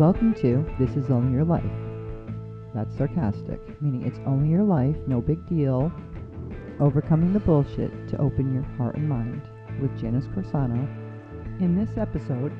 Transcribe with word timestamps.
Welcome 0.00 0.32
to 0.36 0.64
This 0.78 0.96
Is 0.96 1.10
Only 1.10 1.34
Your 1.34 1.44
Life. 1.44 1.62
That's 2.74 2.96
sarcastic, 2.96 3.60
meaning 3.82 4.06
it's 4.06 4.18
only 4.26 4.48
your 4.48 4.62
life, 4.62 4.96
no 5.06 5.20
big 5.20 5.46
deal. 5.46 5.92
Overcoming 6.80 7.34
the 7.34 7.40
bullshit 7.40 8.08
to 8.08 8.16
open 8.16 8.54
your 8.54 8.62
heart 8.78 8.96
and 8.96 9.06
mind 9.06 9.42
with 9.78 9.94
Janice 10.00 10.24
Corsano. 10.28 10.88
In 11.60 11.76
this 11.76 11.98
episode, 11.98 12.50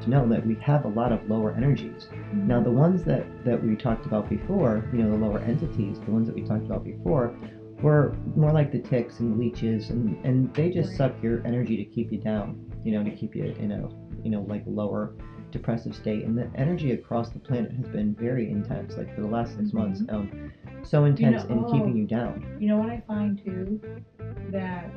to 0.00 0.08
know 0.08 0.26
that 0.30 0.46
we 0.46 0.54
have 0.54 0.86
a 0.86 0.88
lot 0.88 1.12
of 1.12 1.28
lower 1.28 1.52
energies. 1.52 2.08
Now, 2.32 2.62
the 2.62 2.70
ones 2.70 3.04
that, 3.04 3.26
that 3.44 3.62
we 3.62 3.76
talked 3.76 4.06
about 4.06 4.30
before, 4.30 4.82
you 4.90 5.02
know, 5.02 5.10
the 5.10 5.22
lower 5.22 5.40
entities, 5.40 6.00
the 6.06 6.10
ones 6.10 6.28
that 6.28 6.34
we 6.34 6.44
talked 6.44 6.64
about 6.64 6.82
before, 6.82 7.36
were 7.82 8.16
more 8.34 8.52
like 8.52 8.72
the 8.72 8.80
ticks 8.80 9.20
and 9.20 9.38
leeches, 9.38 9.90
and, 9.90 10.16
and 10.24 10.54
they 10.54 10.70
just 10.70 10.96
suck 10.96 11.12
your 11.22 11.46
energy 11.46 11.76
to 11.76 11.84
keep 11.84 12.10
you 12.10 12.22
down, 12.22 12.72
you 12.84 12.92
know, 12.92 13.04
to 13.04 13.14
keep 13.14 13.34
you 13.34 13.54
in 13.58 13.70
a, 13.70 13.86
you 14.24 14.30
know, 14.30 14.46
like 14.48 14.62
lower 14.64 15.14
depressive 15.50 15.94
state. 15.94 16.24
And 16.24 16.36
the 16.36 16.50
energy 16.54 16.92
across 16.92 17.30
the 17.30 17.38
planet 17.38 17.72
has 17.72 17.88
been 17.88 18.14
very 18.14 18.50
intense, 18.50 18.96
like 18.96 19.14
for 19.14 19.20
the 19.20 19.26
last 19.26 19.56
6 19.56 19.72
months, 19.72 20.02
um, 20.08 20.52
so 20.82 21.04
intense 21.04 21.44
know- 21.44 21.56
in 21.56 21.64
oh. 21.64 21.72
keeping 21.72 21.96
you 21.96 22.06
down. 22.06 22.56
You 22.58 22.68
know 22.68 22.76
what 22.78 22.90
I 22.90 23.02
find 23.06 23.42
too? 23.42 23.80
That 24.50 24.90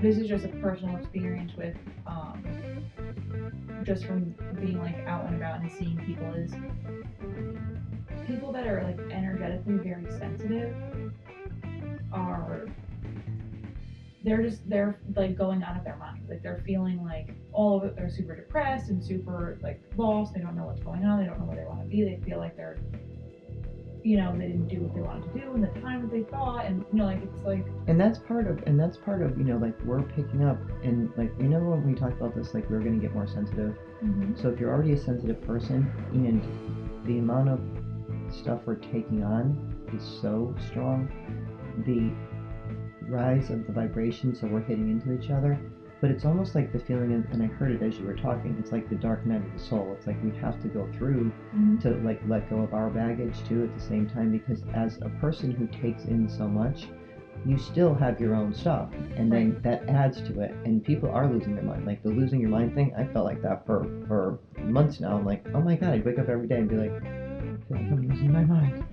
this 0.00 0.18
is 0.18 0.28
just 0.28 0.44
a 0.44 0.48
personal 0.48 0.96
experience 0.96 1.52
with, 1.56 1.76
um, 2.06 2.44
just 3.84 4.04
from 4.04 4.34
being 4.60 4.78
like 4.78 4.96
out 5.06 5.26
and 5.26 5.36
about 5.36 5.60
and 5.60 5.70
seeing 5.70 5.96
people 6.04 6.26
is 6.34 6.52
people 8.26 8.52
that 8.52 8.66
are 8.66 8.82
like 8.82 8.98
energetically 9.12 9.76
very 9.76 10.10
sensitive 10.18 10.74
are 12.12 12.66
they're 14.26 14.42
just 14.42 14.68
they're 14.68 14.98
like 15.14 15.38
going 15.38 15.62
out 15.62 15.76
of 15.76 15.84
their 15.84 15.96
mind. 15.96 16.26
Like 16.28 16.42
they're 16.42 16.62
feeling 16.66 17.02
like 17.04 17.30
all 17.52 17.78
of 17.78 17.84
it 17.84 17.94
they're 17.94 18.10
super 18.10 18.34
depressed 18.34 18.90
and 18.90 19.02
super 19.02 19.56
like 19.62 19.80
lost. 19.96 20.34
They 20.34 20.40
don't 20.40 20.56
know 20.56 20.64
what's 20.64 20.80
going 20.80 21.04
on. 21.04 21.20
They 21.20 21.26
don't 21.26 21.38
know 21.38 21.46
where 21.46 21.56
they 21.56 21.64
want 21.64 21.80
to 21.82 21.86
be. 21.86 22.02
They 22.02 22.20
feel 22.28 22.38
like 22.38 22.56
they're 22.56 22.76
you 24.02 24.16
know 24.16 24.36
they 24.36 24.48
didn't 24.48 24.66
do 24.66 24.80
what 24.80 24.94
they 24.94 25.00
wanted 25.00 25.32
to 25.32 25.40
do 25.40 25.54
in 25.54 25.60
the 25.60 25.80
time 25.80 26.02
that 26.02 26.10
they 26.10 26.24
thought. 26.24 26.66
And 26.66 26.84
you 26.92 26.98
know 26.98 27.04
like 27.06 27.22
it's 27.22 27.46
like 27.46 27.64
and 27.86 28.00
that's 28.00 28.18
part 28.18 28.48
of 28.48 28.60
and 28.66 28.78
that's 28.78 28.96
part 28.96 29.22
of 29.22 29.38
you 29.38 29.44
know 29.44 29.58
like 29.58 29.80
we're 29.84 30.02
picking 30.02 30.44
up 30.44 30.58
and 30.82 31.08
like 31.16 31.30
you 31.38 31.46
know 31.46 31.60
when 31.60 31.86
we 31.86 31.94
talked 31.94 32.20
about 32.20 32.34
this 32.34 32.52
like 32.52 32.68
we 32.68 32.76
are 32.76 32.80
going 32.80 33.00
to 33.00 33.00
get 33.00 33.14
more 33.14 33.28
sensitive? 33.28 33.76
Mm-hmm. 34.02 34.34
So 34.42 34.48
if 34.48 34.58
you're 34.58 34.74
already 34.74 34.94
a 34.94 34.98
sensitive 34.98 35.40
person 35.42 35.88
and 36.12 36.42
the 37.06 37.18
amount 37.18 37.48
of 37.48 37.60
stuff 38.34 38.62
we're 38.66 38.74
taking 38.74 39.22
on 39.22 39.72
is 39.94 40.02
so 40.20 40.52
strong 40.66 41.08
the 41.84 42.10
rise 43.08 43.50
of 43.50 43.66
the 43.66 43.72
vibration 43.72 44.34
so 44.34 44.46
we're 44.46 44.60
hitting 44.60 44.90
into 44.90 45.12
each 45.12 45.30
other. 45.30 45.58
But 46.00 46.10
it's 46.10 46.26
almost 46.26 46.54
like 46.54 46.72
the 46.72 46.78
feeling 46.78 47.12
and 47.12 47.24
and 47.32 47.42
i 47.42 47.46
heard 47.46 47.72
it 47.72 47.82
as 47.82 47.98
you 47.98 48.04
were 48.04 48.14
talking 48.14 48.54
it's 48.60 48.70
like 48.70 48.88
the 48.90 48.96
dark 48.96 49.24
night 49.24 49.44
of 49.44 49.52
the 49.52 49.58
soul. 49.58 49.94
It's 49.96 50.06
like 50.06 50.22
we 50.22 50.36
have 50.38 50.60
to 50.62 50.68
go 50.68 50.88
through 50.96 51.32
mm-hmm. 51.54 51.78
to 51.78 51.90
like 52.04 52.20
let 52.28 52.50
go 52.50 52.58
of 52.58 52.74
our 52.74 52.90
baggage 52.90 53.36
too 53.48 53.64
at 53.64 53.74
the 53.74 53.80
same 53.80 54.08
time 54.08 54.30
because 54.30 54.62
as 54.74 54.98
a 55.02 55.08
person 55.20 55.52
who 55.52 55.66
takes 55.66 56.04
in 56.04 56.28
so 56.28 56.46
much 56.46 56.88
you 57.44 57.56
still 57.58 57.94
have 57.94 58.20
your 58.20 58.34
own 58.34 58.52
stuff 58.52 58.90
and 59.16 59.30
then 59.30 59.60
that 59.62 59.88
adds 59.88 60.20
to 60.22 60.40
it. 60.40 60.52
And 60.64 60.84
people 60.84 61.10
are 61.10 61.30
losing 61.30 61.54
their 61.54 61.64
mind. 61.64 61.86
Like 61.86 62.02
the 62.02 62.10
losing 62.10 62.40
your 62.40 62.50
mind 62.50 62.74
thing 62.74 62.92
i 62.98 63.04
felt 63.04 63.24
like 63.24 63.40
that 63.42 63.64
for 63.64 63.84
for 64.06 64.38
months 64.60 65.00
now. 65.00 65.16
I'm 65.16 65.24
like 65.24 65.46
oh 65.54 65.60
my 65.60 65.76
god 65.76 65.94
i'd 65.94 66.04
wake 66.04 66.18
up 66.18 66.28
every 66.28 66.46
day 66.46 66.56
and 66.56 66.68
be 66.68 66.76
like 66.76 66.92
i 66.92 67.00
feel 67.00 67.76
like 67.78 67.80
i'm 67.80 68.08
losing 68.08 68.32
my 68.32 68.44
mind 68.44 68.84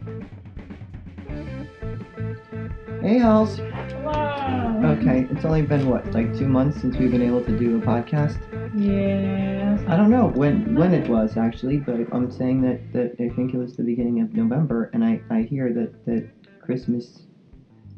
hey 3.02 3.18
Halls. 3.18 3.60
wow 4.04 4.82
okay 4.84 5.28
it's 5.32 5.46
only 5.46 5.62
been 5.62 5.88
what 5.90 6.06
like 6.14 6.36
two 6.38 6.48
months 6.48 6.82
since 6.82 6.98
we've 6.98 7.12
been 7.12 7.22
able 7.22 7.44
to 7.44 7.58
do 7.58 7.78
a 7.78 7.82
podcast 7.82 8.38
yeah 8.76 9.84
I 9.88 9.98
don't 9.98 10.10
know 10.10 10.28
when 10.28 10.76
when 10.76 10.94
it 10.94 11.10
was 11.10 11.36
actually, 11.36 11.78
but 11.78 11.96
I'm 12.14 12.32
saying 12.32 12.62
that, 12.62 12.80
that 12.94 13.16
I 13.20 13.28
think 13.36 13.54
it 13.54 13.58
was 13.58 13.76
the 13.76 13.84
beginning 13.84 14.22
of 14.22 14.34
November, 14.34 14.90
and 14.94 15.04
I, 15.04 15.22
I 15.30 15.42
hear 15.42 15.74
that, 15.74 16.06
that 16.06 16.30
Christmas 16.62 17.24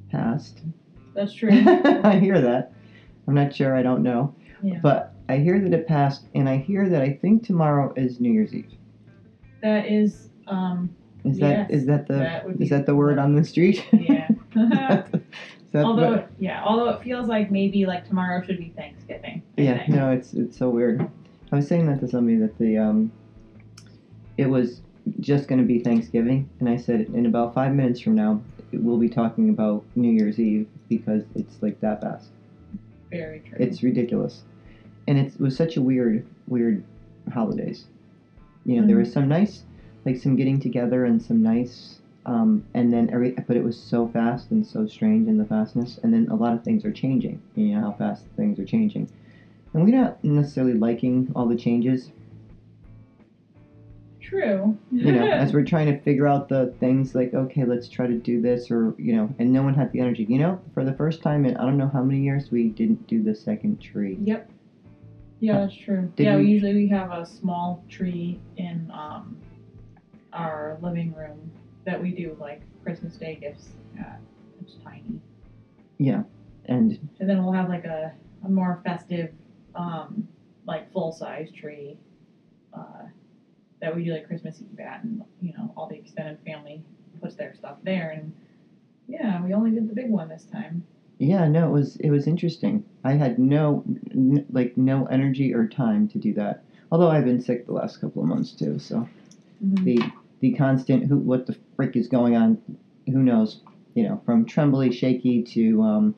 passed. 0.10 0.62
that's 1.14 1.34
true 1.40 1.52
I 1.52 2.18
hear 2.20 2.42
that. 2.42 2.72
I'm 3.28 3.36
not 3.36 3.54
sure. 3.54 3.76
I 3.76 3.84
don't 3.84 4.02
know, 4.04 4.34
yeah 4.64 4.80
but 4.82 5.14
I 5.30 5.38
hear 5.38 5.60
that 5.62 5.74
it 5.74 5.88
passed, 5.88 6.28
and 6.34 6.50
I 6.50 6.58
hear 6.58 6.90
that 6.90 7.02
I 7.02 7.14
think 7.14 7.44
tomorrow 7.44 7.94
is 7.96 8.20
New 8.20 8.32
Year's 8.32 8.54
Eve. 8.54 8.66
that 9.62 9.86
is 9.88 10.30
um 10.48 10.90
Is 11.26 11.40
that 11.40 11.72
is 11.72 11.86
Yes, 11.86 11.88
that 11.88 12.08
the 12.08 12.14
that 12.16 12.46
is 12.62 12.70
that 12.70 12.86
the 12.86 12.96
word 12.96 13.18
on 13.20 13.36
the 13.36 13.44
street? 13.44 13.84
yeah 13.94 14.28
that 14.54 15.10
although 15.76 16.14
it- 16.14 16.28
yeah 16.40 16.62
although 16.64 16.90
it 16.90 17.02
feels 17.04 17.28
like 17.28 17.52
maybe 17.52 17.86
like 17.86 18.06
tomorrow 18.08 18.42
should 18.44 18.58
be 18.60 18.70
thanksgiving 18.76 19.42
I 19.58 19.62
Yeah, 19.62 19.78
think. 19.80 19.90
no, 19.90 20.12
it's 20.12 20.34
it's 20.34 20.58
so 20.58 20.70
weird. 20.70 21.02
I 21.52 21.56
was 21.58 21.68
saying 21.68 21.88
that 21.88 22.00
to 22.02 22.08
somebody 22.08 22.38
that 22.38 22.58
the 22.58 22.78
um, 22.78 23.12
it 24.38 24.48
was 24.50 24.82
just 25.20 25.48
going 25.48 25.60
to 25.60 25.66
be 25.66 25.80
Thanksgiving, 25.80 26.50
and 26.60 26.68
I 26.68 26.78
said 26.78 27.02
in 27.14 27.26
about 27.26 27.54
five 27.54 27.74
minutes 27.74 28.00
from 28.00 28.16
now 28.16 28.42
we'll 28.74 28.98
be 28.98 29.08
talking 29.10 29.50
about 29.50 29.84
New 29.96 30.12
Year's 30.12 30.40
Eve 30.40 30.68
because 30.90 31.24
it's 31.36 31.62
like 31.62 31.80
that 31.82 32.02
fast. 32.02 32.30
very 33.12 33.40
true 33.40 33.58
It's 33.60 33.84
ridiculous, 33.84 34.42
and 35.08 35.18
it's, 35.18 35.36
it 35.36 35.42
was 35.42 35.56
such 35.56 35.78
a 35.78 35.82
weird, 35.82 36.26
weird 36.48 36.84
holidays. 37.32 37.86
You 38.66 38.82
know, 38.82 38.88
there 38.88 38.98
was 38.98 39.12
some 39.12 39.28
nice, 39.28 39.64
like 40.06 40.18
some 40.18 40.36
getting 40.36 40.60
together 40.60 41.06
and 41.06 41.22
some 41.22 41.42
nice, 41.42 42.00
um, 42.26 42.64
and 42.74 42.94
then 42.94 43.10
every, 43.12 43.34
but 43.48 43.56
it 43.58 43.64
was 43.64 43.78
so 43.78 44.06
fast 44.08 44.52
and 44.52 44.66
so 44.66 44.86
strange 44.86 45.28
in 45.28 45.38
the 45.38 45.46
fastness, 45.46 46.00
and 46.04 46.14
then 46.14 46.28
a 46.30 46.36
lot 46.36 46.54
of 46.54 46.62
things 46.64 46.86
are 46.86 46.92
changing. 46.92 47.40
You 47.56 47.74
know 47.76 47.82
how 47.82 47.92
fast 47.92 48.26
things 48.36 48.60
are 48.60 48.64
changing, 48.66 49.08
and 49.74 49.84
we're 49.84 49.96
not 49.96 50.24
necessarily 50.24 50.74
liking 50.76 51.32
all 51.36 51.46
the 51.48 51.56
changes. 51.56 52.12
true 54.20 54.76
You 54.92 55.12
know, 55.12 55.28
as 55.32 55.54
we're 55.54 55.64
trying 55.64 55.86
to 55.88 55.94
figure 56.00 56.28
out 56.28 56.48
the 56.50 56.72
things 56.80 57.14
like, 57.14 57.34
okay, 57.34 57.64
let's 57.64 57.88
try 57.88 58.08
to 58.08 58.16
do 58.16 58.40
this, 58.40 58.72
or 58.72 58.94
you 58.98 59.14
know, 59.14 59.30
and 59.40 59.52
no 59.52 59.64
one 59.64 59.74
had 59.74 59.92
the 59.92 60.00
energy. 60.00 60.26
You 60.28 60.38
know, 60.40 60.60
for 60.74 60.84
the 60.84 60.94
first 60.94 61.22
time 61.22 61.46
in 61.46 61.56
I 61.58 61.66
don't 61.66 61.78
know 61.78 61.88
how 61.88 62.02
many 62.02 62.22
years, 62.22 62.52
we 62.52 62.70
didn't 62.70 63.06
do 63.08 63.22
the 63.22 63.34
second 63.34 63.80
tree. 63.80 64.18
Yep. 64.24 64.52
Yeah, 65.42 65.60
that's 65.60 65.76
true. 65.76 66.10
Did 66.16 66.24
yeah, 66.24 66.38
we- 66.38 66.44
we 66.44 66.50
usually 66.50 66.74
we 66.74 66.88
have 66.88 67.12
a 67.12 67.26
small 67.26 67.80
tree 67.90 68.40
in 68.58 68.90
um 68.92 69.36
our 70.36 70.78
living 70.82 71.14
room 71.14 71.52
that 71.86 72.02
we 72.02 72.14
do 72.14 72.36
like 72.40 72.62
Christmas 72.84 73.16
Day 73.18 73.38
gifts 73.42 73.72
at. 73.98 74.20
It's 74.62 74.76
tiny. 74.84 75.20
Yeah, 75.98 76.24
and 76.66 76.98
And 77.20 77.30
then 77.30 77.42
we'll 77.44 77.54
have 77.54 77.70
like 77.70 77.86
a, 77.86 78.14
a 78.44 78.50
more 78.50 78.82
festive 78.84 79.32
um 79.76 80.28
like 80.66 80.92
full 80.92 81.12
size 81.12 81.52
tree 81.52 81.98
uh 82.74 83.04
that 83.82 83.96
we 83.96 84.04
do 84.04 84.14
like 84.14 84.26
Christmas 84.26 84.62
Eve 84.62 84.80
at 84.80 85.04
and 85.04 85.22
you 85.42 85.54
know, 85.54 85.72
all 85.78 85.88
the 85.88 85.96
extended 85.96 86.38
family 86.46 86.82
puts 87.22 87.36
their 87.36 87.54
stuff 87.54 87.78
there 87.84 88.12
and 88.12 88.32
yeah, 89.08 89.44
we 89.44 89.54
only 89.54 89.72
did 89.72 89.88
the 89.88 89.94
big 89.94 90.10
one 90.10 90.28
this 90.30 90.46
time. 90.46 90.84
Yeah, 91.20 91.48
no, 91.48 91.70
it 91.70 91.72
was 91.72 91.96
it 91.98 92.10
was 92.10 92.28
interesting. 92.28 92.84
I 93.04 93.14
had 93.14 93.40
no 93.40 93.84
n- 94.14 94.46
like 94.50 94.76
no 94.76 95.06
energy 95.06 95.54
or 95.54 95.68
time 95.68 96.08
to 96.10 96.20
do 96.20 96.34
that. 96.34 96.64
Although 96.92 97.10
I've 97.10 97.26
been 97.26 97.40
sick 97.40 97.66
the 97.66 97.74
last 97.74 97.98
couple 97.98 98.22
of 98.22 98.28
months 98.28 98.54
too, 98.54 98.80
so 98.80 99.08
the 99.62 100.00
the 100.40 100.52
constant 100.52 101.06
who 101.06 101.18
what 101.18 101.46
the 101.46 101.58
frick 101.76 101.96
is 101.96 102.08
going 102.08 102.36
on, 102.36 102.60
who 103.08 103.24
knows? 103.24 103.62
You 103.96 104.04
know, 104.04 104.22
from 104.26 104.46
trembly, 104.46 104.92
shaky 104.92 105.42
to 105.44 105.82
um, 105.84 106.16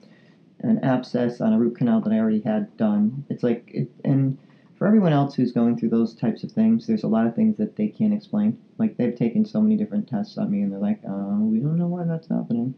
an 0.62 0.80
abscess 0.80 1.42
on 1.42 1.54
a 1.54 1.60
root 1.60 1.76
canal 1.76 2.02
that 2.02 2.14
I 2.14 2.20
already 2.20 2.40
had 2.40 2.76
done. 2.78 3.24
It's 3.30 3.44
like 3.44 3.72
it, 3.74 3.90
and 4.04 4.38
for 4.76 4.88
everyone 4.88 5.14
else 5.14 5.34
who's 5.36 5.52
going 5.52 5.78
through 5.78 5.90
those 5.90 6.14
types 6.14 6.44
of 6.44 6.52
things, 6.52 6.86
there's 6.86 7.04
a 7.04 7.08
lot 7.08 7.26
of 7.28 7.36
things 7.36 7.58
that 7.58 7.76
they 7.76 7.88
can't 7.88 8.14
explain. 8.14 8.58
Like 8.78 8.98
they've 8.98 9.16
taken 9.16 9.46
so 9.46 9.62
many 9.62 9.76
different 9.76 10.08
tests 10.08 10.38
on 10.38 10.50
me, 10.50 10.62
and 10.62 10.72
they're 10.72 10.80
like, 10.80 11.00
uh, 11.08 11.38
we 11.42 11.60
don't 11.60 11.78
know 11.78 11.88
why 11.88 12.04
that's 12.06 12.28
happening. 12.28 12.74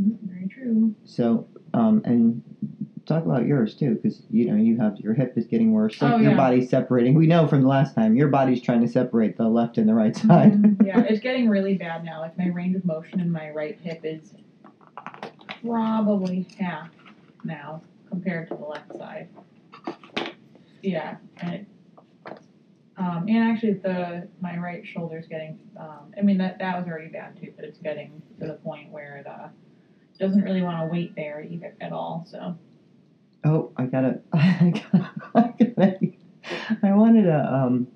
Mhm, 0.00 0.16
Very 0.22 0.46
true. 0.48 0.94
So, 1.04 1.46
um, 1.74 2.00
and 2.04 2.42
talk 3.08 3.24
about 3.24 3.46
yours 3.46 3.74
too, 3.74 3.94
because 3.94 4.22
you 4.30 4.46
know 4.46 4.56
you 4.56 4.76
have 4.76 4.96
your 4.98 5.14
hip 5.14 5.32
is 5.36 5.46
getting 5.46 5.72
worse. 5.72 6.00
Like 6.00 6.14
Oh, 6.14 6.18
your 6.18 6.36
body's 6.36 6.68
separating. 6.68 7.14
We 7.14 7.26
know 7.26 7.46
from 7.46 7.62
the 7.62 7.68
last 7.68 7.94
time 7.94 8.14
your 8.14 8.28
body's 8.28 8.60
trying 8.60 8.82
to 8.82 8.88
separate 8.88 9.36
the 9.36 9.48
left 9.48 9.78
and 9.78 9.88
the 9.88 9.94
right 9.94 10.14
side. 10.14 10.52
Mhm, 10.52 10.86
yeah, 10.86 11.00
it's 11.08 11.20
getting 11.20 11.48
really 11.48 11.74
bad 11.74 12.04
now. 12.04 12.20
Like 12.20 12.36
my 12.36 12.46
range 12.48 12.76
of 12.76 12.84
motion 12.84 13.20
in 13.20 13.30
my 13.30 13.50
right 13.50 13.76
hip 13.80 14.00
is 14.04 14.34
probably 15.64 16.46
half 16.58 16.90
now 17.44 17.82
compared 18.08 18.48
to 18.48 18.54
the 18.54 18.64
left 18.64 18.94
side. 18.96 19.26
Yeah, 20.82 21.16
and 21.38 21.54
it, 21.54 21.66
um, 22.96 23.24
and 23.28 23.38
actually 23.38 23.74
the 23.74 24.28
my 24.40 24.56
right 24.58 24.86
shoulder's 24.86 25.26
getting. 25.26 25.58
Um, 25.76 26.12
I 26.16 26.22
mean 26.22 26.38
that 26.38 26.58
that 26.58 26.76
was 26.76 26.86
already 26.86 27.08
bad 27.08 27.36
too, 27.40 27.52
but 27.56 27.64
it's 27.64 27.78
getting 27.78 28.22
to 28.40 28.46
the 28.46 28.54
point 28.54 28.90
where 28.90 29.16
it 29.16 29.26
uh, 29.26 29.48
doesn't 30.18 30.42
really 30.42 30.62
want 30.62 30.80
to 30.80 30.86
wait 30.86 31.14
there 31.16 31.40
either 31.40 31.72
at 31.80 31.92
all. 31.92 32.24
So 32.26 32.54
oh, 33.44 33.72
I 33.76 33.84
gotta, 33.86 34.20
I 34.32 34.72
gotta, 34.92 35.10
I 35.34 35.54
gotta. 35.58 35.98
I 36.82 36.92
wanted 36.92 37.26
a 37.26 37.54
um. 37.54 37.88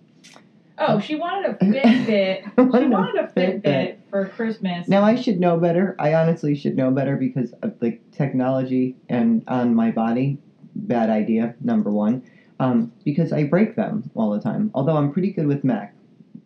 oh, 0.78 1.00
she 1.00 1.14
wanted 1.14 1.50
a 1.50 1.54
Fitbit. 1.54 2.52
I 2.58 2.80
She 2.80 2.86
wanted 2.88 3.16
a 3.16 3.24
a 3.24 3.28
Fitbit. 3.28 3.62
Fitbit 3.62 3.96
for 4.10 4.28
Christmas. 4.28 4.88
Now 4.88 5.02
I 5.02 5.14
should 5.14 5.40
know 5.40 5.56
better. 5.58 5.96
I 5.98 6.14
honestly 6.14 6.54
should 6.54 6.76
know 6.76 6.90
better 6.90 7.16
because 7.16 7.52
of 7.62 7.78
the 7.80 7.98
technology 8.12 8.96
and 9.08 9.42
on 9.48 9.74
my 9.74 9.90
body. 9.90 10.38
Bad 10.74 11.10
idea, 11.10 11.54
number 11.60 11.90
one. 11.90 12.22
Um, 12.58 12.92
because 13.04 13.32
I 13.32 13.44
break 13.44 13.76
them 13.76 14.10
all 14.14 14.30
the 14.30 14.40
time. 14.40 14.70
Although 14.74 14.96
I'm 14.96 15.12
pretty 15.12 15.32
good 15.32 15.46
with 15.46 15.64
Mac. 15.64 15.94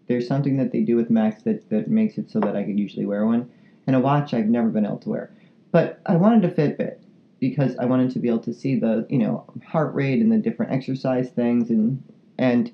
There's 0.09 0.27
something 0.27 0.57
that 0.57 0.73
they 0.73 0.81
do 0.81 0.97
with 0.97 1.11
Max 1.11 1.43
that, 1.43 1.69
that 1.71 1.89
makes 1.89 2.17
it 2.17 2.31
so 2.31 2.41
that 2.41 2.57
I 2.57 2.63
could 2.63 2.79
usually 2.79 3.07
wear 3.07 3.27
one. 3.27 3.51
And 3.87 3.95
a 3.95 4.01
watch 4.01 4.35
I've 4.35 4.47
never 4.47 4.69
been 4.69 4.87
able 4.87 4.99
to 4.99 5.09
wear. 5.09 5.31
But 5.73 6.01
I 6.07 6.17
wanted 6.17 6.45
a 6.45 6.51
Fitbit 6.51 6.97
because 7.41 7.77
I 7.77 7.85
wanted 7.85 8.11
to 8.13 8.19
be 8.19 8.29
able 8.29 8.41
to 8.41 8.55
see 8.55 8.79
the, 8.79 9.07
you 9.11 9.19
know, 9.19 9.45
heart 9.67 9.95
rate 9.95 10.21
and 10.21 10.31
the 10.33 10.39
different 10.39 10.73
exercise 10.73 11.31
things 11.31 11.71
and 11.71 12.03
and 12.39 12.71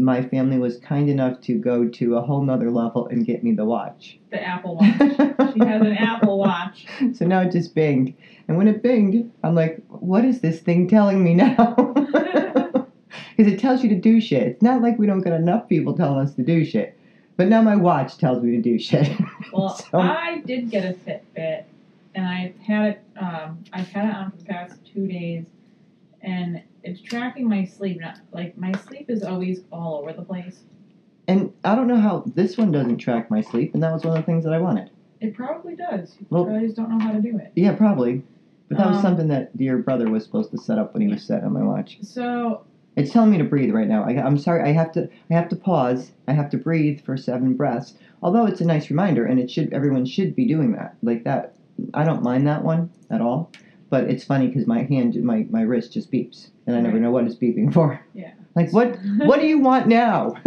my 0.00 0.22
family 0.22 0.58
was 0.58 0.78
kind 0.78 1.10
enough 1.10 1.40
to 1.40 1.58
go 1.58 1.88
to 1.88 2.16
a 2.16 2.22
whole 2.22 2.40
nother 2.42 2.70
level 2.70 3.08
and 3.08 3.26
get 3.26 3.42
me 3.42 3.52
the 3.52 3.64
watch. 3.64 4.18
The 4.30 4.40
Apple 4.40 4.76
Watch. 4.76 4.86
she 5.54 5.58
has 5.66 5.82
an 5.82 5.96
Apple 5.98 6.38
Watch. 6.38 6.86
So 7.14 7.26
now 7.26 7.40
it 7.40 7.50
just 7.50 7.74
binged. 7.74 8.14
And 8.46 8.56
when 8.56 8.68
it 8.68 8.82
binged, 8.82 9.28
I'm 9.42 9.56
like, 9.56 9.82
what 9.88 10.24
is 10.24 10.40
this 10.40 10.60
thing 10.60 10.88
telling 10.88 11.22
me 11.24 11.34
now? 11.34 11.74
Because 13.36 13.52
it 13.52 13.60
tells 13.60 13.84
you 13.84 13.88
to 13.90 13.94
do 13.94 14.20
shit. 14.20 14.42
It's 14.48 14.62
not 14.62 14.82
like 14.82 14.98
we 14.98 15.06
don't 15.06 15.20
get 15.20 15.32
enough 15.32 15.68
people 15.68 15.94
telling 15.96 16.18
us 16.18 16.34
to 16.34 16.42
do 16.42 16.64
shit. 16.64 16.98
But 17.36 17.46
now 17.46 17.62
my 17.62 17.76
watch 17.76 18.18
tells 18.18 18.42
me 18.42 18.50
to 18.56 18.60
do 18.60 18.80
shit. 18.80 19.08
Well, 19.52 19.68
So- 19.76 19.98
I 20.00 20.42
did 20.44 20.70
get 20.70 20.84
a 20.84 20.94
Fitbit, 20.94 21.62
and 22.18 22.26
I 22.26 22.52
had 22.66 22.84
it. 22.86 23.02
Um, 23.20 23.64
I've 23.72 23.88
had 23.88 24.06
it 24.08 24.14
on 24.14 24.30
for 24.32 24.36
the 24.38 24.44
past 24.44 24.74
two 24.92 25.06
days, 25.06 25.44
and 26.22 26.62
it's 26.82 27.00
tracking 27.00 27.48
my 27.48 27.64
sleep. 27.64 28.00
Not, 28.00 28.18
like 28.32 28.58
my 28.58 28.72
sleep 28.72 29.08
is 29.08 29.22
always 29.22 29.60
all 29.72 29.98
over 30.00 30.12
the 30.12 30.22
place. 30.22 30.60
and 31.28 31.52
I 31.64 31.74
don't 31.74 31.86
know 31.88 32.00
how 32.00 32.24
this 32.34 32.56
one 32.58 32.72
doesn't 32.72 32.98
track 32.98 33.30
my 33.30 33.40
sleep, 33.40 33.74
and 33.74 33.82
that 33.82 33.92
was 33.92 34.04
one 34.04 34.16
of 34.16 34.22
the 34.22 34.26
things 34.26 34.44
that 34.44 34.52
I 34.52 34.58
wanted. 34.58 34.90
It 35.20 35.34
probably 35.34 35.76
does. 35.76 36.16
You 36.18 36.26
Well- 36.30 36.44
probably 36.46 36.66
just 36.66 36.76
don't 36.76 36.90
know 36.90 36.98
how 36.98 37.12
to 37.12 37.20
do 37.20 37.36
it. 37.38 37.52
Yeah, 37.54 37.74
probably. 37.74 38.22
But 38.68 38.78
that 38.78 38.86
was 38.88 38.96
Um, 38.96 39.02
something 39.02 39.28
that 39.28 39.50
your 39.56 39.78
brother 39.78 40.10
was 40.10 40.24
supposed 40.24 40.50
to 40.50 40.58
set 40.58 40.78
up 40.78 40.92
when 40.94 41.00
he 41.02 41.08
was 41.08 41.22
set 41.22 41.42
on 41.44 41.52
my 41.54 41.62
watch. 41.62 41.98
So 42.02 42.62
It's 42.96 43.12
telling 43.12 43.30
me 43.30 43.38
to 43.38 43.44
breathe 43.44 43.72
right 43.72 43.86
now. 43.88 44.02
I, 44.04 44.10
I'm 44.20 44.36
sorry. 44.38 44.62
I 44.62 44.72
have 44.72 44.90
to. 44.92 45.08
I 45.30 45.34
have 45.34 45.48
to 45.50 45.56
pause. 45.56 46.12
I 46.26 46.32
have 46.32 46.50
to 46.50 46.56
breathe 46.58 47.00
for 47.00 47.16
seven 47.16 47.54
breaths. 47.54 47.94
Although 48.22 48.46
it's 48.46 48.60
a 48.60 48.64
nice 48.66 48.90
reminder, 48.90 49.24
and 49.24 49.38
it 49.38 49.50
should. 49.50 49.72
Everyone 49.72 50.04
should 50.04 50.34
be 50.34 50.46
doing 50.46 50.72
that. 50.72 50.96
Like 51.02 51.22
that. 51.24 51.54
I 51.94 52.04
don't 52.04 52.22
mind 52.22 52.46
that 52.46 52.64
one 52.64 52.90
at 53.10 53.20
all. 53.20 53.50
But 53.90 54.10
it's 54.10 54.22
funny 54.24 54.48
because 54.48 54.66
my 54.66 54.82
hand, 54.82 55.14
my 55.24 55.46
my 55.50 55.62
wrist 55.62 55.92
just 55.94 56.12
beeps, 56.12 56.50
and 56.66 56.76
I 56.76 56.80
never 56.80 56.94
Right. 56.96 57.02
know 57.02 57.10
what 57.10 57.24
it's 57.24 57.34
beeping 57.36 57.72
for. 57.72 58.00
Yeah. 58.14 58.32
Like 58.54 58.70
what? 58.72 58.98
What 59.18 59.40
do 59.40 59.46
you 59.46 59.58
want 59.60 59.88
now? 59.88 60.34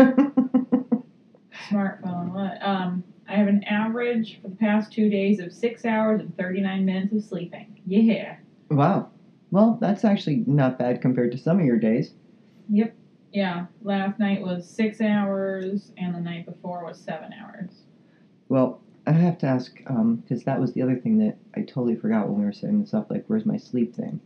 smartphone. 1.69 2.33
What? 2.33 2.61
Um, 2.61 3.03
I 3.27 3.35
have 3.35 3.47
an 3.47 3.63
average 3.63 4.39
for 4.41 4.49
the 4.49 4.55
past 4.55 4.91
two 4.91 5.09
days 5.09 5.39
of 5.39 5.51
six 5.53 5.85
hours 5.85 6.19
and 6.21 6.35
thirty 6.37 6.61
nine 6.61 6.85
minutes 6.85 7.13
of 7.13 7.23
sleeping. 7.23 7.67
Yeah. 7.85 8.35
wow. 8.69 9.09
Well, 9.51 9.77
that's 9.81 10.05
actually 10.05 10.43
not 10.47 10.79
bad 10.79 11.01
compared 11.01 11.31
to 11.33 11.37
some 11.37 11.59
of 11.59 11.65
your 11.65 11.77
days. 11.77 12.13
Yep. 12.69 12.93
Yeah. 13.33 13.65
Last 13.83 14.17
night 14.19 14.41
was 14.41 14.65
six 14.67 15.01
hours, 15.01 15.91
and 15.97 16.13
the 16.15 16.19
night 16.21 16.45
before 16.45 16.85
was 16.85 16.97
seven 16.99 17.31
hours. 17.33 17.83
Well, 18.49 18.81
I 19.07 19.11
have 19.13 19.37
to 19.39 19.47
ask 19.47 19.81
um, 19.87 20.17
because 20.17 20.43
that 20.43 20.59
was 20.59 20.73
the 20.73 20.81
other 20.81 20.95
thing 20.95 21.17
that 21.19 21.37
I 21.55 21.61
totally 21.61 21.95
forgot 21.95 22.29
when 22.29 22.39
we 22.39 22.45
were 22.45 22.53
setting 22.53 22.81
this 22.81 22.93
up. 22.93 23.09
Like, 23.09 23.25
where's 23.27 23.45
my 23.45 23.57
sleep 23.57 23.95
thing? 23.95 24.19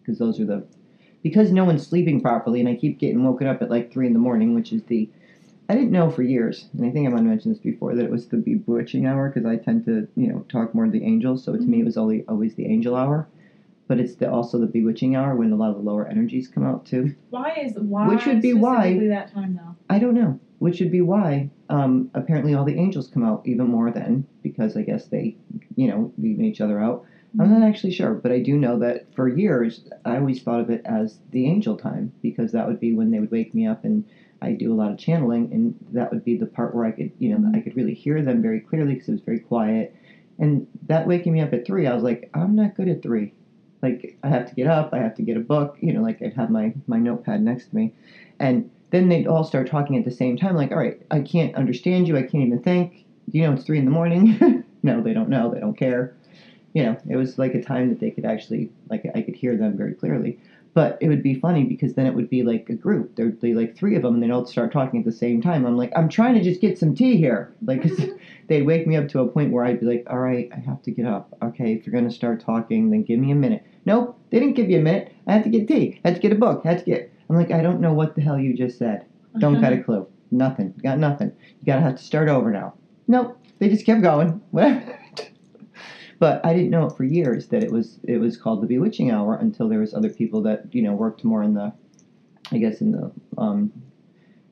Because 0.00 0.18
those 0.18 0.38
are 0.40 0.44
the 0.44 0.64
because 1.22 1.50
no 1.52 1.64
one's 1.64 1.86
sleeping 1.86 2.20
properly, 2.20 2.60
and 2.60 2.68
I 2.68 2.76
keep 2.76 2.98
getting 2.98 3.24
woken 3.24 3.46
up 3.46 3.60
at 3.60 3.70
like 3.70 3.92
three 3.92 4.06
in 4.06 4.12
the 4.12 4.18
morning, 4.18 4.54
which 4.54 4.72
is 4.72 4.82
the 4.84 5.10
I 5.68 5.74
didn't 5.74 5.92
know 5.92 6.10
for 6.10 6.22
years, 6.22 6.68
and 6.72 6.84
I 6.86 6.90
think 6.90 7.06
I 7.06 7.10
might 7.10 7.18
have 7.18 7.26
mentioned 7.26 7.54
this 7.54 7.62
before 7.62 7.94
that 7.94 8.04
it 8.04 8.10
was 8.10 8.26
the 8.26 8.38
bewitching 8.38 9.06
hour 9.06 9.28
because 9.28 9.46
I 9.46 9.56
tend 9.56 9.84
to 9.86 10.08
you 10.16 10.28
know 10.28 10.40
talk 10.48 10.74
more 10.74 10.84
to 10.84 10.90
the 10.90 11.04
angels, 11.04 11.44
so 11.44 11.52
to 11.52 11.58
me 11.58 11.64
mm-hmm. 11.66 11.80
it 11.82 11.84
was 11.84 11.96
always 11.96 12.24
always 12.28 12.54
the 12.54 12.66
angel 12.66 12.94
hour, 12.94 13.28
but 13.88 13.98
it's 13.98 14.14
the, 14.14 14.30
also 14.30 14.58
the 14.58 14.66
bewitching 14.66 15.16
hour 15.16 15.34
when 15.34 15.52
a 15.52 15.56
lot 15.56 15.70
of 15.70 15.76
the 15.76 15.82
lower 15.82 16.06
energies 16.06 16.48
come 16.48 16.64
out 16.64 16.86
too. 16.86 17.14
Why 17.30 17.56
is 17.60 17.74
why? 17.74 18.08
Which 18.08 18.26
would 18.26 18.42
be 18.42 18.54
why- 18.54 18.98
that 19.08 19.32
time 19.32 19.54
though. 19.56 19.76
I 19.88 19.98
don't 19.98 20.14
know, 20.14 20.38
which 20.58 20.80
would 20.80 20.92
be 20.92 21.02
why 21.02 21.50
um, 21.70 22.10
apparently 22.14 22.54
all 22.54 22.64
the 22.64 22.76
angels 22.76 23.08
come 23.08 23.24
out 23.24 23.42
even 23.46 23.68
more 23.68 23.90
then 23.92 24.26
because 24.42 24.76
I 24.76 24.82
guess 24.82 25.06
they, 25.06 25.36
you 25.76 25.86
know, 25.88 26.12
leaving 26.18 26.44
each 26.44 26.60
other 26.60 26.80
out. 26.80 27.04
I'm 27.38 27.48
not 27.48 27.62
actually 27.62 27.92
sure, 27.92 28.14
but 28.14 28.32
I 28.32 28.40
do 28.40 28.58
know 28.58 28.76
that 28.80 29.06
for 29.14 29.28
years 29.28 29.84
I 30.04 30.16
always 30.18 30.42
thought 30.42 30.60
of 30.60 30.68
it 30.68 30.82
as 30.84 31.20
the 31.30 31.46
angel 31.46 31.76
time 31.76 32.12
because 32.22 32.50
that 32.52 32.66
would 32.66 32.80
be 32.80 32.92
when 32.92 33.12
they 33.12 33.20
would 33.20 33.30
wake 33.30 33.54
me 33.54 33.66
up 33.66 33.84
and 33.84 34.04
I 34.42 34.52
do 34.52 34.72
a 34.72 34.74
lot 34.74 34.90
of 34.90 34.98
channeling, 34.98 35.52
and 35.52 35.74
that 35.92 36.10
would 36.10 36.24
be 36.24 36.34
the 36.36 36.46
part 36.46 36.74
where 36.74 36.84
I 36.84 36.90
could, 36.90 37.12
you 37.18 37.28
know, 37.36 37.50
I 37.54 37.60
could 37.60 37.76
really 37.76 37.94
hear 37.94 38.22
them 38.22 38.42
very 38.42 38.60
clearly 38.60 38.94
because 38.94 39.08
it 39.08 39.12
was 39.12 39.20
very 39.20 39.38
quiet. 39.38 39.94
And 40.38 40.66
that 40.88 41.06
waking 41.06 41.32
me 41.32 41.40
up 41.40 41.52
at 41.52 41.66
three, 41.66 41.86
I 41.86 41.94
was 41.94 42.02
like, 42.02 42.28
I'm 42.34 42.54
not 42.56 42.74
good 42.74 42.88
at 42.88 43.02
three. 43.02 43.32
Like 43.82 44.16
I 44.22 44.28
have 44.28 44.46
to 44.46 44.54
get 44.54 44.66
up, 44.66 44.90
I 44.92 44.98
have 44.98 45.14
to 45.14 45.22
get 45.22 45.36
a 45.36 45.40
book, 45.40 45.76
you 45.80 45.92
know, 45.92 46.02
like 46.02 46.20
I'd 46.22 46.34
have 46.34 46.50
my 46.50 46.74
my 46.86 46.98
notepad 46.98 47.42
next 47.42 47.68
to 47.68 47.76
me, 47.76 47.92
and 48.40 48.70
then 48.90 49.08
they'd 49.08 49.26
all 49.26 49.44
start 49.44 49.68
talking 49.68 49.96
at 49.96 50.04
the 50.04 50.10
same 50.10 50.36
time. 50.36 50.56
Like, 50.56 50.72
all 50.72 50.78
right, 50.78 51.00
I 51.10 51.20
can't 51.20 51.54
understand 51.54 52.08
you, 52.08 52.16
I 52.16 52.22
can't 52.22 52.44
even 52.44 52.62
think. 52.62 53.04
You 53.30 53.42
know, 53.42 53.52
it's 53.52 53.64
three 53.64 53.78
in 53.78 53.84
the 53.84 53.90
morning. 53.90 54.64
no, 54.82 55.00
they 55.00 55.12
don't 55.12 55.28
know, 55.28 55.52
they 55.52 55.60
don't 55.60 55.76
care. 55.76 56.14
You 56.74 56.84
know, 56.84 56.96
it 57.08 57.16
was 57.16 57.38
like 57.38 57.54
a 57.54 57.62
time 57.62 57.88
that 57.88 58.00
they 58.00 58.10
could 58.10 58.24
actually, 58.24 58.70
like, 58.88 59.04
I 59.14 59.22
could 59.22 59.34
hear 59.34 59.56
them 59.56 59.76
very 59.76 59.94
clearly. 59.94 60.38
But 60.72 60.98
it 61.00 61.08
would 61.08 61.22
be 61.22 61.34
funny 61.34 61.64
because 61.64 61.94
then 61.94 62.06
it 62.06 62.14
would 62.14 62.30
be 62.30 62.44
like 62.44 62.70
a 62.70 62.74
group. 62.74 63.16
There'd 63.16 63.40
be 63.40 63.54
like 63.54 63.74
three 63.74 63.96
of 63.96 64.02
them, 64.02 64.14
and 64.14 64.22
they'd 64.22 64.30
all 64.30 64.46
start 64.46 64.72
talking 64.72 65.00
at 65.00 65.04
the 65.04 65.12
same 65.12 65.42
time. 65.42 65.66
I'm 65.66 65.76
like, 65.76 65.92
I'm 65.96 66.08
trying 66.08 66.34
to 66.34 66.42
just 66.42 66.60
get 66.60 66.78
some 66.78 66.94
tea 66.94 67.16
here. 67.16 67.52
Like, 67.62 67.84
they'd 68.48 68.62
wake 68.62 68.86
me 68.86 68.96
up 68.96 69.08
to 69.08 69.20
a 69.20 69.28
point 69.28 69.52
where 69.52 69.64
I'd 69.64 69.80
be 69.80 69.86
like, 69.86 70.06
all 70.08 70.18
right, 70.18 70.50
I 70.54 70.58
have 70.60 70.82
to 70.82 70.90
get 70.90 71.06
up. 71.06 71.36
Okay, 71.42 71.72
if 71.72 71.86
you're 71.86 71.92
going 71.92 72.08
to 72.08 72.14
start 72.14 72.40
talking, 72.40 72.90
then 72.90 73.02
give 73.02 73.18
me 73.20 73.30
a 73.30 73.36
minute. 73.36 73.64
Nope, 73.84 74.18
they 74.30 74.40
didn't 74.40 74.56
give 74.56 74.70
you 74.70 74.78
a 74.78 74.82
minute. 74.82 75.12
I 75.26 75.32
had 75.32 75.44
to 75.44 75.50
get 75.50 75.68
tea. 75.68 76.00
I 76.04 76.08
had 76.08 76.14
to 76.16 76.20
get 76.20 76.32
a 76.32 76.36
book. 76.36 76.62
I 76.64 76.68
had 76.70 76.78
to 76.78 76.84
get. 76.84 77.12
I'm 77.30 77.36
like, 77.36 77.52
I 77.52 77.62
don't 77.62 77.80
know 77.80 77.94
what 77.94 78.16
the 78.16 78.22
hell 78.22 78.36
you 78.40 78.54
just 78.54 78.76
said. 78.76 79.06
Don't 79.38 79.60
got 79.60 79.72
a 79.72 79.80
clue. 79.80 80.04
Nothing. 80.32 80.74
Got 80.82 80.98
nothing. 80.98 81.28
You 81.60 81.64
gotta 81.64 81.80
have 81.80 81.94
to 81.94 82.02
start 82.02 82.28
over 82.28 82.50
now. 82.50 82.74
Nope. 83.06 83.38
They 83.60 83.68
just 83.68 83.86
kept 83.86 84.02
going. 84.02 84.40
Whatever. 84.50 84.98
but 86.18 86.44
I 86.44 86.52
didn't 86.52 86.70
know 86.70 86.86
it 86.86 86.96
for 86.96 87.04
years 87.04 87.46
that 87.48 87.62
it 87.62 87.70
was 87.70 88.00
it 88.02 88.18
was 88.18 88.36
called 88.36 88.62
the 88.62 88.66
bewitching 88.66 89.12
hour 89.12 89.36
until 89.36 89.68
there 89.68 89.78
was 89.78 89.94
other 89.94 90.10
people 90.10 90.42
that 90.42 90.74
you 90.74 90.82
know 90.82 90.92
worked 90.92 91.22
more 91.22 91.44
in 91.44 91.54
the, 91.54 91.72
I 92.50 92.58
guess 92.58 92.80
in 92.80 92.90
the 92.90 93.12
um, 93.38 93.72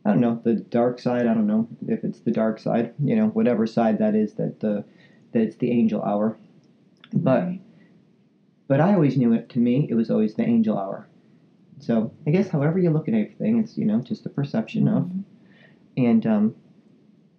I 0.05 0.11
don't 0.11 0.21
know 0.21 0.41
the 0.45 0.55
dark 0.55 1.01
side. 1.01 1.27
I 1.27 1.35
don't 1.35 1.49
know 1.49 1.67
if 1.89 2.05
it's 2.05 2.21
the 2.21 2.31
dark 2.31 2.61
side. 2.61 2.95
You 3.03 3.17
know 3.17 3.27
whatever 3.31 3.67
side 3.67 3.99
that 3.99 4.15
is 4.15 4.35
that 4.35 4.61
the 4.61 4.85
that 5.33 5.43
it's 5.43 5.57
the 5.57 5.73
angel 5.73 6.01
hour. 6.03 6.39
But 7.13 7.43
Right. 7.43 7.61
but 8.69 8.81
I 8.81 8.95
always 8.95 9.17
knew 9.17 9.33
it. 9.33 9.49
To 9.49 9.59
me, 9.59 9.89
it 9.91 9.95
was 9.95 10.11
always 10.11 10.35
the 10.35 10.45
angel 10.45 10.79
hour. 10.79 11.08
So 11.81 12.11
I 12.27 12.31
guess 12.31 12.49
however 12.49 12.79
you 12.79 12.91
look 12.91 13.09
at 13.09 13.15
everything, 13.15 13.59
it's 13.59 13.77
you 13.79 13.85
know 13.85 14.01
just 14.01 14.27
a 14.27 14.29
perception 14.29 14.89
of. 14.89 15.05
Mhm. 15.05 15.23
And 15.97 16.27
um, 16.27 16.55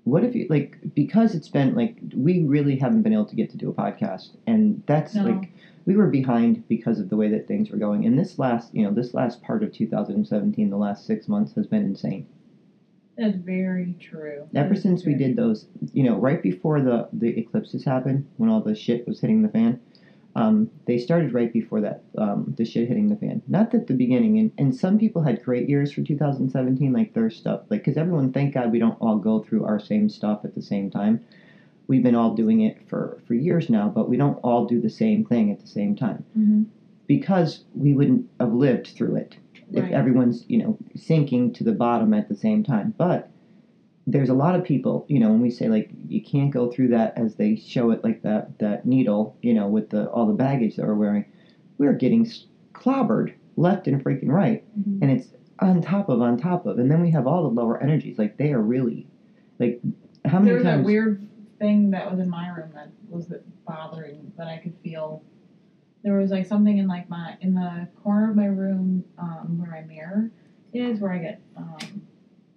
what 0.03 0.23
if 0.23 0.35
you 0.35 0.47
like 0.49 0.77
because 0.95 1.35
it's 1.35 1.49
been 1.49 1.75
like 1.75 1.97
we 2.15 2.43
really 2.43 2.75
haven't 2.77 3.03
been 3.03 3.13
able 3.13 3.25
to 3.25 3.35
get 3.35 3.49
to 3.51 3.57
do 3.57 3.69
a 3.69 3.73
podcast, 3.73 4.31
and 4.47 4.81
that's 4.85 5.15
No. 5.15 5.25
like 5.25 5.51
we 5.85 5.95
were 5.95 6.07
behind 6.07 6.67
because 6.67 6.99
of 6.99 7.09
the 7.09 7.17
way 7.17 7.29
that 7.29 7.47
things 7.47 7.69
were 7.69 7.77
going. 7.77 8.05
And 8.05 8.17
this 8.17 8.39
last 8.39 8.73
you 8.73 8.83
know 8.83 8.91
this 8.91 9.13
last 9.13 9.41
part 9.41 9.63
of 9.63 9.71
2017, 9.71 10.69
the 10.69 10.77
last 10.77 11.05
six 11.05 11.27
months 11.27 11.53
has 11.53 11.67
been 11.67 11.83
insane. 11.83 12.25
That's 13.17 13.35
very 13.35 13.95
true. 13.99 14.47
Ever 14.55 14.69
That's 14.69 14.81
since 14.81 15.05
we 15.05 15.13
did 15.13 15.35
those, 15.35 15.67
you 15.91 16.03
know, 16.03 16.17
right 16.17 16.41
before 16.41 16.79
the 16.81 17.09
the 17.11 17.37
eclipses 17.37 17.83
happened, 17.83 18.25
when 18.37 18.49
all 18.49 18.61
the 18.61 18.73
shit 18.75 19.05
was 19.05 19.19
hitting 19.19 19.41
the 19.41 19.49
fan, 19.49 19.79
um, 20.35 20.69
they 20.85 20.97
started 20.97 21.33
right 21.33 21.51
before 21.51 21.81
that, 21.81 22.03
um, 22.17 22.53
the 22.57 22.65
shit 22.65 22.87
hitting 22.87 23.07
the 23.07 23.15
fan. 23.15 23.41
Not 23.47 23.73
at 23.73 23.87
the 23.87 23.93
beginning, 23.93 24.37
and, 24.37 24.51
and 24.57 24.75
some 24.75 24.97
people 24.97 25.23
had 25.23 25.41
great 25.43 25.67
years 25.67 25.91
for 25.91 26.01
2017, 26.01 26.93
like 26.93 27.13
their 27.13 27.29
stuff, 27.29 27.61
like 27.69 27.81
because 27.81 27.97
everyone, 27.97 28.31
thank 28.31 28.53
God, 28.53 28.71
we 28.71 28.79
don't 28.79 28.97
all 29.01 29.17
go 29.17 29.39
through 29.39 29.65
our 29.65 29.79
same 29.79 30.07
stuff 30.09 30.41
at 30.43 30.53
the 30.55 30.61
same 30.61 30.89
time. 30.89 31.19
We've 31.87 32.03
been 32.03 32.15
all 32.15 32.35
doing 32.35 32.61
it 32.61 32.77
for 32.87 33.17
for 33.25 33.33
years 33.33 33.69
now, 33.69 33.89
but 33.89 34.07
we 34.07 34.17
don't 34.17 34.37
all 34.43 34.65
do 34.65 34.79
the 34.79 34.89
same 34.89 35.25
thing 35.25 35.49
at 35.51 35.59
the 35.59 35.67
same 35.67 35.95
time 35.95 36.23
Mhm. 36.37 36.65
because 37.07 37.63
we 37.73 37.93
wouldn't 37.95 38.27
have 38.39 38.53
lived 38.53 38.87
through 38.87 39.15
it 39.15 39.37
if 39.73 39.83
Right. 39.83 39.93
everyone's 39.93 40.45
you 40.47 40.59
know 40.59 40.77
sinking 40.95 41.51
to 41.53 41.63
the 41.63 41.71
bottom 41.73 42.13
at 42.13 42.27
the 42.27 42.35
same 42.35 42.61
time 42.63 42.93
but 42.97 43.29
there's 44.11 44.29
a 44.29 44.33
lot 44.33 44.55
of 44.55 44.63
people 44.63 45.05
you 45.07 45.19
know 45.19 45.29
when 45.29 45.41
we 45.41 45.51
say 45.51 45.67
like 45.67 45.89
you 46.07 46.21
can't 46.21 46.51
go 46.51 46.71
through 46.71 46.87
that 46.87 47.13
as 47.17 47.35
they 47.35 47.55
show 47.55 47.91
it 47.91 48.03
like 48.03 48.21
that 48.23 48.57
that 48.59 48.85
needle 48.85 49.35
you 49.41 49.53
know 49.53 49.67
with 49.67 49.89
the 49.89 50.09
all 50.09 50.25
the 50.25 50.33
baggage 50.33 50.75
that 50.75 50.85
we're 50.85 50.95
wearing 50.95 51.25
we're 51.77 51.93
getting 51.93 52.27
clobbered 52.73 53.33
left 53.55 53.87
and 53.87 54.03
freaking 54.03 54.29
right 54.29 54.63
Mhm. 54.79 54.99
and 55.01 55.11
it's 55.11 55.33
on 55.59 55.81
top 55.81 56.09
of 56.09 56.21
on 56.21 56.37
top 56.37 56.65
of 56.65 56.79
and 56.79 56.89
then 56.89 57.01
we 57.01 57.11
have 57.11 57.27
all 57.27 57.43
the 57.43 57.49
lower 57.49 57.81
energies 57.83 58.17
like 58.17 58.37
they 58.37 58.51
are 58.53 58.61
really 58.61 59.05
like 59.59 59.81
how 60.25 60.39
many 60.39 60.45
There 60.51 60.55
was 60.55 60.63
times 60.63 60.79
that 60.79 60.85
weird 60.85 61.27
thing 61.59 61.91
that 61.91 62.09
was 62.09 62.19
in 62.19 62.29
my 62.29 62.47
room 62.49 62.71
that 62.73 62.89
was 63.09 63.27
that 63.27 63.43
bothering 63.65 64.31
that 64.37 64.47
I 64.47 64.57
could 64.57 64.73
feel. 64.83 65.21
There 66.03 66.17
was 66.17 66.31
like 66.31 66.45
something 66.45 66.77
in 66.77 66.87
like 66.87 67.09
my 67.09 67.37
in 67.41 67.53
the 67.53 67.87
corner 68.01 68.29
of 68.29 68.35
my 68.35 68.45
room 68.45 69.03
um, 69.17 69.57
where 69.59 69.69
my 69.69 69.81
mirror 69.81 70.31
is, 70.73 70.99
where 70.99 71.11
I 71.11 71.17
get 71.17 71.41
um, 71.57 72.01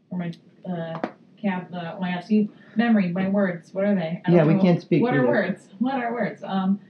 where 0.08 0.18
my 0.20 0.32
uh, 0.72 1.00
cap 1.42 1.70
the 1.70 1.94
when 1.98 2.08
I 2.08 2.20
have 2.20 2.48
memory, 2.76 3.10
my 3.12 3.28
words. 3.28 3.74
What 3.74 3.84
are 3.84 3.94
they? 3.94 4.22
I 4.24 4.30
don't 4.30 4.36
yeah 4.36 4.44
we 4.46 4.54
know. 4.54 4.62
can't 4.62 4.80
speak 4.80 5.02
What 5.02 5.14
are 5.14 5.18
either. 5.22 5.28
words? 5.28 5.68
What 5.78 5.94
are 5.94 6.12
words? 6.12 6.42
Um. 6.44 6.80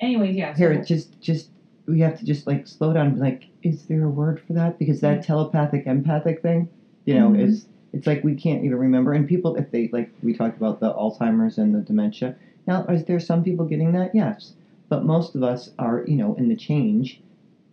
Anyways, 0.00 0.36
yeah. 0.36 0.54
Here, 0.56 0.74
so- 0.76 0.84
just 0.84 1.20
just 1.20 1.50
we 1.86 2.00
have 2.00 2.18
to 2.18 2.24
just 2.24 2.46
like 2.46 2.66
slow 2.66 2.92
down 2.92 3.06
and 3.06 3.14
be 3.16 3.20
like, 3.20 3.46
is 3.62 3.86
there 3.86 4.04
a 4.04 4.10
word 4.10 4.40
for 4.40 4.52
that? 4.52 4.78
Because 4.78 5.00
that 5.00 5.22
telepathic 5.24 5.86
empathic 5.86 6.40
thing, 6.40 6.68
you 7.04 7.14
know, 7.14 7.30
Mhm. 7.30 7.40
is 7.40 7.66
It's 7.92 8.06
like 8.06 8.22
we 8.22 8.36
can't 8.36 8.62
even 8.64 8.78
remember. 8.78 9.12
And 9.12 9.26
people, 9.26 9.56
if 9.56 9.72
they 9.72 9.88
like, 9.92 10.12
we 10.22 10.32
talked 10.32 10.56
about 10.56 10.78
the 10.78 10.94
Alzheimer's 10.94 11.58
and 11.58 11.74
the 11.74 11.80
dementia. 11.80 12.36
Now, 12.68 12.84
is 12.84 13.04
there 13.06 13.18
some 13.18 13.42
people 13.42 13.64
getting 13.66 13.90
that? 13.94 14.14
Yes, 14.14 14.54
but 14.88 15.04
most 15.04 15.34
of 15.34 15.42
us 15.42 15.72
are, 15.76 16.04
you 16.06 16.14
know, 16.14 16.34
in 16.34 16.46
the 16.46 16.54
change. 16.54 17.20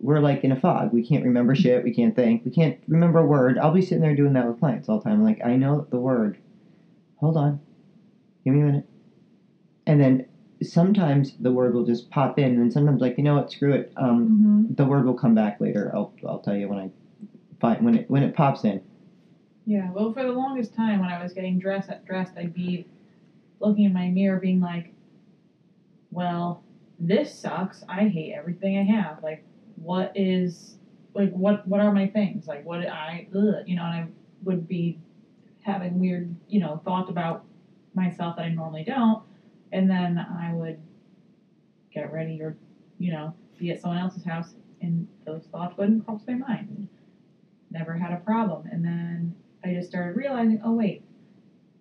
We're 0.00 0.20
like 0.20 0.44
in 0.44 0.52
a 0.52 0.60
fog. 0.60 0.92
We 0.92 1.02
can't 1.04 1.24
remember 1.24 1.54
shit. 1.54 1.82
We 1.82 1.92
can't 1.92 2.14
think. 2.14 2.44
We 2.44 2.50
can't 2.50 2.78
remember 2.86 3.18
a 3.18 3.26
word. 3.26 3.58
I'll 3.58 3.72
be 3.72 3.82
sitting 3.82 4.00
there 4.02 4.14
doing 4.14 4.32
that 4.34 4.46
with 4.46 4.58
clients 4.60 4.88
all 4.88 4.98
the 4.98 5.04
time. 5.04 5.22
Like 5.24 5.44
I 5.44 5.56
know 5.56 5.86
the 5.90 5.98
word. 5.98 6.38
Hold 7.16 7.36
on. 7.36 7.60
Give 8.44 8.54
me 8.54 8.60
a 8.60 8.64
minute. 8.64 8.86
And 9.86 10.00
then 10.00 10.26
sometimes 10.62 11.34
the 11.40 11.50
word 11.52 11.74
will 11.74 11.84
just 11.84 12.10
pop 12.10 12.38
in, 12.38 12.58
and 12.60 12.72
sometimes 12.72 13.00
like 13.00 13.18
you 13.18 13.24
know 13.24 13.34
what, 13.36 13.50
screw 13.50 13.72
it. 13.72 13.92
Um, 13.96 14.26
Mm-hmm. 14.28 14.74
the 14.74 14.84
word 14.86 15.04
will 15.04 15.14
come 15.14 15.34
back 15.34 15.60
later. 15.60 15.90
I'll 15.94 16.12
I'll 16.26 16.38
tell 16.40 16.56
you 16.56 16.68
when 16.68 16.78
I 16.78 16.90
find 17.60 17.84
when 17.84 17.94
it 17.96 18.10
when 18.10 18.22
it 18.22 18.34
pops 18.34 18.64
in. 18.64 18.80
Yeah, 19.66 19.90
well, 19.92 20.12
for 20.12 20.22
the 20.22 20.32
longest 20.32 20.72
time 20.74 21.00
when 21.00 21.10
I 21.10 21.22
was 21.22 21.32
getting 21.34 21.58
dressed, 21.58 21.90
dressed, 22.06 22.32
I'd 22.38 22.54
be 22.54 22.86
looking 23.60 23.84
in 23.84 23.92
my 23.92 24.08
mirror, 24.08 24.38
being 24.38 24.60
like, 24.60 24.92
"Well, 26.10 26.62
this 26.98 27.34
sucks. 27.34 27.84
I 27.88 28.08
hate 28.08 28.32
everything 28.32 28.78
I 28.78 28.82
have. 28.84 29.22
Like, 29.22 29.44
what 29.82 30.12
is 30.16 30.78
like 31.14 31.32
what 31.32 31.66
what 31.66 31.80
are 31.80 31.92
my 31.92 32.06
things? 32.08 32.46
Like, 32.48 32.64
what 32.64 32.86
I 32.88 33.26
ugh, 33.34 33.62
you 33.66 33.76
know?" 33.76 33.84
And 33.84 33.94
I 33.94 34.08
would 34.44 34.68
be 34.68 34.98
having 35.62 35.98
weird, 35.98 36.34
you 36.48 36.60
know, 36.60 36.78
thoughts 36.78 37.10
about 37.10 37.44
myself 37.94 38.36
that 38.36 38.44
I 38.44 38.50
normally 38.50 38.84
don't, 38.84 39.22
and 39.72 39.90
then 39.90 40.18
I 40.18 40.52
would 40.52 40.78
get 41.90 42.12
ready 42.12 42.40
or, 42.42 42.56
you 42.98 43.10
know, 43.10 43.34
be 43.58 43.70
at 43.70 43.80
someone 43.80 43.98
else's 43.98 44.24
house, 44.24 44.56
and 44.80 45.06
those 45.24 45.46
thoughts 45.46 45.76
wouldn't 45.76 46.04
cross 46.04 46.26
my 46.26 46.34
mind. 46.34 46.88
Never 47.70 47.94
had 47.96 48.12
a 48.12 48.18
problem, 48.18 48.66
and 48.70 48.84
then 48.84 49.34
I 49.64 49.72
just 49.72 49.88
started 49.88 50.16
realizing, 50.16 50.60
oh 50.62 50.72
wait, 50.74 51.02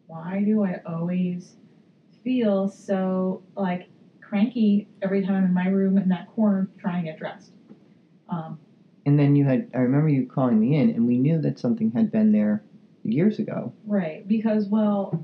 why 0.07 0.43
do 0.43 0.63
I 0.63 0.81
always 0.85 1.57
feel 2.23 2.67
so 2.67 3.41
like 3.55 3.89
cranky 4.21 4.87
every 5.01 5.21
time 5.21 5.35
I'm 5.35 5.45
in 5.45 5.53
my 5.53 5.67
room 5.67 5.97
in 5.97 6.09
that 6.09 6.27
corner 6.27 6.69
trying 6.77 7.03
to 7.03 7.09
get 7.11 7.17
dressed? 7.17 7.56
Um, 8.29 8.57
And 9.05 9.17
then 9.17 9.35
you 9.35 9.45
had 9.45 9.67
I 9.73 9.79
remember 9.79 10.09
you 10.09 10.25
calling 10.25 10.59
me 10.59 10.75
in, 10.75 10.89
and 10.89 11.05
we 11.07 11.17
knew 11.17 11.39
that 11.41 11.57
something 11.59 11.91
had 11.91 12.11
been 12.11 12.31
there 12.31 12.61
years 13.03 13.39
ago. 13.39 13.73
right, 13.85 14.27
because 14.27 14.67
well, 14.67 15.23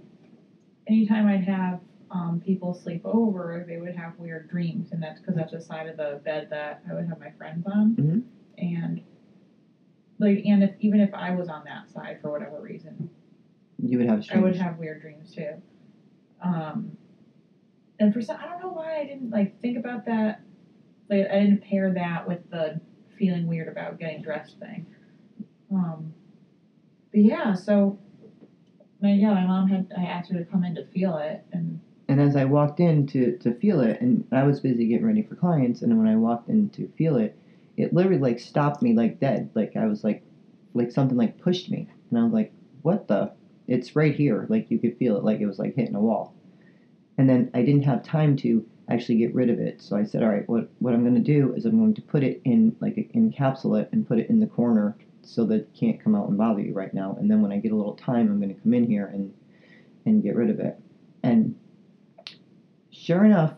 anytime 0.88 1.26
I'd 1.26 1.44
have 1.44 1.82
um, 2.12 2.40
people 2.40 2.74
sleep 2.74 3.02
over, 3.06 3.64
they 3.68 3.78
would 3.78 3.96
have 3.96 4.18
weird 4.20 4.48
dreams, 4.50 4.92
and 4.92 5.02
that's 5.02 5.20
because 5.20 5.36
that's 5.36 5.52
the 5.52 5.62
side 5.62 5.88
of 5.88 5.98
the 5.98 6.22
bed 6.24 6.48
that 6.52 6.82
I 6.90 6.94
would 6.94 7.06
have 7.08 7.20
my 7.20 7.32
friends 7.32 7.66
on, 7.66 7.96
Mhm. 7.96 8.22
and 8.58 9.02
like, 10.20 10.46
and 10.46 10.64
if 10.64 10.72
even 10.80 11.00
if 11.00 11.14
I 11.14 11.32
was 11.32 11.50
on 11.50 11.64
that 11.66 11.90
side 11.90 12.20
for 12.22 12.32
whatever 12.32 12.62
reason, 12.62 13.10
You 13.80 13.98
would 13.98 14.08
have 14.08 14.26
I 14.32 14.40
would 14.40 14.56
have 14.56 14.78
weird 14.78 15.02
dreams 15.02 15.32
too. 15.34 15.62
Um, 16.42 16.92
and 18.00 18.14
for 18.14 18.22
some, 18.22 18.38
I 18.40 18.46
don't 18.46 18.60
know 18.60 18.72
why 18.72 19.00
I 19.00 19.06
didn't 19.06 19.30
like 19.30 19.60
think 19.62 19.78
about 19.78 20.06
that. 20.06 20.42
Like 21.10 21.30
I 21.30 21.40
didn't 21.40 21.62
pair 21.62 21.94
that 21.94 22.28
with 22.28 22.50
the 22.50 22.80
feeling 23.18 23.48
weird 23.48 23.68
about 23.68 24.00
getting 24.00 24.22
dressed 24.22 24.60
thing. 24.60 24.86
Um, 25.72 26.14
but 27.12 27.22
yeah, 27.22 27.54
so 27.54 28.00
my 29.02 29.14
yeah, 29.14 29.34
my 29.34 29.46
mom 29.46 29.68
had 29.68 29.92
I 29.98 30.06
asked 30.06 30.32
her 30.32 30.40
to 30.40 30.46
come 30.46 30.64
in 30.64 30.76
to 30.76 30.84
feel 30.86 31.18
it, 31.18 31.44
and 31.52 31.80
And 32.08 32.20
as 32.20 32.36
I 32.36 32.46
walked 32.46 32.80
in 32.80 33.06
to, 33.08 33.38
to 33.38 33.54
feel 33.54 33.80
it, 33.80 34.00
and 34.02 34.26
I 34.32 34.44
was 34.44 34.60
busy 34.60 34.88
getting 34.88 35.06
ready 35.06 35.22
for 35.22 35.36
clients, 35.36 35.82
and 35.82 35.98
when 35.98 36.08
I 36.08 36.16
walked 36.16 36.50
in 36.50 36.70
to 36.72 36.88
feel 36.98 37.16
it, 37.18 37.38
it 37.78 37.94
literally 37.94 38.20
like 38.20 38.40
stopped 38.40 38.82
me 38.82 38.94
like 38.94 39.20
dead. 39.20 39.50
Like 39.56 39.76
I 39.76 39.86
was 39.88 40.04
like, 40.04 40.24
like 40.74 40.92
something 40.92 41.18
like 41.18 41.38
pushed 41.38 41.70
me, 41.72 41.88
and 42.10 42.20
I 42.20 42.24
was 42.24 42.34
like, 42.34 42.52
what 42.82 43.08
the? 43.08 43.32
It's 43.68 43.96
right 43.96 44.14
here. 44.16 44.46
Like 44.50 44.70
you 44.70 44.80
could 44.80 44.98
feel 44.98 45.18
it, 45.18 45.24
like 45.24 45.40
it 45.40 45.46
was 45.48 45.60
like 45.60 45.76
hitting 45.76 45.96
a 45.96 46.02
wall. 46.02 46.34
And 47.18 47.30
then 47.30 47.50
I 47.54 47.64
didn't 47.64 47.84
have 47.84 48.04
time 48.04 48.36
to 48.38 48.66
actually 48.90 49.16
get 49.18 49.34
rid 49.34 49.50
of 49.50 49.60
it, 49.60 49.82
so 49.82 49.96
I 49.96 50.04
said, 50.04 50.24
all 50.24 50.30
right, 50.30 50.48
what 50.50 50.70
what 50.80 50.94
I'm 50.94 51.02
going 51.04 51.16
to 51.16 51.22
do 51.22 51.54
is 51.54 51.66
I'm 51.66 51.78
going 51.80 51.94
to 51.94 52.02
put 52.02 52.24
it 52.24 52.42
in 52.44 52.76
like 52.80 52.96
encapsulate 53.16 53.84
it 53.84 53.90
and 53.94 54.08
put 54.08 54.20
it 54.20 54.30
in 54.30 54.40
the 54.40 54.48
corner 54.48 54.96
so 55.22 55.46
that 55.46 55.56
it 55.56 55.70
can't 55.74 56.02
come 56.04 56.16
out 56.16 56.28
and 56.28 56.38
bother 56.38 56.62
you 56.62 56.74
right 56.74 56.94
now. 56.94 57.16
And 57.18 57.32
then 57.32 57.42
when 57.42 57.52
I 57.52 57.58
get 57.58 57.72
a 57.72 57.76
little 57.76 57.96
time, 57.96 58.30
I'm 58.30 58.40
going 58.42 58.54
to 58.54 58.62
come 58.62 58.74
in 58.74 58.86
here 58.86 59.06
and 59.08 59.34
and 60.06 60.22
get 60.22 60.36
rid 60.36 60.50
of 60.50 60.60
it. 60.60 60.78
And 61.24 61.56
sure 62.92 63.24
enough, 63.24 63.54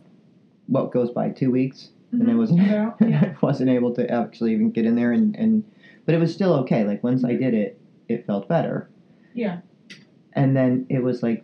what 0.67 0.91
goes 0.91 1.11
by 1.11 1.29
two 1.29 1.51
weeks, 1.51 1.89
and 2.11 2.29
I 2.29 2.33
Mhm. 2.33 2.37
wasn't 2.37 2.61
About, 2.61 2.95
yeah. 3.01 3.33
I 3.41 3.45
wasn't 3.45 3.69
able 3.69 3.93
to 3.93 4.09
actually 4.11 4.53
even 4.53 4.69
get 4.71 4.85
in 4.85 4.95
there 4.95 5.11
and, 5.11 5.35
and 5.37 5.63
but 6.05 6.13
it 6.13 6.19
was 6.19 6.33
still 6.33 6.53
okay. 6.53 6.83
Like 6.83 7.03
once 7.03 7.23
I 7.23 7.33
did 7.33 7.53
it, 7.55 7.79
it 8.07 8.25
felt 8.27 8.47
better. 8.47 8.87
Yeah. 9.33 9.61
And 10.33 10.55
then 10.55 10.85
it 10.89 11.01
was 11.01 11.23
like 11.23 11.43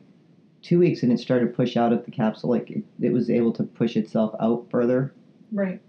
two 0.61 0.79
weeks 0.79 1.03
and 1.03 1.11
it 1.11 1.19
started 1.19 1.47
to 1.47 1.53
push 1.53 1.75
out 1.77 1.93
of 1.93 2.05
the 2.05 2.11
capsule. 2.11 2.49
Like 2.49 2.69
it, 2.69 2.83
it 2.99 3.11
was 3.11 3.29
able 3.29 3.53
to 3.53 3.63
push 3.63 3.95
itself 3.95 4.35
out 4.39 4.67
further. 4.69 5.13
right. 5.51 5.81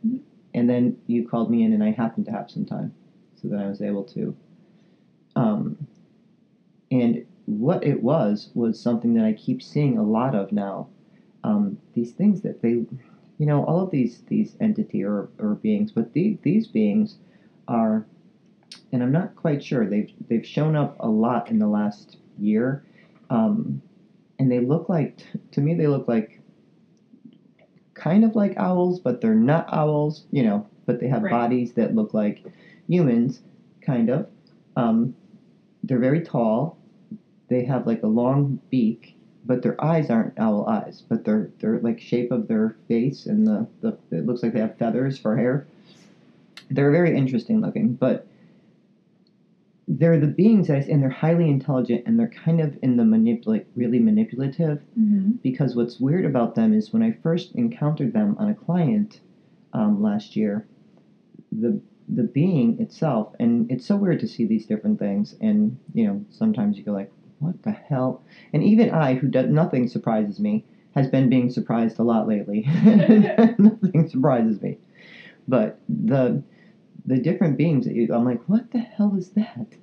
And 0.54 0.68
then 0.68 0.98
you 1.06 1.26
called 1.26 1.50
me 1.50 1.62
in 1.62 1.72
and 1.72 1.82
I 1.82 1.92
happened 1.92 2.26
to 2.26 2.32
have 2.32 2.50
some 2.50 2.66
time. 2.66 2.94
So 3.40 3.48
then 3.48 3.58
I 3.58 3.68
was 3.68 3.80
able 3.80 4.04
to. 4.04 4.36
Um, 5.34 5.86
and 6.90 7.24
what 7.46 7.84
it 7.84 8.02
was 8.02 8.50
was 8.54 8.80
something 8.80 9.14
that 9.14 9.24
I 9.24 9.32
keep 9.32 9.62
seeing 9.62 9.98
a 9.98 10.02
lot 10.02 10.34
of 10.34 10.52
now. 10.52 10.88
Um, 11.44 11.78
these 11.94 12.12
things 12.12 12.42
that 12.42 12.62
they, 12.62 12.84
you 13.38 13.46
know, 13.46 13.64
all 13.64 13.80
of 13.80 13.90
these 13.90 14.22
these 14.28 14.56
entity 14.60 15.02
or, 15.02 15.28
or 15.38 15.54
beings, 15.56 15.90
but 15.90 16.12
the, 16.12 16.38
these 16.42 16.68
beings 16.68 17.16
are, 17.66 18.06
and 18.92 19.02
I'm 19.02 19.10
not 19.10 19.34
quite 19.34 19.64
sure. 19.64 19.88
They've 19.88 20.12
they've 20.28 20.46
shown 20.46 20.76
up 20.76 20.96
a 21.00 21.08
lot 21.08 21.50
in 21.50 21.58
the 21.58 21.66
last 21.66 22.18
year, 22.38 22.84
um, 23.30 23.82
and 24.42 24.50
they 24.50 24.58
look 24.58 24.88
like 24.88 25.24
to 25.52 25.60
me 25.60 25.74
they 25.74 25.86
look 25.86 26.08
like 26.08 26.40
kind 27.94 28.24
of 28.24 28.34
like 28.34 28.58
owls, 28.58 28.98
but 28.98 29.20
they're 29.20 29.36
not 29.36 29.72
owls, 29.72 30.26
you 30.32 30.42
know. 30.42 30.66
But 30.84 30.98
they 30.98 31.08
have 31.08 31.22
Right. 31.22 31.30
bodies 31.30 31.74
that 31.74 31.94
look 31.94 32.12
like 32.12 32.42
humans, 32.88 33.42
kind 33.80 34.10
of. 34.10 34.26
Um, 34.76 35.14
they're 35.84 36.00
very 36.00 36.20
tall. 36.22 36.76
They 37.46 37.62
have 37.62 37.86
like 37.86 38.02
a 38.02 38.08
long 38.08 38.58
beak, 38.70 39.14
but 39.46 39.62
their 39.62 39.82
eyes 39.84 40.10
aren't 40.10 40.36
owl 40.40 40.68
eyes. 40.68 41.04
But 41.08 41.24
they're 41.24 41.50
they're 41.60 41.78
like 41.78 42.00
shape 42.00 42.32
of 42.32 42.48
their 42.48 42.74
face 42.88 43.26
and 43.26 43.46
the, 43.46 43.68
the 43.80 43.96
it 44.10 44.26
looks 44.26 44.42
like 44.42 44.52
they 44.52 44.60
have 44.60 44.76
feathers 44.76 45.16
for 45.16 45.36
hair. 45.36 45.64
They're 46.68 46.90
very 46.90 47.16
interesting 47.16 47.60
looking, 47.60 47.92
but 47.92 48.26
they're 49.88 50.18
the 50.18 50.28
beings 50.28 50.68
that 50.68 50.76
I, 50.76 50.80
and 50.90 51.02
they're 51.02 51.10
highly 51.10 51.48
intelligent 51.48 52.04
and 52.06 52.18
they're 52.18 52.28
kind 52.28 52.60
of 52.60 52.78
in 52.82 52.96
the 52.96 53.04
manipulate 53.04 53.66
really 53.74 53.98
manipulative 53.98 54.80
Mm-hmm. 54.98 55.32
because 55.42 55.74
what's 55.74 55.98
weird 55.98 56.24
about 56.24 56.54
them 56.54 56.72
is 56.72 56.92
when 56.92 57.02
I 57.02 57.12
first 57.22 57.54
encountered 57.54 58.12
them 58.12 58.36
on 58.38 58.48
a 58.48 58.54
client 58.54 59.20
um, 59.72 60.02
last 60.02 60.36
year, 60.36 60.66
the 61.50 61.80
the 62.08 62.24
being 62.24 62.78
itself, 62.80 63.34
and 63.40 63.70
it's 63.70 63.86
so 63.86 63.96
weird 63.96 64.20
to 64.20 64.26
see 64.26 64.44
these 64.44 64.66
different 64.66 64.98
things, 64.98 65.34
and 65.40 65.78
you 65.94 66.06
know 66.06 66.24
sometimes 66.30 66.76
you 66.76 66.84
go 66.84 66.92
like, 66.92 67.10
what 67.38 67.62
the 67.62 67.70
hell? 67.72 68.22
And 68.52 68.62
even 68.62 68.90
I, 68.90 69.14
who 69.14 69.28
does 69.28 69.50
nothing 69.50 69.86
surprises 69.88 70.38
me, 70.38 70.64
has 70.94 71.08
been 71.08 71.28
being 71.28 71.50
surprised 71.50 71.98
a 71.98 72.02
lot 72.02 72.28
lately. 72.28 72.62
nothing 73.58 74.08
surprises 74.08 74.60
me, 74.60 74.78
but 75.48 75.78
the 75.88 76.42
the 77.06 77.18
different 77.18 77.58
beings 77.58 77.84
that 77.86 77.94
you, 77.94 78.12
I'm 78.12 78.24
like, 78.24 78.42
what 78.48 78.70
the 78.70 78.78
hell 78.78 79.14
is 79.16 79.30
that? 79.30 79.74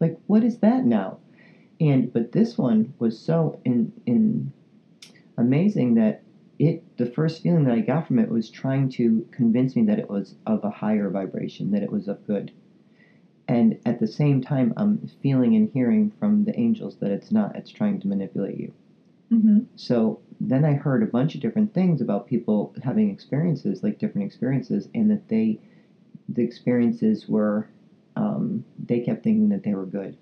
Like, 0.00 0.18
what 0.26 0.44
is 0.44 0.58
that 0.58 0.84
now? 0.84 1.18
And 1.80 2.12
but 2.12 2.32
this 2.32 2.58
one 2.58 2.94
was 2.98 3.18
so 3.18 3.60
in 3.64 3.92
in 4.06 4.52
amazing 5.36 5.94
that 5.94 6.22
it 6.58 6.82
the 6.96 7.06
first 7.06 7.42
feeling 7.42 7.64
that 7.64 7.74
I 7.74 7.80
got 7.80 8.06
from 8.06 8.18
it 8.18 8.28
was 8.28 8.50
trying 8.50 8.88
to 8.90 9.26
convince 9.30 9.76
me 9.76 9.82
that 9.84 9.98
it 9.98 10.10
was 10.10 10.34
of 10.46 10.64
a 10.64 10.70
higher 10.70 11.08
vibration, 11.10 11.70
that 11.70 11.82
it 11.82 11.92
was 11.92 12.08
of 12.08 12.26
good. 12.26 12.52
And 13.46 13.78
at 13.86 13.98
the 13.98 14.06
same 14.06 14.40
time 14.40 14.74
I'm 14.76 15.08
feeling 15.22 15.56
and 15.56 15.70
hearing 15.72 16.12
from 16.18 16.44
the 16.44 16.58
angels 16.58 16.96
that 16.96 17.10
it's 17.10 17.32
not, 17.32 17.56
it's 17.56 17.70
trying 17.70 18.00
to 18.00 18.08
manipulate 18.08 18.58
you. 18.58 18.72
Mm-hmm. 19.32 19.60
So 19.76 20.20
then 20.40 20.64
I 20.64 20.74
heard 20.74 21.02
a 21.02 21.06
bunch 21.06 21.34
of 21.34 21.40
different 21.40 21.74
things 21.74 22.00
about 22.00 22.26
people 22.26 22.74
having 22.82 23.10
experiences, 23.10 23.82
like 23.82 23.98
different 23.98 24.26
experiences, 24.26 24.88
and 24.94 25.10
that 25.10 25.28
they, 25.28 25.60
the 26.28 26.42
experiences 26.42 27.28
were, 27.28 27.68
um, 28.16 28.64
they 28.86 29.00
kept 29.00 29.24
thinking 29.24 29.48
that 29.50 29.62
they 29.62 29.74
were 29.74 29.86
good. 29.86 30.16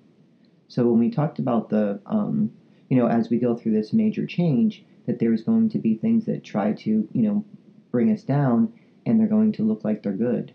So 0.69 0.89
when 0.89 0.99
we 0.99 1.11
talked 1.11 1.39
about 1.39 1.69
the, 1.69 2.01
um, 2.07 2.51
you 2.89 2.97
know, 2.97 3.07
as 3.07 3.31
we 3.31 3.39
go 3.39 3.57
through 3.57 3.73
this 3.73 3.93
major 3.93 4.27
change, 4.27 4.85
that 5.07 5.19
there's 5.19 5.43
going 5.43 5.69
to 5.71 5.79
be 5.79 5.95
things 5.95 6.25
that 6.27 6.43
try 6.43 6.73
to, 6.73 7.09
you 7.13 7.23
know, 7.23 7.45
bring 7.91 8.11
us 8.11 8.23
down, 8.23 8.73
and 9.05 9.19
they're 9.19 9.29
going 9.29 9.53
to 9.53 9.63
look 9.63 9.85
like 9.85 10.03
they're 10.03 10.13
good. 10.13 10.53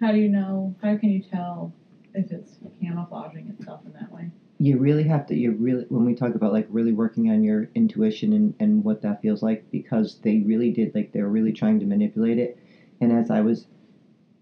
How 0.00 0.12
do 0.12 0.18
you 0.18 0.28
know? 0.28 0.74
How 0.82 0.96
can 0.96 1.10
you 1.10 1.22
tell 1.22 1.72
if 2.14 2.32
it's 2.32 2.58
camouflaging 2.80 3.48
itself 3.48 3.82
in 3.86 3.92
that 3.92 4.12
way? 4.12 4.30
you 4.58 4.78
really 4.78 5.04
have 5.04 5.26
to 5.26 5.34
you 5.34 5.50
really 5.52 5.84
when 5.88 6.04
we 6.04 6.14
talk 6.14 6.34
about 6.34 6.52
like 6.52 6.66
really 6.70 6.92
working 6.92 7.30
on 7.30 7.42
your 7.42 7.68
intuition 7.74 8.32
and, 8.32 8.54
and 8.60 8.84
what 8.84 9.02
that 9.02 9.20
feels 9.20 9.42
like 9.42 9.68
because 9.70 10.18
they 10.22 10.38
really 10.40 10.70
did 10.70 10.94
like 10.94 11.12
they 11.12 11.22
were 11.22 11.28
really 11.28 11.52
trying 11.52 11.80
to 11.80 11.86
manipulate 11.86 12.38
it 12.38 12.56
and 13.00 13.12
as 13.12 13.30
i 13.30 13.40
was 13.40 13.66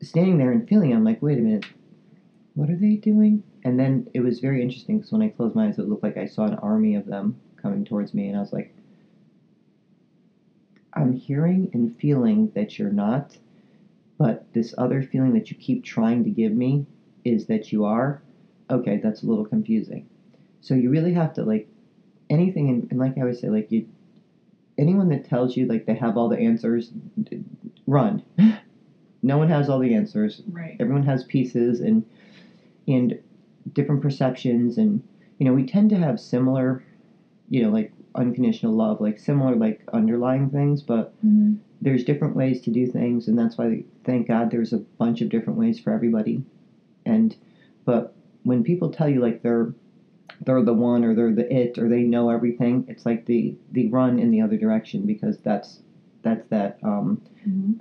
standing 0.02 0.38
there 0.38 0.52
and 0.52 0.68
feeling 0.68 0.92
i'm 0.92 1.04
like 1.04 1.23
wait 1.23 1.38
a 1.38 1.42
minute 1.42 1.64
what 2.54 2.71
are 2.71 2.76
they 2.76 2.97
doing? 2.97 3.42
And 3.64 3.78
then 3.78 4.06
it 4.14 4.21
was 4.21 4.40
very 4.40 4.62
interesting 4.62 4.99
because 4.99 5.12
when 5.12 5.23
I 5.23 5.28
closed 5.28 5.54
my 5.54 5.66
eyes, 5.66 5.78
it 5.78 5.88
looked 5.88 6.02
like 6.02 6.16
I 6.16 6.26
saw 6.26 6.44
an 6.44 6.54
army 6.54 6.94
of 6.94 7.06
them 7.06 7.37
coming 7.56 7.85
towards 7.85 8.12
me, 8.12 8.28
and 8.28 8.37
I 8.37 8.40
was 8.40 8.52
like, 8.52 8.71
I'm 10.94 11.12
hearing 11.12 11.71
and 11.73 11.94
feeling 11.97 12.50
that 12.54 12.78
you're 12.78 12.90
not, 12.90 13.38
but 14.18 14.44
this 14.52 14.75
other 14.76 15.02
feeling 15.02 15.32
that 15.32 15.50
you 15.50 15.56
keep 15.56 15.82
trying 15.82 16.25
to 16.25 16.30
give 16.30 16.52
me 16.52 16.85
is 17.25 17.47
that 17.47 17.73
you 17.73 17.85
are. 17.85 18.21
Okay, 18.71 18.99
that's 18.99 19.23
a 19.23 19.26
little 19.26 19.44
confusing. 19.44 20.04
So 20.61 20.75
you 20.75 20.90
really 20.90 21.12
have 21.12 21.32
to 21.35 21.44
like 21.44 21.66
anything, 22.28 22.68
and, 22.68 22.87
and 22.90 22.99
like 22.99 23.16
I 23.16 23.23
always 23.23 23.40
say, 23.40 23.49
like 23.49 23.73
you, 23.73 23.87
anyone 24.76 25.09
that 25.09 25.25
tells 25.25 25.56
you 25.56 25.66
like 25.66 25.87
they 25.87 25.94
have 25.94 26.16
all 26.16 26.28
the 26.28 26.38
answers, 26.38 26.90
run. 27.87 28.23
no 29.23 29.38
one 29.38 29.49
has 29.49 29.69
all 29.69 29.79
the 29.79 29.95
answers. 29.95 30.43
Right. 30.50 30.76
Everyone 30.81 31.05
has 31.05 31.25
pieces 31.25 31.81
and 31.81 32.05
and 32.88 33.19
different 33.75 34.02
perceptions, 34.02 34.79
and 34.79 35.02
you 35.38 35.47
know 35.47 35.52
we 35.55 35.64
tend 35.64 35.91
to 35.91 35.97
have 35.99 36.19
similar, 36.21 36.83
you 37.49 37.62
know, 37.62 37.71
like 37.71 37.93
unconditional 38.14 38.73
love, 38.75 39.00
like 39.00 39.19
similar 39.19 39.57
like 39.57 39.83
underlying 39.93 40.50
things, 40.50 40.83
but 40.83 41.14
Mm-hmm. 41.25 41.55
there's 41.81 42.05
different 42.05 42.35
ways 42.35 42.61
to 42.62 42.71
do 42.71 42.85
things 42.87 43.29
and 43.29 43.38
that's 43.38 43.57
why 43.57 43.85
thank 44.05 44.26
god 44.26 44.50
there's 44.50 44.73
a 44.73 44.79
bunch 44.99 45.21
of 45.21 45.29
different 45.29 45.59
ways 45.59 45.79
for 45.79 45.93
everybody 45.93 46.43
and 47.07 47.37
but 47.85 48.14
when 48.43 48.64
people 48.64 48.91
tell 48.91 49.09
you 49.09 49.21
like 49.21 49.43
they're 49.43 49.73
they're 50.45 50.62
the 50.62 50.75
one 50.75 51.05
or 51.05 51.14
they're 51.14 51.33
the 51.35 51.52
it 51.52 51.79
or 51.79 51.88
they 51.88 52.02
know 52.02 52.29
everything 52.31 52.85
it's 52.88 53.07
like 53.07 53.25
the 53.26 53.55
the 53.73 53.88
run 53.88 54.19
in 54.19 54.31
the 54.33 54.41
other 54.41 54.57
direction 54.57 55.07
because 55.07 55.38
that's 55.38 55.81
that's 56.23 56.45
that 56.49 56.79
um 56.83 57.21
Mm-hmm. 57.49 57.73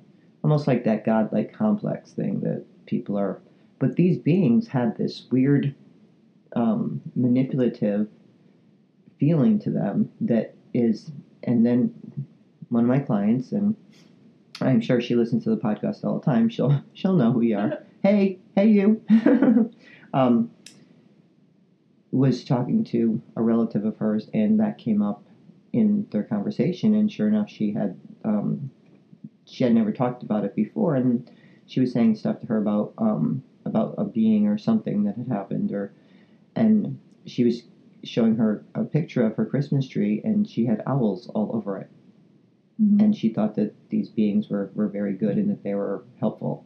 Almost 0.43 0.67
like 0.67 0.83
that 0.83 1.05
godlike 1.05 1.53
complex 1.53 2.11
thing 2.11 2.39
that 2.41 2.63
people 2.85 3.17
are 3.17 3.41
but 3.79 3.95
these 3.95 4.17
beings 4.17 4.67
had 4.67 4.95
this 4.97 5.25
weird 5.31 5.73
um, 6.55 7.01
manipulative 7.15 8.07
feeling 9.19 9.57
to 9.59 9.69
them 9.69 10.09
that 10.19 10.53
is 10.73 11.11
and 11.43 11.65
then 11.65 11.93
one 12.69 12.83
of 12.83 12.89
my 12.89 12.99
clients 12.99 13.51
and 13.51 13.75
i'm 14.61 14.81
sure 14.81 14.99
she 15.01 15.15
listens 15.15 15.43
to 15.43 15.49
the 15.49 15.57
podcast 15.57 16.03
all 16.03 16.19
the 16.19 16.25
time 16.25 16.49
she'll 16.49 16.81
she'll 16.93 17.15
know 17.15 17.31
who 17.31 17.41
you 17.41 17.57
are. 17.57 17.83
Hey 18.03 18.39
hey 18.55 18.67
you. 18.67 19.01
Um, 20.13 20.49
was 22.11 22.43
talking 22.43 22.83
to 22.85 23.21
a 23.37 23.41
relative 23.41 23.85
of 23.85 23.95
hers 23.97 24.29
and 24.33 24.59
that 24.59 24.77
came 24.77 25.01
up 25.01 25.23
in 25.71 26.05
their 26.11 26.23
conversation 26.23 26.93
and 26.93 27.09
sure 27.09 27.27
enough 27.29 27.49
she 27.49 27.71
had 27.71 27.95
um, 28.25 28.69
she 29.51 29.63
had 29.63 29.73
never 29.73 29.91
talked 29.91 30.23
about 30.23 30.45
it 30.45 30.55
before 30.55 30.95
and 30.95 31.29
she 31.65 31.79
was 31.79 31.91
saying 31.91 32.15
stuff 32.15 32.39
to 32.39 32.47
her 32.47 32.57
about 32.57 32.93
um, 32.97 33.43
about 33.65 33.95
a 33.97 34.05
being 34.05 34.47
or 34.47 34.57
something 34.57 35.03
that 35.03 35.15
had 35.17 35.27
happened 35.27 35.71
or 35.71 35.91
and 36.55 36.97
she 37.25 37.43
was 37.43 37.63
showing 38.03 38.35
her 38.35 38.63
a 38.75 38.83
picture 38.83 39.25
of 39.25 39.35
her 39.35 39.45
christmas 39.45 39.87
tree 39.87 40.21
and 40.23 40.47
she 40.47 40.65
had 40.65 40.81
owls 40.87 41.27
all 41.35 41.49
over 41.53 41.77
it 41.77 41.89
Mm-hmm. 42.81 42.99
and 43.01 43.15
she 43.15 43.29
thought 43.29 43.55
that 43.55 43.73
these 43.89 44.09
beings 44.09 44.49
were, 44.49 44.71
were 44.73 44.87
very 44.87 45.13
good 45.13 45.37
and 45.37 45.49
that 45.51 45.61
they 45.63 45.75
were 45.75 46.01
helpful 46.19 46.63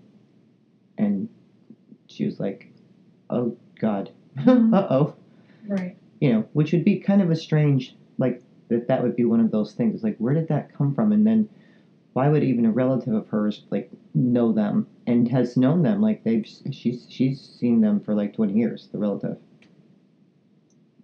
and 0.98 1.28
she 2.08 2.26
was 2.26 2.40
like 2.40 2.70
oh 3.30 3.56
god 3.80 4.12
Mhm. 4.38 4.74
uh-oh 4.78 5.14
Right. 5.68 5.96
you 6.22 6.32
know 6.32 6.46
which 6.54 6.72
would 6.74 6.86
be 6.86 6.98
kind 7.00 7.22
of 7.22 7.32
a 7.32 7.36
strange 7.36 7.96
like 8.18 8.42
that 8.70 8.88
that 8.88 9.04
would 9.04 9.16
be 9.16 9.26
one 9.26 9.40
of 9.42 9.52
those 9.52 9.74
things 9.74 9.94
It's 9.96 10.04
like 10.04 10.18
where 10.20 10.34
did 10.34 10.48
that 10.50 10.72
come 10.74 10.94
from 10.94 11.12
and 11.12 11.26
then 11.28 11.50
why 12.16 12.30
would 12.30 12.44
even 12.46 12.66
a 12.66 12.72
relative 12.72 13.14
of 13.14 13.28
hers 13.28 13.66
like 13.72 13.92
know 14.14 14.54
them 14.54 14.88
and 15.06 15.28
has 15.28 15.58
known 15.58 15.84
them 15.84 16.02
like 16.02 16.24
they've 16.24 16.48
she's 16.72 17.06
she's 17.10 17.42
seen 17.42 17.82
them 17.82 18.00
for 18.00 18.16
like 18.16 18.34
20 18.34 18.54
years 18.54 18.88
the 18.94 18.98
relative 18.98 19.38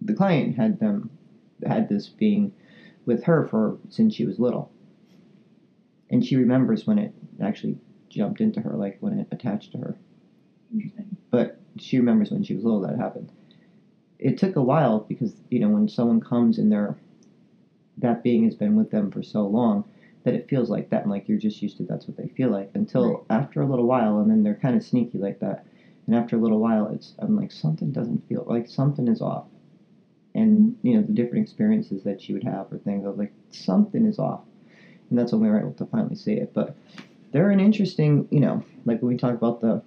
the 0.02 0.14
client 0.14 0.56
had 0.56 0.80
them 0.80 1.10
had 1.66 1.90
this 1.90 2.10
being 2.10 2.52
with 3.06 3.24
her 3.24 3.46
for 3.48 3.78
since 3.90 4.16
she 4.16 4.26
was 4.26 4.40
little 4.40 4.72
and 6.10 6.26
she 6.26 6.36
remembers 6.38 6.88
when 6.88 6.98
it 7.00 7.14
actually 7.42 7.78
jumped 8.10 8.42
into 8.42 8.62
her 8.62 8.78
like 8.78 8.98
when 9.02 9.20
it 9.20 9.28
attached 9.32 9.72
to 9.74 9.78
her 9.80 9.98
Interesting. 10.74 11.18
but 11.30 11.60
she 11.78 11.98
remembers 12.00 12.32
when 12.32 12.44
she 12.44 12.54
was 12.56 12.64
little 12.64 12.82
that 12.82 12.98
happened. 12.98 13.32
It 14.20 14.38
took 14.38 14.56
a 14.56 14.64
while 14.64 15.00
because 15.08 15.42
you 15.50 15.60
know 15.60 15.70
when 15.70 15.88
someone 15.88 16.20
comes 16.22 16.58
and 16.60 16.72
they're 16.72 16.98
that 17.98 18.24
being 18.24 18.44
has 18.46 18.56
been 18.56 18.76
with 18.76 18.92
them 18.92 19.12
for 19.12 19.24
so 19.24 19.46
long 19.48 19.84
that 20.24 20.34
it 20.34 20.50
feels 20.50 20.70
like 20.70 20.90
that 20.90 21.04
and 21.04 21.12
like 21.12 21.28
you're 21.28 21.38
just 21.38 21.62
used 21.62 21.78
to 21.78 21.84
that's 21.84 22.08
what 22.08 22.18
they 22.18 22.28
feel 22.30 22.50
like 22.50 22.70
until 22.74 23.26
after 23.30 23.62
a 23.62 23.66
little 23.66 23.86
while 23.86 24.20
and 24.20 24.30
then 24.30 24.44
they're 24.44 24.56
kind 24.56 24.76
of 24.76 24.84
sneaky 24.84 25.18
like 25.18 25.40
that 25.40 25.66
and 26.08 26.16
after 26.16 26.36
a 26.36 26.40
little 26.40 26.60
while 26.60 26.88
it's 26.88 27.14
I'm 27.20 27.36
like 27.36 27.52
something 27.52 27.92
doesn't 27.92 28.28
feel 28.28 28.46
like 28.48 28.68
something 28.68 29.08
is 29.08 29.22
off 29.22 29.46
and 30.34 30.76
you 30.84 30.96
know 30.96 31.02
the 31.02 31.14
different 31.14 31.44
experiences 31.44 32.04
that 32.04 32.22
she 32.22 32.34
would 32.34 32.44
have 32.44 32.72
or 32.72 32.78
things 32.78 33.06
I 33.06 33.10
was 33.10 33.18
like 33.18 33.34
something 33.50 34.06
is 34.06 34.20
off 34.20 34.42
and 35.10 35.18
that's 35.18 35.32
when 35.32 35.42
we 35.42 35.50
were 35.50 35.60
able 35.60 35.74
to 35.74 35.86
finally 35.86 36.16
see 36.16 36.34
it 36.34 36.54
but 36.54 36.76
they're 37.32 37.52
an 37.52 37.60
interesting 37.60 38.28
you 38.32 38.40
know 38.40 38.64
like 38.86 39.02
when 39.02 39.10
we 39.10 39.18
talk 39.18 39.34
about 39.34 39.62
the 39.62 39.82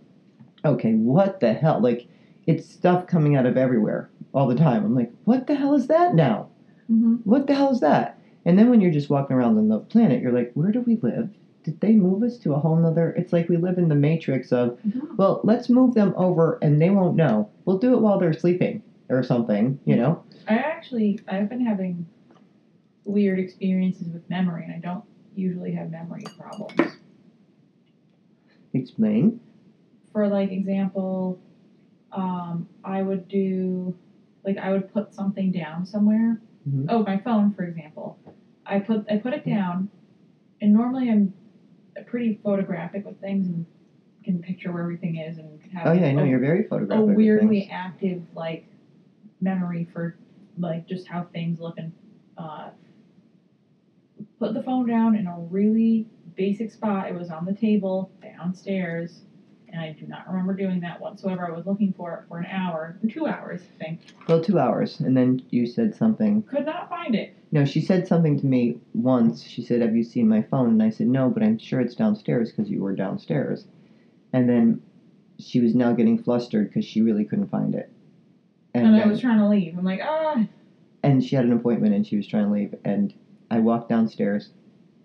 okay, 0.65 0.95
what 0.95 1.41
the 1.41 1.53
hell? 1.53 1.81
Like, 1.81 2.07
it's 2.47 2.69
stuff 2.69 3.07
coming 3.07 3.37
out 3.37 3.47
of 3.47 3.57
everywhere 3.57 4.11
all 4.33 4.47
the 4.47 4.55
time. 4.55 4.85
I'm 4.85 4.95
like, 4.95 5.13
what 5.25 5.47
the 5.47 5.55
hell 5.55 5.75
is 5.75 5.87
that 5.89 6.15
now? 6.15 6.49
Mm-hmm. 6.91 7.17
What 7.25 7.47
the 7.47 7.55
hell 7.55 7.73
is 7.73 7.81
that? 7.81 8.14
And 8.47 8.59
then 8.59 8.69
when 8.71 8.81
you're 8.81 8.93
just 8.93 9.11
walking 9.11 9.37
around 9.37 9.57
on 9.57 9.69
the 9.69 9.79
planet, 9.79 10.21
you're 10.21 10.33
like, 10.33 10.51
where 10.55 10.71
do 10.71 10.81
we 10.81 10.97
live? 10.97 11.31
Did 11.63 11.81
they 11.81 11.95
move 11.97 12.23
us 12.23 12.37
to 12.39 12.53
a 12.53 12.59
whole 12.59 12.77
nother? 12.77 13.11
It's 13.11 13.33
like 13.33 13.49
we 13.49 13.57
live 13.57 13.79
in 13.79 13.89
the 13.89 13.95
matrix 13.95 14.53
of, 14.53 14.79
well, 15.17 15.41
let's 15.45 15.71
move 15.71 15.95
them 15.95 16.13
over 16.17 16.59
and 16.61 16.81
they 16.81 16.91
won't 16.91 17.17
know. 17.17 17.49
We'll 17.65 17.79
do 17.79 17.95
it 17.95 18.03
while 18.03 18.19
they're 18.19 18.35
sleeping 18.35 18.83
or 19.09 19.23
something, 19.23 19.79
you 19.87 19.97
know? 19.97 20.21
I 20.47 20.57
actually 20.57 21.19
I've 21.27 21.49
been 21.49 21.65
having 21.65 22.05
weird 23.07 23.39
experiences 23.39 24.09
with 24.09 24.29
memory, 24.29 24.65
and 24.65 24.73
I 24.73 24.79
don't 24.79 25.03
usually 25.35 25.73
have 25.73 25.91
memory 25.91 26.23
problems. 26.39 26.99
Explain. 28.73 29.39
For 30.13 30.29
like 30.29 30.51
example, 30.51 31.39
um, 32.13 32.67
I 32.83 33.03
would 33.03 33.27
do 33.29 33.95
like 34.45 34.59
I 34.59 34.71
would 34.71 34.89
put 34.89 35.15
something 35.15 35.51
down 35.51 35.85
somewhere. 35.87 36.39
Mhm. 36.69 36.87
Oh, 36.89 37.03
my 37.05 37.19
phone, 37.19 37.51
for 37.53 37.65
example. 37.65 38.17
I 38.67 38.79
put 38.79 39.05
I 39.11 39.17
put 39.17 39.33
it 39.33 39.45
down, 39.45 39.89
and 40.61 40.73
normally 40.73 41.11
I'm 41.11 41.33
pretty 42.07 42.35
photographic 42.43 43.05
with 43.05 43.17
things 43.19 43.49
and 43.49 43.65
can 44.23 44.41
picture 44.41 44.73
where 44.73 44.83
everything 44.83 45.17
is 45.17 45.39
and 45.39 45.61
have 45.73 45.89
Oh, 45.89 45.93
yeah, 45.93 46.07
I 46.07 46.13
know. 46.13 46.25
You're 46.25 46.39
very 46.39 46.63
photographic. 46.63 47.07
with 47.07 47.17
weirdly 47.17 47.67
active 47.69 48.23
like 48.35 48.65
memory 49.41 49.85
for 49.85 50.15
like 50.57 50.87
just 50.87 51.07
how 51.07 51.23
things 51.25 51.61
look 51.61 51.79
and 51.79 51.93
uh, 52.39 52.71
put 54.39 54.55
the 54.55 54.61
phone 54.61 54.87
down 54.87 55.15
in 55.15 55.27
a 55.27 55.39
really 55.39 56.07
basic 56.37 56.71
spot. 56.71 57.09
It 57.09 57.15
was 57.15 57.31
on 57.31 57.45
the 57.45 57.53
table 57.53 58.09
downstairs, 58.23 59.25
and 59.75 59.83
I 59.83 59.93
do 59.93 60.07
not 60.07 60.27
remember 60.29 60.55
doing 60.55 60.81
that 60.81 61.01
whatsoever. 61.01 61.47
I 61.47 61.51
was 61.51 61.67
looking 61.67 61.93
for 61.93 62.15
it 62.15 62.29
for 62.29 62.39
an 62.39 62.47
hour, 62.47 62.97
two 63.09 63.27
hours, 63.27 63.61
I 63.81 63.85
think. 63.85 64.01
Well, 64.29 64.41
two 64.41 64.59
hours. 64.59 65.01
And 65.01 65.17
then 65.17 65.43
you 65.51 65.67
said 65.67 65.95
something 65.97 66.43
Could 66.45 66.65
not 66.67 66.89
find 66.89 67.15
it. 67.15 67.35
No, 67.51 67.65
she 67.65 67.81
said 67.81 68.07
something 68.07 68.39
to 68.39 68.47
me 68.47 68.79
once. 68.95 69.43
She 69.43 69.63
said, 69.63 69.81
"Have 69.81 69.95
you 69.97 70.05
seen 70.05 70.29
my 70.29 70.43
phone?" 70.43 70.69
And 70.71 70.83
I 70.83 70.91
said, 70.91 71.09
"No, 71.09 71.29
but 71.29 71.43
I'm 71.43 71.59
sure 71.59 71.81
it's 71.81 71.95
downstairs 71.95 72.51
because 72.51 72.71
you 72.71 72.83
were 72.83 72.95
downstairs." 72.95 73.67
And 74.33 74.49
then 74.49 74.81
she 75.39 75.61
was 75.61 75.75
now 75.75 75.93
getting 75.93 76.19
flustered 76.19 76.69
because 76.69 76.85
she 76.85 77.03
really 77.03 77.25
couldn't 77.25 77.49
find 77.51 77.75
it. 77.75 77.91
And, 78.75 78.87
And 78.87 78.97
I 78.97 79.01
then- 79.01 79.09
was 79.11 79.21
trying 79.21 79.39
to 79.39 79.49
leave. 79.49 79.77
I'm 79.77 79.85
like, 79.85 80.01
ah, 80.03 80.45
and 81.03 81.23
she 81.23 81.37
had 81.37 81.45
an 81.45 81.53
appointment 81.53 81.95
and 81.95 82.07
she 82.07 82.17
was 82.17 82.27
trying 82.27 82.47
to 82.47 82.53
leave. 82.53 82.75
And 82.85 83.13
I 83.51 83.59
walked 83.61 83.89
downstairs, 83.89 84.51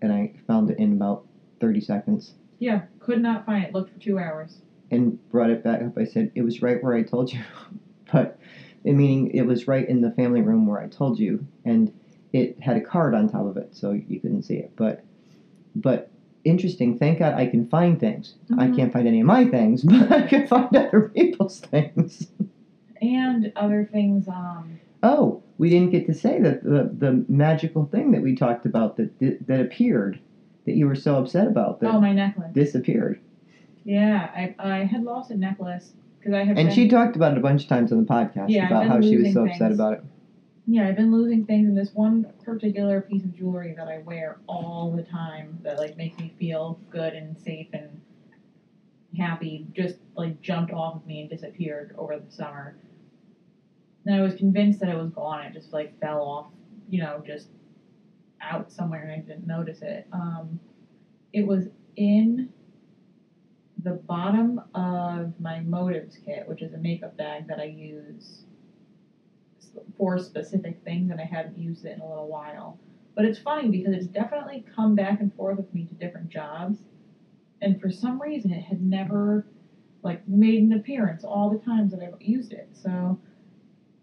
and 0.00 0.12
I 0.12 0.32
found 0.46 0.70
it 0.70 0.78
in 0.78 0.92
about 0.92 1.26
thirty 1.60 1.80
seconds. 1.80 2.34
Yeah, 2.60 2.82
could 3.00 3.20
not 3.20 3.44
find 3.44 3.64
it. 3.64 3.74
Looked 3.74 3.90
for 3.92 3.98
two 3.98 4.18
hours. 4.20 4.60
and 4.92 5.18
brought 5.30 5.50
it 5.50 5.64
back 5.64 5.82
up. 5.82 5.98
I 5.98 6.04
said, 6.04 6.30
It 6.36 6.42
was 6.42 6.62
right 6.62 6.80
where 6.82 6.94
I 6.94 7.02
told 7.02 7.32
you. 7.32 7.40
but, 8.12 8.38
I 8.86 8.92
meaning, 8.92 9.28
it 9.32 9.42
was 9.42 9.66
right 9.66 9.88
in 9.88 10.00
the 10.00 10.10
family 10.12 10.40
room 10.42 10.66
where 10.66 10.80
I 10.80 10.86
told 10.86 11.18
you. 11.18 11.44
And 11.64 11.90
it 12.32 12.58
had 12.60 12.76
a 12.76 12.80
card 12.80 13.14
on 13.14 13.28
top 13.28 13.46
of 13.46 13.56
it, 13.56 13.74
so 13.74 13.90
you 13.92 14.20
couldn't 14.20 14.42
see 14.42 14.54
it. 14.54 14.70
But, 14.76 15.02
but 15.74 16.08
interesting. 16.44 16.96
Thank 16.96 17.18
God 17.18 17.34
I 17.34 17.46
can 17.46 17.66
find 17.66 17.98
things. 18.00 18.36
I 18.56 18.68
Mhm. 18.68 18.76
can't 18.76 18.92
find 18.92 19.06
any 19.08 19.20
of 19.20 19.26
my 19.26 19.44
things, 19.46 19.82
but 19.84 20.10
I 20.12 20.22
can 20.26 20.46
find 20.46 20.74
other 20.76 21.08
people's 21.14 21.60
things. 21.60 22.28
And 23.02 23.52
other 23.56 23.88
things. 23.90 24.28
Um, 24.28 24.78
Oh, 25.02 25.40
we 25.56 25.70
didn't 25.70 25.90
get 25.92 26.04
to 26.06 26.14
say 26.14 26.38
that 26.40 26.62
the, 26.62 26.90
the 26.98 27.24
magical 27.26 27.86
thing 27.86 28.10
that 28.10 28.20
we 28.22 28.34
talked 28.34 28.66
about 28.66 28.96
that, 28.96 29.18
that, 29.18 29.46
that 29.46 29.60
appeared, 29.60 30.20
that 30.70 30.76
you 30.76 30.86
were 30.86 30.94
so 30.94 31.18
upset 31.18 31.48
about, 31.48 31.80
that 31.80 31.94
oh, 31.94 32.00
my 32.00 32.12
necklace. 32.12 32.52
disappeared. 32.52 33.18
Yeah, 33.84 34.30
I 34.34 34.54
I 34.58 34.84
had 34.84 35.02
lost 35.02 35.30
a 35.30 35.36
necklace 35.36 35.94
because 36.18 36.32
I 36.32 36.44
had. 36.44 36.58
And 36.58 36.68
been- 36.68 36.74
she 36.74 36.88
talked 36.88 37.16
about 37.16 37.32
it 37.32 37.38
a 37.38 37.40
bunch 37.40 37.62
of 37.62 37.68
times 37.68 37.92
on 37.92 37.98
the 37.98 38.04
podcast 38.04 38.50
Yeah, 38.50 38.66
about 38.66 38.86
how 38.86 39.00
she 39.00 39.16
was 39.16 39.32
so 39.32 39.46
upset 39.46 39.72
about 39.72 39.94
it. 39.94 40.04
Yeah, 40.66 40.86
I've 40.86 40.96
been 40.96 41.10
losing 41.10 41.44
things, 41.44 41.66
and 41.66 41.76
this 41.76 41.94
one 41.94 42.26
particular 42.44 43.00
piece 43.00 43.24
of 43.24 43.34
jewelry 43.34 43.74
that 43.76 43.88
I 43.88 43.98
wear 43.98 44.36
all 44.46 44.92
the 44.94 45.02
time 45.02 45.58
that 45.62 45.78
like 45.78 45.96
makes 45.96 46.16
me 46.18 46.32
feel 46.38 46.78
good 46.90 47.14
and 47.14 47.36
safe 47.36 47.66
and 47.72 47.88
happy 49.16 49.66
just 49.74 49.96
like 50.14 50.40
jumped 50.40 50.72
off 50.72 50.94
of 50.94 51.06
me 51.06 51.22
and 51.22 51.28
disappeared 51.28 51.92
over 51.98 52.16
the 52.16 52.30
summer. 52.30 52.76
And 54.06 54.14
I 54.14 54.20
was 54.20 54.34
convinced 54.34 54.78
that 54.80 54.88
it 54.88 54.96
was 54.96 55.10
gone. 55.10 55.42
It 55.42 55.52
just 55.52 55.72
like 55.72 55.98
fell 56.00 56.22
off, 56.22 56.46
you 56.88 57.00
know, 57.00 57.20
just 57.26 57.48
out 58.40 58.70
somewhere 58.70 59.02
and 59.02 59.12
I 59.12 59.18
didn't 59.18 59.46
notice 59.46 59.82
it. 59.82 60.06
Um, 60.12 60.58
it 61.32 61.46
was 61.46 61.68
in 61.96 62.48
the 63.82 63.92
bottom 63.92 64.60
of 64.74 65.38
my 65.40 65.60
motives 65.60 66.16
kit, 66.16 66.46
which 66.46 66.62
is 66.62 66.72
a 66.74 66.78
makeup 66.78 67.16
bag 67.16 67.46
that 67.48 67.58
I 67.58 67.64
use 67.64 68.44
for 69.96 70.18
specific 70.18 70.80
things, 70.84 71.10
and 71.10 71.20
I 71.20 71.24
hadn't 71.24 71.58
used 71.58 71.84
it 71.84 71.94
in 71.94 72.00
a 72.00 72.08
little 72.08 72.28
while. 72.28 72.76
But 73.14 73.24
it's 73.24 73.38
funny 73.38 73.68
because 73.68 73.92
it's 73.92 74.06
definitely 74.06 74.64
come 74.74 74.94
back 74.94 75.20
and 75.20 75.32
forth 75.34 75.56
with 75.56 75.72
me 75.74 75.84
to 75.84 75.94
different 75.94 76.28
jobs, 76.28 76.82
and 77.60 77.80
for 77.80 77.90
some 77.90 78.20
reason 78.20 78.50
it 78.50 78.62
had 78.62 78.80
never 78.82 79.46
like 80.02 80.26
made 80.26 80.62
an 80.62 80.72
appearance 80.72 81.24
all 81.24 81.50
the 81.50 81.58
times 81.58 81.90
that 81.92 82.00
I've 82.00 82.20
used 82.20 82.52
it. 82.52 82.68
So 82.72 83.18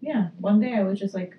yeah, 0.00 0.28
one 0.38 0.60
day 0.60 0.74
I 0.74 0.82
was 0.82 0.98
just 0.98 1.14
like 1.14 1.36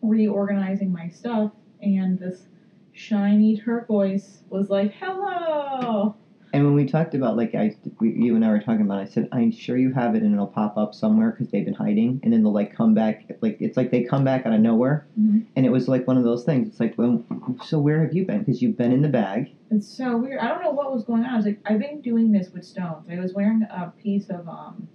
reorganizing 0.00 0.92
my 0.92 1.08
stuff, 1.08 1.52
and 1.82 2.18
this 2.18 2.48
shiny 2.92 3.56
turquoise 3.56 4.44
was 4.50 4.70
like, 4.70 4.92
"Hello." 4.92 6.14
And 6.54 6.66
when 6.66 6.74
we 6.74 6.84
talked 6.84 7.14
about 7.14 7.36
like 7.36 7.54
I, 7.54 7.74
we, 7.98 8.12
you 8.12 8.36
and 8.36 8.44
I 8.44 8.50
were 8.50 8.60
talking 8.60 8.82
about, 8.82 8.98
I 8.98 9.04
said 9.04 9.26
I'm 9.32 9.50
sure 9.50 9.76
you 9.78 9.90
have 9.92 10.14
it 10.14 10.22
and 10.22 10.34
it'll 10.34 10.46
pop 10.46 10.76
up 10.76 10.94
somewhere 10.94 11.30
because 11.30 11.48
they've 11.48 11.64
been 11.64 11.72
hiding, 11.74 12.20
and 12.22 12.32
then 12.32 12.42
they'll 12.42 12.52
like 12.52 12.72
come 12.74 12.92
back. 12.94 13.24
Like 13.40 13.56
it's 13.60 13.76
like 13.76 13.90
they 13.90 14.02
come 14.02 14.22
back 14.22 14.44
out 14.44 14.52
of 14.52 14.60
nowhere, 14.60 15.06
Mhm. 15.18 15.44
and 15.56 15.64
it 15.66 15.70
was 15.72 15.88
like 15.88 16.06
one 16.06 16.18
of 16.18 16.24
those 16.24 16.44
things. 16.44 16.68
It's 16.68 16.78
like, 16.80 16.96
well, 16.98 17.24
so 17.62 17.78
where 17.78 18.02
have 18.04 18.14
you 18.14 18.26
been? 18.26 18.40
Because 18.40 18.60
you've 18.60 18.76
been 18.76 18.92
in 18.92 19.00
the 19.00 19.08
bag. 19.08 19.50
It's 19.70 19.86
so 19.86 20.18
weird. 20.18 20.40
I 20.40 20.48
don't 20.48 20.62
know 20.62 20.72
what 20.72 20.92
was 20.92 21.04
going 21.04 21.22
on. 21.24 21.30
I 21.30 21.36
was 21.36 21.46
like, 21.46 21.58
I've 21.64 21.78
been 21.78 22.00
doing 22.02 22.30
this 22.30 22.52
with 22.52 22.64
stones. 22.64 23.08
I 23.08 23.18
was 23.18 23.32
wearing 23.32 23.62
a 23.70 23.88
piece 23.96 24.28
of 24.28 24.46
um, 24.46 24.86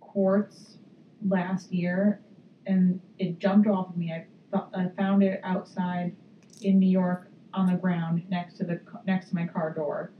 quartz 0.00 0.78
last 1.28 1.70
year, 1.70 2.18
and 2.66 2.98
it 3.18 3.38
jumped 3.38 3.66
off 3.68 3.90
of 3.90 3.96
me. 3.98 4.10
I, 4.12 4.24
I 4.52 4.88
found 4.96 5.22
it 5.22 5.40
outside 5.42 6.14
in 6.62 6.78
New 6.78 6.90
York 6.90 7.30
on 7.52 7.66
the 7.66 7.76
ground 7.76 8.22
next 8.28 8.54
to 8.58 8.64
the 8.64 8.80
next 9.06 9.30
to 9.30 9.34
my 9.34 9.46
car 9.46 9.72
door. 9.74 10.12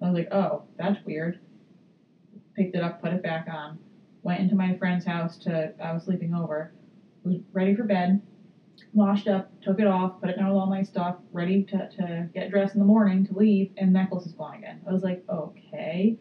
I 0.00 0.06
was 0.06 0.14
like, 0.14 0.32
oh, 0.32 0.64
that's 0.76 1.04
weird. 1.04 1.38
Picked 2.54 2.74
it 2.74 2.82
up, 2.82 3.00
put 3.00 3.12
it 3.12 3.22
back 3.22 3.48
on. 3.48 3.78
Went 4.22 4.40
into 4.40 4.54
my 4.54 4.76
friend's 4.76 5.04
house 5.04 5.36
to. 5.38 5.72
I 5.80 5.92
was 5.92 6.04
sleeping 6.04 6.34
over. 6.34 6.72
Was 7.24 7.38
ready 7.52 7.74
for 7.74 7.84
bed 7.84 8.20
washed 8.92 9.28
up, 9.28 9.50
took 9.60 9.80
it 9.80 9.86
off, 9.86 10.20
put 10.20 10.30
it 10.30 10.36
down 10.36 10.48
with 10.48 10.56
all 10.56 10.66
my 10.66 10.82
stuff, 10.82 11.16
ready 11.32 11.62
to, 11.64 11.88
to 11.88 12.28
get 12.34 12.50
dressed 12.50 12.74
in 12.74 12.80
the 12.80 12.86
morning 12.86 13.24
to 13.24 13.34
leave, 13.34 13.70
and 13.76 13.92
necklace 13.92 14.26
is 14.26 14.32
gone 14.32 14.54
again. 14.54 14.80
I 14.86 14.92
was 14.92 15.02
like, 15.02 15.24
okay, 15.28 16.16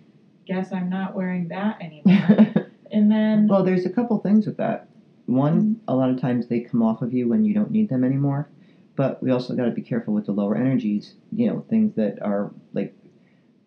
guess 0.45 0.71
I'm 0.71 0.89
not 0.89 1.15
wearing 1.15 1.47
that 1.49 1.81
anymore. 1.81 2.67
and 2.91 3.11
then, 3.11 3.47
well, 3.47 3.63
there's 3.63 3.85
a 3.85 3.89
couple 3.89 4.17
things 4.19 4.45
with 4.45 4.57
that. 4.57 4.87
One, 5.25 5.77
a 5.87 5.95
lot 5.95 6.09
of 6.09 6.17
times 6.17 6.47
they 6.47 6.59
come 6.59 6.81
off 6.81 7.01
of 7.01 7.13
you 7.13 7.27
when 7.27 7.43
you 7.45 7.53
don't 7.53 7.71
need 7.71 7.89
them 7.89 8.03
anymore. 8.03 8.49
But 8.95 9.21
we 9.23 9.31
also 9.31 9.55
got 9.55 9.65
to 9.65 9.71
be 9.71 9.81
careful 9.81 10.13
with 10.13 10.25
the 10.25 10.33
lower 10.33 10.55
energies. 10.55 11.15
You 11.31 11.47
know, 11.47 11.61
things 11.69 11.95
that 11.95 12.21
are 12.21 12.51
like 12.73 12.93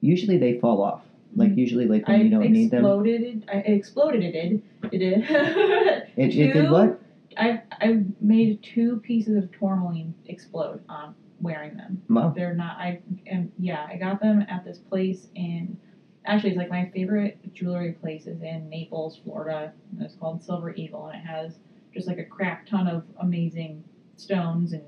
usually 0.01 0.37
they 0.39 0.59
fall 0.59 0.83
off. 0.83 1.03
Like 1.37 1.53
Mhm. 1.53 1.57
usually, 1.59 1.87
like 1.87 2.07
when 2.07 2.21
I 2.21 2.23
you 2.25 2.31
don't 2.31 2.51
need 2.51 2.71
them. 2.71 2.85
exploded 2.85 3.23
it. 3.23 3.45
I 3.49 3.57
exploded 3.59 4.23
it. 4.23 4.33
Did 4.33 4.63
it 4.93 4.99
did? 4.99 5.25
It, 6.17 6.37
it 6.37 6.53
did 6.53 6.71
what? 6.71 7.01
I 7.37 7.61
I 7.81 8.05
made 8.21 8.63
two 8.63 8.99
pieces 8.99 9.37
of 9.37 9.51
tourmaline 9.51 10.15
explode 10.27 10.81
on 10.89 11.15
wearing 11.41 11.77
them. 11.77 12.01
Wow. 12.09 12.33
They're 12.37 12.55
not. 12.55 12.77
I 12.79 13.01
and 13.27 13.51
yeah, 13.59 13.87
I 13.91 13.97
got 13.97 14.21
them 14.21 14.45
at 14.49 14.65
this 14.65 14.79
place 14.79 15.29
in. 15.35 15.77
Actually, 16.27 16.51
it's 16.51 16.59
like 16.59 16.71
my 16.71 16.91
favorite 16.95 17.39
jewelry 17.53 17.93
place 17.93 18.27
is 18.27 18.41
in 18.43 18.69
Naples, 18.69 19.21
Florida. 19.25 19.73
It's 20.01 20.15
called 20.15 20.43
Silver 20.43 20.75
Eagle, 20.75 21.07
and 21.07 21.17
it 21.21 21.27
has 21.27 21.59
just 21.93 22.09
like 22.09 22.19
a 22.19 22.25
crap 22.25 22.67
ton 22.67 22.89
of 22.89 23.05
amazing 23.21 23.85
stones 24.17 24.73
and 24.73 24.83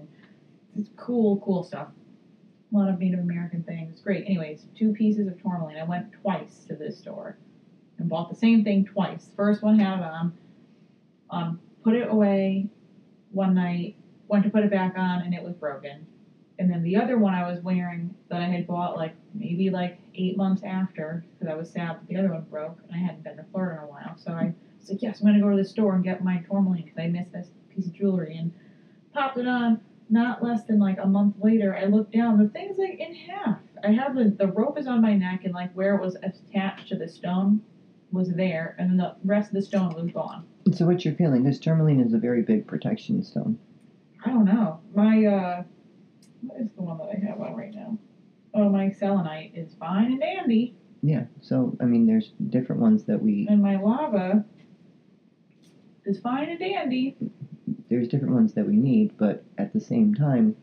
it's 0.76 0.90
cool, 0.96 1.40
cool 1.40 1.62
stuff. 1.62 1.88
A 2.72 2.76
lot 2.76 2.88
of 2.88 2.98
Native 2.98 3.20
American 3.20 3.62
things. 3.62 3.92
It's 3.92 4.00
great. 4.00 4.24
Anyways, 4.26 4.66
two 4.74 4.92
pieces 4.92 5.28
of 5.28 5.40
tourmaline. 5.40 5.76
I 5.76 5.84
went 5.84 6.12
twice 6.12 6.64
to 6.64 6.74
this 6.74 6.98
store 6.98 7.38
and 7.98 8.08
bought 8.08 8.28
the 8.28 8.34
same 8.34 8.64
thing 8.64 8.84
twice. 8.84 9.30
First 9.36 9.62
one 9.62 9.78
had 9.78 9.98
it 9.98 10.04
on. 10.04 10.32
Um, 11.30 11.60
put 11.82 11.94
it 11.94 12.10
away 12.10 12.68
one 13.30 13.54
night. 13.54 13.96
Went 14.28 14.44
to 14.44 14.50
put 14.50 14.64
it 14.64 14.70
back 14.70 14.98
on 14.98 15.22
and 15.22 15.32
it 15.32 15.42
was 15.42 15.54
broken. 15.54 16.06
And 16.58 16.70
then 16.70 16.82
the 16.82 16.96
other 16.96 17.18
one 17.18 17.34
I 17.34 17.50
was 17.50 17.62
wearing 17.62 18.14
that 18.28 18.40
I 18.40 18.46
had 18.46 18.66
bought 18.66 18.96
like 18.96 19.14
maybe 19.34 19.68
like 19.70 19.98
eight 20.14 20.36
months 20.36 20.62
after 20.62 21.24
because 21.38 21.52
I 21.52 21.56
was 21.56 21.70
sad 21.70 21.96
that 21.96 22.06
the 22.06 22.16
other 22.16 22.32
one 22.32 22.46
broke 22.50 22.78
and 22.82 22.94
I 22.94 22.98
hadn't 22.98 23.24
been 23.24 23.36
to 23.36 23.44
Florida 23.52 23.82
in 23.82 23.88
a 23.88 23.90
while. 23.90 24.16
So 24.16 24.32
I 24.32 24.54
was 24.80 24.90
like, 24.90 25.02
yes, 25.02 25.20
I'm 25.20 25.26
gonna 25.26 25.40
go 25.40 25.50
to 25.50 25.56
the 25.56 25.64
store 25.64 25.94
and 25.94 26.02
get 26.02 26.24
my 26.24 26.38
tourmaline 26.48 26.84
because 26.84 26.98
I 26.98 27.08
missed 27.08 27.32
this 27.32 27.50
piece 27.68 27.86
of 27.86 27.92
jewelry 27.92 28.36
and 28.38 28.50
popped 29.12 29.38
it 29.38 29.46
on. 29.46 29.80
Not 30.08 30.42
less 30.42 30.62
than 30.62 30.78
like 30.78 30.98
a 31.00 31.06
month 31.06 31.34
later, 31.42 31.76
I 31.76 31.86
looked 31.86 32.12
down. 32.12 32.38
The 32.38 32.48
thing's 32.48 32.78
like 32.78 33.00
in 33.00 33.12
half. 33.12 33.58
I 33.82 33.90
have 33.90 34.14
the 34.14 34.30
the 34.30 34.46
rope 34.46 34.78
is 34.78 34.86
on 34.86 35.02
my 35.02 35.14
neck 35.14 35.44
and 35.44 35.52
like 35.52 35.72
where 35.72 35.96
it 35.96 36.00
was 36.00 36.16
attached 36.22 36.88
to 36.88 36.96
the 36.96 37.08
stone 37.08 37.60
was 38.12 38.32
there, 38.34 38.76
and 38.78 38.88
then 38.88 38.96
the 38.96 39.14
rest 39.24 39.50
of 39.50 39.54
the 39.54 39.62
stone 39.62 39.92
was 39.94 40.10
gone. 40.12 40.44
And 40.64 40.74
so 40.74 40.86
what 40.86 41.04
you're 41.04 41.14
feeling? 41.14 41.42
This 41.42 41.58
tourmaline 41.58 42.00
is 42.00 42.12
a 42.12 42.18
very 42.18 42.42
big 42.42 42.66
protection 42.66 43.22
stone. 43.22 43.58
I 44.24 44.30
don't 44.30 44.44
know. 44.44 44.78
My 44.94 45.24
uh, 45.24 45.62
is 46.58 46.70
the 46.72 46.82
one 46.82 46.98
that 46.98 47.08
I 47.14 47.26
have 47.26 47.40
on 47.40 47.54
right 47.54 47.74
now? 47.74 47.98
Oh, 48.54 48.68
my 48.68 48.90
selenite 48.90 49.52
is 49.54 49.74
fine 49.74 50.12
and 50.12 50.20
dandy, 50.20 50.74
Yeah. 51.02 51.24
So 51.40 51.76
I 51.80 51.84
mean, 51.84 52.06
there's 52.06 52.32
different 52.48 52.80
ones 52.80 53.04
that 53.04 53.22
we 53.22 53.46
and 53.48 53.62
my 53.62 53.76
lava 53.76 54.44
is 56.04 56.20
fine 56.20 56.48
and 56.48 56.58
dandy. 56.58 57.16
there's 57.88 58.08
different 58.08 58.34
ones 58.34 58.54
that 58.54 58.66
we 58.66 58.76
need, 58.76 59.16
but 59.18 59.44
at 59.58 59.72
the 59.72 59.80
same 59.80 60.14
time, 60.14 60.56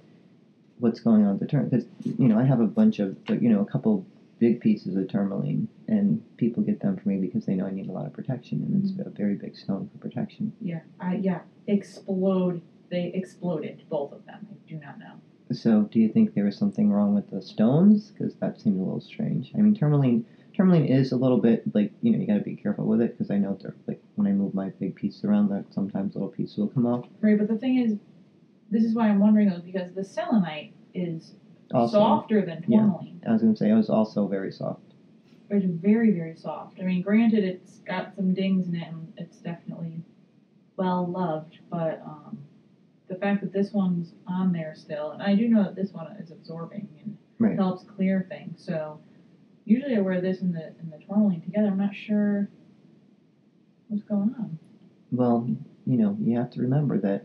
what's 0.79 0.99
going 0.99 1.23
on 1.23 1.31
with 1.31 1.39
the 1.39 1.47
turn? 1.47 1.69
Because 1.69 1.85
you 2.03 2.27
know, 2.27 2.39
I 2.39 2.43
have 2.43 2.59
a 2.59 2.67
bunch 2.67 2.99
of 2.99 3.17
you 3.29 3.49
know 3.49 3.61
a 3.61 3.65
couple 3.65 4.05
big 4.39 4.59
pieces 4.59 4.95
of 4.95 5.07
tourmaline, 5.07 5.67
and 5.87 6.21
people 6.37 6.63
get 6.63 6.81
them 6.81 6.97
for 6.97 7.07
me 7.09 7.17
because 7.17 7.45
they 7.45 7.55
know 7.55 7.65
I 7.65 7.71
need 7.71 7.87
a 7.87 7.91
lot 7.91 8.05
of 8.05 8.13
protection, 8.13 8.63
and 8.63 8.83
it's 8.83 8.91
mm-hmm. 8.93 9.07
a 9.07 9.11
very 9.11 9.35
big 9.35 9.55
stone 9.55 9.89
for 9.91 9.99
protection. 9.99 10.51
Yeah, 10.61 10.81
I 10.99 11.15
yeah, 11.15 11.41
explode. 11.67 12.61
They 12.89 13.11
exploded, 13.13 13.83
both 13.89 14.11
of 14.11 14.25
them. 14.25 14.47
I 14.51 14.69
do 14.69 14.75
not 14.75 14.99
know. 14.99 15.13
So, 15.53 15.83
do 15.83 15.99
you 15.99 16.09
think 16.09 16.33
there 16.33 16.45
was 16.45 16.57
something 16.57 16.89
wrong 16.91 17.13
with 17.13 17.29
the 17.29 17.41
stones? 17.41 18.11
Because 18.11 18.35
that 18.35 18.59
seemed 18.59 18.79
a 18.79 18.83
little 18.83 19.01
strange. 19.01 19.51
I 19.55 19.61
mean, 19.61 19.73
tourmaline 19.73 20.25
tourmaline 20.53 20.85
is 20.85 21.11
a 21.11 21.15
little 21.17 21.39
bit 21.39 21.63
like 21.73 21.91
you 22.01 22.11
know 22.11 22.19
you 22.19 22.27
got 22.27 22.35
to 22.35 22.41
be 22.41 22.55
careful 22.55 22.85
with 22.85 23.01
it 23.01 23.11
because 23.11 23.31
I 23.31 23.37
know 23.37 23.57
they're 23.61 23.73
like 23.87 23.99
when 24.15 24.27
I 24.27 24.31
move 24.33 24.53
my 24.53 24.69
big 24.79 24.95
pieces 24.95 25.23
around, 25.23 25.49
that 25.49 25.73
sometimes 25.73 26.15
little 26.15 26.29
pieces 26.29 26.57
will 26.57 26.67
come 26.67 26.85
off. 26.85 27.05
Right, 27.21 27.37
but 27.37 27.47
the 27.47 27.57
thing 27.57 27.77
is, 27.77 27.97
this 28.69 28.83
is 28.83 28.93
why 28.93 29.09
I'm 29.09 29.19
wondering 29.19 29.49
though, 29.49 29.59
because 29.59 29.91
the 29.93 30.03
selenite 30.03 30.71
is 30.93 31.33
Also, 31.73 31.97
softer 31.97 32.45
than 32.45 32.61
tourmaline. 32.61 33.19
yeah. 33.23 33.29
I 33.29 33.33
was 33.33 33.41
going 33.41 33.53
to 33.53 33.57
say 33.57 33.69
it 33.69 33.73
was 33.75 33.89
also 33.89 34.27
very 34.27 34.51
soft. 34.51 34.81
It's 35.49 35.65
very, 35.65 36.11
very 36.11 36.35
soft. 36.35 36.79
I 36.79 36.83
mean, 36.83 37.01
granted, 37.03 37.43
it's 37.43 37.79
got 37.79 38.15
some 38.15 38.33
dings 38.33 38.67
in 38.67 38.75
it, 38.75 38.87
and 38.87 39.11
it's 39.17 39.37
definitely 39.37 40.01
well 40.77 41.05
loved, 41.05 41.59
but 41.69 42.01
um, 42.05 42.37
the 43.07 43.15
fact 43.15 43.41
that 43.41 43.51
this 43.51 43.73
one's 43.73 44.13
on 44.27 44.51
there 44.51 44.73
still, 44.75 45.11
and 45.11 45.21
I 45.21 45.35
do 45.35 45.47
know 45.47 45.63
that 45.63 45.75
this 45.75 45.93
one 45.93 46.07
is 46.17 46.31
absorbing 46.31 46.87
and 47.03 47.17
Right. 47.39 47.55
helps 47.57 47.83
clear 47.83 48.25
things. 48.29 48.63
So 48.63 48.99
usually 49.65 49.95
I 49.95 49.99
wear 50.01 50.21
this 50.21 50.41
and 50.41 50.53
the 50.53 50.67
and 50.79 50.91
the 50.91 50.97
tourmaline 51.05 51.41
together. 51.41 51.67
I'm 51.67 51.77
not 51.77 51.93
sure 51.93 52.47
what's 53.87 54.03
going 54.03 54.33
on. 54.39 54.57
Well, 55.11 55.47
you 55.85 55.97
know, 55.97 56.17
you 56.21 56.37
have 56.37 56.49
to 56.51 56.61
remember 56.61 56.97
that 56.99 57.23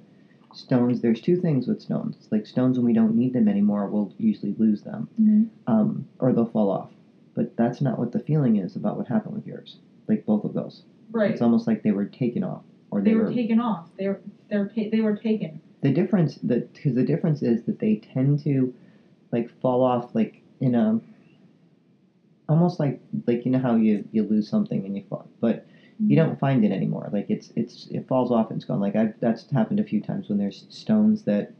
stones. 0.52 1.00
There's 1.00 1.20
two 1.20 1.36
things 1.36 1.66
with 1.68 1.80
stones. 1.80 2.16
It's 2.18 2.32
Like 2.32 2.46
stones, 2.46 2.78
when 2.78 2.84
we 2.86 2.92
don't 2.92 3.14
need 3.14 3.32
them 3.32 3.48
anymore, 3.48 3.86
we'll 3.88 4.12
usually 4.18 4.54
lose 4.58 4.82
them, 4.82 5.08
Mm-hmm. 5.20 5.44
um, 5.72 6.06
or 6.18 6.32
they'll 6.32 6.46
fall 6.46 6.70
off. 6.70 6.90
But 7.34 7.56
that's 7.56 7.80
not 7.80 7.98
what 7.98 8.10
the 8.12 8.18
feeling 8.18 8.56
is 8.56 8.74
about 8.74 8.96
what 8.96 9.06
happened 9.06 9.34
with 9.34 9.46
yours. 9.46 9.78
Like 10.08 10.26
both 10.26 10.44
of 10.44 10.54
those. 10.54 10.82
Right. 11.12 11.30
It's 11.30 11.42
almost 11.42 11.66
like 11.66 11.82
they 11.82 11.92
were 11.92 12.06
taken 12.06 12.42
off, 12.42 12.62
or 12.90 13.00
they 13.02 13.14
were 13.14 13.32
taken 13.32 13.60
off. 13.60 13.88
They 13.96 14.08
were 14.08 14.20
they 14.48 14.58
were 14.58 14.66
ta- 14.66 14.88
they 14.90 15.00
were 15.00 15.14
taken. 15.16 15.60
The 15.80 15.90
difference 15.90 16.36
that 16.42 16.72
because 16.72 16.94
the 16.94 17.04
difference 17.04 17.42
is 17.42 17.62
that 17.64 17.78
they 17.78 17.96
tend 17.96 18.38
to 18.40 18.74
like 19.32 19.48
fall 19.60 19.82
off 19.82 20.14
like 20.14 20.42
in 20.60 20.74
a 20.74 21.00
almost 22.48 22.80
like 22.80 23.00
like 23.26 23.44
you 23.44 23.50
know 23.50 23.58
how 23.58 23.76
you 23.76 24.06
you 24.12 24.22
lose 24.22 24.48
something 24.48 24.84
and 24.84 24.96
you 24.96 25.02
fall 25.08 25.26
but 25.40 25.66
you 26.00 26.14
don't 26.14 26.38
find 26.38 26.64
it 26.64 26.70
anymore. 26.70 27.08
Like 27.12 27.28
it's 27.28 27.52
it's 27.56 27.88
it 27.90 28.06
falls 28.06 28.30
off 28.30 28.50
and 28.50 28.56
it's 28.56 28.64
gone. 28.64 28.80
Like 28.80 28.94
i 28.94 29.12
that's 29.20 29.50
happened 29.50 29.80
a 29.80 29.84
few 29.84 30.00
times 30.00 30.28
when 30.28 30.38
there's 30.38 30.64
stones 30.68 31.22
that 31.22 31.52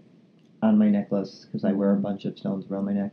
on 0.63 0.79
my 0.79 0.89
necklace 0.89 1.45
because 1.45 1.65
i 1.65 1.73
wear 1.73 1.93
a 1.93 1.97
bunch 1.97 2.25
of 2.25 2.37
stones 2.39 2.67
around 2.71 2.85
my 2.85 2.93
neck 2.93 3.13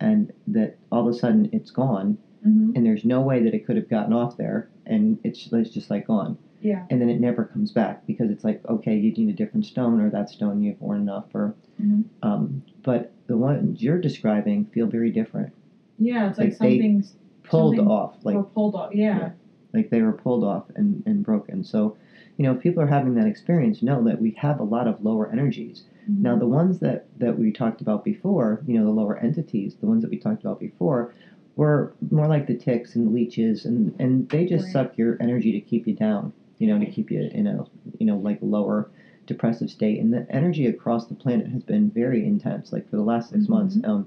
and 0.00 0.32
that 0.48 0.76
all 0.90 1.06
of 1.06 1.14
a 1.14 1.16
sudden 1.16 1.48
it's 1.52 1.70
gone 1.70 2.18
Mm-hmm. 2.46 2.70
and 2.74 2.86
there's 2.86 3.04
no 3.04 3.20
way 3.20 3.42
that 3.42 3.52
it 3.52 3.66
could 3.66 3.76
have 3.76 3.90
gotten 3.90 4.14
off 4.14 4.38
there 4.38 4.70
and 4.86 5.18
it's, 5.24 5.52
it's 5.52 5.68
just 5.68 5.90
like 5.90 6.06
gone 6.06 6.38
Yeah. 6.60 6.84
and 6.90 7.00
then 7.00 7.08
it 7.08 7.20
never 7.20 7.44
comes 7.44 7.70
back 7.72 8.06
because 8.06 8.30
it's 8.30 8.44
like 8.44 8.60
okay 8.68 8.96
you 8.96 9.12
need 9.12 9.28
a 9.30 9.32
different 9.32 9.64
stone 9.66 10.00
or 10.00 10.10
that 10.10 10.28
stone 10.30 10.62
you've 10.62 10.80
worn 10.80 11.00
enough 11.00 11.26
or 11.34 11.54
Mhm. 11.80 12.04
um, 12.22 12.62
but 12.82 13.12
the 13.26 13.36
ones 13.36 13.82
you're 13.82 13.98
describing 14.00 14.66
feel 14.66 14.86
very 14.86 15.10
different 15.10 15.52
Yeah. 15.98 16.28
It's 16.30 16.38
like, 16.38 16.48
Like, 16.48 16.56
something's 16.56 17.14
pulled 17.42 17.76
Something 17.76 17.90
off, 17.90 18.16
like 18.24 18.36
were 18.36 18.42
pulled 18.44 18.74
off. 18.74 18.94
Yeah. 18.94 19.30
like 19.72 19.90
they 19.90 20.02
were 20.02 20.12
pulled 20.12 20.44
off 20.44 20.64
and, 20.74 21.02
and 21.06 21.22
broken. 21.24 21.62
So, 21.64 21.96
you 22.36 22.44
know, 22.44 22.52
if 22.54 22.60
people 22.60 22.82
are 22.82 22.86
having 22.86 23.14
that 23.14 23.26
experience, 23.26 23.82
know 23.82 24.02
that 24.04 24.20
we 24.20 24.30
have 24.32 24.60
a 24.60 24.64
lot 24.64 24.86
of 24.88 25.02
lower 25.04 25.30
energies. 25.30 25.84
Mm-hmm. 26.10 26.22
Now, 26.22 26.36
the 26.38 26.46
ones 26.46 26.78
that, 26.80 27.06
that 27.18 27.38
we 27.38 27.52
talked 27.52 27.80
about 27.80 28.04
before, 28.04 28.62
you 28.66 28.78
know, 28.78 28.84
the 28.84 28.90
lower 28.90 29.16
entities, 29.18 29.74
the 29.76 29.86
ones 29.86 30.02
that 30.02 30.10
we 30.10 30.16
talked 30.18 30.42
about 30.42 30.58
before, 30.58 31.14
were 31.56 31.92
more 32.10 32.26
like 32.28 32.46
the 32.46 32.54
ticks 32.56 32.96
and 32.96 33.12
leeches, 33.12 33.64
and, 33.66 33.94
and 33.98 34.28
they 34.30 34.46
just 34.46 34.64
Right. 34.66 34.72
suck 34.72 34.98
your 34.98 35.16
energy 35.20 35.52
to 35.52 35.60
keep 35.60 35.86
you 35.86 35.94
down, 35.94 36.32
you 36.60 36.68
know, 36.68 36.78
to 36.78 36.86
keep 36.86 37.10
you 37.10 37.22
in 37.32 37.46
a, 37.48 37.64
you 37.98 38.06
know, 38.06 38.18
like 38.18 38.38
lower 38.42 38.88
depressive 39.26 39.70
state. 39.70 39.98
And 40.00 40.12
the 40.12 40.26
energy 40.30 40.66
across 40.66 41.06
the 41.06 41.14
planet 41.14 41.48
has 41.48 41.64
been 41.64 41.90
very 41.90 42.24
intense, 42.24 42.72
like 42.72 42.86
for 42.88 42.96
the 42.96 43.02
last 43.02 43.30
6 43.30 43.46
Mhm. 43.46 43.48
months, 43.48 43.78
um, 43.84 44.06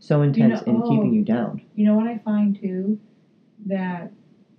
so 0.00 0.20
intense 0.22 0.66
know- 0.66 0.72
in 0.74 0.82
keeping 0.82 1.12
oh. 1.12 1.14
you 1.14 1.22
down. 1.22 1.60
You 1.76 1.84
know 1.84 1.94
what 1.94 2.06
I 2.06 2.18
find 2.18 2.54
too? 2.56 2.98
That 3.66 4.10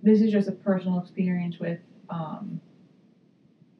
this 0.02 0.20
is 0.22 0.32
just 0.32 0.48
a 0.48 0.52
personal 0.52 0.98
experience 0.98 1.60
with, 1.60 1.78
um, 2.08 2.58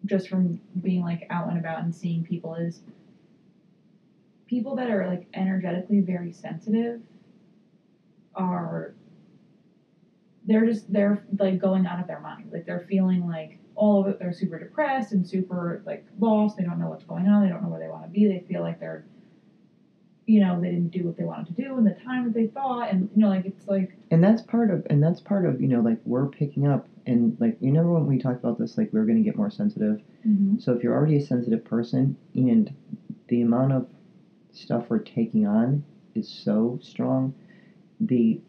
just 0.05 0.29
from 0.29 0.61
being 0.83 1.01
like 1.03 1.27
out 1.31 1.49
and 1.49 1.59
about 1.59 1.83
and 1.83 1.95
seeing 1.95 2.23
people 2.23 2.55
is 2.55 2.83
people 4.47 4.75
that 4.77 4.91
are 4.91 5.07
like 5.07 5.27
energetically 5.33 6.01
very 6.01 6.31
sensitive 6.31 7.01
are 8.35 8.93
they're 10.47 10.67
just 10.67 10.93
they're 10.93 11.25
like 11.39 11.59
going 11.59 11.87
out 11.87 12.01
of 12.01 12.07
their 12.07 12.21
mind. 12.21 12.51
Like 12.53 12.67
they're 12.67 12.87
feeling 12.89 13.27
like 13.27 13.59
all 13.77 14.03
of 14.03 14.07
it 14.09 14.19
they're 14.19 14.33
super 14.33 14.59
depressed 14.59 15.13
and 15.13 15.27
super 15.27 15.83
like 15.87 16.05
lost. 16.19 16.57
They 16.57 16.65
don't 16.65 16.79
know 16.79 16.89
what's 16.89 17.05
going 17.05 17.27
on. 17.27 17.43
They 17.43 17.49
don't 17.49 17.63
know 17.63 17.69
where 17.69 17.81
they 17.81 17.89
want 17.89 18.05
to 18.05 18.09
be. 18.09 18.27
They 18.27 18.45
feel 18.49 18.63
like 18.63 18.79
they're 18.79 19.05
you 20.27 20.41
know 20.41 20.61
they 20.61 20.71
didn't 20.71 20.89
do 20.89 21.05
what 21.05 21.17
they 21.17 21.25
wanted 21.25 21.55
to 21.55 21.63
do 21.63 21.77
in 21.77 21.85
the 21.85 21.97
time 22.05 22.25
that 22.25 22.35
they 22.35 22.47
thought. 22.47 22.91
And 22.91 23.09
you 23.15 23.23
know 23.23 23.29
like 23.29 23.47
it's 23.47 23.67
like 23.67 23.97
and 24.11 24.23
that's 24.23 24.43
part 24.43 24.71
of 24.71 24.87
and 24.91 25.03
that's 25.03 25.21
part 25.21 25.47
of 25.47 25.61
you 25.61 25.69
know 25.69 25.81
like 25.81 25.99
we're 26.05 26.27
picking 26.27 26.67
up 26.67 26.87
and 27.07 27.37
like 27.41 27.57
you 27.61 27.69
remember 27.69 27.93
when 27.93 28.07
we 28.07 28.19
talked 28.19 28.43
about 28.43 28.59
this 28.59 28.79
like 28.79 28.93
we 28.93 29.01
are 29.01 29.07
going 29.07 29.19
to 29.19 29.25
get 29.25 29.37
more 29.37 29.51
sensitive? 29.51 30.01
Mm-hmm. 30.27 30.59
So 30.59 30.73
if 30.73 30.83
you're 30.83 30.95
already 30.95 31.17
a 31.17 31.25
sensitive 31.25 31.65
person 31.65 32.17
and 32.35 32.73
the 33.29 33.41
amount 33.41 33.73
of 33.73 33.89
stuff 34.53 34.87
we're 34.89 34.99
taking 34.99 35.47
on 35.47 35.83
is 36.15 36.29
so 36.29 36.79
strong 36.81 37.35
the 38.01 38.41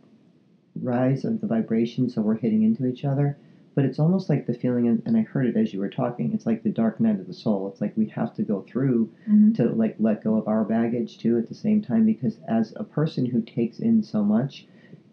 rise 0.81 1.25
of 1.25 1.41
the 1.41 1.47
vibration 1.47 2.09
so 2.09 2.21
we're 2.21 2.35
hitting 2.35 2.63
into 2.63 2.85
each 2.85 3.05
other. 3.05 3.38
But 3.75 3.83
it's 3.83 3.99
almost 3.99 4.29
like 4.29 4.47
the 4.47 4.53
feeling 4.53 4.88
and, 4.88 5.17
i 5.17 5.21
heard 5.21 5.47
it 5.47 5.57
as 5.57 5.73
you 5.73 5.81
were 5.81 5.89
talking 5.89 6.31
it's 6.31 6.45
like 6.45 6.63
the 6.63 6.69
dark 6.69 6.99
night 6.99 7.19
of 7.19 7.27
the 7.27 7.33
soul. 7.33 7.67
It's 7.67 7.81
like 7.81 7.95
we 7.97 8.07
have 8.07 8.33
to 8.35 8.43
go 8.43 8.61
through 8.61 9.11
mm-hmm. 9.29 9.53
to 9.53 9.65
like 9.69 9.95
let 9.99 10.23
go 10.23 10.35
of 10.35 10.47
our 10.47 10.63
baggage 10.63 11.17
too 11.17 11.38
at 11.38 11.49
the 11.49 11.55
same 11.55 11.81
time 11.81 12.05
because 12.05 12.38
as 12.47 12.73
a 12.77 12.83
person 12.83 13.25
who 13.25 13.41
takes 13.41 13.79
in 13.79 14.01
so 14.03 14.23
much 14.23 14.65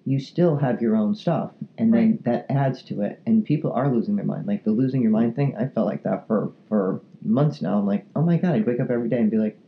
you 0.05 0.19
still 0.19 0.57
have 0.57 0.83
your 0.83 0.97
own 0.97 1.15
stuff 1.15 1.53
and 1.79 1.95
then 1.95 2.19
that 2.25 2.45
adds 2.51 2.83
to 2.83 3.03
it 3.03 3.21
and 3.25 3.45
people 3.45 3.73
are 3.73 3.93
losing 3.93 4.17
their 4.17 4.25
mind. 4.25 4.47
Like 4.47 4.65
the 4.65 4.73
losing 4.73 5.03
your 5.03 5.13
mind 5.13 5.35
thing 5.35 5.57
i 5.57 5.67
felt 5.67 5.87
like 5.87 6.05
that 6.05 6.27
for 6.27 6.53
for 6.69 7.01
months 7.25 7.63
now. 7.63 7.79
I'm 7.79 7.87
like 7.87 8.07
oh 8.15 8.23
my 8.23 8.37
god 8.37 8.55
i'd 8.55 8.67
wake 8.67 8.81
up 8.81 8.91
every 8.91 9.09
day 9.09 9.19
and 9.19 9.31
be 9.31 9.39
like 9.39 9.59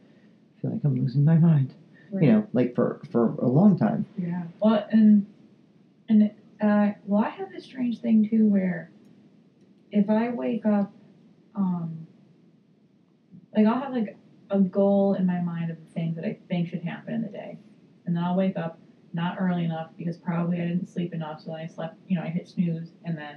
i 0.57 0.61
feel 0.61 0.70
like 0.70 0.85
i'm 0.85 0.94
losing 0.94 1.24
my 1.24 1.37
mind 1.37 1.74
you 2.20 2.33
know 2.33 2.46
like 2.52 2.74
for 2.74 3.00
for 3.11 3.35
a 3.40 3.46
long 3.48 3.76
time. 3.78 4.07
Yeah. 4.16 4.44
Well, 4.61 4.87
and 4.90 5.26
and 6.09 6.31
uh, 6.61 6.93
well, 7.05 7.21
I 7.21 7.29
have 7.29 7.51
this 7.51 7.64
strange 7.64 8.01
thing 8.01 8.23
too, 8.23 8.47
where 8.47 8.90
if 9.90 10.09
I 10.09 10.29
wake 10.31 10.67
up, 10.67 10.93
um, 11.55 12.07
like 13.55 13.67
I'll 13.67 13.79
have 13.79 13.93
like 13.93 14.17
a 14.51 14.61
goal 14.61 15.14
in 15.14 15.25
my 15.27 15.40
mind 15.40 15.71
of 15.71 15.79
the 15.79 15.87
things 15.87 16.14
that 16.17 16.25
I 16.25 16.37
think 16.49 16.67
should 16.67 16.81
happen 16.81 17.14
in 17.14 17.21
the 17.21 17.29
day, 17.29 17.59
and 18.07 18.14
then 18.14 18.23
I'll 18.23 18.37
wake 18.37 18.57
up 18.57 18.79
not 19.12 19.37
early 19.38 19.64
enough 19.64 19.90
because 19.97 20.17
probably 20.17 20.61
I 20.61 20.64
didn't 20.64 20.88
sleep 20.88 21.12
enough, 21.12 21.40
so 21.40 21.51
then 21.51 21.61
I 21.61 21.67
slept, 21.67 21.95
you 22.09 22.17
know, 22.17 22.23
I 22.23 22.29
hit 22.29 22.47
snooze, 22.49 22.95
and 23.05 23.17
then, 23.17 23.37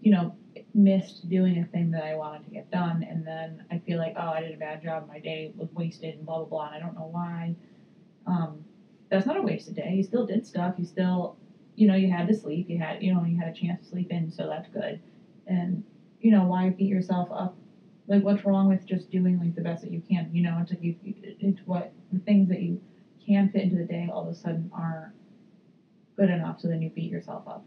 you 0.00 0.10
know, 0.10 0.32
missed 0.74 1.28
doing 1.28 1.58
a 1.58 1.64
thing 1.64 1.90
that 1.90 2.02
I 2.02 2.14
wanted 2.14 2.42
to 2.44 2.50
get 2.50 2.70
done, 2.70 3.02
and 3.02 3.26
then 3.26 3.62
I 3.70 3.76
feel 3.78 3.98
like, 3.98 4.14
oh, 4.16 4.28
I 4.28 4.40
did 4.40 4.52
a 4.54 4.56
bad 4.56 4.80
job, 4.80 5.06
my 5.06 5.18
day 5.18 5.50
was 5.54 5.72
wasted, 5.74 6.16
and 6.16 6.24
blah 6.26 6.38
blah 6.38 6.46
blah, 6.46 6.66
and 6.66 6.74
I 6.74 6.78
don't 6.78 6.94
know 6.94 7.06
why. 7.06 7.54
Um, 8.26 8.64
that's 9.10 9.26
not 9.26 9.36
a 9.36 9.42
wasted 9.42 9.74
day. 9.74 9.94
You 9.94 10.02
still 10.02 10.24
did 10.24 10.44
stuff. 10.44 10.74
You 10.78 10.84
still, 10.84 11.36
you 11.76 11.86
know, 11.86 11.94
you 11.94 12.08
had 12.08 12.26
to 12.28 12.34
sleep. 12.34 12.68
You 12.68 12.78
had, 12.78 13.02
you 13.02 13.12
know, 13.12 13.24
you 13.24 13.36
had 13.36 13.48
a 13.48 13.52
chance 13.52 13.80
to 13.80 13.86
sleep 13.86 14.10
in, 14.10 14.30
so 14.30 14.46
that's 14.48 14.68
good. 14.68 15.00
And 15.46 15.82
you 16.20 16.30
know, 16.30 16.46
why 16.46 16.70
beat 16.70 16.88
yourself 16.88 17.28
up? 17.30 17.56
Like, 18.06 18.24
what's 18.24 18.44
wrong 18.44 18.68
with 18.68 18.86
just 18.86 19.10
doing 19.10 19.38
like 19.38 19.54
the 19.54 19.62
best 19.62 19.82
that 19.82 19.92
you 19.92 20.00
can? 20.00 20.28
You 20.32 20.42
know, 20.42 20.58
it's 20.58 20.70
like 20.70 20.82
you, 20.82 20.94
it's 21.04 21.66
what 21.66 21.92
the 22.10 22.18
things 22.20 22.48
that 22.48 22.60
you 22.62 22.80
can 23.24 23.48
fit 23.50 23.62
into 23.64 23.76
the 23.76 23.84
day 23.84 24.08
all 24.08 24.22
of 24.22 24.28
a 24.28 24.34
sudden 24.34 24.68
aren't 24.72 25.12
good 26.16 26.30
enough, 26.30 26.58
so 26.58 26.68
then 26.68 26.80
you 26.82 26.90
beat 26.90 27.10
yourself 27.10 27.46
up. 27.46 27.64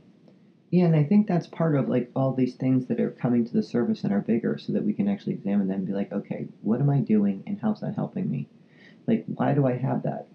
yeah 0.71 0.85
and 0.85 0.95
i 0.95 1.03
think 1.03 1.27
that's 1.27 1.47
part 1.47 1.75
of 1.75 1.87
like 1.87 2.09
all 2.15 2.33
these 2.33 2.55
things 2.55 2.85
that 2.87 2.99
are 2.99 3.09
coming 3.11 3.43
to 3.43 3.53
the 3.53 3.61
surface 3.63 4.03
and 4.03 4.11
are 4.13 4.21
bigger 4.21 4.57
so 4.57 4.73
that 4.73 4.83
we 4.83 4.93
can 4.93 5.07
actually 5.07 5.33
examine 5.33 5.67
them 5.67 5.79
and 5.79 5.85
be 5.87 5.93
like 5.93 6.11
okay 6.11 6.47
what 6.61 6.79
am 6.81 6.89
i 6.89 6.99
doing 6.99 7.43
and 7.47 7.57
how's 7.59 7.79
that 7.79 7.93
helping 7.95 8.29
me 8.29 8.47
like 9.07 9.23
why 9.27 9.53
do 9.53 9.65
i 9.65 9.73
have 9.73 10.03
that 10.03 10.27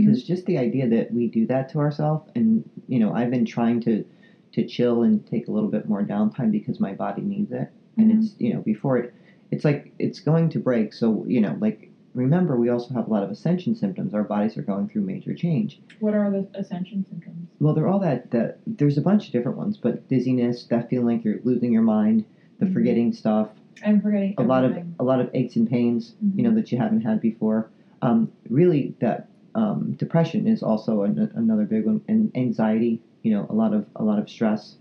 because 0.00 0.22
just 0.22 0.44
the 0.46 0.58
idea 0.58 0.86
that 0.88 1.10
we 1.12 1.28
do 1.28 1.46
that 1.46 1.68
to 1.68 1.78
ourselves 1.78 2.22
and 2.34 2.62
you 2.88 2.98
know 2.98 3.12
i've 3.12 3.30
been 3.30 3.44
trying 3.44 3.80
to 3.80 4.04
to 4.52 4.64
chill 4.64 5.02
and 5.02 5.24
take 5.26 5.48
a 5.48 5.52
little 5.52 5.68
bit 5.68 5.88
more 5.88 6.02
downtime 6.02 6.50
because 6.50 6.80
my 6.80 6.92
body 6.94 7.22
needs 7.22 7.50
it. 7.50 7.68
And 7.98 8.10
Mhm. 8.10 8.16
it's 8.18 8.34
you 8.38 8.52
know 8.54 8.60
before 8.60 8.96
it 8.98 9.12
it's 9.50 9.64
like 9.64 9.92
it's 9.98 10.20
going 10.20 10.48
to 10.50 10.60
break. 10.60 10.92
So 10.92 11.26
you 11.26 11.40
know 11.40 11.56
like 11.60 11.90
remember 12.14 12.56
we 12.56 12.68
also 12.68 12.94
have 12.94 13.06
a 13.06 13.10
lot 13.10 13.22
of 13.22 13.30
ascension 13.30 13.74
symptoms. 13.74 14.14
Our 14.14 14.24
bodies 14.24 14.56
are 14.56 14.62
going 14.62 14.86
through 14.88 15.02
major 15.02 15.34
change. 15.34 15.78
What 16.00 16.14
are 16.14 16.30
the 16.30 16.46
ascension 16.54 17.04
symptoms? 17.04 17.48
well 17.60 17.74
they're 17.74 17.88
all 17.88 17.98
that 18.00 18.30
that 18.30 18.56
there's 18.78 18.98
a 18.98 19.02
bunch 19.02 19.26
of 19.26 19.32
different 19.32 19.56
ones 19.56 19.78
but 19.78 20.06
dizziness 20.08 20.64
that 20.66 20.88
feeling 20.88 21.06
like 21.06 21.24
you're 21.24 21.40
losing 21.42 21.72
your 21.72 21.82
mind 21.82 22.22
the 22.58 22.66
Mhm. 22.66 22.72
forgetting 22.72 23.12
stuff 23.12 23.48
I'm 23.82 24.00
forgetting 24.00 24.34
a 24.38 24.42
lot 24.42 24.64
of 24.64 24.78
a 24.98 25.04
lot 25.04 25.20
of 25.20 25.28
aches 25.34 25.56
and 25.56 25.66
pains 25.66 26.14
you 26.34 26.42
know 26.42 26.52
that 26.54 26.70
you 26.70 26.78
haven't 26.78 27.00
had 27.00 27.20
before. 27.20 27.68
Um, 28.02 28.28
really 28.50 28.94
that 29.00 29.26
um, 29.56 29.92
depression 29.94 30.46
is 30.46 30.62
also 30.62 31.02
an, 31.02 31.32
another 31.34 31.64
big 31.64 31.86
one. 31.86 32.00
And 32.08 32.30
anxiety 32.36 33.00
you 33.22 33.32
know 33.32 33.46
a 33.50 33.54
lot 33.54 33.74
of 33.74 33.86
a 33.96 34.04
lot 34.04 34.18
of 34.18 34.28
stress 34.28 34.76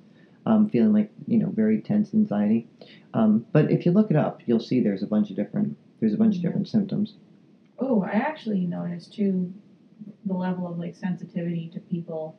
um, 0.45 0.69
feeling 0.69 0.93
like 0.93 1.11
you 1.27 1.39
know 1.39 1.49
very 1.49 1.79
tense 1.79 2.13
anxiety. 2.13 2.67
Um, 3.13 3.45
but 3.53 3.71
if 3.71 3.85
you 3.85 3.91
look 3.91 4.11
it 4.11 4.17
up 4.17 4.41
you'll 4.45 4.59
see 4.59 4.81
there's 4.81 5.01
a 5.01 5.07
bunch 5.07 5.31
of 5.31 5.35
different 5.35 5.75
there's 5.99 6.13
a 6.13 6.17
bunch 6.17 6.35
of 6.35 6.41
different 6.41 6.67
symptoms. 6.67 7.15
Oh, 7.79 8.03
I 8.03 8.11
actually 8.11 8.65
noticed 8.65 9.13
too 9.13 9.51
the 10.25 10.33
level 10.33 10.67
of 10.67 10.77
like 10.77 10.95
sensitivity 10.95 11.69
to 11.73 11.79
people 11.79 12.35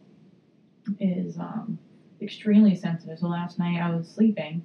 is 1.01 1.39
um, 1.39 1.79
extremely 2.21 2.75
sensitive. 2.75 3.19
So 3.19 3.29
last 3.29 3.59
night 3.59 3.81
I 3.81 3.95
was 3.95 4.07
sleeping 4.07 4.63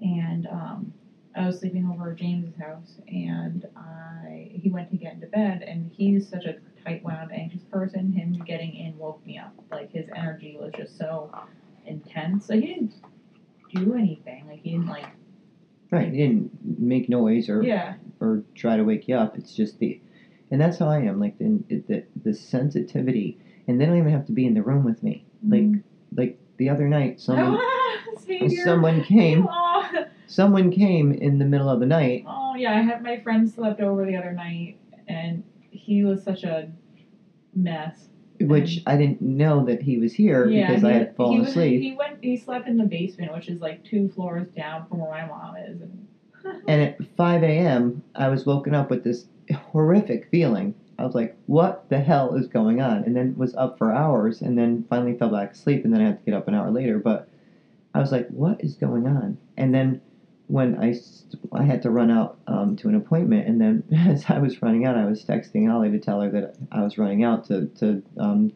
and 0.00 0.46
um, 0.46 0.92
I 1.36 1.46
was 1.46 1.58
sleeping 1.58 1.90
over 1.92 2.12
at 2.12 2.16
James's 2.16 2.54
house 2.60 3.00
and 3.08 3.66
I 3.76 4.50
he 4.52 4.70
went 4.70 4.90
to 4.90 4.96
get 4.96 5.14
into 5.14 5.26
bed 5.26 5.62
and 5.62 5.90
he's 5.92 6.28
such 6.28 6.44
a 6.44 6.56
tight 6.84 7.02
wound 7.02 7.32
anxious 7.32 7.62
person. 7.64 8.12
Him 8.12 8.32
getting 8.46 8.74
in 8.74 8.96
woke 8.98 9.24
me 9.26 9.38
up. 9.38 9.54
Like 9.70 9.90
his 9.92 10.06
energy 10.14 10.56
was 10.60 10.72
just 10.76 10.96
so 10.96 11.32
intense. 11.86 12.48
Like 12.48 12.60
he 12.60 12.66
didn't 12.66 12.94
do 13.74 13.94
anything. 13.94 14.46
Like 14.46 14.60
he 14.60 14.72
didn't 14.72 14.86
like 14.86 15.06
right 15.90 16.10
he 16.10 16.18
didn't 16.18 16.50
make 16.78 17.08
noise 17.08 17.48
or 17.48 17.62
yeah. 17.62 17.94
or 18.20 18.44
try 18.54 18.76
to 18.76 18.84
wake 18.84 19.08
you 19.08 19.16
up. 19.16 19.36
It's 19.36 19.54
just 19.54 19.78
the, 19.78 20.00
and 20.50 20.60
that's 20.60 20.78
how 20.78 20.88
I 20.88 20.98
am. 20.98 21.20
Like 21.20 21.38
the 21.38 21.62
the, 21.68 22.04
the 22.22 22.34
sensitivity, 22.34 23.38
and 23.66 23.80
they 23.80 23.86
don't 23.86 23.98
even 23.98 24.12
have 24.12 24.26
to 24.26 24.32
be 24.32 24.46
in 24.46 24.54
the 24.54 24.62
room 24.62 24.84
with 24.84 25.02
me. 25.02 25.24
Like 25.46 25.62
mm-hmm. 25.62 26.16
like 26.16 26.38
the 26.58 26.68
other 26.70 26.88
night, 26.88 27.20
someone 27.20 27.60
someone 28.64 29.02
came 29.02 29.48
someone 30.26 30.70
came 30.70 31.12
in 31.12 31.38
the 31.38 31.44
middle 31.44 31.68
of 31.68 31.80
the 31.80 31.86
night. 31.86 32.24
oh 32.26 32.54
yeah, 32.56 32.72
I 32.74 32.82
had 32.82 33.02
my 33.02 33.20
friend 33.20 33.48
slept 33.48 33.80
over 33.80 34.06
the 34.06 34.16
other 34.16 34.32
night, 34.32 34.76
and 35.08 35.42
he 35.70 36.04
was 36.04 36.22
such 36.22 36.44
a 36.44 36.70
mess. 37.54 38.08
Which 38.40 38.82
I 38.86 38.96
didn't 38.96 39.22
know 39.22 39.64
that 39.64 39.80
he 39.80 39.96
was 39.96 40.12
here 40.12 40.48
yeah, 40.48 40.66
because 40.66 40.82
he, 40.82 40.88
I 40.88 40.92
had 40.92 41.14
fallen 41.14 41.34
he 41.34 41.40
was, 41.40 41.50
asleep. 41.50 41.80
He 41.80 41.94
went. 41.94 42.18
He 42.22 42.36
slept 42.36 42.66
in 42.66 42.76
the 42.76 42.84
basement, 42.84 43.32
which 43.32 43.48
is 43.48 43.60
like 43.60 43.84
two 43.84 44.08
floors 44.08 44.48
down 44.48 44.86
from 44.88 44.98
where 44.98 45.10
my 45.10 45.24
mom 45.24 45.56
is. 45.56 45.80
And 45.80 46.06
And 46.68 46.82
at 46.82 47.04
5 47.16 47.42
a.m., 47.42 48.02
I 48.14 48.28
was 48.28 48.46
woken 48.46 48.74
up 48.74 48.90
with 48.90 49.04
this 49.04 49.26
horrific 49.52 50.28
feeling. 50.30 50.74
I 50.98 51.04
was 51.04 51.14
like, 51.14 51.36
what 51.46 51.88
the 51.88 52.00
hell 52.00 52.34
is 52.34 52.46
going 52.46 52.80
on? 52.80 53.04
And 53.04 53.16
then 53.16 53.34
was 53.36 53.54
up 53.56 53.78
for 53.78 53.92
hours 53.92 54.42
and 54.42 54.56
then 54.56 54.84
finally 54.88 55.16
fell 55.16 55.30
back 55.30 55.52
asleep 55.52 55.84
and 55.84 55.92
then 55.92 56.00
I 56.00 56.06
had 56.06 56.18
to 56.18 56.24
get 56.24 56.34
up 56.34 56.46
an 56.46 56.54
hour 56.54 56.70
later. 56.70 56.98
But 56.98 57.28
I 57.94 58.00
was 58.00 58.12
like, 58.12 58.28
what 58.28 58.62
is 58.62 58.76
going 58.76 59.06
on? 59.06 59.38
And 59.56 59.74
then 59.74 60.00
when 60.46 60.78
I, 60.78 60.94
I 61.52 61.62
had 61.62 61.82
to 61.82 61.90
run 61.90 62.10
out 62.10 62.38
um, 62.46 62.76
to 62.76 62.88
an 62.88 62.94
appointment, 62.94 63.48
and 63.48 63.60
then 63.60 63.82
as 64.06 64.24
I 64.28 64.38
was 64.38 64.60
running 64.62 64.84
out, 64.84 64.96
I 64.96 65.06
was 65.06 65.24
texting 65.24 65.68
Holly 65.68 65.90
to 65.90 65.98
tell 65.98 66.20
her 66.20 66.30
that 66.30 66.56
I 66.72 66.82
was 66.82 66.98
running 66.98 67.22
out 67.24 67.44
to, 67.46 67.66
to 67.76 68.02
um, 68.18 68.52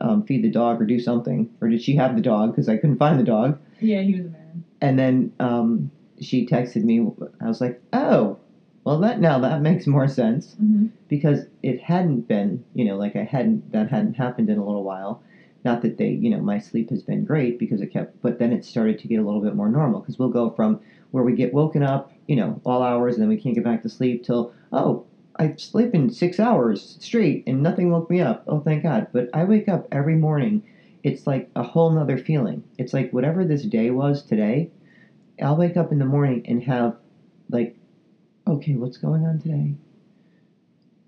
um, 0.00 0.22
feed 0.24 0.42
the 0.42 0.50
dog 0.50 0.80
or 0.82 0.86
do 0.86 0.98
something. 0.98 1.48
Or 1.60 1.68
did 1.68 1.80
she 1.82 1.94
have 1.96 2.16
the 2.16 2.22
dog? 2.22 2.50
Because 2.50 2.68
I 2.68 2.76
couldn't 2.76 2.98
find 2.98 3.18
the 3.18 3.24
dog. 3.24 3.58
yeah, 3.80 4.00
he 4.02 4.14
was 4.14 4.26
a 4.26 4.30
man. 4.30 4.64
And 4.80 4.98
then 4.98 5.32
um, 5.40 5.90
she 6.20 6.46
texted 6.46 6.82
me. 6.84 7.00
I 7.40 7.46
was 7.46 7.60
like, 7.60 7.80
"Oh, 7.92 8.38
well, 8.84 8.98
that 8.98 9.20
now 9.20 9.38
that 9.38 9.62
makes 9.62 9.86
more 9.86 10.08
sense 10.08 10.56
Mm-hmm. 10.60 10.86
because 11.08 11.46
it 11.62 11.80
hadn't 11.80 12.28
been, 12.28 12.64
you 12.74 12.84
know, 12.84 12.96
like 12.96 13.14
I 13.16 13.22
hadn't 13.24 13.70
that 13.72 13.88
hadn't 13.88 14.14
happened 14.14 14.50
in 14.50 14.58
a 14.58 14.64
little 14.64 14.84
while." 14.84 15.22
not 15.66 15.80
that 15.80 15.96
they 15.96 16.10
you 16.10 16.28
know 16.28 16.40
my 16.42 16.58
sleep 16.58 16.90
has 16.90 17.02
been 17.02 17.24
great 17.24 17.58
because 17.58 17.80
it 17.80 17.86
kept 17.86 18.20
but 18.20 18.38
then 18.38 18.52
it 18.52 18.62
started 18.62 18.98
to 18.98 19.08
get 19.08 19.18
a 19.18 19.22
little 19.22 19.40
bit 19.40 19.54
more 19.56 19.70
normal 19.70 19.98
because 19.98 20.18
we'll 20.18 20.28
go 20.28 20.50
from 20.50 20.78
where 21.14 21.24
we 21.24 21.32
get 21.32 21.54
woken 21.54 21.82
up 21.82 22.10
you 22.26 22.36
know 22.36 22.60
all 22.64 22.82
hours 22.82 23.14
and 23.14 23.22
then 23.22 23.28
we 23.28 23.36
can't 23.36 23.54
get 23.54 23.64
back 23.64 23.82
to 23.82 23.88
sleep 23.88 24.24
till 24.24 24.52
oh 24.72 25.04
i 25.38 25.54
sleep 25.56 25.94
in 25.94 26.10
six 26.10 26.40
hours 26.40 26.96
straight 27.00 27.44
and 27.46 27.62
nothing 27.62 27.90
woke 27.90 28.10
me 28.10 28.20
up 28.20 28.42
oh 28.48 28.60
thank 28.60 28.82
god 28.82 29.06
but 29.12 29.28
i 29.32 29.44
wake 29.44 29.68
up 29.68 29.86
every 29.92 30.16
morning 30.16 30.62
it's 31.04 31.26
like 31.26 31.48
a 31.56 31.62
whole 31.62 31.90
nother 31.90 32.18
feeling 32.18 32.62
it's 32.78 32.92
like 32.92 33.12
whatever 33.12 33.44
this 33.44 33.62
day 33.62 33.90
was 33.90 34.22
today 34.22 34.68
i'll 35.42 35.56
wake 35.56 35.76
up 35.76 35.92
in 35.92 35.98
the 36.00 36.04
morning 36.04 36.42
and 36.46 36.62
have 36.64 36.96
like 37.50 37.76
okay 38.48 38.74
what's 38.74 38.96
going 38.98 39.24
on 39.24 39.38
today 39.38 39.74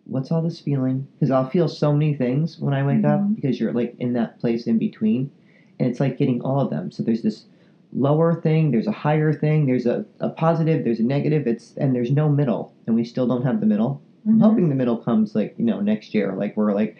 what's 0.06 0.30
all 0.30 0.42
this 0.42 0.60
feeling? 0.60 1.06
Because 1.14 1.30
I'll 1.30 1.48
feel 1.48 1.68
so 1.68 1.92
many 1.92 2.14
things 2.14 2.58
when 2.58 2.74
I 2.74 2.84
wake 2.84 3.02
Mhm. 3.02 3.10
up 3.10 3.34
because 3.34 3.58
you're 3.58 3.72
like 3.72 3.94
in 3.98 4.12
that 4.14 4.38
place 4.38 4.66
in 4.66 4.78
between. 4.78 5.30
And 5.78 5.88
it's 5.88 6.00
like 6.00 6.16
getting 6.16 6.40
all 6.42 6.60
of 6.60 6.70
them. 6.70 6.90
So 6.90 7.02
there's 7.02 7.22
this 7.22 7.46
lower 7.92 8.40
thing, 8.40 8.70
there's 8.70 8.86
a 8.86 8.92
higher 8.92 9.32
thing, 9.32 9.66
there's 9.66 9.86
a, 9.86 10.04
a 10.20 10.28
positive, 10.30 10.84
there's 10.84 11.00
a 11.00 11.04
negative, 11.04 11.46
it's 11.46 11.74
and 11.76 11.94
there's 11.94 12.10
no 12.10 12.28
middle. 12.28 12.74
And 12.86 12.94
we 12.94 13.04
still 13.04 13.26
don't 13.26 13.42
have 13.42 13.60
the 13.60 13.66
middle. 13.66 14.00
I'm 14.26 14.38
Mhm. 14.38 14.42
hoping 14.42 14.68
the 14.68 14.74
middle 14.74 14.96
comes 14.96 15.34
like, 15.34 15.54
you 15.56 15.64
know, 15.64 15.80
next 15.80 16.12
year. 16.14 16.34
Like 16.36 16.56
we're 16.56 16.74
like, 16.74 16.96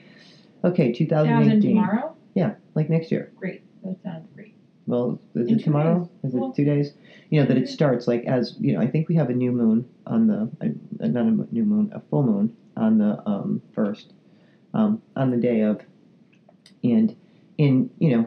okay, 0.64 0.90
As 0.90 1.01
in 1.01 1.07
2018. 1.07 1.61
tomorrow? 1.75 2.14
Yeah, 2.35 2.55
like 2.75 2.88
next 2.88 3.11
year. 3.11 3.33
Great. 3.37 3.62
That 3.83 4.01
sounds 4.03 4.29
great. 4.35 4.55
Well, 4.87 5.18
is 5.35 5.49
In 5.49 5.59
it 5.59 5.64
tomorrow? 5.64 6.09
Is 6.22 6.33
Well- 6.35 6.51
it 6.51 6.55
two 6.55 6.64
days? 6.64 6.94
You 7.31 7.40
know 7.40 7.46
that 7.49 7.57
it 7.57 7.68
starts 7.68 8.07
like 8.07 8.25
as 8.27 8.57
you 8.61 8.72
know. 8.72 8.81
I 8.81 8.87
think 8.87 9.09
we 9.09 9.16
have 9.16 9.31
a 9.31 9.35
new 9.35 9.51
moon 9.51 9.85
on 10.07 10.29
the 10.29 10.49
uh, 10.61 11.07
not 11.09 11.27
a 11.27 11.55
new 11.55 11.64
moon, 11.64 11.90
a 11.92 11.99
full 12.01 12.22
moon 12.22 12.53
on 12.77 12.99
the 12.99 13.20
um, 13.29 13.61
first, 13.72 14.12
um, 14.75 15.03
on 15.16 15.33
the 15.33 15.37
day 15.37 15.62
of, 15.62 15.81
and 16.85 17.16
in 17.59 17.90
you 17.99 18.16
know, 18.16 18.27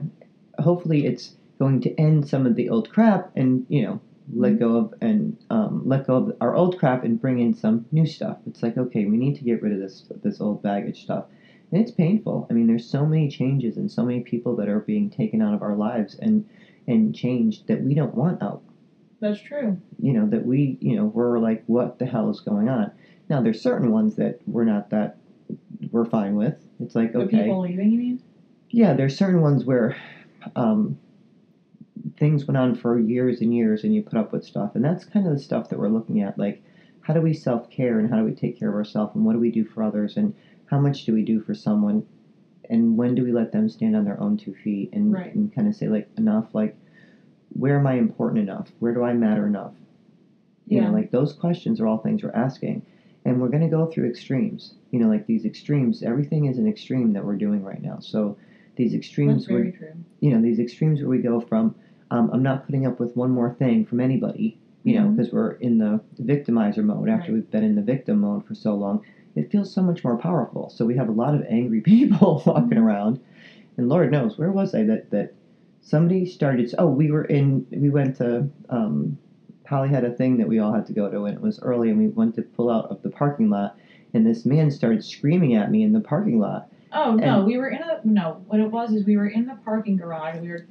hopefully 0.60 1.06
it's 1.06 1.36
going 1.60 1.82
to 1.82 1.94
end 2.00 2.28
some 2.28 2.46
of 2.46 2.56
the 2.56 2.70
old 2.70 2.90
crap 2.90 3.32
and 3.36 3.66
you 3.70 3.84
know 3.84 4.00
let 4.34 4.60
go 4.60 4.76
of 4.76 4.94
and 5.02 5.36
um, 5.50 5.82
let 5.86 6.06
go 6.06 6.16
of 6.16 6.38
our 6.40 6.56
old 6.56 6.78
crap 6.78 7.04
and 7.04 7.20
bring 7.20 7.40
in 7.40 7.54
some 7.54 7.86
new 7.92 8.06
stuff. 8.06 8.38
It's 8.48 8.64
like 8.64 8.78
okay, 8.78 9.06
we 9.06 9.18
need 9.18 9.36
to 9.36 9.44
get 9.44 9.62
rid 9.62 9.74
of 9.74 9.80
this 9.80 10.06
this 10.24 10.42
old 10.42 10.62
baggage 10.62 11.04
stuff. 11.04 11.26
And 11.72 11.82
it's 11.82 11.92
painful. 11.92 12.48
I 12.50 12.54
mean, 12.54 12.66
there's 12.66 12.86
so 12.86 13.06
many 13.06 13.30
changes 13.30 13.78
and 13.78 13.92
so 13.92 14.04
many 14.04 14.22
people 14.22 14.56
that 14.56 14.70
are 14.70 14.80
being 14.80 15.10
taken 15.10 15.40
out 15.42 15.54
of 15.54 15.62
our 15.62 15.76
lives 15.76 16.16
and 16.16 16.46
and 16.88 17.14
changed 17.14 17.68
that 17.68 17.84
we 17.84 17.94
don't 17.94 18.16
want 18.16 18.42
out. 18.42 18.64
That's 19.20 19.40
true. 19.40 19.78
You 20.00 20.14
know, 20.14 20.28
that 20.30 20.46
we, 20.46 20.78
you 20.80 20.96
know, 20.96 21.06
we're 21.06 21.40
like, 21.40 21.64
what 21.68 22.00
the 22.00 22.06
hell 22.06 22.30
is 22.30 22.40
going 22.40 22.70
on? 22.70 22.90
Now, 23.30 23.42
there's 23.42 23.62
certain 23.62 23.92
ones 23.92 24.16
that 24.16 24.40
we're 24.48 24.64
not 24.64 24.90
that 24.92 25.18
we're 25.92 26.06
fine 26.06 26.36
with. 26.36 26.56
It's 26.80 26.96
like, 26.96 27.14
okay, 27.14 27.26
The 27.38 27.44
people 27.44 27.60
leaving, 27.62 27.92
you 27.92 28.00
mean? 28.00 28.22
yeah, 28.72 28.94
there's 28.94 29.16
certain 29.18 29.42
ones 29.42 29.66
where 29.66 29.96
um, 30.56 30.98
things 32.20 32.48
went 32.48 32.58
on 32.58 32.76
for 32.76 33.00
years 33.00 33.42
and 33.42 33.54
years, 33.54 33.84
and 33.84 33.94
you 33.96 34.04
put 34.04 34.18
up 34.20 34.32
with 34.34 34.44
stuff, 34.46 34.76
and 34.76 34.84
that's 34.84 35.06
kind 35.06 35.26
of 35.26 35.32
the 35.34 35.40
stuff 35.40 35.70
that 35.70 35.80
we're 35.80 35.90
looking 35.90 36.22
at. 36.22 36.38
Like, 36.38 36.62
how 37.02 37.14
do 37.14 37.22
we 37.22 37.34
self 37.34 37.70
care, 37.70 38.00
and 38.00 38.10
how 38.10 38.18
do 38.18 38.24
we 38.26 38.34
take 38.34 38.58
care 38.60 38.70
of 38.70 38.76
ourselves, 38.76 39.16
and 39.16 39.26
what 39.26 39.34
do 39.34 39.40
we 39.40 39.52
do 39.52 39.64
for 39.66 39.84
others, 39.84 40.18
and 40.18 40.34
how 40.66 40.80
much 40.80 41.06
do 41.06 41.14
we 41.14 41.24
do 41.24 41.40
for 41.40 41.54
someone, 41.54 42.06
and 42.70 42.98
when 42.98 43.16
do 43.16 43.24
we 43.24 43.32
let 43.32 43.52
them 43.52 43.70
stand 43.70 43.96
on 43.96 44.06
their 44.06 44.20
own 44.22 44.38
two 44.38 44.54
feet, 44.54 44.90
and, 44.94 45.12
Right. 45.14 45.34
and 45.34 45.52
kind 45.54 45.68
of 45.68 45.76
say 45.76 45.88
like 45.88 46.10
enough, 46.18 46.54
like 46.54 46.76
where 47.54 47.78
am 47.80 47.88
I 47.88 47.94
important 47.96 48.40
enough, 48.42 48.72
where 48.80 48.94
do 48.94 49.04
I 49.04 49.14
matter 49.14 49.48
enough, 49.48 49.76
you 50.68 50.78
Yeah. 50.78 50.88
know, 50.88 50.94
like 50.94 51.12
those 51.12 51.34
questions 51.34 51.80
are 51.80 51.88
all 51.88 51.98
things 51.98 52.24
we're 52.24 52.32
asking. 52.32 52.84
And 53.26 53.42
we're 53.42 53.50
going 53.50 53.62
to 53.64 53.68
go 53.70 53.86
through 53.86 54.08
extremes. 54.08 54.74
You 54.92 55.00
know, 55.00 55.08
like 55.10 55.26
these 55.26 55.46
extremes, 55.46 56.04
everything 56.04 56.46
is 56.46 56.58
an 56.58 56.68
extreme 56.68 57.12
that 57.14 57.26
we're 57.26 57.36
doing 57.36 57.64
right 57.64 57.82
now. 57.82 58.00
So 58.00 58.38
these 58.76 58.94
extremes 58.94 59.50
where 59.50 59.74
you 60.22 60.32
know 60.32 60.42
these 60.42 60.60
extremes 60.60 61.02
where 61.02 61.10
we 61.10 61.20
go 61.20 61.40
from 61.40 61.76
um, 62.12 62.30
i'm 62.34 62.44
not 62.44 62.66
putting 62.66 62.86
up 62.86 63.00
with 63.00 63.16
one 63.16 63.32
more 63.32 63.54
thing 63.54 63.86
from 63.86 64.00
anybody 64.00 64.58
you 64.84 64.96
know 65.00 65.08
Mhm. 65.08 65.16
because 65.16 65.32
we're 65.34 65.52
in 65.54 65.78
the 65.78 66.00
victimizer 66.22 66.84
mode 66.84 67.10
after 67.10 67.32
Right. 67.32 67.34
we've 67.42 67.52
been 67.52 67.64
in 67.64 67.76
the 67.76 67.82
victim 67.82 68.20
mode 68.22 68.44
for 68.46 68.56
so 68.56 68.76
long 68.76 69.02
it 69.36 69.52
feels 69.52 69.72
so 69.72 69.82
much 69.82 70.04
more 70.04 70.18
powerful 70.18 70.70
so 70.70 70.86
we 70.86 70.96
have 70.96 71.10
a 71.10 71.14
lot 71.14 71.34
of 71.36 71.44
angry 71.50 71.82
people 71.94 72.42
walking 72.46 72.78
Mhm. 72.78 72.84
around 72.84 73.20
and 73.78 73.90
lord 73.90 74.12
knows 74.12 74.38
where 74.38 74.52
was 74.52 74.74
i 74.74 74.84
that 74.84 75.10
that 75.12 75.34
somebody 75.82 76.26
started 76.26 76.74
oh 76.78 76.90
we 76.90 77.12
were 77.12 77.26
in 77.26 77.66
we 77.72 77.90
went 77.90 78.16
to 78.16 78.48
um, 78.70 79.18
holly 79.66 79.90
had 79.90 80.04
a 80.04 80.12
thing 80.12 80.38
that 80.38 80.48
we 80.48 80.60
all 80.60 80.74
had 80.74 80.86
to 80.86 80.94
go 80.94 81.10
to 81.10 81.26
and 81.26 81.36
it 81.36 81.42
was 81.42 81.60
early 81.62 81.90
and 81.90 81.98
we 81.98 82.08
went 82.08 82.34
to 82.36 82.42
pull 82.42 82.70
out 82.70 82.86
of 82.90 83.02
the 83.04 83.10
parking 83.10 83.50
lot 83.50 83.76
and 84.14 84.26
this 84.26 84.46
man 84.46 84.72
started 84.72 85.04
screaming 85.04 85.54
at 85.54 85.70
me 85.72 85.84
in 85.84 85.92
the 85.94 86.00
parking 86.02 86.40
lot 86.40 86.68
Oh 86.92 87.14
no, 87.16 87.38
And- 87.38 87.46
we 87.46 87.56
were 87.60 87.68
in 87.70 87.84
a 87.84 88.00
no. 88.04 88.38
What 88.48 88.60
it 88.60 88.72
was 88.72 88.92
is 88.94 89.06
we 89.06 89.16
were 89.16 89.28
in 89.28 89.46
the 89.46 89.54
parking 89.64 89.96
garage. 89.96 90.40
We 90.42 90.48
were 90.50 90.66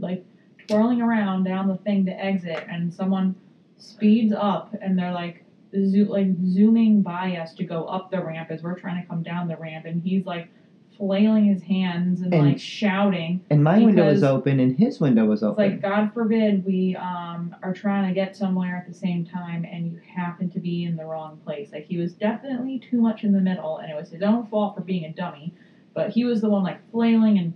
like 0.00 0.22
twirling 0.68 1.00
around 1.02 1.44
down 1.44 1.68
the 1.68 1.76
thing 1.78 2.04
to 2.06 2.12
exit, 2.24 2.64
and 2.68 2.92
someone 2.92 3.34
speeds 3.78 4.32
up, 4.32 4.74
and 4.80 4.98
they're 4.98 5.12
like 5.12 5.44
zo- 5.74 6.04
like 6.10 6.28
zooming 6.44 7.02
by 7.02 7.36
us 7.36 7.54
to 7.54 7.64
go 7.64 7.84
up 7.84 8.10
the 8.10 8.22
ramp 8.22 8.50
as 8.50 8.62
we're 8.62 8.78
trying 8.78 9.00
to 9.02 9.08
come 9.08 9.22
down 9.22 9.48
the 9.48 9.56
ramp, 9.56 9.84
and 9.86 10.02
he's 10.02 10.26
like 10.26 10.48
flailing 10.96 11.46
his 11.46 11.62
hands 11.62 12.20
and, 12.20 12.32
And- 12.34 12.46
like 12.48 12.58
shouting. 12.60 13.40
and 13.50 13.64
my 13.64 13.78
window 13.82 14.06
was 14.10 14.22
open 14.22 14.60
and 14.60 14.76
his 14.78 15.00
window 15.00 15.24
was 15.24 15.38
It's 15.38 15.44
open 15.44 15.70
like 15.70 15.80
God 15.80 16.12
forbid 16.12 16.64
we 16.66 16.94
um 16.96 17.56
are 17.62 17.72
trying 17.72 18.06
to 18.08 18.14
get 18.14 18.36
somewhere 18.36 18.76
at 18.76 18.86
the 18.86 18.94
same 18.94 19.24
time, 19.24 19.64
and 19.64 19.90
you 19.90 19.98
happen 20.06 20.50
to 20.50 20.60
be 20.60 20.84
in 20.84 20.96
the 20.96 21.04
wrong 21.04 21.38
place. 21.44 21.72
Like 21.72 21.86
he 21.86 21.96
was 21.96 22.12
definitely 22.12 22.78
too 22.78 23.00
much 23.00 23.24
in 23.24 23.32
the 23.32 23.40
middle, 23.40 23.78
and 23.78 23.90
it 23.90 23.94
was 23.96 24.10
his 24.10 24.22
own 24.22 24.46
fault 24.46 24.74
for 24.76 24.82
being 24.82 25.06
a 25.06 25.12
dummy. 25.12 25.54
But 25.94 26.10
he 26.10 26.24
was 26.24 26.40
the 26.40 26.48
one 26.48 26.62
like 26.62 26.78
flailing 26.90 27.38
and 27.38 27.52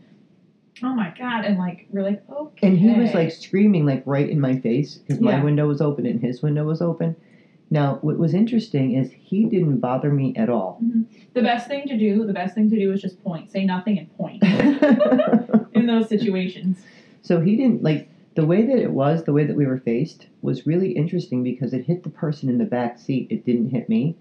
oh 0.82 0.94
my 0.94 1.12
god, 1.18 1.44
and 1.44 1.58
like 1.58 1.86
we're 1.90 2.02
like 2.02 2.22
okay. 2.30 2.68
And 2.68 2.78
he 2.78 2.92
was 2.92 3.14
like 3.14 3.32
screaming 3.32 3.86
like 3.86 4.02
right 4.06 4.28
in 4.28 4.40
my 4.40 4.58
face 4.60 4.96
because 4.96 5.20
my 5.20 5.42
window 5.42 5.66
was 5.66 5.80
open 5.80 6.06
and 6.06 6.20
his 6.20 6.42
window 6.42 6.64
was 6.64 6.82
open. 6.82 7.16
Now, 7.68 7.98
what 8.02 8.16
was 8.16 8.32
interesting 8.32 8.94
is 8.94 9.10
he 9.10 9.46
didn't 9.46 9.80
bother 9.80 10.12
me 10.12 10.34
at 10.36 10.48
all. 10.48 10.80
Mm-hmm. 10.84 11.02
the 11.34 11.42
best 11.42 11.66
thing 11.66 11.86
to 11.88 11.98
do. 11.98 12.24
The 12.24 12.32
best 12.32 12.54
thing 12.54 12.70
to 12.70 12.78
do 12.78 12.92
is 12.92 13.00
just 13.00 13.22
point, 13.24 13.50
say 13.50 13.64
nothing, 13.64 13.98
and 13.98 14.16
point 14.16 14.42
in 15.74 15.86
those 15.86 16.08
situations. 16.08 16.78
so 17.22 17.40
he 17.40 17.56
didn't 17.56 17.82
like 17.82 18.08
the 18.36 18.46
way 18.46 18.64
that 18.66 18.78
it 18.78 18.92
was, 18.92 19.24
the 19.24 19.32
way 19.32 19.44
that 19.44 19.56
we 19.56 19.66
were 19.66 19.78
faced 19.78 20.26
was 20.42 20.66
really 20.66 20.92
interesting 20.92 21.42
because 21.42 21.72
it 21.72 21.84
hit 21.86 22.04
the 22.04 22.10
person 22.10 22.48
in 22.48 22.58
the 22.58 22.64
back 22.64 22.98
seat. 22.98 23.26
It 23.30 23.44
didn't 23.44 23.70
hit 23.70 23.88
me. 23.88 24.14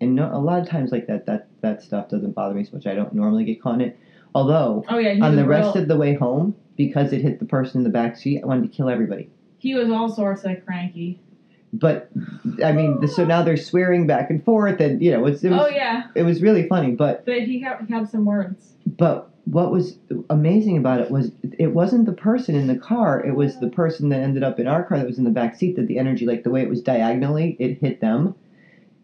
And 0.00 0.14
no, 0.14 0.30
a 0.32 0.38
lot 0.38 0.60
of 0.60 0.68
times 0.68 0.92
like 0.92 1.06
that, 1.08 1.26
that 1.26 1.48
that 1.62 1.82
stuff 1.82 2.08
doesn't 2.08 2.32
bother 2.32 2.54
me 2.54 2.64
so 2.64 2.70
much. 2.74 2.86
I 2.86 2.94
don't 2.94 3.12
normally 3.12 3.44
get 3.44 3.60
caught 3.60 3.74
in 3.74 3.80
it. 3.82 3.98
Although 4.36 4.84
Oh 4.88 4.98
yeah, 4.98 5.12
on 5.12 5.20
was 5.34 5.36
the 5.36 5.46
rest 5.46 5.76
of 5.76 5.88
the 5.88 5.96
way 5.96 6.14
home, 6.14 6.54
because 6.76 7.12
it 7.12 7.22
hit 7.22 7.38
the 7.38 7.46
person 7.46 7.78
in 7.80 7.84
the 7.84 7.90
back 7.90 8.16
seat, 8.16 8.42
I 8.42 8.46
wanted 8.46 8.70
to 8.70 8.76
kill 8.76 8.88
everybody. 8.90 9.30
he 9.58 9.74
was 9.74 9.88
all 9.90 10.08
sorts 10.10 10.44
of 10.44 10.64
cranky. 10.64 11.18
But 11.72 12.10
I 12.64 12.72
mean, 12.72 13.06
so 13.08 13.24
now 13.24 13.42
they're 13.42 13.56
swearing 13.56 14.06
back 14.06 14.30
and 14.30 14.44
forth, 14.44 14.80
and 14.80 15.02
you 15.02 15.10
know, 15.10 15.24
it's, 15.26 15.42
it 15.42 15.50
was 15.50 15.60
Oh 15.62 15.68
yeah, 15.68 16.04
it 16.14 16.22
was 16.22 16.42
really 16.42 16.68
funny. 16.68 16.92
But 16.92 17.24
but 17.24 17.42
he 17.42 17.60
had, 17.60 17.78
he 17.86 17.92
had 17.92 18.08
some 18.08 18.24
words. 18.24 18.74
but 18.98 19.30
what 19.46 19.70
was 19.70 19.96
amazing 20.28 20.76
about 20.76 21.00
it 21.00 21.10
was 21.10 21.30
it 21.58 21.72
wasn't 21.72 22.04
the 22.04 22.12
person 22.12 22.54
in 22.54 22.66
the 22.66 22.76
car; 22.76 23.24
it 23.24 23.34
was 23.34 23.58
the 23.60 23.68
person 23.68 24.08
that 24.10 24.20
ended 24.20 24.42
up 24.42 24.58
in 24.60 24.66
our 24.66 24.82
car 24.84 24.98
that 24.98 25.06
was 25.06 25.18
in 25.18 25.24
the 25.24 25.30
back 25.30 25.56
seat. 25.56 25.76
That 25.76 25.86
the 25.86 25.98
energy, 25.98 26.26
like 26.26 26.42
the 26.44 26.50
way 26.50 26.62
it 26.62 26.68
was 26.68 26.82
diagonally, 26.82 27.56
it 27.58 27.78
hit 27.78 28.00
them, 28.00 28.34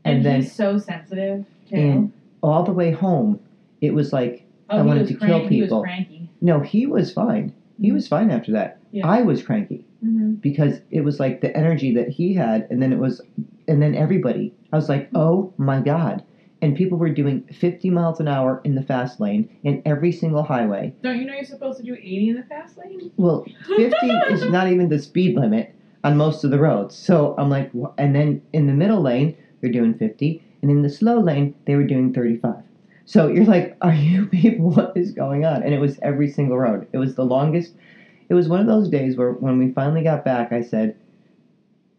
and, 0.05 0.18
And, 0.18 0.27
then 0.27 0.42
he's 0.42 0.53
so 0.55 0.79
sensitive 0.79 1.47
too. 1.68 1.77
and 1.77 2.12
all 2.42 2.64
the 2.64 2.73
way 2.73 2.90
home, 2.90 3.40
it 3.81 3.95
was 3.95 4.12
like 4.12 4.45
oh, 4.73 4.79
I 4.79 4.83
wanted 4.83 5.07
to 5.09 5.15
kill 5.15 5.29
crank- 5.41 5.51
He 5.51 5.61
people. 5.63 5.83
cranky. 5.83 6.31
no, 6.41 6.61
he 6.61 6.87
was 6.87 7.13
fine. 7.13 7.53
He 7.81 7.93
was 7.93 8.07
fine 8.09 8.31
after 8.31 8.53
that. 8.53 8.79
Yeah. 8.93 9.07
I 9.07 9.23
was 9.23 9.42
cranky 9.42 9.87
Mm-hmm. 10.05 10.33
because 10.35 10.81
it 10.90 11.03
was 11.03 11.21
like 11.21 11.40
the 11.42 11.57
energy 11.57 11.94
that 11.94 12.09
he 12.09 12.35
had, 12.35 12.67
and 12.71 12.83
then 12.83 12.92
it 12.92 12.99
was, 12.99 13.21
and 13.69 13.81
then 13.81 13.94
everybody. 13.94 14.53
I 14.73 14.77
was 14.77 14.88
like, 14.88 15.09
oh 15.15 15.53
my 15.59 15.81
god. 15.81 16.25
And 16.61 16.75
people 16.77 16.99
were 16.99 17.09
doing 17.11 17.42
50 17.53 17.88
miles 17.90 18.19
an 18.19 18.27
hour 18.27 18.61
in 18.65 18.75
the 18.75 18.83
fast 18.83 19.21
lane 19.21 19.49
in 19.63 19.81
every 19.85 20.11
single 20.11 20.42
highway. 20.42 20.92
Don't 21.03 21.19
you 21.21 21.25
know 21.27 21.35
you're 21.35 21.44
supposed 21.44 21.79
to 21.79 21.85
do 21.85 21.94
80 21.94 22.29
in 22.31 22.35
the 22.37 22.42
fast 22.44 22.77
lane? 22.79 23.13
Well, 23.17 23.44
50 23.69 23.94
is 24.31 24.44
not 24.51 24.69
even 24.73 24.88
the 24.88 24.99
speed 24.99 25.37
limit 25.37 25.73
on 26.05 26.17
most 26.17 26.42
of 26.42 26.51
the 26.51 26.59
roads. 26.59 26.96
So 26.96 27.37
I'm 27.38 27.49
like, 27.49 27.71
and 27.99 28.15
then 28.15 28.42
in 28.53 28.67
the 28.67 28.73
middle 28.75 29.01
lane, 29.01 29.37
they're 29.61 29.71
doing 29.71 29.94
50, 29.94 30.42
and 30.63 30.71
in 30.71 30.83
the 30.83 30.88
slow 30.90 31.21
lane, 31.21 31.55
they 31.67 31.77
were 31.77 31.87
doing 31.87 32.13
35. 32.13 32.57
So 33.05 33.29
you're 33.29 33.44
like, 33.44 33.77
are 33.83 33.94
you 33.94 34.27
people, 34.40 34.71
what 34.71 34.96
is 34.96 35.13
going 35.13 35.44
on? 35.44 35.63
And 35.63 35.75
it 35.75 35.81
was 35.81 35.98
every 36.03 36.31
single 36.31 36.59
road. 36.59 36.87
It 36.92 36.98
was 36.98 37.15
the 37.15 37.25
longest. 37.25 37.75
It 38.29 38.35
was 38.35 38.48
one 38.48 38.61
of 38.61 38.67
those 38.67 38.88
days 38.88 39.17
where 39.17 39.33
when 39.33 39.59
we 39.59 39.73
finally 39.73 40.03
got 40.03 40.25
back, 40.25 40.53
I 40.53 40.63
said, 40.63 40.96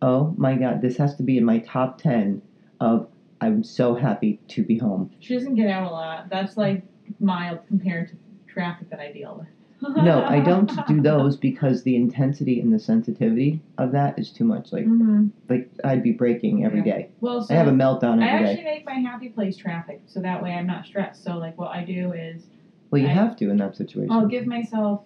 oh 0.01 0.33
my 0.37 0.55
God, 0.55 0.81
this 0.81 0.97
has 0.97 1.15
to 1.15 1.23
be 1.23 1.37
in 1.37 1.45
my 1.45 1.59
top 1.59 1.97
10 2.01 2.41
of 2.79 3.07
I'm 3.41 3.63
so 3.63 3.93
happy 3.93 4.39
to 4.49 4.63
be 4.63 4.77
home. 4.77 5.11
She 5.19 5.33
doesn't 5.33 5.55
get 5.55 5.69
out 5.69 5.89
a 5.89 5.93
lot. 5.93 6.29
That's 6.29 6.55
like 6.55 6.83
mild 7.19 7.59
compared 7.67 8.09
to 8.09 8.15
traffic 8.47 8.89
that 8.89 8.99
I 8.99 9.11
deal 9.11 9.35
with. 9.37 9.47
No, 9.83 10.23
I 10.23 10.39
don't 10.43 10.71
do 10.87 11.01
those 11.01 11.35
because 11.37 11.83
the 11.83 11.95
intensity 11.95 12.59
and 12.61 12.71
the 12.73 12.79
sensitivity 12.79 13.61
of 13.77 13.91
that 13.91 14.17
is 14.17 14.31
too 14.31 14.45
much. 14.45 14.71
Like, 14.71 14.85
hmm 14.85 15.27
like 15.49 15.69
I'd 15.83 16.03
be 16.03 16.13
breaking 16.13 16.63
every 16.63 16.79
Yeah. 16.79 16.83
day. 16.97 17.09
Well, 17.19 17.41
so 17.41 17.53
I 17.53 17.57
have 17.57 17.67
a 17.67 17.71
meltdown 17.71 18.13
every 18.13 18.25
day. 18.25 18.29
I 18.31 18.49
actually 18.51 18.55
day. 18.63 18.63
make 18.63 18.85
my 18.85 18.93
happy 18.93 19.29
place 19.29 19.57
traffic, 19.57 20.01
so 20.05 20.21
that 20.21 20.41
way 20.41 20.53
I'm 20.53 20.65
not 20.65 20.85
stressed. 20.85 21.23
So 21.23 21.37
like 21.37 21.57
what 21.57 21.69
I 21.75 21.83
do 21.83 22.13
is 22.13 22.47
Well, 22.91 23.01
you 23.01 23.07
I- 23.07 23.11
have 23.11 23.35
to 23.37 23.49
in 23.49 23.57
that 23.57 23.75
situation. 23.75 24.11
I'll 24.11 24.27
give 24.27 24.45
myself 24.45 25.03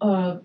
uh 0.00 0.38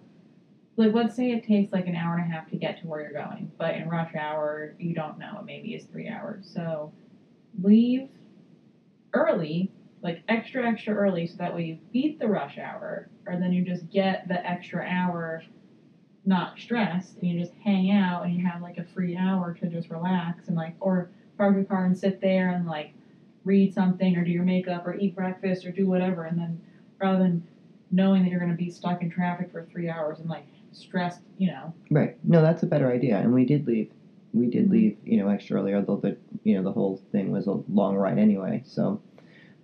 like 0.78 0.94
let's 0.94 1.16
say 1.16 1.32
it 1.32 1.44
takes 1.44 1.74
like 1.74 1.88
an 1.88 1.96
hour 1.96 2.16
and 2.16 2.24
a 2.26 2.34
half 2.34 2.48
to 2.52 2.56
get 2.58 2.80
to 2.82 2.88
where 2.88 3.02
you're 3.02 3.12
going, 3.12 3.52
but 3.58 3.76
in 3.76 3.90
rush 3.90 4.14
hour 4.16 4.76
you 4.80 4.94
don't 4.94 5.18
know, 5.18 5.40
it 5.40 5.46
maybe 5.46 5.74
is 5.74 5.86
three 5.86 6.08
hours. 6.08 6.46
So 6.48 6.92
leave 7.62 8.08
early, 9.14 9.72
like 10.02 10.24
extra 10.28 10.66
extra 10.66 10.94
early 10.94 11.26
so 11.26 11.38
that 11.38 11.54
way 11.54 11.66
you 11.66 11.78
beat 11.92 12.20
the 12.20 12.28
rush 12.28 12.58
hour 12.58 13.10
or 13.28 13.38
then 13.38 13.52
you 13.52 13.64
just 13.64 13.90
get 13.90 14.28
the 14.28 14.48
extra 14.50 14.84
hour 14.86 15.42
not 16.26 16.58
stressed 16.58 17.18
and 17.18 17.28
you 17.28 17.40
just 17.40 17.54
hang 17.54 17.92
out 17.92 18.26
and 18.26 18.34
you 18.34 18.46
have 18.46 18.62
like 18.62 18.78
a 18.78 18.84
free 18.84 19.16
hour 19.16 19.54
to 19.54 19.68
just 19.68 19.90
relax 19.90 20.48
and 20.48 20.56
like 20.56 20.76
or 20.80 21.10
park 21.38 21.56
your 21.56 21.64
car 21.64 21.86
and 21.86 21.98
sit 21.98 22.20
there 22.22 22.50
and 22.50 22.66
like 22.66 22.92
read 23.44 23.74
something 23.74 24.16
or 24.16 24.24
do 24.24 24.32
your 24.32 24.44
makeup 24.44 24.86
or 24.86 24.94
eat 24.96 25.16
breakfast 25.16 25.66
or 25.66 25.72
do 25.72 25.88
whatever 25.88 26.24
and 26.26 26.38
then 26.38 26.58
rather 27.00 27.24
than 27.24 27.42
knowing 27.92 28.22
that 28.22 28.30
you're 28.30 28.40
going 28.40 28.52
to 28.52 28.58
be 28.58 28.70
stuck 28.70 29.02
in 29.02 29.10
traffic 29.10 29.50
for 29.52 29.64
three 29.64 29.90
hours 29.90 30.20
and 30.20 30.30
like 30.30 30.46
stressed, 30.72 31.22
you 31.38 31.48
know. 31.48 31.74
Right. 31.90 32.16
No, 32.24 32.42
that's 32.42 32.64
a 32.64 32.68
better 32.68 32.92
idea. 32.92 33.18
And 33.18 33.34
we 33.34 33.46
did 33.46 33.66
leave. 33.66 33.90
We 34.34 34.48
did 34.48 34.68
Mhm. 34.68 34.72
leave, 34.72 34.98
you 35.04 35.18
know, 35.18 35.28
extra 35.28 35.58
early, 35.58 35.74
although 35.74 35.96
the 35.98 36.16
you 36.44 36.56
know 36.56 36.62
the 36.62 36.72
whole 36.72 36.98
thing 37.12 37.32
was 37.32 37.48
a 37.48 37.64
long 37.68 37.96
ride 37.96 38.20
anyway. 38.20 38.62
So, 38.64 39.00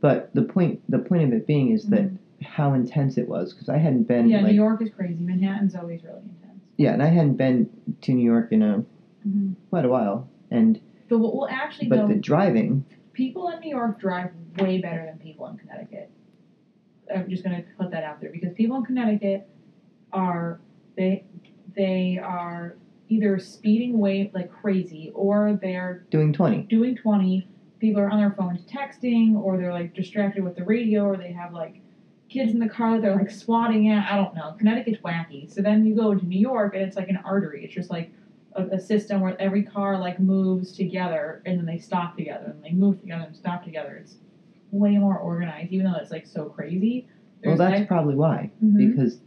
but 0.02 0.30
the 0.34 0.44
point 0.44 0.82
the 0.90 1.00
point 1.00 1.24
of 1.24 1.34
it 1.34 1.46
being 1.48 1.72
is 1.72 1.86
that 1.88 2.10
how 2.44 2.74
intense 2.74 3.18
it 3.18 3.28
was 3.28 3.54
because 3.54 3.70
I 3.70 3.78
hadn't 3.78 4.04
been 4.04 4.24
Mm-hmm. 4.26 4.30
yeah, 4.30 4.38
like 4.42 4.52
New 4.52 4.56
York 4.56 4.82
is 4.82 4.90
crazy. 4.90 5.24
Manhattan's 5.24 5.76
always 5.76 6.04
really 6.04 6.20
intense. 6.20 6.62
yeah, 6.78 6.94
and 6.94 7.02
I 7.02 7.08
hadn't 7.08 7.36
been 7.38 7.70
to 8.02 8.14
New 8.14 8.24
York 8.26 8.52
in 8.52 8.62
a 8.62 8.84
Mm-hmm. 9.28 9.54
quite 9.72 9.86
a 9.86 9.90
while. 9.90 10.30
And 10.52 10.80
But 11.10 11.18
well, 11.20 11.48
actually, 11.50 11.88
but 11.88 11.96
though, 11.96 12.08
the 12.08 12.16
driving, 12.16 12.86
people 13.14 13.50
in 13.50 13.60
New 13.62 13.70
York 13.72 14.00
drive 14.00 14.30
way 14.60 14.80
better 14.80 15.04
than 15.06 15.18
people 15.18 15.48
in 15.48 15.58
Connecticut. 15.58 16.12
I'm 17.14 17.28
just 17.30 17.44
going 17.44 17.56
to 17.56 17.68
put 17.80 17.90
that 17.92 18.04
out 18.04 18.22
there 18.22 18.30
because 18.32 18.54
people 18.54 18.78
in 18.78 18.84
Connecticut 18.84 19.48
are 20.14 20.60
they 20.96 21.24
they 21.76 22.20
are 22.22 22.76
either 23.10 23.38
speeding 23.40 23.98
way 24.00 24.30
like 24.34 24.52
crazy 24.52 25.12
or 25.16 25.58
they're 25.62 26.04
doing 26.12 26.32
twenty. 26.34 26.62
doing 26.64 26.96
20 26.96 27.48
people 27.86 28.02
are 28.02 28.10
on 28.10 28.20
their 28.20 28.32
phones 28.32 28.62
texting 28.66 29.36
or 29.36 29.58
they're 29.58 29.72
like 29.74 29.94
distracted 29.94 30.44
with 30.44 30.56
the 30.56 30.64
radio 30.64 31.04
or 31.04 31.18
they 31.18 31.32
have 31.32 31.54
like 31.54 31.82
kids 32.30 32.52
in 32.52 32.60
the 32.60 32.68
car 32.68 32.94
that 32.94 33.02
they're 33.04 33.16
like 33.16 33.30
swatting 33.30 33.90
at 33.92 34.12
i 34.12 34.16
don't 34.16 34.34
know. 34.36 34.56
Connecticut's 34.58 35.02
wacky. 35.04 35.52
So 35.54 35.62
then 35.62 35.86
you 35.86 35.96
go 35.96 36.16
to 36.16 36.26
new 36.26 36.40
york 36.40 36.74
and 36.76 36.84
it's 36.84 36.96
like 36.98 37.10
an 37.10 37.20
artery. 37.24 37.64
It's 37.64 37.74
just 37.74 37.92
like 37.92 38.12
a, 38.54 38.64
a 38.78 38.80
system 38.80 39.22
where 39.22 39.40
every 39.40 39.64
car 39.64 40.00
like 40.00 40.20
moves 40.20 40.72
together 40.76 41.42
and 41.46 41.58
then 41.60 41.66
they 41.66 41.78
stop 41.78 42.18
together 42.18 42.48
and 42.48 42.64
they 42.64 42.72
move 42.72 43.00
together 43.02 43.26
and 43.28 43.36
stop 43.36 43.64
together. 43.64 43.98
It's 44.02 44.16
way 44.72 44.98
more 44.98 45.18
organized 45.18 45.72
even 45.72 45.86
though 45.86 45.98
it's 46.00 46.12
like 46.12 46.26
so 46.26 46.46
crazy. 46.46 47.08
Well, 47.44 47.58
that's 47.58 47.80
like- 47.82 47.88
probably 47.88 48.16
why 48.16 48.50
Mhm. 48.64 48.78
because 48.92 49.20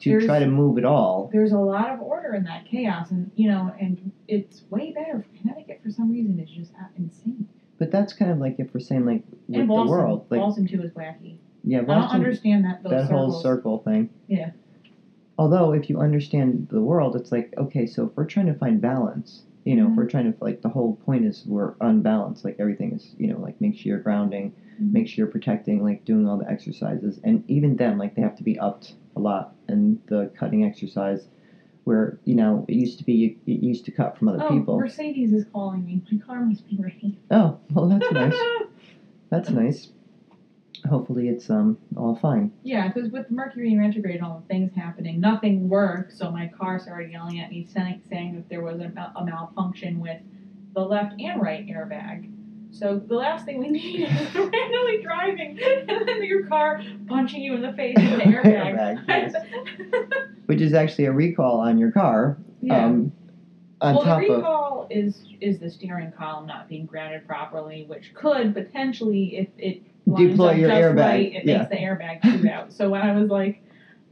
to 0.00 0.10
There's- 0.10 0.26
try 0.26 0.38
to 0.40 0.46
move 0.46 0.76
it 0.76 0.84
all. 0.84 1.30
there's 1.32 1.52
a 1.52 1.58
lot 1.58 1.88
of 1.90 2.00
order 2.02 2.34
in 2.34 2.44
that 2.44 2.66
chaos 2.66 3.10
and 3.10 3.30
you 3.36 3.48
know 3.48 3.72
and 3.80 4.12
it's 4.28 4.62
way 4.68 4.92
better 4.92 5.20
for 5.22 5.38
connecticut 5.40 5.80
for 5.82 5.90
some 5.90 6.10
reason. 6.12 6.38
It's 6.38 6.50
just 6.50 6.72
uh, 6.74 6.84
insane 6.98 7.48
But 7.78 7.90
that's 7.90 8.12
kind 8.12 8.30
of 8.30 8.38
like 8.38 8.56
if 8.58 8.72
we're 8.72 8.80
saying 8.80 9.04
like 9.04 9.22
with 9.48 9.62
and 9.62 9.70
the 9.70 9.88
world, 9.88 10.26
like 10.30 10.40
boston 10.40 10.66
too 10.66 10.82
is 10.82 10.92
wacky 10.92 11.36
yeah, 11.66 11.80
I 11.80 11.84
don't 11.94 12.10
understand 12.10 12.64
that 12.64 12.82
those 12.82 12.92
that 12.92 13.10
whole 13.10 13.30
circle 13.30 13.78
thing. 13.78 14.10
Yeah. 14.28 14.50
Although, 15.38 15.72
if 15.72 15.88
you 15.90 15.98
understand 15.98 16.68
the 16.70 16.82
world, 16.82 17.16
it's 17.16 17.32
like 17.32 17.52
okay, 17.58 17.86
so 17.86 18.04
if 18.06 18.16
we're 18.16 18.26
trying 18.26 18.46
to 18.46 18.54
find 18.54 18.80
balance, 18.80 19.44
you 19.64 19.74
know, 19.74 19.86
if 19.86 19.92
Mhm. 19.92 19.96
we're 19.96 20.06
trying 20.06 20.30
to 20.30 20.36
like 20.40 20.60
the 20.60 20.68
whole 20.68 20.94
point 20.94 21.24
is 21.24 21.44
we're 21.46 21.74
unbalanced. 21.80 22.44
Like 22.44 22.56
everything 22.58 22.92
is, 22.92 23.14
you 23.18 23.26
know, 23.26 23.40
like 23.40 23.60
make 23.60 23.74
sure 23.74 23.90
you're 23.90 23.98
grounding, 23.98 24.52
Mhm. 24.80 24.92
make 24.92 25.08
sure 25.08 25.24
you're 25.24 25.30
protecting, 25.32 25.82
like 25.82 26.04
doing 26.04 26.28
all 26.28 26.36
the 26.38 26.48
exercises, 26.48 27.18
and 27.24 27.42
even 27.48 27.76
then, 27.76 27.98
like 27.98 28.14
they 28.14 28.22
have 28.22 28.36
to 28.36 28.44
be 28.44 28.58
upped 28.58 28.96
a 29.16 29.20
lot. 29.20 29.52
And 29.68 29.98
the 30.06 30.30
cutting 30.34 30.62
exercise, 30.64 31.28
where 31.84 32.18
you 32.24 32.34
know 32.34 32.64
it 32.68 32.74
used 32.74 32.98
to 32.98 33.04
be, 33.04 33.36
it 33.46 33.62
used 33.62 33.84
to 33.84 33.90
cut 33.90 34.16
from 34.18 34.28
other 34.28 34.42
Oh, 34.42 34.48
people. 34.48 34.78
Mercedes 34.78 35.32
is 35.32 35.44
calling 35.52 35.84
me. 35.84 36.02
My 36.10 36.18
car 36.18 36.44
must 36.44 36.66
be 36.68 36.76
ready. 36.76 37.18
Oh, 37.30 37.58
well, 37.72 37.88
that's 37.88 38.10
nice. 38.12 38.34
That's 39.30 39.50
nice. 39.50 39.92
Hopefully, 40.88 41.28
it's 41.28 41.48
um 41.48 41.78
all 41.96 42.14
fine. 42.14 42.50
yeah, 42.62 42.88
because 42.88 43.10
with 43.10 43.30
Mercury 43.30 43.72
in 43.72 43.78
retrograde 43.78 44.16
and 44.16 44.24
all 44.24 44.38
the 44.40 44.46
things 44.54 44.70
happening, 44.74 45.18
nothing 45.18 45.68
worked. 45.68 46.12
So 46.12 46.30
my 46.30 46.46
car 46.46 46.78
started 46.78 47.10
yelling 47.10 47.40
at 47.40 47.48
me, 47.50 47.64
saying, 47.64 48.02
saying 48.10 48.34
that 48.34 48.48
there 48.50 48.60
was 48.62 48.80
a, 48.80 48.88
mal- 48.90 49.12
a 49.16 49.24
malfunction 49.24 49.98
with 49.98 50.18
the 50.74 50.82
left 50.84 51.14
and 51.20 51.40
right 51.40 51.66
airbag. 51.66 52.28
So 52.70 52.98
the 52.98 53.14
last 53.14 53.46
thing 53.46 53.60
we 53.60 53.68
need 53.70 54.00
is 54.02 54.34
randomly 54.34 55.00
driving 55.02 55.58
and 55.88 56.06
then 56.08 56.22
your 56.24 56.46
car 56.48 56.82
punching 57.06 57.40
you 57.40 57.54
in 57.54 57.62
the 57.62 57.72
face 57.72 57.96
with 57.96 58.18
the 58.18 58.24
airbag. 58.24 58.98
Airbag, 59.06 59.32
Which 60.46 60.60
is 60.60 60.74
actually 60.74 61.06
a 61.06 61.12
recall 61.12 61.60
on 61.60 61.78
your 61.78 61.90
car. 61.90 62.36
yeah. 62.60 62.86
Um, 62.86 63.12
on 63.80 63.96
well, 63.96 64.04
top 64.04 64.20
the 64.20 64.30
of 64.30 64.36
recall 64.38 64.86
is 64.90 65.24
is 65.40 65.58
the 65.58 65.68
steering 65.68 66.12
column 66.12 66.46
not 66.46 66.68
being 66.68 66.86
grounded 66.86 67.26
properly, 67.26 67.84
which 67.86 68.14
could 68.14 68.54
potentially, 68.54 69.36
if 69.36 69.48
it 69.58 69.82
Deploy 70.06 70.52
your 70.52 70.68
just 70.68 70.80
airbag, 70.80 70.96
right, 70.96 71.32
it 71.32 71.44
yeah. 71.46 71.58
makes 71.58 71.70
the 71.70 71.76
airbag 71.76 72.22
shoot 72.22 72.46
out. 72.46 72.72
So 72.72 72.90
when 72.90 73.00
I 73.00 73.18
was 73.18 73.30
like, 73.30 73.62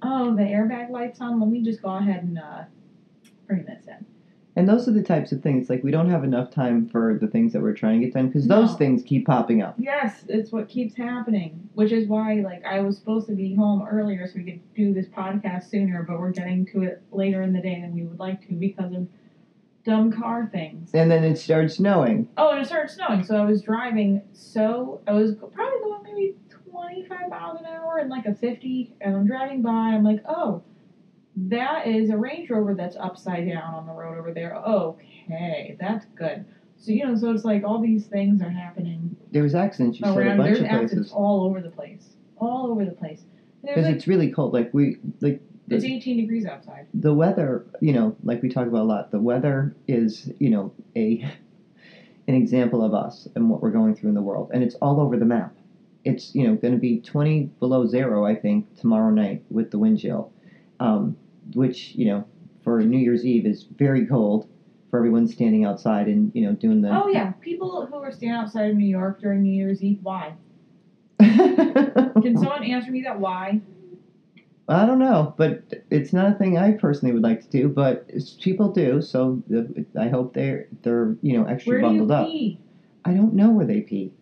"Oh, 0.01 0.35
the 0.35 0.43
airbag 0.43 0.89
light's 0.91 1.21
on," 1.21 1.39
let 1.39 1.51
me 1.51 1.63
just 1.63 1.83
go 1.83 1.91
ahead 1.91 2.23
and 2.23 2.39
uh, 2.39 2.65
bring 3.47 3.65
this 3.65 3.87
in. 3.87 4.05
And 4.55 4.69
those 4.69 4.87
are 4.87 4.93
the 4.93 5.03
types 5.03 5.33
of 5.33 5.43
things 5.43 5.71
like 5.71 5.83
we 5.83 5.91
don't 5.91 6.11
have 6.11 6.25
enough 6.25 6.51
time 6.51 6.87
for 6.87 7.19
the 7.19 7.27
things 7.27 7.55
that 7.55 7.63
we're 7.63 7.73
trying 7.73 8.01
to 8.01 8.07
get 8.07 8.15
done 8.15 8.27
because 8.27 8.47
those 8.47 8.75
things 8.75 9.03
keep 9.03 9.27
popping 9.27 9.63
up. 9.63 9.75
Yes, 9.79 10.25
it's 10.29 10.53
what 10.53 10.69
keeps 10.69 10.95
happening, 10.95 11.71
which 11.73 11.91
is 11.91 12.07
why 12.07 12.35
like 12.35 12.63
I 12.67 12.81
was 12.81 12.99
supposed 12.99 13.29
to 13.29 13.35
be 13.35 13.55
home 13.55 13.83
earlier 13.91 14.27
so 14.27 14.35
we 14.37 14.45
could 14.45 14.75
do 14.75 14.93
this 14.93 15.07
podcast 15.07 15.71
sooner, 15.71 16.03
but 16.03 16.19
we're 16.21 16.33
getting 16.33 16.67
to 16.67 16.83
it 16.83 17.03
later 17.11 17.41
in 17.41 17.55
the 17.55 17.63
day 17.63 17.81
than 17.81 17.95
we 17.95 18.03
would 18.03 18.19
like 18.19 18.47
to 18.49 18.55
because 18.55 18.93
of 18.93 19.09
dumb 19.85 20.13
car 20.13 20.49
things. 20.53 20.91
And 20.93 21.11
then 21.11 21.25
it 21.25 21.39
starts 21.39 21.77
snowing. 21.77 22.29
Oh, 22.37 22.51
and 22.51 22.61
it 22.61 22.67
started 22.67 22.91
snowing, 22.91 23.25
so 23.25 23.37
I 23.37 23.45
was 23.47 23.63
driving. 23.63 24.21
So 24.35 25.01
I 25.07 25.13
was 25.13 25.35
probably 25.35 25.81
going 25.81 26.03
maybe 26.03 26.35
twenty-five 26.71 27.31
miles 27.31 27.59
an 27.59 27.67
hour 27.67 27.97
and 27.97 28.11
like 28.11 28.27
a 28.27 28.35
fifty, 28.35 28.93
and 29.01 29.17
I'm 29.17 29.27
driving 29.27 29.63
by. 29.63 29.71
I'm 29.71 30.05
like, 30.05 30.23
oh, 30.29 30.63
that 31.37 31.87
is 31.87 32.11
a 32.11 32.17
Range 32.17 32.49
Rover 32.51 32.75
that's 32.75 32.97
upside 32.97 33.49
down 33.49 33.75
on 33.75 33.87
the 33.87 33.93
road 33.93 34.19
over 34.19 34.33
there. 34.33 34.55
Okay, 34.57 35.77
that's 35.81 36.05
good. 36.15 36.45
So 36.77 36.91
you 36.91 37.07
know, 37.07 37.15
so 37.15 37.31
it's 37.31 37.45
like 37.45 37.63
all 37.65 37.81
these 37.81 38.07
things 38.07 38.43
are 38.43 38.51
happening 38.51 39.17
There 39.31 39.45
was 39.45 39.55
accidents. 39.55 40.01
You 40.01 40.07
said 40.07 40.17
a 40.17 40.21
around. 40.21 40.37
bunch 40.39 40.49
There's 40.49 40.61
of 40.61 40.67
accidents 40.67 41.13
all 41.13 41.45
over 41.45 41.61
the 41.61 41.71
place, 41.71 42.17
all 42.39 42.71
over 42.71 42.85
the 42.85 42.91
place. 42.91 43.23
Because 43.63 43.85
like, 43.85 43.95
it's 43.95 44.07
really 44.09 44.31
cold. 44.31 44.53
Like 44.53 44.75
we 44.75 44.99
like 45.21 45.41
the, 45.69 45.77
it's 45.77 45.85
18 45.85 46.17
degrees 46.17 46.45
outside. 46.45 46.89
the 46.93 47.15
weather. 47.15 47.67
You 47.81 47.93
know, 47.93 48.17
like 48.25 48.43
we 48.43 48.49
talk 48.49 48.67
about 48.67 48.83
a 48.83 48.85
lot. 48.85 49.11
The 49.13 49.21
weather 49.21 49.77
is 49.87 50.31
you 50.39 50.51
know 50.51 50.73
a 50.97 51.21
an 52.29 52.35
example 52.35 52.85
of 52.85 52.95
us 52.95 53.29
and 53.37 53.49
what 53.49 53.63
we're 53.63 53.71
going 53.71 53.95
through 53.95 54.09
in 54.09 54.15
the 54.15 54.23
world, 54.23 54.51
and 54.53 54.63
it's 54.63 54.75
all 54.77 55.01
over 55.01 55.17
the 55.17 55.25
map. 55.25 55.57
It's 56.05 56.35
you 56.35 56.49
know 56.49 56.57
going 56.57 56.75
to 56.75 56.81
be 56.81 57.01
20 57.01 57.45
below 57.61 57.87
zero, 57.87 58.27
I 58.27 58.35
think, 58.35 58.77
tomorrow 58.77 59.11
night 59.11 59.45
with 59.51 59.71
the 59.71 59.79
wind 59.79 60.01
chill, 60.01 60.33
um, 60.83 61.17
which 61.55 61.95
you 61.95 62.07
know 62.07 62.25
for 62.63 62.81
New 62.83 62.99
Year's 62.99 63.25
Eve 63.25 63.47
is 63.47 63.67
very 63.79 64.07
cold 64.07 64.47
for 64.91 64.99
everyone 64.99 65.27
standing 65.27 65.65
outside 65.65 66.09
and 66.09 66.31
you 66.35 66.43
know 66.43 66.53
doing 66.55 66.81
the. 66.81 66.91
Oh 66.91 67.09
yeah, 67.09 67.33
people 67.41 67.87
who 67.87 67.97
are 67.97 68.11
standing 68.11 68.39
outside 68.39 68.71
of 68.71 68.77
New 68.77 68.87
York 68.87 69.21
during 69.21 69.43
New 69.43 69.53
Year's 69.53 69.83
Eve. 69.83 69.99
Why? 70.03 70.35
Can 71.21 72.37
someone 72.37 72.65
answer 72.65 72.91
me 72.91 73.03
that? 73.03 73.19
Why? 73.19 73.61
I 74.69 74.87
don't 74.87 74.99
know, 74.99 75.35
but 75.37 75.63
it's 75.91 76.13
not 76.13 76.33
a 76.33 76.35
thing 76.35 76.57
I 76.57 76.73
personally 76.73 77.13
would 77.13 77.23
like 77.23 77.43
to 77.43 77.49
do. 77.49 77.69
But 77.69 78.11
people 78.41 78.73
do, 78.73 79.03
so 79.03 79.43
I 79.99 80.09
hope 80.09 80.35
they're 80.35 80.67
they're 80.83 81.17
you 81.23 81.39
know 81.39 81.45
extra 81.45 81.75
Where 81.75 81.81
do 81.81 81.87
you 81.87 81.91
bundled 81.91 82.11
up. 82.11 82.27
pee? 82.27 82.59
I 83.05 83.15
don't 83.15 83.35
know 83.35 83.51
where 83.51 83.67
they 83.67 83.81
pee. 83.81 84.13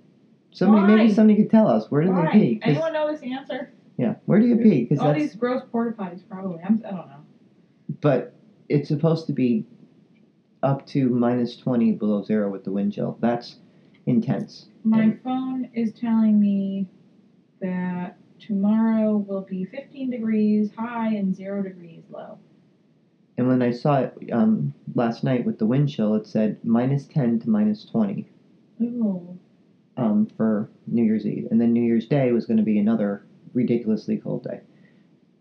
Somebody 0.53 0.95
maybe 0.95 1.15
somebody 1.15 1.41
could 1.41 1.51
tell 1.51 1.69
us 1.69 1.91
where 1.91 2.03
do 2.03 2.11
Why? 2.11 2.27
they 2.33 2.39
pee? 2.39 2.61
Anyone 2.63 2.93
know 2.93 3.11
this 3.11 3.23
answer? 3.23 3.71
Yeah, 4.01 4.15
where 4.27 4.41
do 4.41 4.47
you 4.47 4.57
pee? 4.57 4.85
Because 4.85 4.99
All 5.01 5.09
that's 5.09 5.19
these 5.21 5.35
gross 5.37 5.63
porta 5.71 5.93
potties, 5.97 6.23
probably. 6.29 6.59
I'm, 6.65 6.83
I 6.87 6.91
don't 6.91 7.09
know. 7.09 7.25
but 8.01 8.35
it's 8.69 8.89
supposed 8.89 9.27
to 9.27 9.33
be 9.33 9.67
up 10.63 10.87
to 10.87 11.09
minus 11.11 11.57
twenty 11.57 11.93
below 11.93 12.23
zero 12.25 12.51
with 12.51 12.65
the 12.65 12.73
wind 12.73 12.93
chill. 12.95 13.19
That's 13.21 13.57
intense. 14.07 14.67
My 14.85 15.03
And- 15.03 15.23
phone 15.23 15.69
is 15.75 15.93
telling 15.93 16.41
me 16.41 16.87
that 17.61 18.17
tomorrow 18.39 19.19
will 19.19 19.43
be 19.43 19.65
15 19.67 20.09
degrees 20.11 20.71
high 20.75 21.15
and 21.15 21.35
zero 21.35 21.63
degrees 21.63 22.03
low. 22.11 22.39
And 23.37 23.47
when 23.49 23.61
I 23.61 23.71
saw 23.71 24.01
it 24.01 24.15
um, 24.33 24.73
last 24.95 25.25
night 25.25 25.45
with 25.45 25.59
the 25.59 25.67
wind 25.67 25.91
chill, 25.91 26.15
it 26.15 26.27
said 26.27 26.59
minus 26.65 27.07
ten 27.07 27.39
to 27.41 27.51
minus 27.51 27.85
twenty. 27.85 28.29
Ooh. 28.83 29.39
um, 29.99 30.27
for 30.39 30.71
New 30.87 31.05
Year's 31.05 31.27
Eve, 31.27 31.49
and 31.51 31.61
then 31.61 31.75
New 31.75 31.83
Year's 31.83 32.07
Day 32.07 32.33
was 32.33 32.47
going 32.47 32.57
to 32.57 32.63
be 32.63 32.79
another 32.79 33.25
ridiculously 33.53 34.17
cold 34.19 34.45
day, 34.45 34.61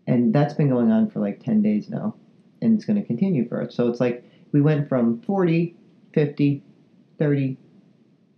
and 0.06 0.32
that's 0.32 0.54
been 0.54 0.68
going 0.68 0.90
on 0.90 1.08
for 1.10 1.20
like 1.20 1.40
ten 1.42 1.62
days 1.62 1.88
now, 1.90 2.14
and 2.62 2.74
it's 2.74 2.84
going 2.84 3.00
to 3.00 3.06
continue 3.06 3.46
for 3.48 3.60
it. 3.60 3.72
So 3.72 3.88
it's 3.88 4.00
like 4.00 4.24
we 4.52 4.60
went 4.60 4.88
from 4.88 5.20
40, 5.20 5.74
50, 6.12 6.62
30, 7.18 7.56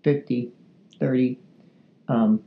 50, 0.05 0.53
30, 0.99 1.39
um, 2.09 2.43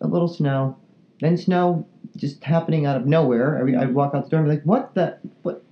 a 0.00 0.06
little 0.06 0.28
snow, 0.28 0.76
then 1.20 1.36
snow 1.36 1.86
just 2.16 2.42
happening 2.44 2.86
out 2.86 2.96
of 2.96 3.06
nowhere. 3.06 3.58
Every 3.58 3.76
I'd 3.76 3.94
walk 3.94 4.14
out 4.14 4.24
the 4.24 4.30
door 4.30 4.40
and 4.40 4.48
be 4.48 4.54
like, 4.56 4.64
"What 4.64 4.94
the 4.94 5.16
what?" 5.42 5.62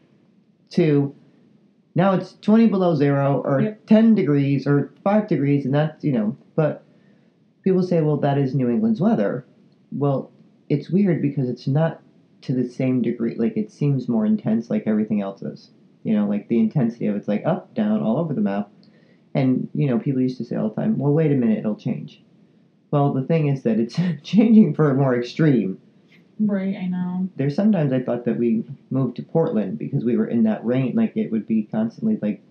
To 0.70 1.12
now 1.96 2.12
it's 2.12 2.34
twenty 2.40 2.66
below 2.68 2.94
zero 2.94 3.42
or 3.44 3.60
Yep. 3.60 3.86
ten 3.86 4.14
degrees 4.14 4.66
or 4.66 4.92
five 5.02 5.26
degrees, 5.26 5.64
and 5.64 5.74
that's 5.74 6.04
you 6.04 6.12
know. 6.12 6.36
But 6.54 6.84
people 7.62 7.82
say, 7.82 8.00
"Well, 8.00 8.18
that 8.18 8.38
is 8.38 8.54
New 8.54 8.68
England's 8.70 9.00
weather." 9.00 9.44
Well, 9.92 10.30
it's 10.70 10.88
weird 10.88 11.20
because 11.20 11.50
it's 11.50 11.66
not 11.66 12.00
to 12.42 12.54
the 12.54 12.66
same 12.66 13.02
degree. 13.02 13.34
Like 13.34 13.56
it 13.56 13.70
seems 13.70 14.08
more 14.08 14.24
intense, 14.24 14.70
like 14.70 14.84
everything 14.86 15.20
else 15.20 15.42
is. 15.42 15.70
You 16.04 16.14
know, 16.14 16.26
like 16.26 16.48
the 16.48 16.58
intensity 16.58 17.06
of 17.08 17.16
it's 17.16 17.28
like 17.28 17.44
up, 17.44 17.74
down, 17.74 18.00
all 18.00 18.16
over 18.16 18.32
the 18.32 18.40
map. 18.40 18.70
And 19.34 19.68
you 19.74 19.86
know, 19.86 19.98
people 19.98 20.22
used 20.22 20.38
to 20.38 20.44
say 20.44 20.56
all 20.56 20.70
the 20.70 20.74
time, 20.74 20.98
"Well, 20.98 21.12
wait 21.12 21.30
a 21.30 21.34
minute, 21.34 21.58
it'll 21.58 21.76
change." 21.76 22.22
Well, 22.90 23.12
the 23.12 23.22
thing 23.22 23.48
is 23.48 23.62
that 23.64 23.78
it's 23.78 23.98
changing 24.22 24.74
for 24.74 24.90
a 24.90 24.94
more 24.94 25.14
extreme. 25.14 25.78
Right, 26.40 26.74
I 26.74 26.86
know. 26.86 27.28
There's 27.36 27.54
sometimes 27.54 27.92
I 27.92 28.00
thought 28.00 28.24
that 28.24 28.38
we 28.38 28.64
moved 28.88 29.16
to 29.16 29.22
Portland 29.22 29.76
because 29.76 30.04
we 30.04 30.16
were 30.16 30.26
in 30.26 30.44
that 30.44 30.64
rain, 30.64 30.94
like 30.96 31.16
it 31.16 31.30
would 31.30 31.46
be 31.46 31.64
constantly 31.64 32.18
like 32.22 32.42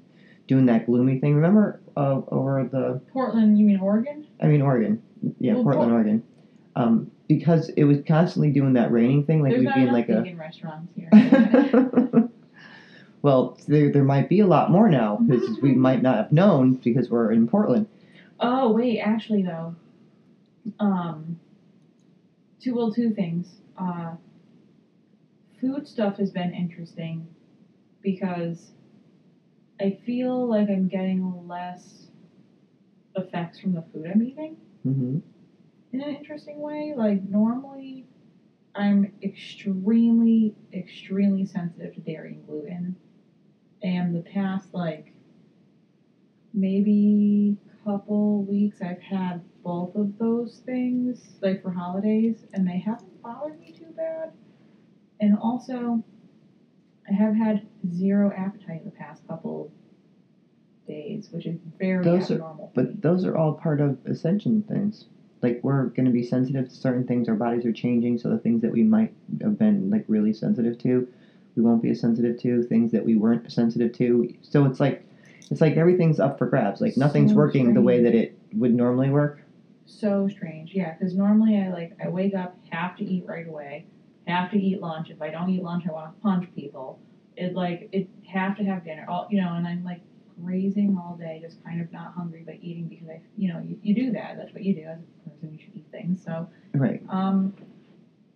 doing 0.47 0.67
that 0.67 0.85
gloomy 0.85 1.19
thing. 1.19 1.35
Remember 1.35 1.79
uh, 1.97 2.21
over 2.27 2.69
the, 2.71 3.01
Portland, 3.11 3.57
you 3.57 3.65
mean 3.65 3.79
Oregon? 3.79 4.27
I 4.39 4.47
mean 4.47 4.61
Oregon, 4.61 5.01
yeah, 5.39 5.55
Well, 5.55 5.63
Portland, 5.63 5.89
Por- 5.89 5.97
Oregon, 5.97 6.23
um, 6.75 7.11
because 7.29 7.69
it 7.69 7.83
was 7.85 7.99
constantly 8.05 8.51
doing 8.51 8.73
that 8.73 8.91
raining 8.91 9.23
thing, 9.23 9.41
like 9.41 9.51
There's 9.51 9.59
we'd 9.59 9.65
not 9.67 9.75
be 9.75 9.81
in 9.83 9.93
like 9.93 10.09
a. 10.09 10.23
vegan 10.23 10.37
restaurants 10.37 10.91
here. 10.95 11.09
well, 13.21 13.57
there, 13.67 13.91
there 13.91 14.03
might 14.03 14.27
be 14.27 14.39
a 14.39 14.47
lot 14.47 14.71
more 14.71 14.89
now 14.89 15.17
because 15.17 15.61
we 15.61 15.73
might 15.73 16.01
not 16.01 16.17
have 16.17 16.31
known 16.31 16.73
because 16.73 17.09
we're 17.09 17.31
in 17.31 17.47
Portland. 17.47 17.87
oh 18.41 18.73
wait, 18.73 18.99
actually 18.99 19.43
though, 19.43 19.75
um, 20.79 21.39
two 22.59 22.73
well 22.75 22.91
two 22.91 23.11
things. 23.11 23.61
Uh, 23.77 24.15
food 25.61 25.87
stuff 25.87 26.17
has 26.17 26.31
been 26.31 26.51
interesting 26.51 27.25
because 28.01 28.71
I 29.79 29.99
feel 30.03 30.47
like 30.47 30.67
I'm 30.67 30.87
getting 30.87 31.47
less 31.47 32.07
effects 33.15 33.59
from 33.59 33.73
the 33.73 33.83
food 33.93 34.07
I'm 34.11 34.23
eating. 34.23 34.57
hmm 34.81 35.19
in 35.91 36.01
an 36.01 36.15
interesting 36.15 36.59
way. 36.59 36.93
Like 36.95 37.23
normally, 37.23 38.05
I'm 38.75 39.11
extremely, 39.23 40.55
extremely 40.73 41.45
sensitive 41.45 41.93
to 41.95 42.01
dairy 42.01 42.33
and 42.35 42.45
gluten, 42.45 42.95
and 43.81 44.15
the 44.15 44.21
past 44.21 44.73
like 44.73 45.13
maybe 46.53 47.57
couple 47.83 48.43
weeks, 48.43 48.81
I've 48.81 48.99
had 49.01 49.41
both 49.63 49.95
of 49.95 50.17
those 50.17 50.59
things 50.65 51.39
like 51.41 51.61
for 51.61 51.71
holidays, 51.71 52.45
and 52.53 52.67
they 52.67 52.77
haven't 52.77 53.21
bothered 53.21 53.59
me 53.59 53.71
too 53.71 53.87
bad. 53.95 54.31
And 55.21 55.37
also, 55.37 56.03
I 57.09 57.13
have 57.13 57.33
had 57.35 57.65
zero 57.91 58.31
appetite 58.35 58.83
the 58.85 58.91
past 58.91 59.25
couple 59.27 59.71
days, 60.87 61.31
which 61.31 61.45
is 61.45 61.57
very 61.77 62.03
Those 62.03 62.29
are- 62.31 62.35
abnormal. 62.35 62.65
me. 62.65 62.71
But 62.75 63.01
those 63.01 63.25
are 63.25 63.35
all 63.37 63.53
part 63.53 63.79
of 63.81 63.97
ascension 64.05 64.61
things. 64.63 65.05
Like 65.41 65.61
we're 65.63 65.85
going 65.85 66.05
to 66.05 66.11
be 66.11 66.23
sensitive 66.23 66.69
to 66.69 66.75
certain 66.75 67.05
things. 67.05 67.29
Our 67.29 67.35
bodies 67.35 67.65
are 67.65 67.71
changing, 67.71 68.17
so 68.17 68.29
the 68.29 68.37
things 68.37 68.61
that 68.61 68.71
we 68.71 68.83
might 68.83 69.13
have 69.41 69.57
been 69.57 69.89
like 69.89 70.05
really 70.07 70.33
sensitive 70.33 70.77
to, 70.79 71.07
we 71.55 71.61
won't 71.61 71.81
be 71.81 71.89
as 71.89 71.99
sensitive 71.99 72.39
to. 72.41 72.63
Things 72.63 72.91
that 72.91 73.05
we 73.05 73.15
weren't 73.15 73.51
sensitive 73.51 73.93
to. 73.93 74.33
So 74.41 74.65
it's 74.65 74.79
like, 74.79 75.05
it's 75.49 75.61
like 75.61 75.77
everything's 75.77 76.19
up 76.19 76.37
for 76.37 76.45
grabs. 76.45 76.81
Like 76.81 76.97
nothing's 76.97 77.31
So 77.31 77.37
working 77.37 77.73
the 77.73 77.81
way 77.81 78.03
that 78.03 78.13
it 78.13 78.37
would 78.53 78.73
normally 78.73 79.09
work. 79.09 79.41
So 79.85 80.27
strange, 80.27 80.73
yeah. 80.73 80.93
Because 80.93 81.15
normally 81.15 81.57
I 81.57 81.69
like 81.69 81.93
I 82.03 82.09
wake 82.09 82.35
up, 82.35 82.57
have 82.69 82.95
to 82.97 83.03
eat 83.03 83.25
right 83.25 83.47
away, 83.47 83.85
have 84.27 84.51
to 84.51 84.57
eat 84.57 84.81
lunch. 84.81 85.09
If 85.09 85.21
I 85.21 85.29
don't 85.29 85.49
eat 85.49 85.63
lunch, 85.63 85.85
I 85.87 85.91
want 85.91 86.15
to 86.15 86.21
punch 86.21 86.47
people. 86.55 86.99
It 87.35 87.53
like 87.53 87.89
it 87.91 88.07
have 88.27 88.57
to 88.57 88.63
have 88.65 88.83
dinner, 88.83 89.05
all 89.09 89.27
you 89.31 89.41
know. 89.41 89.53
And 89.53 89.65
I'm 89.65 89.83
like 89.83 90.01
grazing 90.41 90.97
all 90.97 91.17
day, 91.17 91.39
just 91.41 91.63
kind 91.63 91.81
of 91.81 91.91
not 91.91 92.13
hungry 92.13 92.43
but 92.45 92.55
eating 92.61 92.87
because 92.87 93.09
I, 93.09 93.21
you 93.37 93.51
know, 93.51 93.59
you, 93.59 93.77
you 93.81 93.93
do 93.93 94.11
that. 94.11 94.37
That's 94.37 94.53
what 94.53 94.63
you 94.63 94.75
do 94.75 94.83
as 94.83 94.99
a 95.43 95.45
person. 95.45 95.53
You 95.53 95.59
should 95.59 95.75
eat 95.75 95.85
things. 95.91 96.21
So, 96.21 96.47
Right. 96.73 97.01
um, 97.09 97.53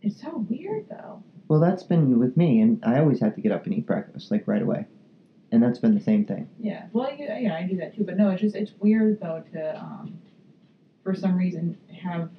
it's 0.01 0.19
so 0.21 0.45
weird 0.49 0.85
though. 0.89 1.21
Well, 1.47 1.59
that's 1.59 1.83
been 1.83 2.19
with 2.19 2.35
me, 2.37 2.61
and 2.61 2.79
I 2.83 2.99
always 2.99 3.19
have 3.19 3.35
to 3.35 3.41
get 3.41 3.51
up 3.51 3.65
and 3.65 3.73
eat 3.75 3.85
breakfast 3.85 4.31
like 4.31 4.47
right 4.47 4.61
away, 4.61 4.85
and 5.51 5.61
that's 5.61 5.79
been 5.79 5.93
the 5.93 5.99
same 5.99 6.25
thing. 6.25 6.47
Yeah. 6.59 6.85
Well, 6.93 7.13
you, 7.15 7.25
yeah, 7.25 7.55
I 7.55 7.63
do 7.65 7.75
that 7.77 7.93
too. 7.93 8.03
But 8.03 8.17
no, 8.17 8.29
it's 8.29 8.41
just 8.41 8.55
it's 8.55 8.73
weird 8.79 9.19
though 9.19 9.41
to 9.51 9.83
um, 9.83 10.13
for 11.03 11.13
some 11.13 11.35
reason 11.35 11.75
have 11.89 12.29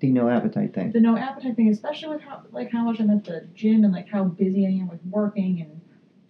The 0.00 0.10
no 0.10 0.28
appetite 0.28 0.72
thing. 0.72 0.90
the 0.92 1.00
no 1.00 1.16
appetite 1.16 1.56
thing, 1.56 1.68
especially 1.68 2.08
with 2.14 2.20
how 2.22 2.42
like 2.52 2.70
how 2.70 2.84
much 2.84 3.00
I'm 3.00 3.10
at 3.10 3.24
the 3.24 3.44
gym 3.54 3.84
and 3.84 3.92
like 3.92 4.08
how 4.08 4.24
busy 4.24 4.66
I 4.66 4.70
am 4.70 4.88
with 4.88 5.04
working 5.10 5.60
and 5.60 5.70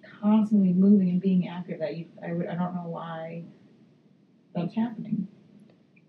constantly 0.03 0.73
moving 0.73 1.11
and 1.11 1.21
being 1.21 1.47
active. 1.49 1.79
That 1.79 1.97
you, 1.97 2.07
I 2.23 2.33
would 2.33 2.47
I 2.47 2.55
don't 2.55 2.75
know 2.75 2.89
why 2.89 3.45
that's 4.55 4.75
happening. 4.75 5.27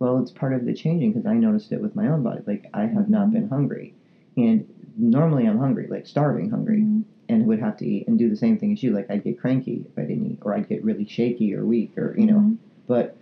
Well, 0.04 0.20
it's 0.20 0.32
part 0.32 0.54
of 0.54 0.66
the 0.66 0.74
changing 0.74 1.14
because 1.14 1.26
I 1.26 1.38
noticed 1.38 1.72
it 1.72 1.80
with 1.80 1.96
my 1.96 2.10
own 2.10 2.24
body. 2.24 2.42
Like 2.46 2.70
I 2.74 2.88
have 2.88 3.08
not 3.08 3.32
been 3.32 3.48
hungry, 3.48 3.94
and 4.36 4.66
normally 4.98 5.46
I'm 5.48 5.58
hungry, 5.58 5.88
like 5.90 6.06
starving 6.06 6.50
hungry, 6.50 6.80
Mhm. 6.82 7.04
and 7.30 7.48
would 7.48 7.60
have 7.60 7.78
to 7.78 7.88
eat 7.88 8.06
and 8.06 8.18
do 8.20 8.28
the 8.28 8.36
same 8.36 8.58
thing 8.58 8.74
as 8.74 8.84
you. 8.84 8.92
Like 8.92 9.10
I'd 9.10 9.24
get 9.24 9.38
cranky 9.38 9.86
if 9.88 9.98
I 9.98 10.02
didn't 10.06 10.26
eat, 10.26 10.40
or 10.42 10.54
I'd 10.54 10.68
get 10.68 10.84
really 10.84 11.06
shaky 11.06 11.56
or 11.56 11.66
weak, 11.66 11.98
or 11.98 12.14
you 12.18 12.26
know. 12.26 12.40
Mhm. 12.40 12.58
But 12.86 13.16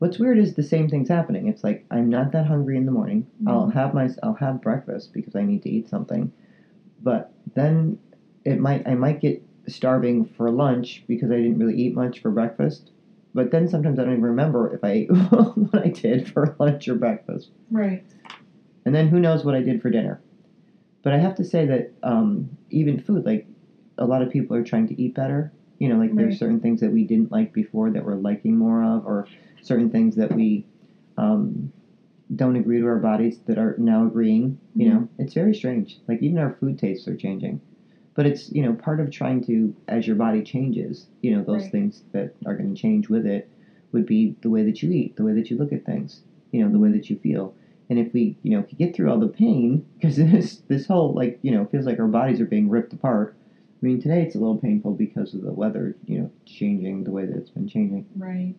what's 0.00 0.18
weird 0.18 0.38
is 0.38 0.54
the 0.54 0.64
same 0.64 0.88
thing's 0.88 1.08
happening. 1.08 1.46
It's 1.46 1.62
like 1.64 1.84
I'm 1.92 2.08
not 2.08 2.32
that 2.32 2.46
hungry 2.46 2.76
in 2.76 2.86
the 2.86 2.92
morning. 2.92 3.24
I'll 3.46 3.68
Mhm. 3.68 3.72
have 3.74 3.94
my 3.94 4.08
I'll 4.24 4.34
have 4.34 4.60
breakfast 4.60 5.12
because 5.12 5.36
I 5.36 5.44
need 5.44 5.62
to 5.62 5.70
eat 5.70 5.88
something, 5.88 6.32
but 7.02 7.32
then 7.54 7.98
it 8.44 8.60
might 8.60 8.88
I 8.88 8.96
might 8.96 9.20
get 9.20 9.42
starving 9.68 10.24
for 10.24 10.50
lunch 10.50 11.04
because 11.06 11.30
I 11.30 11.36
didn't 11.36 11.58
really 11.58 11.76
eat 11.76 11.94
much 11.94 12.20
for 12.20 12.32
breakfast. 12.32 12.90
But 13.36 13.50
then 13.50 13.68
sometimes 13.68 13.98
I 13.98 14.04
don't 14.04 14.14
even 14.14 14.24
remember 14.24 14.74
if 14.74 14.82
I 14.82 14.90
ate 14.90 15.12
what 15.30 15.74
I 15.84 15.88
did 15.90 16.26
for 16.26 16.56
lunch 16.58 16.88
or 16.88 16.94
breakfast. 16.94 17.50
Right. 17.70 18.02
And 18.86 18.94
then 18.94 19.08
who 19.08 19.20
knows 19.20 19.44
what 19.44 19.54
I 19.54 19.60
did 19.60 19.82
for 19.82 19.90
dinner. 19.90 20.18
But 21.02 21.12
I 21.12 21.18
have 21.18 21.34
to 21.34 21.44
say 21.44 21.66
that 21.66 21.92
um, 22.02 22.48
even 22.70 22.98
food, 22.98 23.26
like 23.26 23.46
a 23.98 24.06
lot 24.06 24.22
of 24.22 24.30
people 24.30 24.56
are 24.56 24.62
trying 24.62 24.86
to 24.86 25.00
eat 25.00 25.14
better. 25.14 25.52
You 25.78 25.90
know, 25.90 25.98
like 25.98 26.10
Right. 26.10 26.16
there's 26.16 26.38
certain 26.38 26.60
things 26.60 26.80
that 26.80 26.90
we 26.90 27.04
didn't 27.04 27.30
like 27.30 27.52
before 27.52 27.90
that 27.90 28.06
we're 28.06 28.14
liking 28.14 28.56
more 28.56 28.82
of, 28.82 29.04
or 29.04 29.26
certain 29.60 29.90
things 29.90 30.16
that 30.16 30.34
we 30.34 30.64
um, 31.18 31.70
don't 32.34 32.56
agree 32.56 32.78
to 32.80 32.86
our 32.86 32.98
bodies 32.98 33.40
that 33.44 33.58
are 33.58 33.74
now 33.76 34.06
agreeing. 34.06 34.56
You 34.74 34.88
know, 34.88 35.08
it's 35.18 35.34
very 35.34 35.54
strange. 35.54 35.98
Like 36.08 36.22
even 36.22 36.38
our 36.38 36.54
food 36.58 36.78
tastes 36.78 37.06
are 37.06 37.14
changing. 37.14 37.60
But 38.16 38.26
it's 38.26 38.50
you 38.52 38.62
know 38.62 38.72
part 38.74 39.00
of 39.00 39.10
trying 39.10 39.42
to 39.44 39.74
as 39.88 40.06
your 40.06 40.16
body 40.16 40.42
changes, 40.42 41.08
you 41.22 41.30
know 41.36 41.42
those 41.44 41.62
Right. 41.64 41.72
things 41.72 42.02
that 42.12 42.34
are 42.46 42.56
going 42.56 42.74
to 42.74 42.80
change 42.80 43.08
with 43.08 43.26
it 43.26 43.48
would 43.92 44.06
be 44.06 44.34
the 44.40 44.50
way 44.50 44.62
that 44.64 44.82
you 44.82 44.90
eat, 44.90 45.14
the 45.16 45.24
way 45.24 45.32
that 45.34 45.50
you 45.50 45.56
look 45.56 45.72
at 45.72 45.84
things, 45.84 46.22
you 46.52 46.60
know, 46.62 46.70
the 46.70 46.78
way 46.78 46.90
that 46.90 47.08
you 47.08 47.16
feel. 47.16 47.54
And 47.88 47.98
if 48.00 48.12
we, 48.12 48.36
you 48.42 48.50
know, 48.50 48.62
could 48.64 48.78
get 48.78 48.94
through 48.96 49.10
all 49.10 49.18
the 49.18 49.28
pain, 49.28 49.84
because 49.94 50.16
this 50.32 50.62
this 50.68 50.86
whole 50.86 51.12
like, 51.12 51.38
you 51.42 51.52
know, 51.52 51.66
feels 51.66 51.86
like 51.86 52.00
our 52.00 52.08
bodies 52.08 52.40
are 52.40 52.46
being 52.46 52.68
ripped 52.68 52.92
apart. 52.92 53.34
I 53.82 53.86
mean, 53.86 54.00
today 54.00 54.22
it's 54.22 54.34
a 54.34 54.38
little 54.38 54.56
painful 54.56 54.94
because 54.94 55.34
of 55.34 55.42
the 55.42 55.52
weather, 55.52 55.94
you 56.06 56.18
know, 56.18 56.30
changing 56.46 57.04
the 57.04 57.10
way 57.10 57.26
that 57.26 57.36
it's 57.36 57.50
been 57.50 57.68
changing. 57.68 58.06
Right. 58.16 58.54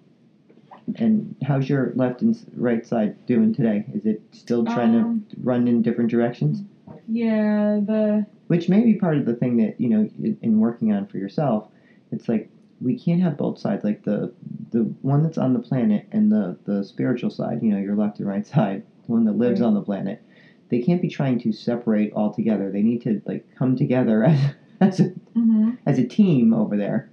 And 0.95 1.35
how's 1.43 1.67
your 1.67 1.91
left 1.95 2.21
and 2.21 2.39
right 2.55 2.85
side 2.85 3.15
doing 3.25 3.51
today? 3.53 3.83
Is 3.93 4.05
it 4.05 4.21
still 4.31 4.63
trying 4.63 4.95
Um, 4.95 5.25
to 5.29 5.35
run 5.41 5.67
in 5.67 5.81
different 5.81 6.11
directions? 6.11 6.63
Yeah. 7.07 7.79
The 7.83 8.25
Which 8.47 8.69
may 8.69 8.83
be 8.83 8.95
part 8.95 9.17
of 9.17 9.25
the 9.25 9.35
thing 9.35 9.57
that 9.57 9.79
you 9.79 9.89
know, 9.89 10.09
in, 10.19 10.37
in 10.41 10.59
working 10.59 10.91
on 10.93 11.05
for 11.07 11.17
yourself. 11.17 11.69
It's 12.11 12.29
like 12.29 12.49
we 12.79 12.97
can't 12.97 13.21
have 13.21 13.37
both 13.37 13.57
sides. 13.59 13.83
Like 13.83 14.03
the 14.03 14.33
the 14.71 14.83
one 15.01 15.23
that's 15.23 15.37
on 15.37 15.53
the 15.53 15.59
planet 15.59 16.07
and 16.11 16.31
the 16.31 16.57
the 16.65 16.83
spiritual 16.83 17.29
side. 17.29 17.61
You 17.61 17.71
know, 17.71 17.79
your 17.79 17.95
left 17.95 18.19
and 18.19 18.27
right 18.27 18.45
side, 18.55 18.83
the 19.05 19.11
one 19.11 19.25
that 19.25 19.33
lives 19.37 19.61
Right. 19.61 19.67
on 19.67 19.73
the 19.73 19.81
planet. 19.81 20.21
They 20.69 20.79
can't 20.81 21.01
be 21.01 21.07
trying 21.09 21.39
to 21.39 21.51
separate 21.53 22.11
all 22.13 22.29
together 22.33 22.69
They 22.71 22.81
need 22.83 23.01
to 23.03 23.21
like 23.25 23.45
come 23.55 23.75
together 23.75 24.23
as 24.25 24.39
as 24.81 24.99
a 24.99 25.13
hmm 25.33 25.71
as 25.85 25.99
a 25.99 26.07
team 26.07 26.53
over 26.53 26.77
there. 26.77 27.09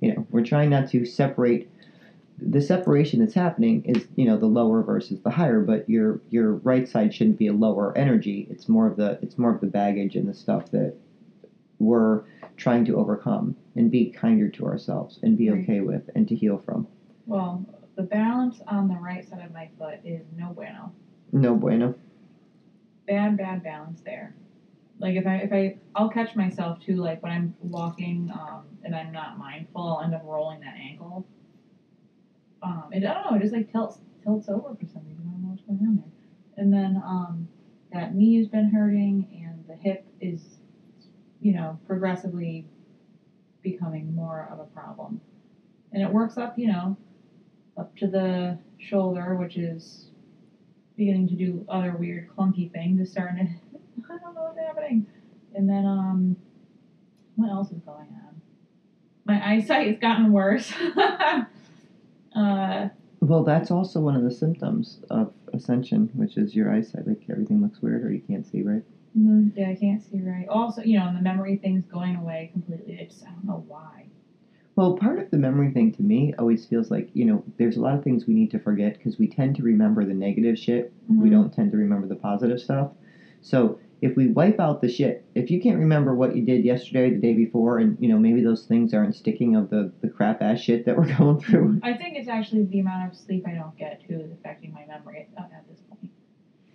You 0.00 0.14
know, 0.14 0.26
we're 0.30 0.42
trying 0.42 0.70
not 0.70 0.88
to 0.90 1.04
separate. 1.04 1.68
The 2.40 2.60
separation 2.60 3.20
that's 3.20 3.34
happening 3.34 3.82
is, 3.84 4.06
you 4.16 4.24
know, 4.24 4.36
the 4.36 4.46
lower 4.46 4.82
versus 4.82 5.20
the 5.20 5.30
higher. 5.30 5.60
But 5.60 5.88
your 5.88 6.20
your 6.30 6.54
right 6.54 6.88
side 6.88 7.12
shouldn't 7.12 7.38
be 7.38 7.48
a 7.48 7.52
lower 7.52 7.96
energy. 7.96 8.46
It's 8.50 8.68
more 8.68 8.86
of 8.86 8.96
the 8.96 9.18
it's 9.22 9.38
more 9.38 9.52
of 9.52 9.60
the 9.60 9.66
baggage 9.66 10.14
and 10.16 10.28
the 10.28 10.34
stuff 10.34 10.70
that 10.70 10.94
we're 11.78 12.22
trying 12.56 12.84
to 12.86 12.96
overcome 12.96 13.54
and 13.76 13.90
be 13.90 14.10
kinder 14.10 14.48
to 14.48 14.66
ourselves 14.66 15.18
and 15.22 15.36
be 15.36 15.50
okay 15.50 15.80
with 15.80 16.10
and 16.14 16.26
to 16.28 16.34
heal 16.34 16.58
from. 16.58 16.86
well, 17.26 17.64
the 17.96 18.02
balance 18.02 18.60
on 18.66 18.88
the 18.88 18.96
right 18.96 19.28
side 19.28 19.44
of 19.44 19.52
my 19.52 19.68
foot 19.78 19.98
is 20.04 20.24
no 20.36 20.50
bueno. 20.52 20.92
No 21.32 21.54
bueno. 21.56 21.94
bad 23.06 23.36
bad 23.36 23.62
balance 23.62 24.00
there 24.02 24.34
like 24.98 25.16
if 25.16 25.26
i 25.26 25.36
if 25.36 25.52
i 25.52 25.74
i'll 25.94 26.10
catch 26.10 26.36
myself 26.36 26.78
too 26.80 26.96
like 26.96 27.22
when 27.22 27.32
i'm 27.32 27.54
walking 27.62 28.30
um 28.32 28.62
and 28.84 28.94
i'm 28.94 29.10
not 29.12 29.38
mindful 29.38 29.82
i'll 29.82 30.02
end 30.02 30.14
up 30.14 30.22
rolling 30.24 30.60
that 30.60 30.74
ankle 30.76 31.24
um 32.62 32.84
and 32.92 33.04
i 33.04 33.12
don't 33.14 33.30
know 33.30 33.36
it 33.36 33.40
just 33.40 33.52
like 33.52 33.70
tilts 33.70 34.00
tilts 34.22 34.48
over 34.48 34.74
for 34.74 34.86
some 34.86 35.02
reason 35.06 35.22
i 35.28 35.32
don't 35.32 35.42
know 35.42 35.48
what's 35.48 35.62
going 35.62 35.78
on 35.86 35.96
there 35.96 36.04
and 36.56 36.72
then 36.72 36.96
um 37.04 37.46
that 37.92 38.14
knee 38.14 38.36
has 38.36 38.46
been 38.46 38.68
hurting 38.68 39.26
and 39.32 39.64
the 39.66 39.74
hip 39.74 40.04
is, 40.20 40.58
you 41.40 41.52
know, 41.52 41.78
progressively 41.86 42.64
becoming 43.62 44.14
more 44.14 44.48
of 44.50 44.58
a 44.58 44.64
problem. 44.64 45.20
And 45.92 46.02
it 46.02 46.12
works 46.12 46.36
up, 46.36 46.58
you 46.58 46.66
know, 46.66 46.96
up 47.76 47.94
to 47.96 48.06
the 48.06 48.58
shoulder, 48.76 49.36
which 49.36 49.56
is 49.56 50.10
beginning 50.96 51.28
to 51.28 51.36
do 51.36 51.64
other 51.68 51.96
weird 51.96 52.26
clunky 52.28 52.70
things. 52.70 53.00
It's 53.00 53.10
starting 53.10 53.46
to, 53.46 53.52
I 54.10 54.18
don't 54.18 54.34
know 54.34 54.42
what's 54.42 54.58
happening. 54.58 55.06
And 55.54 55.68
then, 55.68 55.86
um, 55.86 56.36
what 57.36 57.48
else 57.48 57.70
is 57.70 57.80
going 57.80 58.08
on? 58.08 58.34
My 59.24 59.52
eyesight 59.52 59.86
has 59.86 59.98
gotten 59.98 60.32
worse. 60.32 60.72
uh, 62.38 62.88
Well, 63.20 63.42
that's 63.44 63.70
also 63.70 64.00
one 64.00 64.16
of 64.16 64.22
the 64.24 64.30
symptoms 64.30 65.00
of 65.10 65.32
ascension, 65.52 66.10
which 66.14 66.36
is 66.36 66.54
your 66.54 66.70
eyesight. 66.72 67.06
Like 67.06 67.24
everything 67.28 67.60
looks 67.60 67.82
weird, 67.82 68.02
or 68.04 68.12
you 68.12 68.20
can't 68.20 68.46
see 68.46 68.62
right. 68.62 68.82
mhm, 69.16 69.52
yeah, 69.56 69.68
I 69.70 69.74
can't 69.74 70.02
see 70.02 70.20
right. 70.20 70.46
Also, 70.48 70.82
you 70.82 70.98
know, 70.98 71.06
and 71.06 71.16
the 71.16 71.20
memory 71.20 71.56
thing's 71.56 71.86
going 71.86 72.16
away 72.16 72.50
completely. 72.52 72.98
I 73.00 73.04
just, 73.04 73.26
I 73.26 73.30
don't 73.32 73.44
know 73.44 73.64
why. 73.66 74.06
Well, 74.76 74.96
part 74.96 75.18
of 75.18 75.30
the 75.30 75.38
memory 75.38 75.70
thing 75.72 75.90
to 75.92 76.02
me 76.02 76.32
always 76.38 76.64
feels 76.64 76.90
like 76.90 77.10
you 77.14 77.24
know 77.24 77.44
there's 77.56 77.76
a 77.76 77.80
lot 77.80 77.94
of 77.96 78.04
things 78.04 78.26
we 78.26 78.34
need 78.34 78.50
to 78.52 78.58
forget 78.58 78.94
because 78.94 79.18
we 79.18 79.26
tend 79.28 79.56
to 79.56 79.62
remember 79.62 80.04
the 80.04 80.14
negative 80.14 80.58
shit. 80.58 80.92
We 81.18 81.28
Mhm. 81.28 81.32
don't 81.32 81.52
tend 81.52 81.72
to 81.72 81.76
remember 81.76 82.06
the 82.06 82.16
positive 82.16 82.60
stuff. 82.60 82.92
So 83.40 83.78
if 84.00 84.16
we 84.16 84.28
wipe 84.28 84.60
out 84.60 84.80
the 84.80 84.88
shit, 84.88 85.24
if 85.34 85.50
you 85.50 85.60
can't 85.60 85.78
remember 85.78 86.14
what 86.14 86.36
you 86.36 86.42
did 86.44 86.64
yesterday, 86.64 87.10
the 87.10 87.20
day 87.20 87.34
before, 87.34 87.78
and 87.78 87.96
you 88.00 88.08
know 88.08 88.18
maybe 88.18 88.42
those 88.42 88.64
things 88.64 88.94
aren't 88.94 89.14
sticking 89.14 89.56
of 89.56 89.70
the 89.70 89.92
the 90.00 90.08
crap 90.08 90.40
ass 90.40 90.60
shit 90.60 90.86
that 90.86 90.96
we're 90.96 91.12
going 91.18 91.40
through. 91.40 91.80
I 91.82 91.94
think 91.94 92.16
it's 92.16 92.28
actually 92.28 92.64
the 92.64 92.80
amount 92.80 93.10
of 93.10 93.18
sleep 93.18 93.44
I 93.46 93.54
don't 93.54 93.76
get 93.76 94.06
too 94.06 94.20
is 94.20 94.30
affecting 94.32 94.72
my 94.72 94.86
memory 94.86 95.28
at, 95.36 95.44
at 95.44 95.68
this 95.68 95.80
point. 95.88 96.12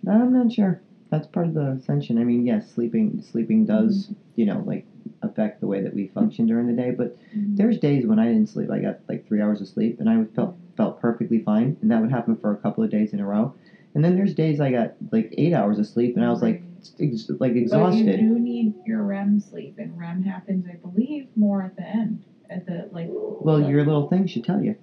I'm 0.08 0.32
not 0.32 0.52
sure. 0.52 0.82
That's 1.10 1.26
part 1.26 1.46
of 1.46 1.54
the 1.54 1.78
ascension. 1.80 2.18
I 2.18 2.24
mean, 2.24 2.44
yes, 2.44 2.70
sleeping 2.70 3.22
sleeping 3.22 3.64
does 3.64 4.06
mm-hmm. 4.06 4.14
you 4.36 4.46
know 4.46 4.62
like 4.66 4.86
affect 5.22 5.60
the 5.60 5.66
way 5.66 5.80
that 5.80 5.94
we 5.94 6.08
function 6.08 6.46
during 6.46 6.66
the 6.66 6.74
day, 6.74 6.90
but 6.90 7.16
mm-hmm. 7.34 7.56
there's 7.56 7.78
days 7.78 8.06
when 8.06 8.18
I 8.18 8.26
didn't 8.26 8.48
sleep. 8.48 8.70
I 8.70 8.80
got 8.80 9.00
like 9.08 9.26
three 9.26 9.40
hours 9.40 9.62
of 9.62 9.68
sleep, 9.68 9.98
and 10.00 10.10
I 10.10 10.24
felt 10.34 10.56
felt 10.76 11.00
perfectly 11.00 11.38
fine, 11.38 11.78
and 11.80 11.90
that 11.90 12.02
would 12.02 12.10
happen 12.10 12.36
for 12.36 12.52
a 12.52 12.56
couple 12.56 12.84
of 12.84 12.90
days 12.90 13.14
in 13.14 13.20
a 13.20 13.26
row. 13.26 13.54
And 13.94 14.04
then 14.04 14.16
there's 14.16 14.34
days 14.34 14.60
I 14.60 14.72
got 14.72 14.94
like 15.12 15.32
eight 15.38 15.54
hours 15.54 15.78
of 15.78 15.86
sleep, 15.86 16.16
and 16.16 16.24
I 16.24 16.30
was 16.30 16.42
like 16.42 16.62
ex- 17.00 17.30
like 17.40 17.54
But 17.70 17.94
you 17.94 18.16
do 18.16 18.38
need 18.38 18.74
your 18.86 19.02
REM 19.04 19.38
sleep, 19.40 19.74
and 19.78 19.96
REM 19.98 20.22
happens, 20.22 20.66
I 20.66 20.76
believe, 20.76 21.28
more 21.36 21.62
at 21.62 21.76
the 21.76 21.86
end. 21.86 22.24
At 22.50 22.66
the 22.66 22.88
like. 22.92 23.08
Well, 23.10 23.60
the- 23.60 23.68
your 23.68 23.84
little 23.84 24.08
thing 24.08 24.26
should 24.26 24.44
tell 24.44 24.62
you. 24.62 24.74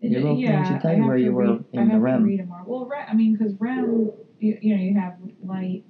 your 0.00 0.20
little 0.20 0.36
thing 0.36 0.64
should 0.64 0.80
tell 0.80 0.94
you 0.96 1.06
where 1.06 1.16
you 1.16 1.32
were 1.32 1.52
read, 1.54 1.64
in 1.72 1.80
I 1.80 1.84
the 1.86 1.90
have 1.92 2.02
REM. 2.02 2.20
To 2.20 2.26
read 2.26 2.48
more. 2.48 2.62
Well, 2.66 2.86
REM, 2.86 3.06
I 3.08 3.14
mean, 3.14 3.32
because 3.32 3.54
REM, 3.60 4.10
you, 4.38 4.58
you 4.60 4.76
know, 4.76 4.82
you 4.82 4.94
have 4.94 5.14
light, 5.42 5.82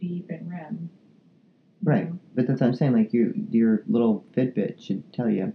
deep, 0.00 0.28
and 0.30 0.48
REM. 0.48 0.90
Right. 1.82 2.10
know. 2.10 2.18
But 2.34 2.46
that's 2.46 2.60
what 2.60 2.66
I'm 2.68 2.74
saying. 2.74 2.92
Like 2.92 3.12
your 3.12 3.32
your 3.50 3.84
little 3.86 4.24
Fitbit 4.36 4.80
should 4.80 5.10
tell 5.12 5.30
you 5.30 5.52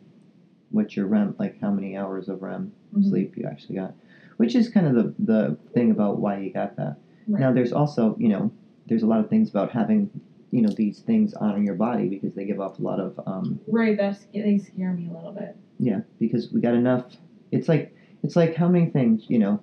what 0.71 0.95
your 0.95 1.07
REM, 1.07 1.35
like 1.37 1.59
how 1.61 1.71
many 1.71 1.95
hours 1.95 2.27
of 2.29 2.41
REM 2.41 2.71
Mhm. 2.93 3.03
sleep 3.03 3.37
you 3.37 3.45
actually 3.45 3.75
got, 3.75 3.93
which 4.37 4.55
is 4.55 4.67
kind 4.69 4.87
of 4.87 4.95
the 4.95 5.13
the 5.19 5.57
thing 5.73 5.91
about 5.91 6.19
why 6.19 6.39
you 6.39 6.51
got 6.51 6.75
that. 6.77 6.97
Right. 7.27 7.39
Now, 7.39 7.51
there's 7.51 7.73
also, 7.73 8.15
you 8.17 8.29
know, 8.29 8.51
there's 8.87 9.03
a 9.03 9.07
lot 9.07 9.19
of 9.19 9.29
things 9.29 9.49
about 9.49 9.71
having, 9.71 10.09
you 10.51 10.61
know, 10.61 10.69
these 10.69 10.99
things 10.99 11.33
on 11.33 11.65
your 11.65 11.75
body 11.75 12.07
because 12.07 12.33
they 12.33 12.45
give 12.45 12.59
off 12.59 12.79
a 12.79 12.81
lot 12.81 12.99
of, 12.99 13.19
um, 13.25 13.59
Right. 13.67 13.97
That's 13.97 14.25
they 14.33 14.57
scare 14.57 14.93
me 14.93 15.07
a 15.07 15.13
little 15.13 15.31
bit. 15.31 15.55
yeah, 15.79 16.01
because 16.19 16.51
we 16.53 16.61
got 16.61 16.75
enough. 16.75 17.15
It's 17.51 17.67
like, 17.67 17.93
it's 18.23 18.35
like 18.35 18.55
how 18.55 18.67
many 18.67 18.87
things, 18.89 19.25
you 19.29 19.39
know, 19.39 19.59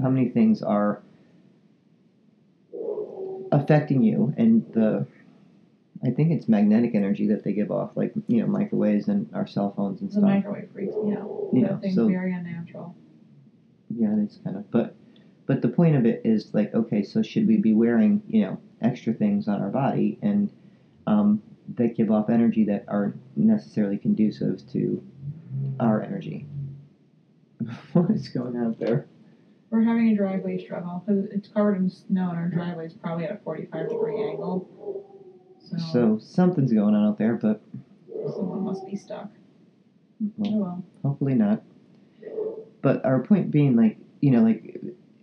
how 0.00 0.08
many 0.08 0.28
things 0.28 0.62
are 0.62 1.00
affecting 3.52 4.02
you, 4.02 4.32
and 4.38 4.64
the, 4.72 5.06
I 6.04 6.10
think 6.10 6.30
it's 6.32 6.48
magnetic 6.48 6.94
energy 6.94 7.26
that 7.28 7.44
they 7.44 7.52
give 7.52 7.70
off, 7.70 7.96
like 7.96 8.14
you 8.26 8.40
know, 8.40 8.46
microwaves 8.46 9.08
and 9.08 9.28
our 9.34 9.46
cell 9.46 9.72
phones 9.76 10.00
and 10.00 10.08
The 10.08 10.14
stuff. 10.14 10.24
microwave 10.24 10.70
freaks 10.72 10.94
me 11.04 11.12
out. 11.12 11.50
You 11.52 11.60
that 11.62 11.82
know, 11.84 11.90
so- 11.90 12.08
very 12.08 12.32
unnatural. 12.32 12.94
Yeah, 13.94 14.16
it's 14.16 14.38
kind 14.38 14.56
of, 14.56 14.70
but, 14.70 14.94
but 15.46 15.62
the 15.62 15.68
point 15.68 15.96
of 15.96 16.06
it 16.06 16.22
is 16.24 16.52
like, 16.54 16.74
okay, 16.74 17.02
so 17.02 17.22
should 17.22 17.46
we 17.46 17.56
be 17.56 17.72
wearing, 17.72 18.22
you 18.28 18.42
know, 18.42 18.60
extra 18.80 19.12
things 19.12 19.48
on 19.48 19.60
our 19.60 19.70
body 19.70 20.18
and 20.22 20.50
um, 21.06 21.42
that 21.76 21.96
give 21.96 22.10
off 22.10 22.30
energy 22.30 22.64
that 22.64 22.84
aren't 22.88 23.16
necessarily 23.36 23.98
conducive 23.98 24.66
to 24.72 25.02
our 25.80 26.02
energy? 26.02 26.46
what 27.92 28.10
is 28.10 28.28
going 28.28 28.56
on 28.56 28.66
out 28.66 28.78
there? 28.78 29.06
We're 29.70 29.82
having 29.82 30.10
a 30.10 30.16
driveway 30.16 30.62
struggle 30.62 31.02
because 31.04 31.24
it's 31.32 31.48
covered 31.48 31.76
in 31.76 31.88
snow, 31.88 32.28
and 32.28 32.38
our 32.38 32.48
driveway 32.48 32.86
is 32.86 32.92
probably 32.92 33.24
at 33.24 33.32
a 33.32 33.38
45 33.38 33.88
degree 33.88 34.22
angle. 34.22 34.68
So, 35.60 35.78
So 35.78 36.18
something's 36.18 36.72
going 36.72 36.94
on 36.94 37.06
out 37.06 37.16
there, 37.16 37.36
but 37.36 37.62
someone 38.34 38.62
must 38.62 38.86
be 38.86 38.96
stuck. 38.96 39.30
Well. 40.36 40.52
oh 40.52 40.58
well. 40.58 40.84
hopefully 41.02 41.34
not. 41.34 41.62
But 42.82 43.04
our 43.04 43.20
point 43.20 43.50
being, 43.50 43.74
like, 43.74 43.96
you 44.20 44.30
know, 44.30 44.42
like 44.42 44.78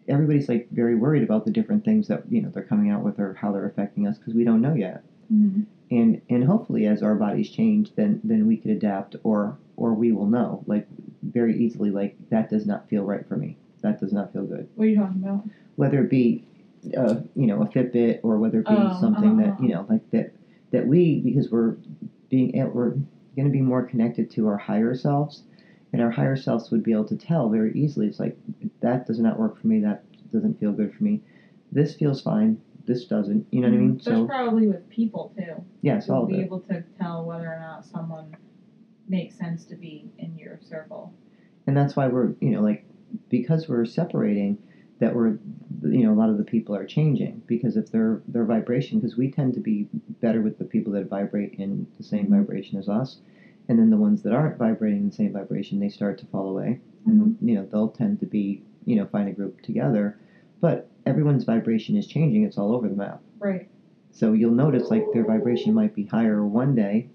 everybody's 0.10 0.50
like 0.50 0.68
very 0.72 0.96
worried 0.96 1.24
about 1.24 1.46
the 1.46 1.52
different 1.52 1.86
things 1.86 2.08
that 2.08 2.24
you 2.32 2.42
know 2.42 2.50
they're 2.50 2.64
coming 2.64 2.90
out 2.90 3.04
with 3.04 3.20
or 3.20 3.34
how 3.36 3.52
they're 3.52 3.66
affecting 3.68 4.08
us 4.08 4.18
because 4.18 4.34
we 4.34 4.44
don't 4.44 4.62
know 4.62 4.74
yet. 4.74 5.04
Mhm. 5.32 5.66
and 5.92 6.22
and 6.30 6.44
hopefully 6.44 6.86
as 6.88 7.02
our 7.04 7.16
bodies 7.16 7.50
change 7.50 7.94
then 7.96 8.20
then 8.24 8.46
we 8.48 8.58
could 8.58 8.72
adapt 8.72 9.16
or 9.24 9.58
or 9.78 9.94
we 9.94 10.12
will 10.12 10.28
know 10.28 10.64
like 10.68 10.88
very 11.24 11.56
easily 11.58 11.92
like 11.92 12.16
that 12.30 12.50
does 12.50 12.66
not 12.66 12.88
feel 12.90 13.04
right 13.06 13.26
for 13.28 13.38
me 13.38 13.56
that 13.82 14.00
does 14.00 14.12
not 14.12 14.32
feel 14.34 14.44
good 14.44 14.68
What 14.76 14.86
are 14.86 14.90
you 14.90 14.96
talking 14.96 15.22
about? 15.24 15.46
whether 15.76 16.04
it 16.04 16.10
be 16.10 16.44
uh, 16.98 17.22
you 17.36 17.46
know 17.48 17.62
a 17.62 17.68
fitbit 17.68 18.20
or 18.24 18.38
whether 18.40 18.60
it 18.62 18.68
be 18.68 18.76
Oh, 18.76 19.00
something 19.00 19.40
uh-huh, 19.40 19.52
that 19.58 19.62
you 19.64 19.70
know 19.70 19.86
like 19.90 20.10
that 20.12 20.32
that 20.72 20.88
we 20.88 21.20
because 21.22 21.52
we're 21.52 21.76
being 22.30 22.52
we're 22.74 22.92
going 23.36 23.48
to 23.48 23.50
be 23.52 23.62
more 23.62 23.84
connected 23.84 24.30
to 24.32 24.48
our 24.48 24.58
higher 24.58 24.94
selves 24.96 25.44
and 25.94 26.02
our 26.02 26.12
higher 26.12 26.36
selves 26.36 26.72
would 26.72 26.84
be 26.84 26.92
able 26.92 27.06
to 27.06 27.16
tell 27.18 27.50
very 27.50 27.74
easily 27.74 28.08
it's 28.08 28.20
like 28.20 28.38
that 28.82 29.06
does 29.06 29.20
not 29.20 29.40
work 29.40 29.58
for 29.60 29.68
me 29.68 29.80
that 29.80 30.04
doesn't 30.32 30.60
feel 30.60 30.72
good 30.72 30.94
for 30.94 31.04
me 31.04 31.22
this 31.72 31.96
feels 31.96 32.22
fine 32.22 32.58
this 32.86 33.06
doesn't 33.06 33.46
you 33.52 33.62
know 33.62 33.68
what 33.70 33.76
i 33.76 33.78
mean 33.80 34.00
so 34.00 34.12
That's 34.12 34.26
probably 34.28 34.68
with 34.68 34.88
people 34.90 35.32
too. 35.38 35.64
yes 35.82 36.10
all 36.10 36.18
You'll 36.22 36.24
of 36.26 36.30
be 36.30 36.42
able 36.42 36.60
to 36.62 36.84
tell 36.98 37.26
whether 37.26 37.52
or 37.52 37.60
not 37.60 37.86
someone 37.86 38.34
makes 39.08 39.36
sense 39.36 39.66
to 39.66 39.76
be 39.76 40.06
in 40.20 40.38
your 40.38 40.60
circle. 40.62 41.12
and 41.68 41.76
that's 41.76 41.96
why 41.96 42.08
we're 42.08 42.36
you 42.42 42.52
know 42.52 42.62
like 42.62 42.86
because 43.30 43.68
we're 43.68 43.86
separating 43.86 44.58
that 45.00 45.16
we're 45.16 45.38
you 45.84 46.04
know 46.04 46.12
a 46.12 46.16
lot 46.16 46.30
of 46.30 46.38
the 46.38 46.44
people 46.44 46.76
are 46.76 46.86
changing 46.86 47.42
because 47.48 47.76
if 47.78 47.90
their 47.92 48.22
their 48.28 48.46
vibration 48.46 49.00
because 49.00 49.18
we 49.18 49.32
tend 49.32 49.54
to 49.56 49.60
be 49.60 49.88
better 50.22 50.42
with 50.42 50.58
the 50.58 50.66
people 50.66 50.94
that 50.94 51.10
vibrate 51.10 51.56
in 51.56 51.88
the 51.98 52.04
same 52.04 52.28
Mhm. 52.28 52.30
vibration 52.32 52.78
as 52.78 52.88
us 52.90 53.20
and 53.70 53.78
then 53.78 53.92
the 53.92 53.98
ones 53.98 54.24
that 54.24 54.34
aren't 54.34 54.58
vibrating 54.58 54.98
in 54.98 55.10
the 55.10 55.16
same 55.16 55.32
vibration 55.32 55.80
they 55.80 55.90
start 55.90 56.18
to 56.18 56.26
fall 56.26 56.50
away. 56.50 56.82
And 57.06 57.22
mm-hmm. 57.22 57.48
you 57.48 57.56
know 57.56 57.66
they'll 57.72 57.90
tend 57.90 58.20
to 58.20 58.26
be 58.26 58.64
you 58.86 58.98
know 58.98 59.06
find 59.06 59.30
a 59.30 59.32
group 59.32 59.62
together. 59.62 60.20
But 60.60 60.90
everyone's 61.06 61.46
vibration 61.46 61.96
is 61.96 62.06
changing. 62.06 62.44
It's 62.44 62.58
all 62.58 62.76
over 62.76 62.90
the 62.90 62.96
map. 62.96 63.22
Right. 63.38 63.70
so 64.12 64.34
you'll 64.34 64.52
notice 64.52 64.90
like 64.90 65.06
their 65.14 65.24
vibration 65.24 65.74
might 65.74 65.96
be 65.96 66.04
higher 66.04 66.46
one 66.46 66.76
day, 66.76 67.10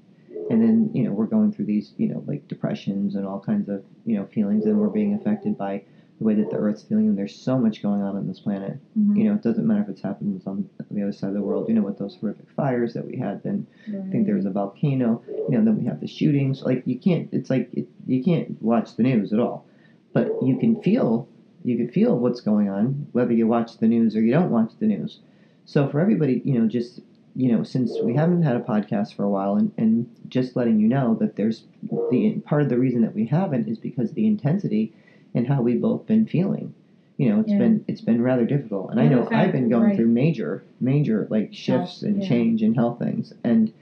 and 0.49 0.63
then 0.63 0.91
you 0.95 1.03
know 1.03 1.13
we're 1.13 1.27
going 1.27 1.53
through 1.53 1.67
these 1.67 1.93
you 1.99 2.09
know 2.09 2.25
like 2.27 2.49
depressions 2.49 3.17
and 3.17 3.27
all 3.27 3.41
kinds 3.41 3.69
of 3.69 3.85
you 4.07 4.17
know 4.17 4.27
feelings, 4.27 4.65
and 4.65 4.79
we're 4.79 4.89
being 4.89 5.15
affected 5.15 5.59
by 5.59 5.83
the 6.25 6.29
way 6.29 6.35
that 6.35 6.51
the 6.51 6.57
Earth's 6.57 6.83
feeling. 6.83 7.09
And 7.09 7.19
there's 7.19 7.35
so 7.37 7.59
much 7.59 7.83
going 7.83 8.01
on 8.03 8.17
on 8.17 8.27
this 8.27 8.41
planet. 8.41 8.79
Mhm. 8.99 9.17
You 9.17 9.25
know, 9.25 9.35
it 9.35 9.43
doesn't 9.43 9.67
matter 9.67 9.83
if 9.83 9.89
it's 9.91 10.01
happening 10.01 10.41
on 10.47 10.69
the 10.91 11.03
other 11.03 11.13
side 11.13 11.29
of 11.29 11.35
the 11.35 11.43
world. 11.43 11.69
You 11.69 11.75
know, 11.75 11.83
with 11.83 11.99
those 11.99 12.17
horrific 12.17 12.49
fires 12.51 12.95
that 12.95 13.07
we 13.07 13.17
had, 13.17 13.43
then 13.43 13.67
I 13.89 14.11
think 14.11 14.25
there 14.27 14.35
was 14.37 14.47
a 14.47 14.51
volcano. 14.51 15.21
You 15.51 15.59
know, 15.59 15.65
then 15.65 15.77
we 15.79 15.85
have 15.85 16.01
the 16.01 16.07
shootings. 16.07 16.63
Like 16.63 16.83
you 16.87 16.99
can't. 16.99 17.29
It's 17.33 17.51
like 17.51 17.69
it, 17.75 17.87
you 18.07 18.23
can't 18.23 18.61
watch 18.63 18.97
the 18.97 19.03
news 19.03 19.33
at 19.33 19.39
all, 19.39 19.67
but 20.13 20.31
you 20.43 20.57
can 20.57 20.81
feel. 20.81 21.29
You 21.63 21.77
can 21.77 21.89
feel 21.89 22.19
what's 22.19 22.41
going 22.41 22.69
on, 22.69 23.07
whether 23.13 23.33
you 23.33 23.47
watch 23.47 23.79
the 23.79 23.89
news 23.89 24.17
or 24.17 24.21
you 24.23 24.33
don't 24.33 24.51
watch 24.51 24.73
the 24.79 24.87
news. 24.87 25.21
So 25.67 25.89
for 25.89 26.01
everybody, 26.01 26.43
you 26.45 26.59
know, 26.59 26.67
just 26.67 27.01
you 27.37 27.51
know, 27.51 27.65
since 27.65 28.01
we 28.01 28.15
haven't 28.15 28.43
had 28.43 28.55
a 28.55 28.61
podcast 28.61 29.15
for 29.15 29.25
a 29.25 29.29
while, 29.29 29.57
and, 29.57 29.73
and 29.77 30.07
just 30.29 30.55
letting 30.57 30.79
you 30.79 30.87
know 30.87 31.17
that 31.17 31.35
there's 31.37 31.65
the 32.11 32.41
part 32.47 32.63
of 32.63 32.69
the 32.69 32.79
reason 32.79 33.03
that 33.03 33.15
we 33.15 33.27
haven't 33.27 33.67
is 33.69 33.77
because 33.77 34.13
the 34.13 34.27
intensity 34.27 34.93
and 35.35 35.47
how 35.47 35.63
we've 35.63 35.81
both 35.81 36.07
been 36.07 36.27
feeling. 36.27 36.73
You 37.17 37.29
know, 37.31 37.41
it's 37.41 37.53
Yeah. 37.53 37.59
been 37.59 37.85
it's 37.87 38.01
been 38.01 38.21
rather 38.23 38.45
difficult, 38.45 38.91
and 38.91 38.99
I 39.01 39.05
Yeah, 39.05 39.09
the 39.11 39.15
know 39.17 39.23
fact- 39.23 39.35
I've 39.35 39.53
been 39.53 39.69
going 39.69 39.83
right. 39.85 39.97
through 39.97 40.09
major 40.09 40.63
major 40.81 41.27
like 41.31 41.53
shifts 41.53 42.03
and 42.03 42.21
yeah. 42.23 42.29
change 42.29 42.63
and 42.63 42.75
health 42.75 42.99
things, 42.99 43.33
and 43.45 43.73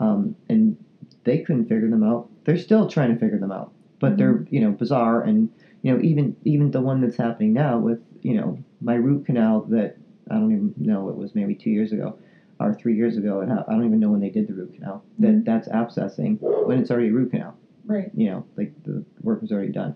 um, 0.00 0.34
and 0.48 0.76
they 1.24 1.38
couldn't 1.38 1.66
figure 1.66 1.88
them 1.88 2.02
out. 2.02 2.28
They're 2.44 2.56
still 2.56 2.88
trying 2.88 3.12
to 3.12 3.16
figure 3.18 3.38
them 3.38 3.52
out, 3.52 3.70
but 4.00 4.16
they're 4.16 4.44
you 4.50 4.60
know 4.60 4.72
bizarre, 4.72 5.22
and 5.22 5.48
you 5.82 5.92
know 5.94 6.00
even 6.02 6.34
even 6.44 6.70
the 6.72 6.80
one 6.80 7.00
that's 7.00 7.16
happening 7.16 7.52
now 7.52 7.78
with 7.78 8.00
you 8.22 8.34
know 8.34 8.58
my 8.80 8.94
root 8.94 9.26
canal 9.26 9.60
that 9.70 9.96
I 10.28 10.34
don't 10.40 10.50
even 10.52 10.74
know 10.76 11.08
it 11.08 11.16
was 11.16 11.34
maybe 11.36 11.54
two 11.54 11.70
years 11.70 11.92
ago 11.92 12.16
or 12.58 12.74
three 12.74 12.96
years 12.96 13.16
ago. 13.16 13.40
and 13.40 13.52
I 13.52 13.62
don't 13.68 13.84
even 13.84 14.00
know 14.00 14.10
when 14.10 14.20
they 14.20 14.30
did 14.30 14.48
the 14.48 14.54
root 14.54 14.74
canal. 14.74 15.02
That 15.20 15.34
Mhm. 15.34 15.44
that's 15.44 15.68
abscessing 15.68 16.38
when 16.66 16.78
it's 16.80 16.90
already 16.90 17.08
a 17.08 17.12
root 17.12 17.30
canal. 17.30 17.54
Right. 17.86 18.10
You 18.14 18.26
know, 18.30 18.44
like 18.56 18.72
the 18.84 19.04
work 19.22 19.40
was 19.40 19.52
already 19.52 19.72
done. 19.72 19.94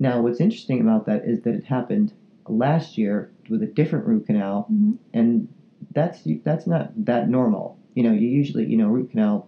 Now, 0.00 0.22
what's 0.22 0.40
interesting 0.40 0.80
about 0.80 1.06
that 1.06 1.24
is 1.24 1.42
that 1.42 1.54
it 1.54 1.64
happened 1.64 2.12
last 2.48 2.98
year 2.98 3.30
with 3.48 3.62
a 3.62 3.66
different 3.66 4.06
root 4.06 4.26
canal, 4.26 4.66
Mhm. 4.72 4.96
and 5.14 5.48
that's 5.94 6.26
that's 6.42 6.66
not 6.66 6.92
that 7.04 7.28
normal. 7.28 7.76
You 7.94 8.02
know, 8.04 8.12
you 8.12 8.26
usually 8.28 8.64
you 8.66 8.76
know 8.76 8.88
root 8.88 9.10
canal 9.10 9.46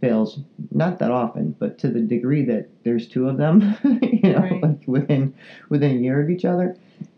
fails 0.00 0.40
not 0.72 0.98
that 0.98 1.10
often, 1.10 1.54
but 1.58 1.78
to 1.78 1.88
the 1.88 2.00
degree 2.00 2.44
that 2.44 2.68
there's 2.84 3.08
two 3.08 3.26
of 3.28 3.38
them, 3.38 3.62
you 4.02 4.32
know, 4.32 4.40
Right. 4.40 4.62
like 4.62 4.82
within 4.86 5.32
within 5.70 5.96
a 5.96 6.00
year 6.00 6.20
of 6.22 6.30
each 6.30 6.44
other. 6.44 6.76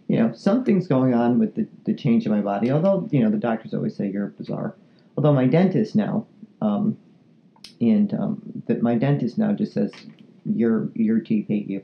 You 0.09 0.19
know, 0.19 0.33
something's 0.33 0.87
going 0.87 1.15
on 1.15 1.41
with 1.41 1.57
the, 1.57 1.67
the 1.83 1.93
change 1.93 2.27
in 2.27 2.31
my 2.31 2.41
body. 2.41 2.71
Although, 2.71 3.09
you 3.11 3.21
know, 3.21 3.29
the 3.29 3.39
doctors 3.39 3.75
always 3.75 3.97
say 3.97 4.09
you're 4.09 4.29
bizarre. 4.29 4.77
Although 5.17 5.33
my 5.33 5.49
dentist 5.49 5.97
now, 5.97 6.27
um, 6.61 6.97
and 7.81 8.15
um, 8.15 8.41
that 8.67 8.83
my 8.83 8.95
dentist 8.95 9.37
now 9.37 9.53
just 9.53 9.73
says 9.73 9.91
your 10.45 10.89
your 10.95 11.19
teeth 11.19 11.49
hate 11.49 11.69
you, 11.69 11.83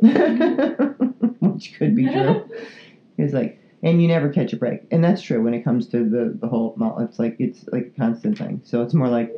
which 1.40 1.74
could 1.78 1.94
be 1.94 2.08
true. 2.10 2.42
He's 3.16 3.32
like, 3.32 3.58
and 3.82 4.00
you 4.00 4.08
never 4.08 4.28
catch 4.28 4.52
a 4.52 4.56
break, 4.56 4.86
and 4.90 5.02
that's 5.02 5.22
true 5.22 5.42
when 5.42 5.54
it 5.54 5.62
comes 5.62 5.86
to 5.88 6.04
the 6.04 6.36
the 6.40 6.48
whole. 6.48 6.74
It's 7.00 7.18
like 7.18 7.36
it's 7.38 7.66
like 7.72 7.86
a 7.86 7.90
constant 7.90 8.38
thing. 8.38 8.60
So 8.64 8.82
it's 8.82 8.94
more 8.94 9.08
like, 9.08 9.34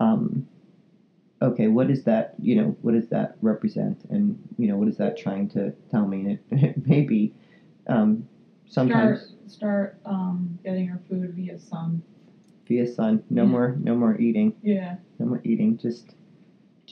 um, 0.00 0.44
okay, 1.40 1.68
what 1.68 1.90
is 1.90 2.04
that? 2.04 2.34
You 2.40 2.56
know, 2.56 2.76
what 2.82 2.92
does 2.92 3.08
that 3.08 3.36
represent? 3.42 4.04
And 4.10 4.38
you 4.58 4.68
know, 4.68 4.76
what 4.76 4.88
is 4.88 4.96
that 4.98 5.16
trying 5.16 5.48
to 5.48 5.72
tell 5.90 6.06
me? 6.06 6.20
And 6.20 6.30
it, 6.32 6.40
it 6.50 6.86
may 6.88 7.02
be 7.02 7.32
um, 7.86 8.26
sometimes 8.66 9.18
Start 9.20 9.50
start 9.50 9.98
um, 10.04 10.58
getting 10.64 10.86
your 10.86 11.00
food 11.08 11.32
via 11.34 11.58
sun. 11.58 12.02
via 12.66 12.86
sun. 12.86 13.22
No 13.30 13.42
Yeah. 13.42 13.48
more, 13.50 13.76
no 13.80 13.94
more 13.96 14.16
eating. 14.18 14.54
Yeah. 14.62 14.96
No 15.18 15.26
more 15.26 15.40
eating. 15.44 15.76
Just, 15.76 16.14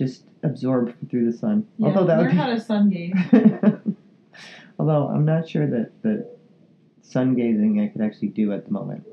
just 0.01 0.25
absorb 0.43 0.95
through 1.11 1.31
the 1.31 1.37
sun. 1.37 1.67
Yeah. 1.77 1.89
Although 1.89 2.07
that 2.07 2.17
Learn 2.17 2.27
would 2.27 2.33
be, 2.33 2.37
how 2.39 2.47
to 2.47 2.59
sun 2.61 2.89
gaze. 2.89 3.13
although 4.79 5.09
I'm 5.09 5.27
not 5.27 5.47
sure 5.47 5.67
that 5.67 5.91
that 6.03 6.39
sun 7.03 7.35
gazing 7.35 7.81
I 7.81 7.89
could 7.89 8.01
actually 8.01 8.29
do 8.29 8.51
at 8.53 8.65
the 8.65 8.73
moment. 8.73 9.05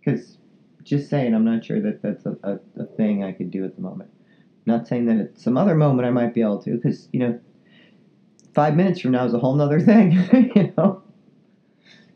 Because 0.00 0.38
just 0.82 1.10
saying, 1.10 1.34
I'm 1.34 1.44
not 1.44 1.62
sure 1.62 1.78
that 1.82 2.00
that's 2.00 2.24
a, 2.24 2.36
a, 2.42 2.82
a 2.82 2.86
thing 2.86 3.22
I 3.22 3.32
could 3.32 3.50
do 3.50 3.66
at 3.66 3.76
the 3.76 3.82
moment. 3.82 4.10
Not 4.64 4.88
saying 4.88 5.04
that 5.06 5.18
at 5.18 5.38
some 5.38 5.58
other 5.58 5.74
moment 5.74 6.08
I 6.08 6.10
might 6.10 6.32
be 6.32 6.40
able 6.40 6.62
to, 6.62 6.76
because 6.76 7.10
you 7.12 7.20
know, 7.20 7.38
five 8.54 8.74
minutes 8.76 9.00
from 9.00 9.10
now 9.10 9.26
is 9.26 9.34
a 9.34 9.38
whole 9.38 9.54
nother 9.54 9.80
thing. 9.92 10.12
you 10.56 10.72
know. 10.78 11.02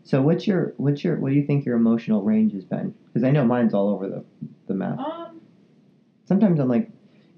So 0.02 0.22
what's 0.22 0.46
your 0.46 0.72
what's 0.78 1.04
your 1.04 1.16
what 1.16 1.28
do 1.28 1.34
you 1.34 1.44
think 1.44 1.66
your 1.66 1.76
emotional 1.76 2.22
range 2.22 2.54
has 2.54 2.64
been? 2.64 2.94
Because 3.04 3.22
I 3.22 3.30
know 3.30 3.44
mine's 3.44 3.74
all 3.74 3.90
over 3.90 4.08
the 4.08 4.24
the 4.66 4.72
map. 4.72 4.98
Um, 4.98 5.42
Sometimes 6.24 6.60
I'm 6.60 6.68
like, 6.68 6.90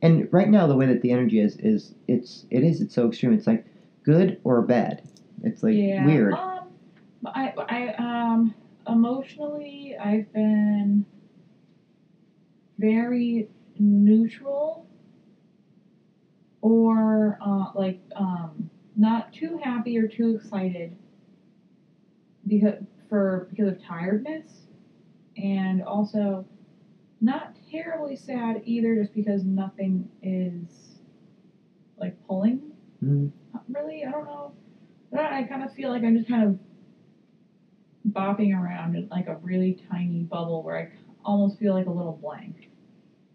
and 0.03 0.29
right 0.33 0.49
now 0.49 0.67
the 0.67 0.77
way 0.77 0.87
that 0.87 1.03
the 1.03 1.11
energy 1.11 1.41
is 1.41 1.57
is 1.57 1.95
it's 2.09 2.47
it 2.51 2.63
is 2.65 2.81
it's 2.81 2.95
so 2.95 3.09
extreme. 3.09 3.33
It's 3.33 3.47
like 3.47 3.65
good 4.03 4.41
or 4.45 4.63
bad. 4.63 5.03
It's 5.43 5.63
like 5.63 5.77
yeah. 5.77 6.05
weird. 6.05 6.35
Um, 6.35 6.61
I, 7.27 7.53
I, 7.69 7.95
um, 7.95 8.55
emotionally, 8.89 9.97
I've 10.03 10.33
been 10.33 11.05
very 12.79 13.49
neutral 13.79 14.87
or, 16.63 17.39
uh, 17.45 17.67
like, 17.75 18.01
um, 18.17 18.71
not 18.97 19.33
too 19.33 19.59
happy 19.63 19.99
or 19.99 20.07
too 20.07 20.37
excited 20.37 20.95
because, 22.47 22.83
for, 23.09 23.49
because 23.51 23.69
of 23.69 23.83
tiredness 23.83 24.67
and 25.37 25.83
also 25.83 26.45
not 27.21 27.55
terribly 27.55 28.17
sad 28.17 28.61
either 28.65 28.97
just 28.97 29.13
because 29.13 29.45
nothing 29.45 30.09
is, 30.23 31.03
like, 31.99 32.15
pulling 32.27 32.73
Mm, 33.03 33.31
really. 33.69 34.05
I 34.05 34.11
don't 34.11 34.25
know. 34.25 34.53
I, 35.13 35.17
don't- 35.17 35.33
I 35.33 35.43
kind 35.45 35.63
of 35.63 35.73
feel 35.73 35.91
like 35.91 36.05
I'm 36.05 36.15
just 36.15 36.29
kind 36.29 36.43
of 36.43 36.59
bopping 38.09 38.55
around 38.57 38.95
in 38.95 39.07
like 39.11 39.27
a 39.27 39.37
really 39.37 39.73
tiny 39.73 40.23
bubble 40.25 40.63
where 40.63 40.77
I 40.79 40.89
almost 41.25 41.59
feel 41.59 41.73
like 41.73 41.87
a 41.87 41.91
little 41.91 42.13
blank. 42.13 42.69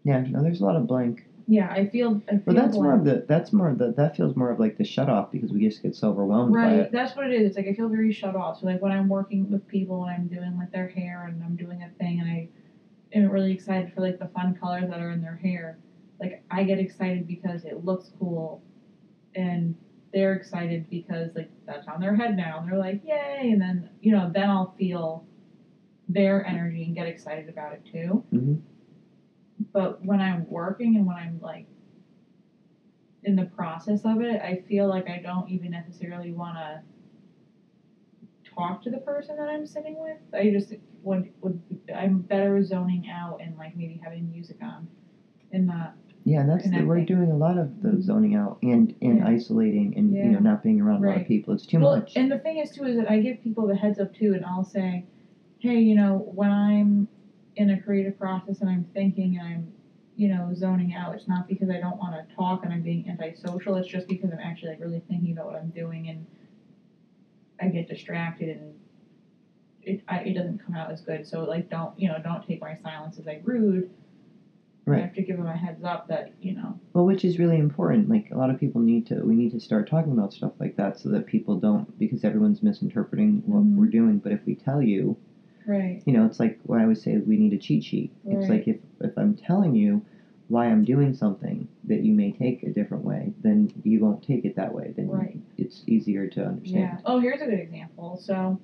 yeah, 0.04 0.22
no, 0.22 0.42
there's 0.42 0.60
a 0.60 0.64
lot 0.64 0.76
of 0.76 0.86
blank. 0.86 1.26
Yeah, 1.48 1.68
I 1.70 1.86
feel. 1.86 2.20
I 2.28 2.32
feel 2.32 2.42
But 2.44 2.54
that's 2.56 2.78
more 2.78 2.92
of 2.94 3.04
the 3.04 3.24
that's 3.28 3.52
more 3.52 3.68
of 3.68 3.78
the 3.78 3.92
that 3.92 4.16
feels 4.16 4.36
more 4.36 4.50
of 4.50 4.58
like 4.58 4.76
the 4.76 4.84
shut 4.84 5.08
off 5.08 5.30
because 5.30 5.52
we 5.52 5.60
just 5.60 5.82
get 5.82 5.94
so 5.94 6.08
overwhelmed 6.10 6.60
by 6.60 6.72
Right, 6.74 6.90
that's 6.92 7.16
what 7.16 7.26
it 7.26 7.32
is. 7.32 7.46
It's 7.48 7.56
like 7.56 7.66
I 7.66 7.72
feel 7.72 7.88
very 7.88 8.10
shut 8.10 8.34
off. 8.34 8.58
So 8.58 8.66
like 8.66 8.80
when 8.80 8.92
I'm 8.92 9.08
working 9.08 9.50
with 9.50 9.66
people 9.66 10.02
and 10.04 10.10
I'm 10.10 10.26
doing 10.28 10.56
like 10.56 10.70
their 10.70 10.86
hair 10.86 11.24
and 11.26 11.42
I'm 11.42 11.56
doing 11.56 11.82
a 11.82 11.88
thing 11.88 12.20
and 12.20 12.28
I 12.28 12.48
really 13.24 13.52
excited 13.52 13.92
for 13.92 14.00
like 14.00 14.18
the 14.18 14.26
fun 14.26 14.54
colors 14.54 14.88
that 14.88 15.00
are 15.00 15.10
in 15.10 15.20
their 15.20 15.34
hair, 15.36 15.78
like 16.20 16.42
I 16.50 16.64
get 16.64 16.78
excited 16.78 17.26
because 17.26 17.64
it 17.64 17.84
looks 17.84 18.08
cool, 18.18 18.60
and 19.34 19.74
they're 20.12 20.34
excited 20.34 20.86
because 20.90 21.34
like 21.34 21.50
that's 21.66 21.88
on 21.88 22.00
their 22.00 22.14
head 22.14 22.36
now 22.36 22.58
and 22.58 22.66
they're 22.66 22.78
like 22.78 23.00
yay, 23.04 23.50
and 23.50 23.60
then 23.60 23.88
you 24.00 24.12
know 24.12 24.30
then 24.32 24.48
I'll 24.48 24.72
feel 24.78 25.24
their 26.08 26.46
energy 26.46 26.84
and 26.84 26.94
get 26.94 27.06
excited 27.06 27.48
about 27.48 27.72
it 27.72 27.84
too. 27.84 28.22
Mhm. 28.32 28.60
But 29.72 30.04
when 30.04 30.20
I'm 30.20 30.46
working 30.48 30.96
and 30.96 31.06
when 31.06 31.16
I'm 31.16 31.38
like 31.40 31.66
in 33.24 33.34
the 33.34 33.44
process 33.44 34.04
of 34.04 34.20
it, 34.20 34.40
I 34.40 34.56
feel 34.68 34.88
like 34.88 35.08
I 35.08 35.18
don't 35.18 35.48
even 35.48 35.70
necessarily 35.70 36.30
want 36.32 36.56
to 36.56 36.80
talk 38.56 38.82
to 38.82 38.90
the 38.90 38.98
person 38.98 39.36
that 39.36 39.48
I'm 39.48 39.66
sitting 39.66 39.96
with. 40.00 40.18
I 40.32 40.50
just 40.50 40.74
would 41.02 41.30
would 41.42 41.60
I'm 41.94 42.20
better 42.20 42.62
zoning 42.64 43.08
out 43.08 43.40
and 43.40 43.56
like 43.56 43.76
maybe 43.76 44.00
having 44.02 44.28
music 44.30 44.58
on, 44.62 44.88
and 45.52 45.66
not 45.66 45.94
Yeah, 46.24 46.44
that's 46.44 46.68
the, 46.68 46.82
we're 46.82 47.04
doing 47.04 47.30
a 47.30 47.36
lot 47.36 47.58
of 47.58 47.80
the 47.82 48.00
zoning 48.00 48.34
out 48.34 48.58
and 48.62 48.94
and 49.02 49.18
Yeah. 49.18 49.26
isolating 49.28 49.96
and 49.96 50.14
you 50.14 50.30
know 50.30 50.40
not 50.40 50.62
being 50.62 50.80
around 50.80 51.04
a 51.04 51.08
lot 51.08 51.20
of 51.20 51.26
people. 51.26 51.54
It's 51.54 51.66
too 51.66 51.78
well, 51.80 51.96
much. 51.96 52.16
And 52.16 52.30
the 52.30 52.38
thing 52.38 52.58
is 52.58 52.70
too 52.70 52.84
is 52.84 52.96
that 52.96 53.10
I 53.10 53.20
give 53.20 53.42
people 53.42 53.66
the 53.66 53.76
heads 53.76 53.98
up 53.98 54.12
too, 54.14 54.34
and 54.34 54.44
I'll 54.44 54.64
say, 54.64 55.04
hey, 55.58 55.80
you 55.80 55.94
know, 55.94 56.30
when 56.34 56.50
I'm 56.50 57.08
in 57.56 57.70
a 57.70 57.80
creative 57.80 58.18
process 58.18 58.60
and 58.60 58.68
I'm 58.68 58.84
thinking 58.92 59.38
and 59.38 59.46
I'm, 59.46 59.68
you 60.16 60.28
know, 60.28 60.52
zoning 60.54 60.94
out, 60.94 61.14
it's 61.14 61.26
not 61.28 61.48
because 61.48 61.70
I 61.70 61.78
don't 61.78 61.96
want 61.98 62.14
to 62.14 62.34
talk 62.34 62.64
and 62.64 62.72
I'm 62.72 62.82
being 62.82 63.08
antisocial. 63.08 63.76
It's 63.76 63.88
just 63.88 64.08
because 64.08 64.30
I'm 64.30 64.40
actually 64.40 64.70
like 64.70 64.80
really 64.80 65.02
thinking 65.08 65.32
about 65.32 65.46
what 65.46 65.56
I'm 65.56 65.70
doing 65.70 66.08
and 66.08 66.26
I 67.60 67.68
get 67.68 67.88
distracted 67.88 68.58
and 68.58 68.74
it 69.82 70.02
I, 70.08 70.18
it 70.20 70.34
doesn't 70.34 70.58
come 70.58 70.74
out 70.74 70.90
as 70.90 71.00
good. 71.00 71.26
So 71.26 71.44
like, 71.44 71.68
don't 71.70 71.98
you 71.98 72.08
know, 72.08 72.18
don't 72.22 72.42
take 72.44 72.60
my 72.60 72.74
silence 72.74 73.18
as 73.18 73.26
like 73.26 73.42
rude. 73.44 73.90
I 74.88 74.98
have 74.98 75.12
to 75.14 75.22
give 75.22 75.36
them 75.36 75.46
a 75.48 75.56
heads 75.56 75.82
up 75.82 76.06
that 76.08 76.30
you 76.40 76.54
know. 76.54 76.78
Well, 76.92 77.04
which 77.04 77.24
is 77.24 77.40
really 77.40 77.58
important. 77.58 78.08
Like 78.08 78.30
a 78.30 78.38
lot 78.38 78.50
of 78.50 78.58
people 78.58 78.80
need 78.80 79.04
to, 79.06 79.20
we 79.24 79.34
need 79.34 79.50
to 79.50 79.58
start 79.58 79.88
talking 79.88 80.12
about 80.12 80.32
stuff 80.32 80.52
like 80.60 80.76
that 80.76 80.96
so 80.96 81.08
that 81.08 81.26
people 81.26 81.56
don't, 81.56 81.98
because 81.98 82.22
everyone's 82.22 82.62
misinterpreting 82.62 83.42
what 83.46 83.62
Mhm. 83.64 83.74
we're 83.74 83.88
doing. 83.88 84.18
But 84.18 84.30
if 84.30 84.46
we 84.46 84.54
tell 84.54 84.80
you, 84.80 85.16
Right. 85.66 86.00
you 86.06 86.12
know, 86.12 86.24
it's 86.24 86.38
like 86.38 86.56
what 86.62 86.78
I 86.78 86.82
always 86.82 87.02
say, 87.02 87.18
we 87.18 87.36
need 87.36 87.52
a 87.52 87.58
cheat 87.58 87.82
sheet. 87.82 88.12
It's 88.26 88.48
like 88.48 88.68
if 88.68 88.78
if 89.00 89.18
I'm 89.18 89.34
telling 89.34 89.74
you 89.74 90.02
why 90.48 90.66
I'm 90.66 90.84
doing 90.84 91.12
something 91.12 91.66
that 91.84 92.02
you 92.02 92.12
may 92.12 92.30
take 92.30 92.62
a 92.62 92.70
different 92.70 93.04
way, 93.04 93.32
then 93.42 93.68
you 93.82 94.00
won't 94.00 94.22
take 94.22 94.44
it 94.44 94.54
that 94.56 94.72
way. 94.74 94.92
Then 94.96 95.08
Right. 95.08 95.40
it's 95.58 95.84
easier 95.86 96.26
to 96.28 96.46
understand. 96.46 96.82
Yeah. 96.94 97.00
Oh, 97.04 97.18
here's 97.18 97.40
a 97.40 97.46
good 97.46 97.58
example. 97.58 98.16
So, 98.16 98.58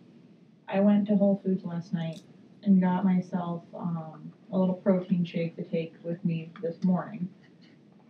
I 0.69 0.81
went 0.81 1.07
to 1.09 1.17
Whole 1.17 1.41
Foods 1.45 1.65
last 1.65 1.93
night 1.93 2.23
and 2.63 2.81
got 2.81 3.05
myself 3.05 3.63
um, 3.75 4.33
a 4.53 4.59
little 4.59 4.75
protein 4.77 5.25
shake 5.25 5.57
to 5.57 5.63
take 5.63 5.93
with 6.05 6.25
me 6.25 6.51
this 6.63 6.83
morning, 6.85 7.29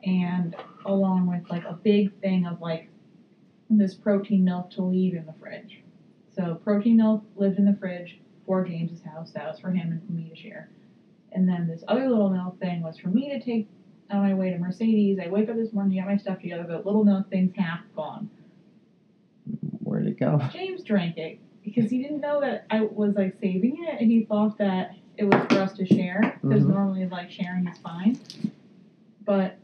and 0.05 0.55
along 0.85 1.27
with 1.27 1.49
like 1.51 1.65
a 1.65 1.79
big 1.83 2.13
thing 2.21 2.47
of 2.47 2.61
like 2.61 2.89
this 3.71 3.95
protein 3.95 4.45
milk 4.45 4.71
to 4.71 4.83
leave 4.83 5.15
in 5.15 5.25
the 5.25 5.33
fridge. 5.33 5.83
So 6.29 6.57
protein 6.57 6.97
milk 6.97 7.25
lived 7.37 7.59
in 7.59 7.65
the 7.65 7.75
fridge 7.75 8.19
for 8.47 8.65
James's 8.65 9.03
house. 9.03 9.33
That 9.33 9.49
was 9.49 9.59
for 9.59 9.71
him 9.71 9.93
and 9.93 10.17
me 10.17 10.29
to 10.29 10.37
share. 10.37 10.69
And 11.35 11.49
then 11.49 11.67
this 11.67 11.83
other 11.89 12.09
little 12.09 12.31
milk 12.31 12.59
thing 12.61 12.83
was 12.83 12.97
for 12.99 13.09
me 13.09 13.29
to 13.31 13.41
take 13.41 13.69
on 14.11 14.21
my 14.21 14.35
way 14.35 14.51
to 14.51 14.59
Mercedes. 14.59 15.19
I 15.19 15.29
wake 15.29 15.49
up 15.49 15.57
this 15.57 15.73
morning, 15.73 15.95
get 15.97 16.07
my 16.07 16.17
stuff 16.17 16.41
together, 16.41 16.65
but 16.69 16.85
little 16.85 17.05
milk 17.05 17.31
thing's 17.31 17.53
half 17.55 17.81
gone. 17.97 18.29
Where'd 19.85 20.07
it 20.07 20.19
go? 20.19 20.41
James 20.53 20.83
drank 20.83 21.17
it 21.17 21.39
because 21.65 21.91
he 21.91 21.99
didn't 21.99 22.21
know 22.21 22.41
that 22.41 22.67
I 22.71 22.83
was 22.83 23.15
like 23.17 23.35
saving 23.41 23.83
it, 23.85 24.01
and 24.01 24.11
he 24.11 24.25
thought 24.25 24.59
that 24.59 24.95
it 25.17 25.25
was 25.25 25.45
for 25.49 25.59
us 25.61 25.73
to 25.75 25.87
share 25.87 26.21
because 26.41 26.65
Mhm. 26.65 26.69
normally 26.69 27.07
like 27.07 27.31
sharing 27.31 27.67
is 27.67 27.79
fine. 27.79 28.17
But 29.25 29.57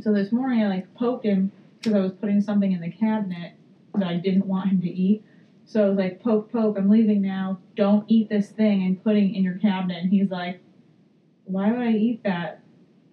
so 0.00 0.12
this 0.12 0.32
morning 0.32 0.62
I 0.62 0.68
like 0.68 0.92
poked 0.94 1.24
him 1.24 1.50
because 1.78 1.94
I 1.94 2.00
was 2.00 2.12
putting 2.12 2.40
something 2.40 2.72
in 2.72 2.80
the 2.80 2.90
cabinet 2.90 3.52
that 3.94 4.06
I 4.06 4.16
didn't 4.16 4.46
want 4.46 4.68
him 4.68 4.80
to 4.82 4.88
eat. 4.90 5.22
So 5.70 5.84
I 5.84 5.88
was 5.88 5.98
like, 5.98 6.20
poke, 6.20 6.50
poke, 6.50 6.76
I'm 6.76 6.90
leaving 6.90 7.22
now. 7.22 7.60
Don't 7.76 8.04
eat 8.08 8.28
this 8.28 8.50
thing 8.50 8.82
I'm 8.82 8.96
putting 8.96 9.36
in 9.36 9.44
your 9.44 9.56
cabinet. 9.58 10.02
And 10.02 10.10
he's 10.10 10.28
like, 10.28 10.60
why 11.44 11.70
would 11.70 11.80
I 11.80 11.92
eat 11.92 12.24
that? 12.24 12.60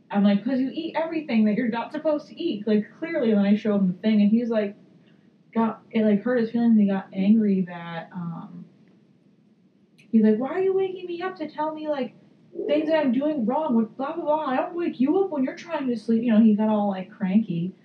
I'm 0.09 0.23
like, 0.23 0.43
because 0.43 0.59
you 0.59 0.71
eat 0.73 0.95
everything 0.97 1.45
that 1.45 1.53
you're 1.53 1.67
not 1.67 1.91
supposed 1.91 2.27
to 2.29 2.41
eat. 2.41 2.65
Like, 2.65 2.87
clearly, 2.97 3.31
when 3.35 3.45
I 3.45 3.55
showed 3.55 3.81
him 3.81 3.87
the 3.89 3.93
thing, 3.99 4.21
and 4.23 4.31
he's 4.31 4.49
like, 4.49 4.75
got, 5.53 5.83
it 5.91 6.03
like 6.03 6.23
hurt 6.23 6.39
his 6.39 6.49
feelings. 6.49 6.71
And 6.71 6.81
he 6.81 6.87
got 6.87 7.05
angry 7.13 7.61
that, 7.67 8.09
um, 8.11 8.65
he's 9.95 10.23
like, 10.23 10.39
why 10.39 10.53
are 10.53 10.59
you 10.59 10.73
waking 10.73 11.05
me 11.05 11.21
up 11.21 11.35
to 11.35 11.47
tell 11.47 11.75
me, 11.75 11.87
like, 11.87 12.15
things 12.65 12.89
that 12.89 12.97
I'm 12.97 13.11
doing 13.11 13.45
wrong 13.45 13.75
with 13.75 13.95
blah, 13.97 14.15
blah, 14.15 14.25
blah. 14.25 14.45
I 14.47 14.55
don't 14.55 14.73
wake 14.73 14.99
you 14.99 15.19
up 15.19 15.29
when 15.29 15.43
you're 15.43 15.55
trying 15.55 15.87
to 15.89 15.95
sleep. 15.95 16.23
You 16.23 16.33
know, 16.33 16.41
he 16.41 16.55
got 16.55 16.69
all, 16.69 16.89
like, 16.89 17.11
cranky. 17.11 17.75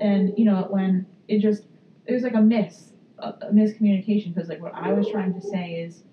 And, 0.00 0.34
you 0.38 0.44
know, 0.44 0.68
when 0.70 1.04
it 1.26 1.40
just, 1.40 1.64
it 2.06 2.12
was 2.12 2.22
like 2.22 2.34
a 2.34 2.40
miss. 2.40 2.92
A, 3.20 3.34
a 3.42 3.52
miscommunication 3.52 4.34
because 4.34 4.48
like 4.48 4.60
what 4.60 4.74
I 4.74 4.92
was 4.92 5.08
trying 5.08 5.32
to 5.34 5.40
say 5.40 5.74
is, 5.76 6.04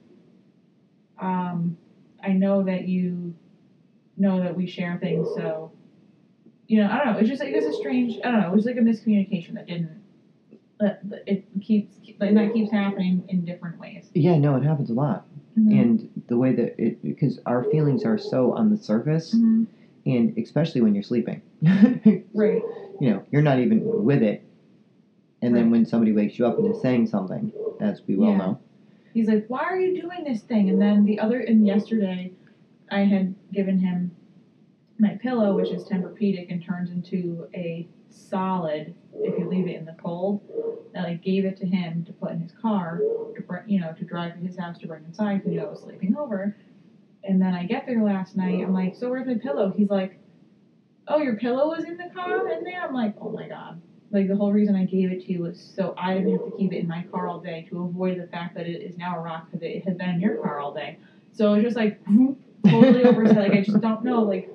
um, 1.19 1.75
I 2.23 2.33
know 2.33 2.63
that 2.63 2.87
you 2.87 3.33
know 4.17 4.39
that 4.39 4.55
we 4.55 4.65
share 4.65 4.97
things, 4.97 5.27
so 5.35 5.71
you 6.67 6.79
know 6.79 6.87
I 6.89 6.97
don't 6.97 7.13
know. 7.13 7.19
It's 7.19 7.29
just 7.29 7.41
like 7.41 7.53
it's 7.53 7.65
a 7.65 7.73
strange. 7.73 8.17
I 8.23 8.31
don't 8.31 8.41
know. 8.41 8.51
It 8.51 8.55
was 8.55 8.65
like 8.65 8.77
a 8.77 8.81
miscommunication 8.81 9.53
that 9.53 9.67
didn't. 9.67 10.01
That 10.79 11.01
it 11.25 11.45
keeps 11.61 11.99
like 12.19 12.33
that 12.33 12.53
keeps 12.53 12.71
happening 12.71 13.23
in 13.29 13.45
different 13.45 13.79
ways. 13.79 14.11
Yeah, 14.13 14.37
no, 14.37 14.55
it 14.55 14.63
happens 14.63 14.89
a 14.89 14.93
lot. 14.93 15.25
Mhm. 15.57 15.71
And 15.71 16.09
the 16.27 16.37
way 16.37 16.51
that 16.51 16.75
it, 16.77 17.01
because 17.01 17.39
our 17.45 17.63
feelings 17.63 18.03
are 18.03 18.17
so 18.17 18.51
on 18.53 18.69
the 18.69 18.77
surface, 18.77 19.35
Mhm. 19.35 19.67
and 20.05 20.33
especially 20.37 20.81
when 20.81 20.93
you're 20.93 21.03
sleeping, 21.03 21.41
right. 22.33 22.61
you 22.99 23.09
know, 23.09 23.23
you're 23.31 23.41
not 23.41 23.59
even 23.59 24.03
with 24.03 24.21
it. 24.21 24.44
And 25.41 25.55
then 25.55 25.69
when 25.69 25.85
somebody 25.85 26.11
wakes 26.11 26.39
you 26.39 26.45
up 26.47 26.57
and 26.57 26.67
is 26.67 26.81
saying 26.81 27.07
something, 27.07 27.51
as 27.79 28.01
we 28.07 28.15
well 28.15 28.31
Yeah. 28.31 28.37
know, 28.37 28.59
He's 29.13 29.29
like, 29.29 29.45
"Why 29.47 29.63
are 29.63 29.79
you 29.79 30.01
doing 30.01 30.25
this 30.25 30.43
thing?" 30.43 30.69
And 30.69 30.81
then 30.81 31.05
the 31.05 31.19
other, 31.19 31.39
and 31.39 31.65
yesterday, 31.65 32.33
I 32.91 33.01
had 33.05 33.33
given 33.53 33.79
him 33.79 34.11
my 34.97 35.15
pillow, 35.15 35.55
which 35.55 35.71
is 35.71 35.85
Tempur-Pedic 35.85 36.51
and 36.51 36.61
turns 36.61 36.91
into 36.91 37.47
a 37.53 37.87
solid 38.09 38.93
if 39.23 39.39
you 39.39 39.47
leave 39.47 39.67
it 39.67 39.75
in 39.77 39.85
the 39.85 39.93
cold. 39.93 40.41
And 40.93 41.05
I 41.05 41.13
gave 41.15 41.45
it 41.45 41.55
to 41.57 41.65
him 41.65 42.03
to 42.03 42.13
put 42.13 42.31
in 42.31 42.39
his 42.41 42.51
car 42.51 42.97
to 43.35 43.41
bring, 43.41 43.69
you 43.69 43.79
know, 43.79 43.93
to 43.93 44.03
drive 44.03 44.33
to 44.33 44.39
his 44.39 44.57
house 44.57 44.77
to 44.79 44.87
bring 44.87 45.03
inside 45.05 45.43
because 45.43 45.57
I 45.59 45.65
was 45.65 45.79
sleeping 45.81 46.15
over. 46.17 46.55
And 47.23 47.41
then 47.41 47.53
I 47.53 47.65
get 47.65 47.85
there 47.85 48.03
last 48.03 48.35
night. 48.35 48.61
I'm 48.63 48.73
like, 48.73 48.95
"So 48.95 49.09
where's 49.09 49.25
my 49.25 49.35
pillow?" 49.35 49.71
He's 49.75 49.89
like, 49.89 50.19
"Oh, 51.07 51.19
your 51.19 51.37
pillow 51.37 51.69
was 51.69 51.85
in 51.85 51.97
the 51.97 52.09
car 52.13 52.49
in 52.49 52.63
there." 52.63 52.81
I'm 52.81 52.93
like, 52.93 53.15
"Oh 53.21 53.29
my 53.31 53.47
god." 53.47 53.79
Like 54.15 54.29
the 54.29 54.35
whole 54.37 54.53
reason 54.53 54.77
I 54.77 54.85
gave 54.85 55.11
it 55.11 55.25
to 55.25 55.31
you 55.33 55.41
was 55.41 55.59
so 55.59 55.93
I 55.97 56.13
didn't 56.13 56.31
have 56.31 56.45
to 56.45 56.57
keep 56.57 56.71
it 56.71 56.77
in 56.77 56.87
my 56.87 57.03
car 57.11 57.27
all 57.27 57.41
day 57.41 57.67
to 57.69 57.81
avoid 57.81 58.17
the 58.17 58.27
fact 58.27 58.55
that 58.55 58.65
it 58.65 58.81
is 58.81 58.97
now 58.97 59.17
a 59.17 59.19
rock 59.19 59.47
because 59.51 59.61
it 59.61 59.83
has 59.83 59.97
been 59.97 60.09
in 60.09 60.21
your 60.21 60.37
car 60.37 60.59
all 60.59 60.73
day. 60.73 60.97
So 61.33 61.51
it 61.51 61.57
was 61.57 61.63
just 61.65 61.75
like 61.75 61.99
totally 62.65 63.03
oversight. 63.03 63.49
Like 63.49 63.51
I 63.51 63.61
just 63.61 63.81
don't 63.81 64.05
know 64.05 64.23
like 64.23 64.49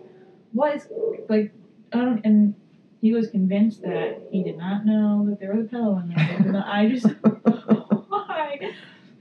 what 0.52 0.74
is 0.74 0.88
like 1.28 1.52
I 1.92 1.98
don't 1.98 2.24
and 2.24 2.54
he 3.02 3.12
was 3.12 3.28
convinced 3.28 3.82
that 3.82 4.22
he 4.30 4.42
did 4.42 4.56
not 4.56 4.86
know 4.86 5.26
that 5.28 5.38
there 5.38 5.54
was 5.54 5.66
a 5.66 5.68
pillow 5.68 5.98
in 5.98 6.08
there. 6.08 6.64
I 6.66 6.88
just 6.88 7.06
why 8.08 8.72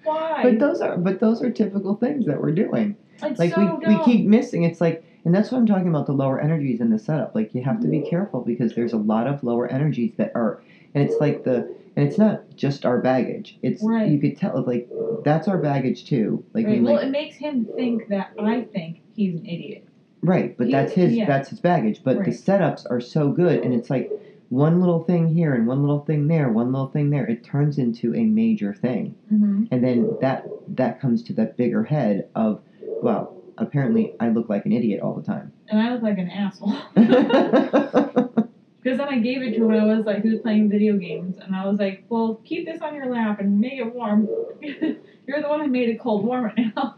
why 0.06 0.44
but 0.44 0.60
those 0.60 0.80
are 0.80 0.98
but 0.98 1.20
those 1.20 1.42
are 1.42 1.50
typical 1.52 1.96
things 1.96 2.26
that 2.28 2.42
we're 2.42 2.54
doing. 2.54 2.96
it's 3.22 3.40
Like 3.40 3.52
so 3.52 3.78
we, 3.86 3.96
we 3.96 4.04
keep 4.06 4.26
missing. 4.26 4.64
It's 4.64 4.80
like, 4.80 5.04
and 5.26 5.34
that's 5.36 5.52
what 5.52 5.58
I'm 5.60 5.66
talking 5.66 5.88
about 5.90 6.06
the 6.06 6.14
lower 6.14 6.40
energies 6.40 6.80
in 6.82 6.90
the 6.90 7.00
setup. 7.00 7.36
Like 7.36 7.54
you 7.54 7.62
have 7.64 7.80
to 7.82 7.88
be 7.88 8.02
careful 8.02 8.42
because 8.42 8.74
there's 8.76 8.94
a 8.94 8.98
lot 8.98 9.28
of 9.28 9.44
lower 9.44 9.68
energies 9.68 10.14
that 10.18 10.32
are, 10.36 10.62
and 10.94 11.04
it's 11.08 11.20
like 11.20 11.44
the, 11.44 11.74
and 11.96 12.08
it's 12.08 12.18
not 12.18 12.44
just 12.56 12.86
our 12.86 13.00
baggage. 13.00 13.58
It's 13.62 13.84
Right. 13.84 14.10
you 14.10 14.20
could 14.20 14.38
tell 14.38 14.64
like 14.66 14.90
that's 15.24 15.48
our 15.48 15.58
baggage 15.58 16.06
too. 16.06 16.44
Like, 16.54 16.66
I 16.66 16.70
mean, 16.70 16.84
well, 16.84 16.96
like 16.96 17.06
it 17.06 17.12
makes 17.12 17.36
him 17.36 17.66
think 17.76 18.08
that 18.10 18.32
I 18.40 18.62
think 18.62 19.02
he's 19.16 19.36
an 19.36 19.46
idiot. 19.46 19.86
right, 20.22 20.58
but 20.58 20.68
he- 20.68 20.74
that's 20.74 20.94
his 20.94 21.14
yeah. 21.14 21.26
that's 21.28 21.50
his 21.50 21.60
baggage. 21.60 22.02
But 22.04 22.24
the 22.24 22.32
setups 22.32 22.86
are 22.90 23.02
so 23.02 23.32
good, 23.32 23.64
and 23.64 23.74
it's 23.74 23.90
like 23.90 24.12
one 24.50 24.80
little 24.80 25.04
thing 25.04 25.28
here 25.28 25.54
and 25.54 25.68
one 25.68 25.82
little 25.82 26.00
thing 26.00 26.28
there, 26.28 26.50
one 26.50 26.72
little 26.72 26.88
thing 26.88 27.10
there. 27.12 27.26
It 27.28 27.44
turns 27.44 27.78
into 27.78 28.16
a 28.16 28.24
major 28.24 28.74
thing. 28.74 29.14
Mm-hmm. 29.32 29.66
and 29.72 29.84
then 29.84 30.18
that 30.22 30.48
that 30.70 31.00
comes 31.02 31.22
to 31.24 31.34
that 31.34 31.58
bigger 31.58 31.84
head 31.84 32.30
of 32.36 32.62
well 33.04 33.36
apparently 33.60 34.14
i 34.20 34.30
look 34.30 34.50
like 34.50 34.66
an 34.66 34.72
idiot 34.72 35.00
all 35.02 35.14
the 35.14 35.24
time 35.24 35.52
And 35.68 35.80
I 35.82 35.94
look 35.94 36.02
like 36.02 36.18
an 36.18 36.30
asshole. 36.30 36.76
Because 38.82 38.98
then 38.98 39.10
I 39.10 39.20
gave 39.20 39.42
it 39.42 39.56
to 39.58 39.70
him 39.70 39.72
I 39.72 39.94
was 39.94 40.06
like, 40.06 40.24
he 40.24 40.30
was 40.30 40.40
playing 40.40 40.70
video 40.70 40.96
games. 40.98 41.38
And 41.38 41.54
I 41.54 41.68
was 41.68 41.80
like, 41.80 42.06
well, 42.08 42.36
keep 42.46 42.66
this 42.66 42.82
on 42.82 42.96
your 42.96 43.08
lap 43.12 43.42
and 43.42 43.60
make 43.60 43.74
it 43.74 43.94
warm. 43.94 44.28
You're 44.62 45.42
the 45.42 45.50
one 45.50 45.60
who 45.60 45.68
made 45.68 45.90
it 45.90 46.00
cold. 46.00 46.24
Warm 46.26 46.52
it 46.56 46.74
now. 46.76 46.96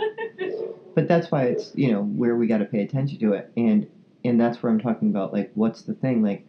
but 0.96 1.08
that's 1.08 1.32
why 1.32 1.44
it's 1.46 1.72
you 1.76 1.92
know 1.92 2.04
where 2.04 2.36
we 2.36 2.46
got 2.48 2.60
to 2.60 2.66
pay 2.66 2.82
attention 2.84 3.18
to 3.20 3.34
it 3.34 3.52
and 3.58 3.88
and 4.24 4.40
that's 4.40 4.62
where 4.62 4.72
i'm 4.72 4.80
talking 4.80 5.10
about 5.10 5.34
like 5.34 5.52
what's 5.56 5.82
the 5.84 5.94
thing 5.94 6.22
like 6.22 6.46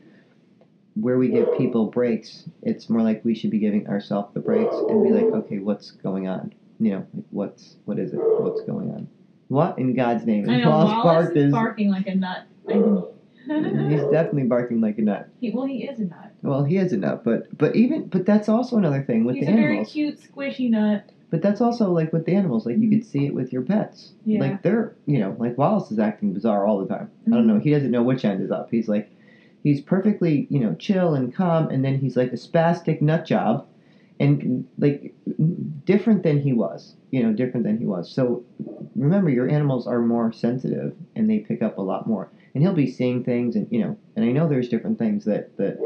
where 0.95 1.17
we 1.17 1.29
give 1.29 1.47
people 1.57 1.87
breaks 1.87 2.49
it's 2.63 2.91
more 2.91 3.03
like 3.03 3.25
we 3.25 3.35
should 3.35 3.51
be 3.51 3.59
giving 3.59 3.87
ourselves 3.89 4.33
the 4.35 4.41
breaks 4.41 4.75
and 4.89 5.03
be 5.05 5.11
like 5.11 5.33
okay 5.33 5.59
what's 5.59 5.93
going 5.93 6.29
on 6.29 6.53
you 6.81 6.91
know 6.91 7.07
like 7.15 7.25
what's 7.31 7.77
what 7.85 7.99
is 7.99 8.13
it 8.13 8.21
what's 8.41 8.63
going 8.63 8.91
on 8.91 9.09
what 9.53 9.79
in 9.79 9.95
god's 9.95 10.25
name 10.25 10.49
I 10.49 10.59
know, 10.59 10.71
Wallace 10.71 10.91
Wallace 10.91 11.05
barked 11.27 11.37
is 11.37 11.45
is 11.47 11.53
barking 11.53 11.89
like 11.91 12.07
a 12.07 12.15
nut. 12.15 12.47
He's 13.47 14.03
definitely 14.11 14.45
barking 14.45 14.81
like 14.81 14.99
a 14.99 15.03
nut 15.03 15.29
he, 15.41 15.51
well, 15.51 15.67
he 15.67 15.85
is 15.85 15.99
a 16.01 16.05
nut. 16.05 16.33
well 16.43 16.65
he 16.65 16.77
is 16.79 16.93
a 16.93 16.97
nut 16.97 17.23
but 17.25 17.47
but 17.59 17.75
even 17.77 18.07
but 18.07 18.25
that's 18.25 18.49
also 18.49 18.77
another 18.79 19.03
thing 19.03 19.25
with 19.25 19.37
He's 19.37 19.47
the 19.47 19.53
animals. 19.53 19.93
He's 19.93 20.11
a 20.11 20.13
very 20.13 20.17
cute, 20.17 20.59
squishy 20.59 20.71
nut. 20.71 21.11
But 21.31 21.41
that's 21.41 21.63
also 21.63 21.91
like 21.91 22.13
with 22.13 22.27
the 22.27 22.35
animals, 22.35 22.67
like 22.67 22.77
you 22.79 22.91
could 22.91 23.07
see 23.07 23.25
it 23.25 23.33
with 23.33 23.55
your 23.55 23.63
pets. 23.63 24.13
Yeah. 24.27 24.41
Like 24.41 24.63
they're, 24.63 24.93
you 25.07 25.19
know, 25.19 25.35
like 25.39 25.57
Wallace 25.57 25.91
is 25.91 25.99
acting 25.99 26.35
bizarre 26.35 26.67
all 26.67 26.79
the 26.79 26.87
time. 26.87 27.09
I 27.27 27.31
Mhm. 27.31 27.33
don't 27.33 27.47
know. 27.47 27.59
He 27.59 27.71
doesn't 27.71 27.91
know 27.91 28.03
which 28.03 28.27
end 28.27 28.43
is 28.43 28.51
up. 28.51 28.69
He's 28.71 28.87
like, 28.87 29.09
he's 29.65 29.81
perfectly, 29.81 30.47
you 30.51 30.61
know, 30.61 30.75
chill 30.75 31.15
and 31.15 31.33
calm, 31.33 31.69
and 31.71 31.83
then 31.83 31.99
he's 31.99 32.19
like 32.19 32.33
a 32.35 32.37
spastic 32.37 33.01
nut 33.01 33.25
job, 33.25 33.65
and 34.21 34.67
like 34.79 35.15
different 35.85 36.23
than 36.23 36.41
he 36.41 36.53
was. 36.53 36.97
You 37.11 37.23
know, 37.23 37.33
different 37.33 37.65
than 37.67 37.79
he 37.79 37.85
was. 37.85 38.11
So 38.11 38.45
remember, 38.97 39.31
your 39.31 39.49
animals 39.49 39.87
are 39.87 40.01
more 40.01 40.33
sensitive, 40.33 40.95
and 41.15 41.29
they 41.29 41.39
pick 41.39 41.63
up 41.63 41.79
a 41.79 41.83
lot 41.83 42.07
more. 42.07 42.31
And 42.55 42.63
he'll 42.63 42.75
be 42.75 42.91
seeing 42.91 43.25
things, 43.25 43.57
and 43.57 43.67
you 43.71 43.81
know, 43.81 43.97
and 44.17 44.25
I 44.25 44.29
know 44.29 44.49
there's 44.49 44.69
different 44.69 44.99
things 44.99 45.25
that 45.27 45.57
that 45.59 45.79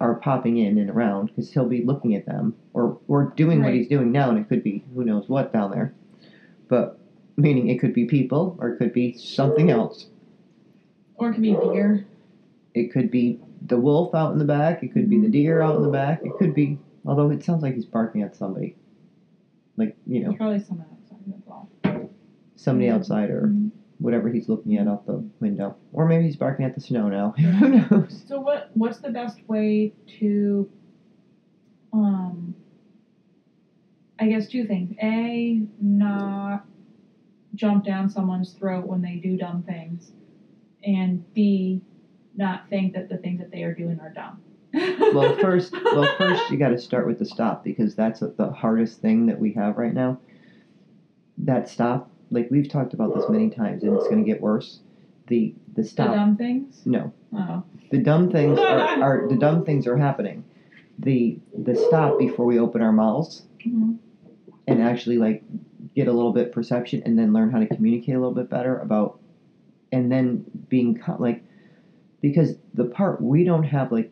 are 0.00 0.14
popping 0.16 0.58
in 0.58 0.78
and 0.78 0.90
around 0.90 1.26
because 1.26 1.52
he'll 1.52 1.68
be 1.68 1.84
looking 1.84 2.14
at 2.14 2.26
them 2.26 2.54
or 2.74 2.98
or 3.08 3.32
doing 3.36 3.62
what 3.62 3.74
he's 3.74 3.88
doing 3.88 4.12
now, 4.12 4.30
and 4.30 4.38
it 4.38 4.48
could 4.48 4.62
be 4.62 4.84
who 4.94 5.04
knows 5.04 5.28
what 5.28 5.52
down 5.52 5.70
there. 5.70 5.94
But 6.68 6.98
meaning 7.36 7.68
it 7.68 7.78
could 7.78 7.94
be 7.94 8.04
people 8.04 8.56
or 8.60 8.70
it 8.70 8.78
could 8.78 8.92
be 8.92 9.16
something 9.16 9.70
else. 9.70 10.06
Or 11.16 11.30
it 11.30 11.34
could 11.34 11.42
be 11.42 11.52
deer. 11.54 12.06
It 12.74 12.92
could 12.92 13.10
be 13.10 13.38
the 13.66 13.78
wolf 13.78 14.14
out 14.14 14.32
in 14.32 14.38
the 14.38 14.44
back. 14.44 14.82
It 14.82 14.92
could 14.92 15.08
be 15.08 15.16
the 15.16 15.24
mm-hmm. 15.24 15.32
deer 15.32 15.62
out 15.62 15.76
in 15.76 15.82
the 15.82 15.88
back. 15.88 16.20
It 16.24 16.32
could 16.38 16.54
be, 16.54 16.78
although 17.04 17.30
it 17.30 17.42
sounds 17.42 17.62
like 17.62 17.74
he's 17.74 17.84
barking 17.86 18.22
at 18.22 18.34
somebody, 18.36 18.74
like 19.76 19.96
you 20.06 20.20
know 20.20 20.32
probably 20.32 20.58
someone 20.58 20.86
outside 20.90 21.18
as 21.34 21.42
well. 21.46 21.68
somebody 22.56 22.88
Mhm. 22.88 22.94
outside 22.94 23.30
or 23.30 23.48
Mhm. 23.48 23.70
whatever 23.98 24.28
he's 24.30 24.48
looking 24.48 24.76
at 24.76 24.88
out 24.88 25.06
the 25.06 25.22
window, 25.40 25.74
or 25.92 26.06
maybe 26.06 26.24
he's 26.24 26.36
barking 26.36 26.64
at 26.64 26.74
the 26.74 26.80
snow 26.80 27.08
now. 27.08 27.30
who 27.60 27.68
knows? 27.68 28.24
So 28.26 28.40
what 28.40 28.70
what's 28.74 28.98
the 28.98 29.10
best 29.10 29.48
way 29.48 29.92
to 30.20 30.68
um 31.92 32.54
I 34.18 34.28
guess 34.28 34.46
two 34.48 34.66
things. 34.66 34.92
A 35.02 35.62
not 35.80 36.64
jump 37.54 37.84
down 37.84 38.08
someone's 38.08 38.52
throat 38.52 38.86
when 38.86 39.02
they 39.02 39.16
do 39.16 39.36
dumb 39.36 39.62
things. 39.62 40.12
And 40.84 41.20
B 41.34 41.80
not 42.36 42.68
think 42.68 42.92
that 42.94 43.08
the 43.08 43.18
things 43.18 43.38
that 43.40 43.50
they 43.50 43.62
are 43.62 43.74
doing 43.74 43.98
are 44.00 44.10
dumb. 44.10 44.38
Well 44.74 45.36
first 45.40 45.72
well 45.72 46.08
first 46.16 46.50
you 46.50 46.56
got 46.56 46.70
to 46.70 46.78
start 46.78 47.06
with 47.06 47.18
the 47.18 47.24
stop 47.24 47.62
because 47.64 47.94
that's 47.94 48.20
the 48.20 48.50
hardest 48.50 49.00
thing 49.00 49.26
that 49.26 49.38
we 49.38 49.52
have 49.52 49.76
right 49.76 49.94
now 49.94 50.18
that 51.38 51.68
stop 51.68 52.10
like 52.30 52.50
we've 52.50 52.68
talked 52.68 52.94
about 52.94 53.14
this 53.14 53.28
many 53.28 53.50
times 53.50 53.82
and 53.82 53.94
it's 53.94 54.04
going 54.08 54.22
to 54.22 54.24
get 54.24 54.40
worse 54.40 54.80
the 55.28 55.54
the 55.74 55.84
stop. 55.84 56.08
the 56.10 56.14
dumb 56.16 56.36
things? 56.36 56.82
no 56.86 57.12
Oh. 57.34 57.62
the 57.90 57.98
dumb 57.98 58.30
things 58.30 58.58
are, 58.58 58.78
are 59.02 59.28
the 59.28 59.36
dumb 59.36 59.64
things 59.64 59.86
are 59.86 59.96
happening 59.96 60.44
the 60.98 61.38
the 61.56 61.74
stop 61.74 62.18
before 62.18 62.44
we 62.46 62.58
open 62.58 62.82
our 62.82 62.92
mouths 62.92 63.46
Mhm. 63.66 63.96
and 64.66 64.82
actually 64.82 65.18
like 65.18 65.42
get 65.94 66.08
a 66.08 66.12
little 66.12 66.32
bit 66.32 66.52
perception 66.52 67.02
and 67.04 67.18
then 67.18 67.32
learn 67.32 67.50
how 67.50 67.58
to 67.58 67.66
communicate 67.66 68.14
a 68.14 68.18
little 68.18 68.34
bit 68.34 68.48
better 68.50 68.78
about 68.78 69.18
and 69.92 70.10
then 70.10 70.44
being 70.68 70.98
like 71.18 71.42
because 72.20 72.56
the 72.74 72.84
part 72.84 73.20
we 73.20 73.44
don't 73.44 73.64
have 73.64 73.92
like 73.92 74.10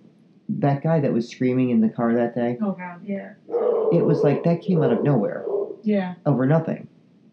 that 0.59 0.82
guy 0.82 1.01
that 1.01 1.12
was 1.12 1.28
screaming 1.28 1.70
in 1.70 1.80
the 1.80 1.88
car 1.88 2.14
that 2.14 2.34
day 2.34 2.57
Oh 2.61 2.72
god, 2.72 3.01
yeah. 3.03 3.32
it 3.92 4.05
was 4.05 4.22
like 4.24 4.42
that 4.44 4.61
came 4.62 4.82
out 4.82 4.92
of 4.92 5.03
nowhere 5.03 5.44
Yeah. 5.82 6.14
over 6.26 6.46
nothing 6.46 6.86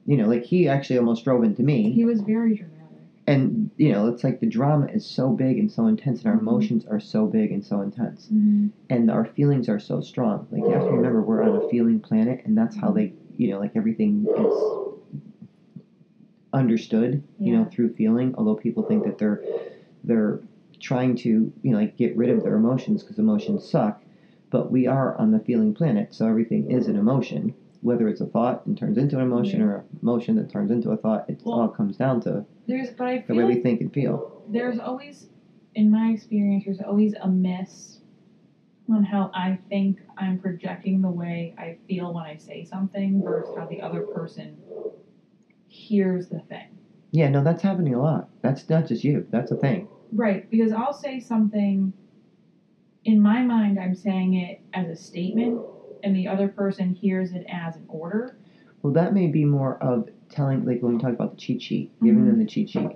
you 0.06 0.18
know 0.18 0.28
like 0.28 0.44
he 0.44 0.68
actually 0.68 0.98
almost 0.98 1.24
drove 1.24 1.44
into 1.44 1.64
me 1.64 1.92
He 1.92 2.06
was 2.06 2.22
very 2.22 2.54
dramatic. 2.54 2.98
and 3.28 3.70
you 3.78 3.92
know 3.92 4.08
it's 4.08 4.24
like 4.24 4.40
the 4.40 4.46
drama 4.48 4.88
is 4.94 5.06
so 5.06 5.32
big 5.32 5.58
and 5.58 5.70
so 5.72 5.88
intense 5.88 6.20
and 6.24 6.28
our 6.30 6.38
Mhm. 6.38 6.42
emotions 6.42 6.86
are 6.86 7.00
so 7.00 7.28
big 7.28 7.52
and 7.52 7.64
so 7.64 7.82
intense 7.82 8.30
Mm-hmm. 8.32 8.68
and 8.90 9.12
our 9.12 9.26
feelings 9.26 9.68
are 9.70 9.80
so 9.80 10.00
strong 10.00 10.46
like 10.52 10.62
you 10.64 10.70
have 10.72 10.88
to 10.88 10.94
remember 10.94 11.22
we're 11.22 11.42
on 11.44 11.56
a 11.56 11.68
feeling 11.70 12.00
planet 12.00 12.42
and 12.46 12.58
that's 12.58 12.76
how 12.76 12.92
they 12.92 13.14
you 13.38 13.50
know 13.50 13.60
like 13.60 13.72
everything 13.76 14.26
is 14.38 14.54
understood 16.54 17.22
you 17.40 17.52
know 17.52 17.66
through 17.66 17.90
feeling 17.94 18.34
although 18.38 18.56
people 18.56 18.84
think 18.84 19.04
that 19.04 19.18
they're 19.18 19.42
they're 20.06 20.40
trying 20.80 21.16
to 21.16 21.52
you 21.62 21.72
know 21.72 21.78
like 21.78 21.98
get 21.98 22.16
rid 22.16 22.30
of 22.30 22.44
their 22.44 22.56
emotions 22.56 23.04
because 23.04 23.18
emotions 23.20 23.68
suck 23.68 24.04
but 24.50 24.72
we 24.72 24.88
are 24.88 25.20
on 25.20 25.32
the 25.32 25.40
feeling 25.40 25.74
planet 25.74 26.14
so 26.14 26.28
everything 26.28 26.70
is 26.70 26.88
an 26.88 26.96
emotion 26.96 27.54
whether 27.82 28.08
it's 28.08 28.22
a 28.22 28.26
thought 28.26 28.66
and 28.66 28.78
turns 28.78 28.98
into 28.98 29.18
an 29.18 29.24
emotion 29.24 29.62
or 29.62 29.76
a 29.76 29.84
emotion 30.02 30.36
that 30.36 30.50
turns 30.50 30.72
into 30.72 30.92
a 30.92 30.98
thought 30.98 31.26
it 31.28 31.42
Well, 31.44 31.62
all 31.62 31.68
comes 31.68 31.98
down 31.98 32.22
to 32.22 32.46
There's 32.68 32.90
but 32.92 33.06
I 33.08 33.24
the 33.28 33.36
way 33.36 33.44
we 33.44 33.56
think 33.56 33.82
and 33.82 33.94
feel 33.94 34.44
there's 34.50 34.80
always 34.80 35.30
in 35.76 35.90
my 35.90 36.10
experience 36.10 36.66
there's 36.66 36.82
always 36.82 37.14
a 37.22 37.28
miss 37.28 38.02
on 38.90 39.04
how 39.04 39.30
I 39.34 39.60
think 39.70 40.00
I'm 40.18 40.38
projecting 40.38 41.02
the 41.02 41.10
way 41.10 41.54
I 41.58 41.76
feel 41.88 42.14
when 42.14 42.24
I 42.24 42.38
say 42.38 42.64
something 42.64 43.22
versus 43.22 43.54
how 43.58 43.66
the 43.66 43.82
other 43.82 44.02
person 44.02 44.56
hears 45.68 46.28
the 46.28 46.40
thing. 46.40 46.68
Yeah, 47.12 47.30
no, 47.30 47.44
that's 47.44 47.62
happening 47.62 47.94
a 47.94 48.02
lot. 48.02 48.30
That's 48.42 48.70
not 48.70 48.88
just 48.88 49.04
you. 49.04 49.26
That's 49.30 49.52
a 49.52 49.56
thing. 49.56 49.88
Right, 50.12 50.50
because 50.50 50.72
I'll 50.72 50.94
say 50.94 51.20
something 51.20 51.94
in 53.06 53.22
my 53.22 53.42
mind 53.42 53.80
I'm 53.80 53.96
saying 53.96 54.34
it 54.34 54.60
as 54.74 54.88
a 54.90 54.96
statement 54.96 55.60
and 56.04 56.16
the 56.16 56.28
other 56.28 56.48
person 56.48 56.94
hears 56.94 57.32
it 57.32 57.46
as 57.50 57.76
an 57.76 57.86
order. 57.88 58.38
Well, 58.82 58.94
that 58.94 59.14
may 59.14 59.28
be 59.28 59.44
more 59.46 59.82
of 59.84 60.10
telling, 60.30 60.66
like 60.66 60.82
when 60.82 60.94
we 60.94 61.00
talk 61.00 61.14
about 61.14 61.32
the 61.32 61.38
cheat 61.38 61.62
sheet, 61.62 61.90
giving 62.04 62.26
them 62.26 62.38
the 62.38 62.46
cheat 62.46 62.70
sheet. 62.70 62.90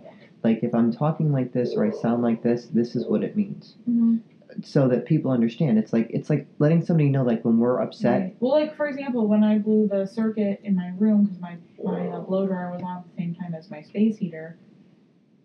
Like 0.43 0.63
if 0.63 0.73
I'm 0.73 0.91
talking 0.91 1.31
like 1.31 1.51
this 1.51 1.73
or 1.75 1.85
I 1.85 1.89
sound 1.89 2.21
like 2.21 2.41
this, 2.41 2.67
this 2.67 2.95
is 2.95 3.05
what 3.07 3.23
it 3.23 3.35
means, 3.35 3.75
Mm-hmm. 3.89 4.17
so 4.63 4.87
that 4.87 5.05
people 5.05 5.31
understand. 5.31 5.77
It's 5.77 5.93
like 5.93 6.07
it's 6.11 6.29
like 6.29 6.47
letting 6.59 6.81
somebody 6.81 7.09
know, 7.09 7.23
like 7.23 7.43
when 7.45 7.57
we're 7.57 7.79
upset. 7.79 8.21
Right. 8.21 8.35
Well, 8.39 8.51
like 8.51 8.73
for 8.75 8.87
example, 8.87 9.27
when 9.27 9.43
I 9.43 9.57
blew 9.57 9.87
the 9.87 10.05
circuit 10.05 10.59
in 10.63 10.75
my 10.75 10.89
room 10.97 11.23
because 11.23 11.39
my 11.39 11.57
my 11.83 12.07
uh, 12.09 12.19
blow 12.21 12.45
dryer 12.47 12.71
was 12.71 12.81
on 12.81 12.97
at 12.97 13.03
the 13.03 13.15
same 13.15 13.33
time 13.33 13.53
as 13.53 13.69
my 13.69 13.81
space 13.81 14.17
heater, 14.17 14.55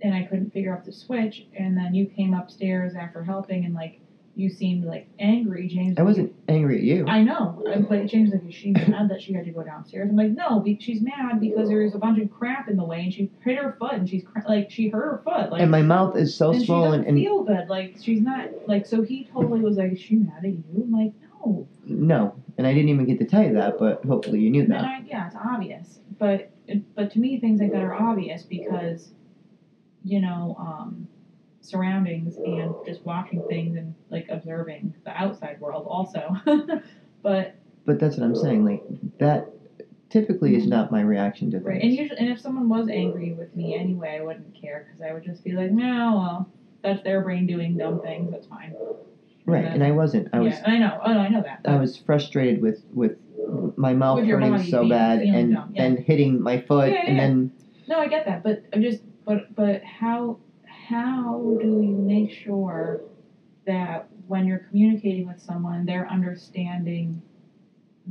and 0.00 0.14
I 0.14 0.24
couldn't 0.24 0.52
figure 0.52 0.74
out 0.74 0.84
the 0.84 0.92
switch, 0.92 1.46
and 1.56 1.76
then 1.76 1.94
you 1.94 2.06
came 2.06 2.34
upstairs 2.34 2.94
after 2.94 3.22
helping, 3.22 3.64
and 3.64 3.74
like 3.74 4.00
you 4.34 4.50
seemed 4.50 4.84
like 4.84 5.08
angry, 5.18 5.66
James. 5.66 5.96
I 5.98 6.02
wasn't 6.02 6.34
angry 6.46 6.76
at 6.76 6.82
you. 6.84 7.06
I 7.08 7.22
know, 7.22 7.62
but 7.88 8.04
James 8.06 8.32
like, 8.32 8.44
is 8.46 8.54
she 8.54 8.72
mad 8.72 9.08
that 9.08 9.22
she 9.22 9.32
had 9.32 9.46
to 9.46 9.50
go 9.50 9.62
downstairs? 9.62 10.10
I'm 10.10 10.16
like, 10.16 10.32
no, 10.32 10.62
she's 10.78 11.00
mad 11.00 11.40
because 11.40 11.70
there's 11.70 11.94
a 11.94 11.98
bunch 11.98 12.20
of 12.20 12.30
crap 12.30 12.68
in 12.68 12.76
the 12.76 12.84
way, 12.84 13.00
and 13.00 13.12
she 13.12 13.30
hit 13.42 13.56
her 13.56 13.74
foot, 13.78 13.94
and 13.94 14.08
she's 14.08 14.24
cr- 14.24 14.40
like, 14.46 14.70
she 14.70 14.88
hurt 14.88 15.10
her 15.10 15.22
foot, 15.24 15.50
like. 15.50 15.62
and 15.62 15.70
my 15.70 15.80
mouth 15.80 16.16
is 16.16 16.34
so 16.34 16.50
and 16.50 16.60
she 16.60 16.66
swollen, 16.66 17.00
doesn't 17.00 17.06
and 17.08 17.18
feel 17.18 17.44
good. 17.44 17.68
Like 17.68 17.96
she's 18.00 18.20
not 18.20 18.50
like 18.68 18.84
so. 18.84 19.00
He 19.02 19.24
totally 19.24 19.60
was 19.60 19.78
like, 19.78 19.92
"Is 19.92 20.00
she 20.00 20.16
mad 20.16 20.44
at 20.44 20.50
you?" 20.50 20.62
I'm 20.76 20.92
like, 20.92 21.12
no. 21.42 21.66
no, 21.86 22.34
and 22.58 22.66
I 22.66 22.74
didn't 22.74 22.90
even 22.90 23.06
get 23.06 23.18
to 23.20 23.24
tell 23.24 23.42
you 23.42 23.54
that, 23.54 23.78
but 23.78 24.04
hopefully 24.04 24.40
you 24.40 24.50
knew 24.50 24.62
And 24.64 24.72
that. 24.72 24.84
I, 24.84 25.02
yeah, 25.06 25.28
it's 25.28 25.36
obvious. 25.36 26.00
But 26.18 26.50
but 26.94 27.10
to 27.12 27.18
me, 27.18 27.40
things 27.40 27.60
like 27.60 27.72
that 27.72 27.82
are 27.82 27.94
obvious 27.94 28.42
because, 28.42 29.12
you 30.06 30.20
know, 30.20 30.56
um, 30.58 31.08
surroundings 31.60 32.36
and 32.36 32.72
just 32.86 33.04
watching 33.04 33.42
things 33.48 33.76
and 33.76 33.92
like 34.08 34.26
observing 34.28 34.94
the 35.04 35.10
outside 35.10 35.60
world 35.60 35.86
also. 35.88 36.34
but 37.22 37.56
But 37.84 37.98
that's 37.98 38.16
what 38.16 38.24
I'm 38.24 38.36
saying. 38.36 38.64
Like 38.64 38.82
that 39.18 39.48
typically 40.08 40.54
is 40.54 40.66
not 40.66 40.92
my 40.92 41.00
reaction 41.00 41.50
to 41.50 41.56
things. 41.58 41.66
right, 41.66 41.82
and 41.82 41.92
usually, 41.92 42.18
and 42.20 42.28
if 42.28 42.40
someone 42.40 42.68
was 42.68 42.88
angry 42.88 43.32
with 43.32 43.54
me 43.56 43.74
anyway, 43.74 44.18
I 44.20 44.24
wouldn't 44.24 44.54
care 44.54 44.86
because 44.86 45.02
I 45.02 45.12
would 45.12 45.24
just 45.24 45.42
be 45.42 45.52
like, 45.52 45.72
no, 45.72 46.16
well, 46.16 46.50
that's 46.82 47.02
their 47.02 47.20
brain 47.22 47.46
doing 47.48 47.76
dumb 47.76 48.00
things. 48.00 48.30
That's 48.30 48.46
fine. 48.46 48.74
right, 49.44 49.64
and 49.64 49.82
I 49.82 49.90
wasn't. 49.90 50.28
I 50.32 50.38
was 50.38 50.54
yeah, 50.54 50.62
I 50.66 50.78
know. 50.78 51.00
Oh, 51.04 51.18
I 51.18 51.28
know 51.28 51.42
that. 51.42 51.60
I 51.64 51.76
was 51.76 51.96
frustrated 51.96 52.62
with 52.62 52.84
with 52.94 53.16
my 53.76 53.92
mouth 53.92 54.20
With 54.20 54.28
hurting 54.28 54.50
body 54.52 54.70
so 54.70 54.80
being- 54.80 54.90
bad 54.90 55.20
and 55.20 55.50
yeah. 55.52 55.66
and 55.76 55.98
hitting 55.98 56.40
my 56.40 56.60
foot 56.60 56.90
Yeah, 56.90 57.02
yeah, 57.02 57.10
and 57.10 57.18
then 57.18 57.52
No, 57.88 57.98
I 57.98 58.08
get 58.08 58.26
that, 58.26 58.42
but 58.42 58.64
I'm 58.72 58.82
just 58.82 59.02
but 59.26 59.54
but 59.54 59.82
how 59.84 60.38
how 60.64 61.56
do 61.60 61.66
you 61.82 61.94
make 61.96 62.30
sure 62.30 63.02
that 63.66 64.08
when 64.28 64.46
you're 64.46 64.58
communicating 64.58 65.26
with 65.26 65.40
someone, 65.40 65.84
they're 65.84 66.08
understanding 66.10 67.20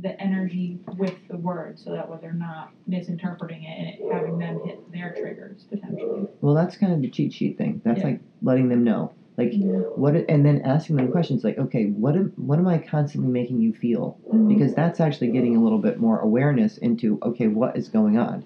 the 0.02 0.20
energy 0.22 0.78
with 0.98 1.14
the 1.28 1.38
words, 1.38 1.82
so 1.82 1.90
that 1.92 2.08
way 2.10 2.18
they're 2.20 2.32
not 2.34 2.68
misinterpreting 2.86 3.62
it 3.62 3.78
and 3.78 3.88
it, 3.88 4.12
having 4.12 4.38
them 4.38 4.60
hit 4.64 4.92
their 4.92 5.14
triggers 5.14 5.64
potentially. 5.70 6.26
well 6.42 6.54
that's 6.54 6.76
kind 6.76 6.92
of 6.92 7.00
the 7.00 7.08
cheat 7.08 7.32
sheet 7.32 7.56
thing. 7.56 7.80
That's 7.82 8.00
Yeah. 8.00 8.08
like 8.08 8.20
letting 8.42 8.68
them 8.68 8.84
know. 8.84 9.10
Like 9.38 9.54
what 9.96 10.14
and 10.30 10.44
then 10.46 10.60
asking 10.62 10.96
them 10.96 11.10
questions 11.10 11.44
like, 11.44 11.58
okay, 11.58 11.86
what 11.86 12.14
am 12.16 12.32
what 12.36 12.58
am 12.58 12.66
I 12.68 12.78
constantly 12.78 13.30
making 13.30 13.60
you 13.60 13.72
feel? 13.72 14.16
Mhm. 14.32 14.48
Because 14.48 14.74
that's 14.74 15.00
actually 15.00 15.28
getting 15.28 15.56
a 15.56 15.62
little 15.62 15.78
bit 15.78 15.98
more 15.98 16.18
awareness 16.20 16.76
into 16.78 17.18
okay, 17.22 17.48
what 17.48 17.76
is 17.76 17.88
going 17.88 18.18
on? 18.18 18.42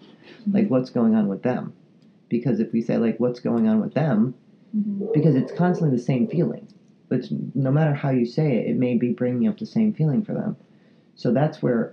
Like 0.53 0.69
what's 0.71 0.91
going 0.91 1.15
on 1.17 1.27
with 1.29 1.43
them? 1.43 1.73
Because 2.31 2.61
if 2.61 2.73
we 2.73 2.81
say 2.81 2.97
like 2.97 3.21
what's 3.21 3.41
going 3.41 3.69
on 3.69 3.81
with 3.81 3.93
them, 3.93 4.33
Mhm. 4.75 5.13
because 5.13 5.35
it's 5.35 5.53
constantly 5.53 5.95
the 5.97 6.03
same 6.03 6.27
feeling. 6.29 6.67
But 7.11 7.29
no 7.55 7.71
matter 7.73 7.93
how 7.93 8.11
you 8.11 8.25
say 8.25 8.57
it, 8.59 8.71
it 8.71 8.79
may 8.79 8.97
be 8.97 9.13
bringing 9.13 9.49
up 9.49 9.59
the 9.59 9.67
same 9.67 9.93
feeling 9.93 10.23
for 10.23 10.33
them. 10.33 10.57
So 11.17 11.33
that's 11.33 11.61
where 11.63 11.93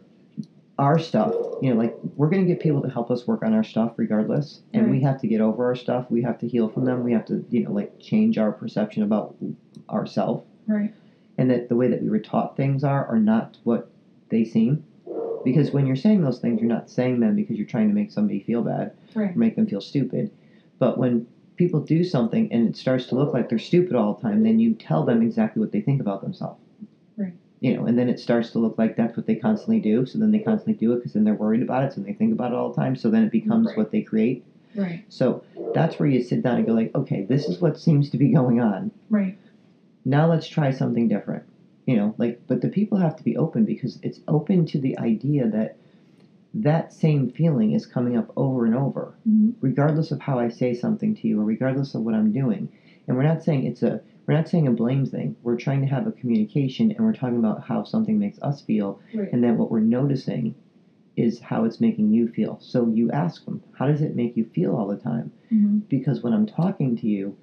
our 0.77 0.99
stuff, 0.99 1.33
you 1.63 1.71
know, 1.71 1.75
like 1.75 1.97
we're 2.15 2.29
going 2.29 2.43
to 2.43 2.47
get 2.47 2.61
people 2.61 2.83
to 2.83 2.89
help 2.89 3.09
us 3.09 3.25
work 3.27 3.43
on 3.43 3.51
our 3.51 3.63
stuff 3.63 3.93
regardless, 3.97 4.61
and 4.75 4.91
we 4.91 5.01
have 5.01 5.19
to 5.21 5.27
get 5.27 5.41
over 5.41 5.65
our 5.65 5.75
stuff. 5.75 6.09
We 6.11 6.21
have 6.21 6.37
to 6.37 6.47
heal 6.47 6.69
from 6.69 6.85
them. 6.85 7.03
We 7.03 7.13
have 7.13 7.25
to, 7.25 7.43
you 7.49 7.63
know, 7.63 7.71
like 7.71 7.97
change 7.99 8.37
our 8.37 8.51
perception 8.51 9.01
about 9.01 9.35
ourselves, 9.89 10.43
Right. 10.67 10.93
and 11.39 11.49
that 11.49 11.67
the 11.69 11.75
way 11.75 11.87
that 11.87 12.03
we 12.03 12.09
were 12.11 12.19
taught 12.19 12.55
things 12.55 12.83
are 12.83 13.05
are 13.07 13.19
not 13.19 13.57
what 13.63 13.89
they 14.29 14.43
seem. 14.45 14.83
Because 15.47 15.71
when 15.71 15.87
you're 15.87 15.95
saying 15.95 16.21
those 16.21 16.39
things, 16.39 16.59
you're 16.59 16.67
not 16.69 16.89
saying 16.89 17.21
them 17.21 17.33
because 17.37 17.55
you're 17.57 17.65
trying 17.65 17.87
to 17.87 17.93
make 17.93 18.11
somebody 18.11 18.41
feel 18.41 18.61
bad 18.63 18.91
Right. 19.15 19.33
or 19.33 19.39
make 19.39 19.55
them 19.55 19.65
feel 19.65 19.79
stupid. 19.79 20.29
But 20.77 20.97
when 20.97 21.25
people 21.55 21.79
do 21.79 22.03
something 22.03 22.51
and 22.51 22.67
it 22.67 22.75
starts 22.75 23.05
to 23.07 23.15
look 23.15 23.33
like 23.33 23.47
they're 23.47 23.57
stupid 23.57 23.95
all 23.95 24.13
the 24.15 24.21
time, 24.21 24.43
then 24.43 24.59
you 24.59 24.73
tell 24.73 25.05
them 25.05 25.21
exactly 25.21 25.61
what 25.61 25.71
they 25.71 25.79
think 25.79 26.01
about 26.01 26.21
themselves. 26.21 26.59
Right. 27.15 27.31
You 27.61 27.77
know, 27.77 27.85
and 27.85 27.97
then 27.97 28.09
it 28.09 28.19
starts 28.19 28.49
to 28.51 28.59
look 28.59 28.77
like 28.77 28.97
that's 28.97 29.15
what 29.15 29.25
they 29.25 29.35
constantly 29.35 29.79
do. 29.79 30.05
So 30.05 30.19
then 30.19 30.31
they 30.31 30.39
constantly 30.39 30.73
do 30.73 30.91
it 30.91 30.97
because 30.97 31.13
then 31.13 31.23
they're 31.23 31.33
worried 31.33 31.61
about 31.61 31.85
it, 31.85 31.93
so 31.93 32.01
they 32.01 32.11
think 32.11 32.33
about 32.33 32.51
it 32.51 32.55
all 32.57 32.73
the 32.73 32.75
time. 32.75 32.97
So 32.97 33.09
then 33.09 33.23
it 33.23 33.31
becomes 33.31 33.67
Right. 33.67 33.77
what 33.77 33.91
they 33.91 34.01
create. 34.01 34.43
Right. 34.75 35.05
So 35.07 35.43
that's 35.73 35.97
where 35.97 36.09
you 36.09 36.21
sit 36.21 36.43
down 36.43 36.57
and 36.57 36.65
go 36.67 36.73
like, 36.73 36.93
okay, 36.93 37.23
this 37.23 37.47
is 37.47 37.61
what 37.61 37.79
seems 37.79 38.09
to 38.09 38.17
be 38.17 38.33
going 38.33 38.59
on. 38.59 38.91
Right. 39.09 39.37
Now 40.03 40.27
let's 40.29 40.47
try 40.47 40.71
something 40.71 41.07
different. 41.07 41.43
You 41.87 41.95
know, 41.95 42.15
like, 42.19 42.41
but 42.47 42.61
the 42.61 42.69
people 42.69 42.97
have 42.99 43.15
to 43.15 43.23
be 43.23 43.37
open 43.37 43.65
because 43.65 43.97
it's 44.03 44.21
open 44.27 44.65
to 44.67 44.79
the 44.79 44.99
idea 44.99 45.47
that 45.49 45.77
that 46.53 46.91
same 46.93 47.29
feeling 47.29 47.71
is 47.71 47.85
coming 47.85 48.17
up 48.17 48.31
over 48.37 48.65
and 48.65 48.75
over 48.75 49.15
Mhm. 49.27 49.53
regardless 49.61 50.11
of 50.11 50.19
how 50.19 50.39
I 50.39 50.49
say 50.49 50.73
something 50.73 51.13
to 51.15 51.27
you 51.27 51.39
or 51.39 51.45
regardless 51.45 51.95
of 51.95 52.03
what 52.03 52.15
I'm 52.15 52.31
doing. 52.31 52.69
And 53.07 53.17
we're 53.17 53.23
not 53.23 53.43
saying 53.43 53.63
it's 53.63 53.83
a 53.83 54.01
we're 54.27 54.35
not 54.35 54.49
saying 54.49 54.67
a 54.67 54.71
blame 54.71 55.05
thing. 55.05 55.35
We're 55.43 55.55
trying 55.55 55.81
to 55.81 55.87
have 55.87 56.07
a 56.07 56.11
communication 56.11 56.91
and 56.91 57.05
we're 57.05 57.13
talking 57.13 57.37
about 57.37 57.63
how 57.63 57.83
something 57.83 58.19
makes 58.19 58.39
us 58.41 58.61
feel 58.61 58.99
Right. 59.15 59.31
and 59.31 59.41
then 59.43 59.57
what 59.57 59.71
we're 59.71 59.79
noticing 59.79 60.53
is 61.15 61.39
how 61.39 61.63
it's 61.65 61.79
making 61.81 62.11
you 62.11 62.27
feel. 62.27 62.57
So 62.59 62.87
you 62.89 63.09
ask 63.11 63.45
them, 63.45 63.61
how 63.71 63.87
does 63.87 64.01
it 64.01 64.15
make 64.15 64.35
you 64.37 64.45
feel 64.45 64.75
all 64.75 64.87
the 64.87 64.97
time? 64.97 65.31
Mhm. 65.51 65.81
Because 65.89 66.21
when 66.23 66.33
I'm 66.33 66.45
talking 66.45 66.95
to 66.97 67.07
you, 67.07 67.35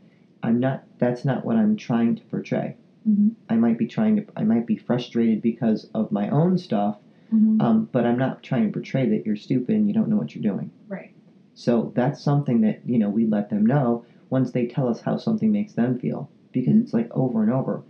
I'm 0.43 0.61
not 0.61 0.85
that's 0.99 1.25
not 1.25 1.45
what 1.47 1.57
I'm 1.57 1.77
trying 1.77 2.15
to 2.17 2.25
portray. 2.27 2.77
Mhm. 3.05 3.35
I 3.49 3.57
might 3.57 3.79
be 3.79 3.87
trying 3.87 4.17
to 4.17 4.27
I 4.37 4.45
might 4.45 4.67
be 4.67 4.77
frustrated 4.77 5.43
because 5.43 5.85
of 5.95 6.13
my 6.13 6.29
own 6.31 6.59
stuff, 6.59 7.01
Mhm. 7.31 7.59
um, 7.61 7.89
but 7.93 8.07
I'm 8.07 8.19
not 8.19 8.43
trying 8.43 8.65
to 8.67 8.73
portray 8.73 9.09
that 9.11 9.27
you're 9.27 9.37
stupid 9.37 9.77
and 9.77 9.89
you 9.89 9.95
don't 9.95 10.09
know 10.11 10.17
what 10.19 10.35
you're 10.35 10.43
doing. 10.43 10.73
Right. 10.89 11.13
So 11.55 11.93
that's 11.97 12.23
something 12.23 12.61
that, 12.63 12.81
you 12.85 12.99
know, 12.99 13.11
we 13.11 13.27
let 13.27 13.49
them 13.51 13.67
know 13.67 14.05
once 14.31 14.53
they 14.53 14.67
tell 14.67 14.89
us 14.89 15.01
how 15.01 15.17
something 15.17 15.53
makes 15.53 15.75
them 15.75 15.99
feel 15.99 16.31
because 16.53 16.77
it's 16.77 16.95
like 16.95 17.09
over 17.13 17.43
and 17.43 17.51
over. 17.53 17.85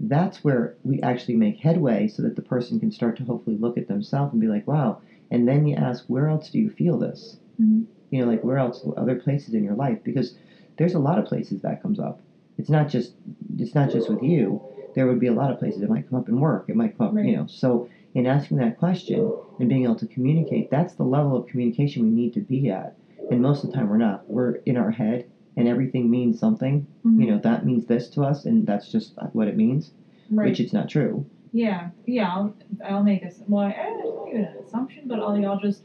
That's 0.00 0.44
where 0.44 0.76
we 0.84 1.00
actually 1.02 1.36
make 1.36 1.58
headway 1.58 2.08
so 2.08 2.22
that 2.22 2.36
the 2.36 2.42
person 2.42 2.80
can 2.80 2.90
start 2.92 3.16
to 3.18 3.24
hopefully 3.24 3.56
look 3.58 3.78
at 3.78 3.88
themselves 3.88 4.32
and 4.32 4.40
be 4.40 4.48
like, 4.48 4.66
wow. 4.68 5.00
And 5.30 5.48
then 5.48 5.66
you 5.66 5.76
ask, 5.76 6.04
where 6.08 6.28
else 6.28 6.50
do 6.50 6.58
you 6.60 6.70
feel 6.70 6.98
this? 6.98 7.38
Mhm. 7.58 7.84
You 8.10 8.20
know, 8.22 8.26
like 8.28 8.44
where 8.44 8.58
else, 8.58 8.86
other 8.96 9.16
places 9.16 9.54
in 9.54 9.64
your 9.64 9.76
life? 9.76 10.00
Because 10.04 10.36
there's 10.78 10.94
a 10.94 11.00
lot 11.00 11.18
of 11.20 11.26
places 11.26 11.62
that 11.62 11.82
comes 11.82 12.00
up. 12.00 12.22
It's 12.58 12.70
not 12.70 12.88
just, 12.88 13.14
it's 13.58 13.74
not 13.74 13.90
just 13.90 14.08
with 14.08 14.22
you. 14.22 14.60
There 14.94 15.06
would 15.06 15.18
be 15.18 15.26
a 15.26 15.32
lot 15.32 15.50
of 15.50 15.58
places. 15.58 15.82
It 15.82 15.90
might 15.90 16.08
come 16.08 16.18
up 16.18 16.28
in 16.28 16.38
work. 16.38 16.66
It 16.68 16.76
might 16.76 16.96
come 16.96 17.08
up, 17.08 17.14
Right. 17.14 17.26
you 17.26 17.36
know. 17.36 17.46
So 17.46 17.88
in 18.14 18.26
asking 18.26 18.58
that 18.58 18.78
question 18.78 19.32
and 19.58 19.68
being 19.68 19.84
able 19.84 19.96
to 19.96 20.06
communicate, 20.06 20.70
that's 20.70 20.94
the 20.94 21.02
level 21.04 21.36
of 21.36 21.46
communication 21.46 22.04
we 22.04 22.10
need 22.10 22.32
to 22.34 22.40
be 22.40 22.70
at. 22.70 22.94
And 23.30 23.42
most 23.42 23.64
of 23.64 23.70
the 23.70 23.76
time 23.76 23.88
we're 23.88 23.96
not. 23.96 24.28
We're 24.30 24.56
in 24.66 24.76
our 24.76 24.90
head 24.90 25.24
and 25.56 25.66
everything 25.66 26.10
means 26.10 26.38
something. 26.38 26.86
Mhm. 27.04 27.20
You 27.20 27.30
know, 27.32 27.38
that 27.38 27.64
means 27.66 27.86
this 27.86 28.08
to 28.10 28.22
us 28.22 28.44
and 28.44 28.66
that's 28.66 28.90
just 28.92 29.18
what 29.32 29.48
it 29.48 29.56
means, 29.56 29.92
Right. 30.30 30.48
which 30.50 30.60
it's 30.60 30.72
not 30.72 30.88
true. 30.88 31.24
Yeah, 31.52 31.90
yeah. 32.06 32.32
I'll, 32.34 32.54
I'll 32.84 33.02
make 33.04 33.22
a 33.24 33.30
well. 33.48 33.62
I, 33.66 33.70
it's 33.70 34.04
not 34.04 34.28
even 34.28 34.44
an 34.44 34.56
assumption, 34.64 35.02
but 35.06 35.20
I'll 35.20 35.44
I'll 35.46 35.60
just 35.60 35.84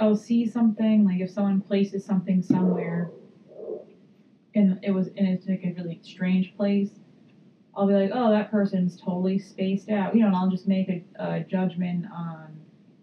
I'll 0.00 0.16
see 0.16 0.46
something 0.46 1.04
like 1.04 1.20
if 1.20 1.30
someone 1.30 1.60
places 1.60 2.04
something 2.04 2.42
somewhere, 2.42 3.10
and 4.54 4.78
it 4.82 4.90
was 4.90 5.08
and 5.16 5.26
it's 5.26 5.46
like 5.46 5.64
a 5.64 5.72
really 5.72 5.98
strange 6.02 6.54
place. 6.56 7.00
I'll 7.74 7.86
be 7.86 7.94
like, 7.94 8.10
oh, 8.12 8.30
that 8.30 8.50
person's 8.50 9.00
totally 9.00 9.38
spaced 9.38 9.88
out, 9.88 10.14
you 10.14 10.20
know, 10.20 10.26
and 10.26 10.36
I'll 10.36 10.50
just 10.50 10.66
make 10.66 10.88
a, 10.88 11.04
a 11.16 11.40
judgment 11.44 12.06
on 12.10 12.48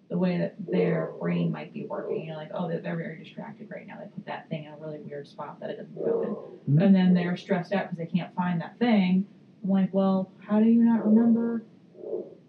the 0.10 0.18
way 0.18 0.38
that 0.38 0.56
their 0.70 1.12
brain 1.20 1.52
might 1.52 1.72
be 1.72 1.86
working. 1.86 2.26
You 2.26 2.32
know, 2.32 2.38
like, 2.38 2.52
oh, 2.54 2.68
they're, 2.68 2.80
they're 2.82 2.96
very 2.98 3.18
distracted 3.18 3.70
right 3.72 3.88
now. 3.88 3.98
They 4.00 4.08
put 4.08 4.26
that 4.26 4.50
thing 4.50 4.66
in 4.66 4.72
a 4.72 4.78
really 4.78 5.00
weird 5.00 5.28
spot 5.28 5.60
that 5.62 5.70
it 5.70 5.78
doesn't 5.78 5.96
go 5.96 6.22
in 6.68 6.76
Mhm. 6.76 6.84
and 6.84 6.96
then 6.96 7.14
they're 7.14 7.36
stressed 7.38 7.72
out 7.74 7.84
because 7.86 7.98
they 7.98 8.06
can't 8.06 8.34
find 8.36 8.60
that 8.60 8.78
thing. 8.78 9.24
I'm 9.64 9.70
like, 9.70 9.94
well, 9.94 10.30
how 10.40 10.60
do 10.60 10.66
you 10.68 10.84
not 10.84 11.06
remember 11.06 11.64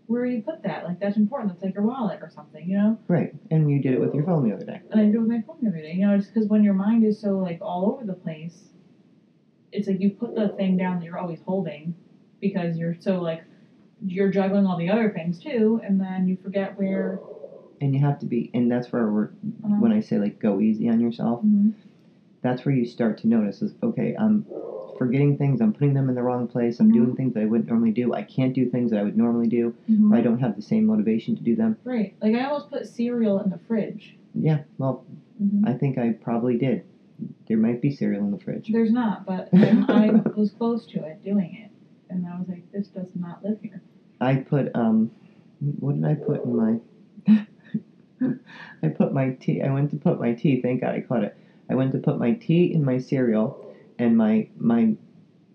where 0.06 0.24
you 0.26 0.42
put 0.42 0.62
that? 0.62 0.84
Like 0.84 0.98
that's 0.98 1.16
important. 1.16 1.52
That's 1.52 1.62
like 1.62 1.74
your 1.74 1.84
wallet 1.84 2.18
or 2.22 2.28
something, 2.28 2.68
you 2.68 2.76
know. 2.76 2.98
Right. 3.08 3.32
And 3.50 3.70
you 3.70 3.80
did 3.80 3.94
it 3.94 4.00
with 4.00 4.14
your 4.14 4.24
phone 4.24 4.42
the 4.42 4.54
other 4.54 4.64
day. 4.64 4.80
And 4.90 5.00
I 5.00 5.04
do 5.06 5.18
it 5.18 5.20
with 5.20 5.28
my 5.28 5.40
phone 5.42 5.56
the 5.62 5.68
other 5.68 5.80
day. 5.80 5.94
You 5.94 6.06
know, 6.06 6.16
just 6.16 6.32
because 6.32 6.48
when 6.48 6.62
your 6.64 6.74
mind 6.74 7.04
is 7.04 7.18
so 7.18 7.38
like 7.38 7.58
all 7.62 7.90
over 7.92 8.04
the 8.04 8.14
place, 8.14 8.75
it's 9.76 9.86
like 9.86 10.00
you 10.00 10.10
put 10.10 10.34
the 10.34 10.48
thing 10.56 10.76
down 10.76 10.98
that 10.98 11.04
you're 11.04 11.18
always 11.18 11.40
holding 11.40 11.94
because 12.40 12.76
you're 12.78 12.94
so 12.98 13.20
like 13.20 13.44
you're 14.06 14.30
juggling 14.30 14.66
all 14.66 14.76
the 14.76 14.88
other 14.88 15.10
things 15.10 15.38
too, 15.38 15.80
and 15.84 16.00
then 16.00 16.26
you 16.26 16.36
forget 16.36 16.76
where. 16.78 17.18
and 17.80 17.94
you 17.94 18.00
have 18.00 18.18
to 18.18 18.26
be 18.26 18.50
and 18.54 18.70
that's 18.70 18.90
where 18.92 19.10
we're 19.12 19.28
Uh, 19.64 19.76
when 19.82 19.92
i 19.92 20.00
say 20.00 20.16
like 20.18 20.38
go 20.38 20.60
easy 20.60 20.88
on 20.88 20.98
yourself 20.98 21.42
mhm. 21.44 21.72
that's 22.40 22.64
where 22.64 22.74
you 22.74 22.84
start 22.86 23.18
to 23.18 23.26
notice 23.28 23.60
is 23.60 23.74
okay 23.82 24.14
i'm 24.18 24.44
forgetting 24.96 25.36
things 25.36 25.60
i'm 25.60 25.72
putting 25.78 25.92
them 25.92 26.08
in 26.08 26.14
the 26.14 26.22
wrong 26.22 26.46
place 26.46 26.80
i'm 26.80 26.88
Mhm. 26.88 26.92
doing 26.98 27.14
things 27.14 27.34
that 27.34 27.42
i 27.42 27.44
wouldn't 27.50 27.68
normally 27.68 27.90
do 27.92 28.14
i 28.14 28.22
can't 28.22 28.54
do 28.54 28.64
things 28.66 28.90
that 28.90 28.98
i 29.00 29.02
would 29.02 29.16
normally 29.24 29.48
do 29.58 29.72
Mhm. 29.90 30.10
or 30.10 30.14
i 30.16 30.22
don't 30.22 30.38
have 30.38 30.54
the 30.56 30.62
same 30.62 30.84
motivation 30.86 31.34
to 31.36 31.42
do 31.42 31.54
them 31.54 31.76
Right. 31.84 32.14
Like 32.22 32.34
I 32.34 32.44
almost 32.44 32.70
put 32.70 32.86
cereal 32.86 33.38
in 33.40 33.50
the 33.50 33.58
fridge. 33.68 34.16
yeah 34.48 34.60
well 34.78 35.02
hmm 35.38 35.62
i 35.70 35.72
think 35.74 35.98
i 35.98 36.06
probably 36.28 36.56
did 36.56 36.82
there 37.46 37.58
might 37.58 37.80
be 37.80 37.90
cereal 37.90 38.24
in 38.24 38.30
the 38.30 38.38
fridge. 38.38 38.68
There's 38.72 38.92
not, 38.92 39.24
but 39.26 39.48
I 39.54 40.10
was 40.36 40.50
close 40.50 40.86
to 40.86 41.04
it 41.04 41.22
doing 41.22 41.54
it, 41.54 41.70
and 42.10 42.26
I 42.26 42.38
was 42.38 42.48
like, 42.48 42.70
this 42.72 42.88
does 42.88 43.08
not 43.14 43.42
live 43.44 43.58
here. 43.60 43.80
i 44.20 44.34
put 44.36 44.74
um 44.74 45.10
what 45.80 45.94
did 45.94 46.04
i 46.04 46.14
put 46.14 46.44
in 46.44 46.56
my 46.56 46.78
i 48.82 48.88
put 48.88 49.12
my 49.12 49.30
tea 49.30 49.62
i 49.62 49.70
went 49.70 49.90
to 49.90 49.96
put 49.96 50.18
my 50.20 50.32
tea 50.32 50.60
thank 50.60 50.80
god 50.80 50.94
i 50.94 51.00
caught 51.00 51.22
it. 51.22 51.36
I 51.68 51.74
went 51.74 51.92
to 51.92 51.98
put 51.98 52.18
my 52.18 52.32
tea 52.32 52.72
in 52.72 52.84
my 52.84 52.98
cereal 52.98 53.58
and 53.98 54.16
my 54.16 54.48
my 54.56 54.94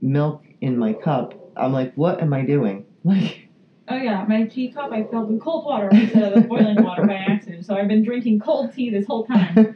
milk 0.01 0.43
in 0.62 0.78
my 0.78 0.93
cup. 0.93 1.34
I'm 1.55 1.72
like 1.74 1.95
what 1.95 2.22
am 2.22 2.34
i 2.34 2.43
doing? 2.43 2.86
Like 3.03 3.47
Oh 3.88 3.95
yeah, 3.97 4.26
my 4.28 4.45
teacup 4.45 4.91
I 4.91 5.03
filled 5.03 5.30
with 5.30 5.41
cold 5.41 5.66
water 5.66 5.89
instead 5.89 6.24
of 6.24 6.34
the 6.34 6.47
boiling 6.47 6.82
water 6.82 7.03
by 7.05 7.16
accident, 7.16 7.66
so 7.66 7.76
I've 7.76 7.88
been 7.88 8.03
drinking 8.03 8.39
cold 8.39 8.72
tea 8.72 8.89
this 8.89 9.05
whole 9.05 9.26
time. 9.26 9.76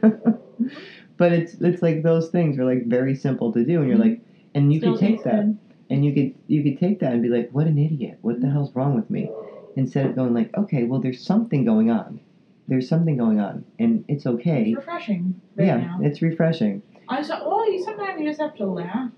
But 1.16 1.32
it's 1.32 1.54
it's 1.60 1.82
like 1.82 2.02
those 2.02 2.28
things 2.30 2.58
are 2.58 2.64
like 2.64 2.86
very 2.86 3.14
simple 3.14 3.52
to 3.52 3.64
do 3.64 3.80
and 3.80 3.88
you're 3.88 3.98
like 3.98 4.20
and 4.54 4.72
you 4.72 4.80
Still 4.80 4.92
could 4.92 5.00
take 5.00 5.22
that 5.24 5.44
good. 5.44 5.58
and 5.90 6.04
you 6.04 6.12
could 6.14 6.34
you 6.48 6.62
could 6.62 6.78
take 6.78 7.00
that 7.00 7.12
and 7.12 7.22
be 7.22 7.28
like 7.28 7.48
what 7.52 7.66
an 7.66 7.78
idiot 7.78 8.18
what 8.22 8.40
the 8.40 8.50
hell's 8.50 8.74
wrong 8.74 8.94
with 8.94 9.08
me 9.10 9.30
instead 9.76 10.06
of 10.06 10.14
going 10.16 10.34
like 10.34 10.56
okay 10.56 10.84
well 10.84 11.00
there's 11.00 11.22
something 11.22 11.64
going 11.64 11.90
on 11.90 12.20
there's 12.68 12.88
something 12.88 13.16
going 13.16 13.38
on 13.40 13.64
and 13.78 14.04
it's 14.08 14.26
okay 14.26 14.64
It's 14.70 14.76
refreshing 14.76 15.34
right 15.56 15.66
yeah 15.66 15.76
now. 15.78 15.98
it's 16.02 16.22
refreshing 16.22 16.82
I 17.08 17.22
saw. 17.22 17.38
Well, 17.48 17.70
you 17.72 17.80
sometimes 17.82 18.18
you 18.20 18.26
just 18.26 18.40
have 18.40 18.54
to 18.56 18.66
laugh. 18.66 19.10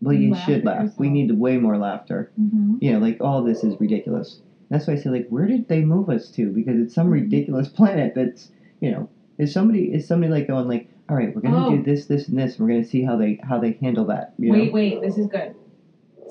well 0.00 0.14
you 0.14 0.30
Laugh 0.30 0.40
should 0.44 0.64
laugh 0.64 0.98
we 0.98 1.08
need 1.08 1.30
way 1.32 1.56
more 1.58 1.76
laughter 1.78 2.30
Mm-hmm. 2.40 2.76
you 2.80 2.92
know 2.92 2.98
like 2.98 3.18
all 3.20 3.42
this 3.42 3.64
is 3.64 3.78
ridiculous 3.80 4.40
that's 4.70 4.86
why 4.86 4.94
i 4.94 4.96
say 4.96 5.10
like 5.10 5.26
where 5.28 5.46
did 5.46 5.68
they 5.68 5.82
move 5.82 6.08
us 6.10 6.30
to 6.32 6.50
because 6.52 6.78
it's 6.78 6.94
some 6.94 7.08
Mhm. 7.08 7.12
ridiculous 7.22 7.68
planet 7.78 8.12
that's 8.14 8.50
you 8.80 8.90
know 8.90 9.08
is 9.38 9.52
somebody 9.52 9.92
is 9.92 10.06
somebody 10.06 10.30
like 10.32 10.46
going 10.48 10.68
like 10.68 10.88
all 11.08 11.16
right 11.16 11.34
we're 11.34 11.40
gonna 11.42 11.66
Oh. 11.66 11.76
do 11.76 11.82
this 11.82 12.06
this 12.06 12.28
and 12.28 12.38
this 12.38 12.58
we're 12.58 12.68
gonna 12.68 12.84
see 12.84 13.02
how 13.02 13.16
they 13.16 13.38
how 13.42 13.58
they 13.58 13.72
handle 13.72 14.06
that 14.06 14.34
you 14.38 14.52
Wait, 14.52 14.66
know? 14.68 14.72
wait, 14.72 15.00
this 15.02 15.18
is 15.18 15.26
good. 15.26 15.54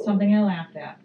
Something 0.04 0.34
I 0.36 0.44
laughed 0.44 0.76
at. 0.76 1.00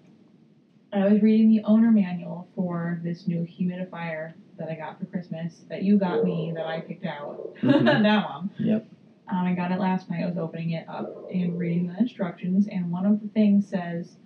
I 0.92 1.12
was 1.12 1.20
reading 1.20 1.48
the 1.50 1.62
owner 1.64 1.90
manual 1.90 2.48
for 2.54 2.98
this 3.04 3.26
new 3.28 3.40
humidifier 3.40 4.32
that 4.56 4.68
I 4.70 4.74
got 4.74 4.98
for 4.98 5.04
Christmas 5.06 5.64
that 5.68 5.82
you 5.82 5.98
got 5.98 6.24
me 6.24 6.52
that 6.56 6.66
I 6.66 6.80
picked 6.80 7.04
out. 7.04 7.54
Mhm. 7.60 7.84
that 8.02 8.24
one. 8.28 8.50
Yep. 8.58 8.86
Um, 9.28 9.36
I 9.44 9.54
got 9.54 9.70
it 9.70 9.78
last 9.78 10.08
night. 10.08 10.22
I 10.22 10.26
was 10.26 10.38
opening 10.38 10.70
it 10.70 10.88
up 10.88 11.26
and 11.32 11.58
reading 11.58 11.88
the 11.88 11.98
instructions, 11.98 12.66
and 12.66 12.90
one 12.90 13.04
of 13.04 13.20
the 13.20 13.28
things 13.28 13.66
says, 13.66 14.16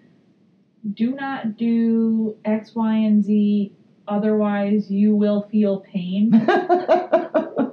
"Do 0.95 1.17
not 1.17 1.57
do 1.57 2.37
X, 2.45 2.77
Y, 2.77 2.95
and 2.95 3.23
Z, 3.25 3.73
otherwise 4.07 4.89
you 4.93 5.17
will 5.17 5.43
feel 5.43 5.81
pain." 5.81 6.31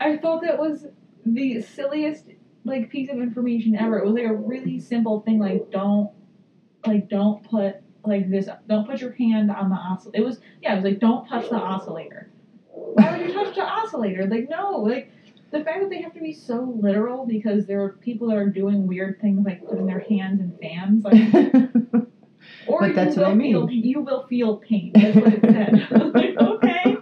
I 0.00 0.16
thought 0.16 0.42
that 0.42 0.58
was 0.58 0.86
the 1.26 1.60
silliest 1.60 2.24
like 2.64 2.90
piece 2.90 3.08
of 3.10 3.18
information 3.18 3.74
ever. 3.76 3.98
It 3.98 4.06
was 4.06 4.14
like 4.14 4.24
a 4.26 4.34
really 4.34 4.78
simple 4.80 5.20
thing, 5.20 5.38
like 5.38 5.70
don't 5.70 6.10
like 6.86 7.08
don't 7.08 7.42
put 7.48 7.76
like 8.04 8.30
this 8.30 8.48
don't 8.68 8.86
put 8.86 9.00
your 9.00 9.12
hand 9.12 9.50
on 9.50 9.70
the 9.70 9.76
oscillator. 9.76 10.22
It 10.22 10.24
was 10.24 10.40
yeah, 10.62 10.72
it 10.72 10.76
was 10.76 10.84
like 10.84 11.00
don't 11.00 11.26
touch 11.28 11.48
the 11.50 11.56
oscillator. 11.56 12.30
Why 12.72 13.16
would 13.18 13.26
you 13.28 13.32
touch 13.34 13.54
the 13.54 13.62
oscillator? 13.62 14.26
Like 14.26 14.48
no, 14.48 14.76
like 14.78 15.10
the 15.50 15.64
fact 15.64 15.80
that 15.80 15.90
they 15.90 16.02
have 16.02 16.12
to 16.14 16.20
be 16.20 16.32
so 16.32 16.78
literal 16.80 17.26
because 17.26 17.66
there 17.66 17.82
are 17.82 17.90
people 17.90 18.28
that 18.28 18.36
are 18.36 18.48
doing 18.50 18.86
weird 18.86 19.20
things 19.20 19.44
like 19.44 19.66
putting 19.66 19.86
their 19.86 20.00
hands 20.00 20.40
in 20.40 20.56
fans, 20.60 21.04
like 21.04 21.54
or 22.66 22.80
But 22.80 22.94
that's 22.94 23.16
you 23.16 23.22
what 23.22 23.30
I 23.30 23.34
mean. 23.34 23.52
feel 23.52 23.70
you 23.70 24.00
will 24.02 24.26
feel 24.26 24.56
pain. 24.58 24.92
That's 24.94 25.16
what 25.16 25.32
it 25.34 25.40
said. 25.40 25.88
I 26.00 26.04
was 26.04 26.14
like, 26.14 26.36
okay. 26.38 26.96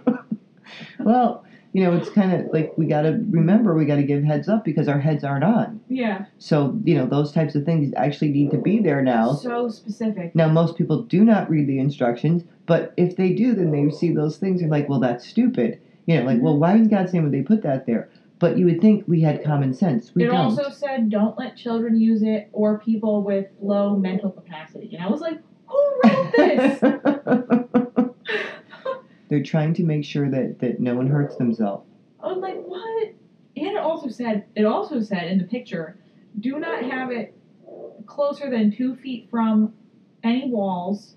well, 0.99 1.43
you 1.73 1.83
know, 1.83 1.95
it's 1.95 2.09
kind 2.09 2.33
of 2.33 2.51
like 2.53 2.73
we 2.77 2.85
got 2.85 3.01
to 3.03 3.23
remember 3.29 3.75
we 3.75 3.85
got 3.85 3.97
to 3.97 4.03
give 4.03 4.23
heads 4.23 4.47
up 4.47 4.63
because 4.63 4.87
our 4.87 4.99
heads 4.99 5.23
aren't 5.23 5.43
on. 5.43 5.79
Yeah. 5.89 6.25
So, 6.37 6.79
you 6.83 6.95
know, 6.95 7.05
those 7.05 7.31
types 7.31 7.55
of 7.55 7.65
things 7.65 7.93
actually 7.95 8.29
need 8.29 8.51
to 8.51 8.57
be 8.57 8.79
there 8.79 9.01
now. 9.01 9.33
So 9.33 9.69
specific. 9.69 10.33
Now, 10.35 10.47
most 10.47 10.77
people 10.77 11.03
do 11.03 11.23
not 11.23 11.49
read 11.49 11.67
the 11.67 11.79
instructions, 11.79 12.43
but 12.65 12.93
if 12.97 13.15
they 13.15 13.33
do, 13.33 13.53
then 13.53 13.71
they 13.71 13.89
see 13.95 14.11
those 14.11 14.37
things 14.37 14.61
and 14.61 14.71
like, 14.71 14.89
well, 14.89 14.99
that's 14.99 15.27
stupid. 15.27 15.79
You 16.05 16.19
know, 16.19 16.25
like, 16.25 16.41
well, 16.41 16.53
mm-hmm. 16.53 16.61
why 16.61 16.77
did 16.77 16.89
God 16.89 17.09
say 17.09 17.19
would 17.19 17.33
they 17.33 17.41
put 17.41 17.63
that 17.63 17.85
there? 17.85 18.09
But 18.39 18.57
you 18.57 18.65
would 18.65 18.81
think 18.81 19.03
we 19.07 19.21
had 19.21 19.43
common 19.43 19.73
sense. 19.73 20.13
We 20.13 20.23
it 20.23 20.27
don't. 20.27 20.35
also 20.35 20.69
said 20.69 21.09
don't 21.09 21.37
let 21.37 21.57
children 21.57 21.99
use 21.99 22.21
it 22.21 22.49
or 22.53 22.79
people 22.79 23.23
with 23.23 23.47
low 23.61 23.95
mental 23.95 24.29
capacity. 24.29 24.95
And 24.95 25.03
I 25.03 25.09
was 25.09 25.21
like, 25.21 25.39
who 25.67 26.01
wrote 26.03 26.33
this? 26.35 26.79
They're 29.29 29.43
trying 29.43 29.73
to 29.75 29.83
make 29.83 30.05
sure 30.05 30.29
that, 30.29 30.59
that 30.59 30.79
no 30.79 30.95
one 30.95 31.07
hurts 31.07 31.35
themselves. 31.35 31.87
I 32.21 32.27
was 32.27 32.37
like, 32.37 32.55
what? 32.55 33.13
And 33.55 33.67
it 33.67 33.77
also 33.77 34.09
said 34.09 34.45
it 34.55 34.65
also 34.65 35.01
said 35.01 35.27
in 35.31 35.37
the 35.37 35.43
picture, 35.43 35.97
do 36.39 36.59
not 36.59 36.83
have 36.83 37.11
it 37.11 37.35
closer 38.05 38.49
than 38.49 38.71
two 38.71 38.95
feet 38.95 39.27
from 39.29 39.73
any 40.23 40.49
walls, 40.49 41.15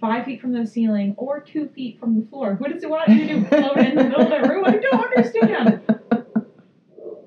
five 0.00 0.24
feet 0.24 0.40
from 0.40 0.52
the 0.52 0.66
ceiling, 0.66 1.14
or 1.16 1.40
two 1.40 1.68
feet 1.68 2.00
from 2.00 2.20
the 2.20 2.26
floor. 2.26 2.54
What 2.54 2.72
does 2.72 2.82
it 2.82 2.90
want 2.90 3.08
you 3.08 3.26
to 3.26 3.40
do? 3.40 3.44
Float 3.48 3.78
in 3.78 3.94
the 3.94 4.04
middle 4.04 4.20
of 4.22 4.28
the 4.30 4.48
room? 4.48 4.64
I 4.64 4.76
don't 4.78 5.04
understand. 5.04 5.82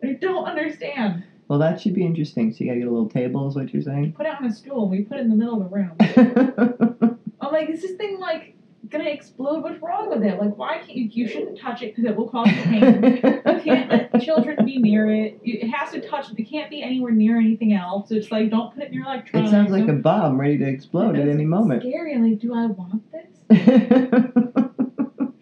I 0.03 0.13
don't 0.13 0.45
understand. 0.45 1.23
Well, 1.47 1.59
that 1.59 1.79
should 1.79 1.93
be 1.93 2.05
interesting. 2.05 2.51
So 2.51 2.63
you 2.63 2.69
gotta 2.69 2.79
get 2.79 2.87
a 2.87 2.91
little 2.91 3.09
table, 3.09 3.47
is 3.47 3.55
what 3.55 3.71
you're 3.71 3.81
saying? 3.81 4.13
Put 4.13 4.25
it 4.25 4.33
on 4.35 4.45
a 4.45 4.51
stool. 4.51 4.89
We 4.89 5.01
put 5.01 5.17
it 5.17 5.21
in 5.21 5.29
the 5.29 5.35
middle 5.35 5.61
of 5.61 5.69
the 5.69 5.75
room. 5.75 7.19
I'm 7.41 7.51
like, 7.51 7.69
is 7.69 7.81
this 7.81 7.95
thing 7.97 8.19
like 8.19 8.55
gonna 8.89 9.09
explode? 9.09 9.61
What's 9.63 9.81
wrong 9.81 10.09
with 10.09 10.23
it? 10.23 10.39
Like, 10.39 10.57
why 10.57 10.77
can't 10.77 10.95
you? 10.95 11.05
You 11.11 11.27
shouldn't 11.27 11.59
touch 11.59 11.81
it 11.81 11.95
because 11.95 12.09
it 12.09 12.15
will 12.15 12.27
cause 12.29 12.47
you 12.47 12.61
pain. 12.63 13.03
You 13.03 13.61
can't 13.63 13.89
let 13.89 14.21
children 14.23 14.65
be 14.65 14.77
near 14.77 15.09
it. 15.11 15.39
It 15.43 15.67
has 15.69 15.91
to 15.93 16.01
touch. 16.01 16.27
It 16.37 16.43
can't 16.43 16.69
be 16.69 16.81
anywhere 16.83 17.11
near 17.11 17.37
anything 17.37 17.73
else. 17.73 18.11
It's 18.11 18.31
like 18.31 18.49
don't 18.49 18.73
put 18.73 18.83
it 18.83 18.87
in 18.87 18.93
your 18.93 19.05
it 19.15 19.27
sounds 19.49 19.71
like 19.71 19.87
a 19.87 19.93
bomb 19.93 20.39
ready 20.39 20.57
to 20.57 20.65
explode 20.67 21.17
at 21.17 21.27
any 21.27 21.45
moment. 21.45 21.81
Scary. 21.83 22.13
I'm 22.13 22.29
like, 22.29 22.39
do 22.39 22.53
I 22.53 22.65
want 22.67 23.03
this? 23.11 23.27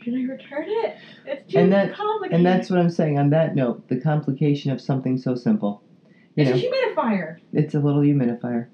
Should 0.04 0.16
I 0.16 0.24
return 0.24 0.66
it? 0.68 0.98
It's 1.26 1.52
too 1.52 1.60
And 1.60 1.72
that- 1.72 1.94
complicated. 1.96 2.38
and 2.38 2.46
that's 2.46 2.70
what 2.70 2.80
I'm 2.80 2.90
saying. 2.90 3.18
On 3.20 3.30
that 3.30 3.56
note, 3.56 3.88
the 3.88 4.00
complication 4.00 4.72
of 4.72 4.82
something 4.82 5.18
so 5.18 5.34
simple. 5.36 5.82
You 6.36 6.44
it's 6.46 6.50
know, 6.52 6.58
a 6.58 6.96
humidifier. 6.96 7.38
it's 7.54 7.74
a 7.76 7.80
little 7.80 8.02
humidifier 8.02 8.68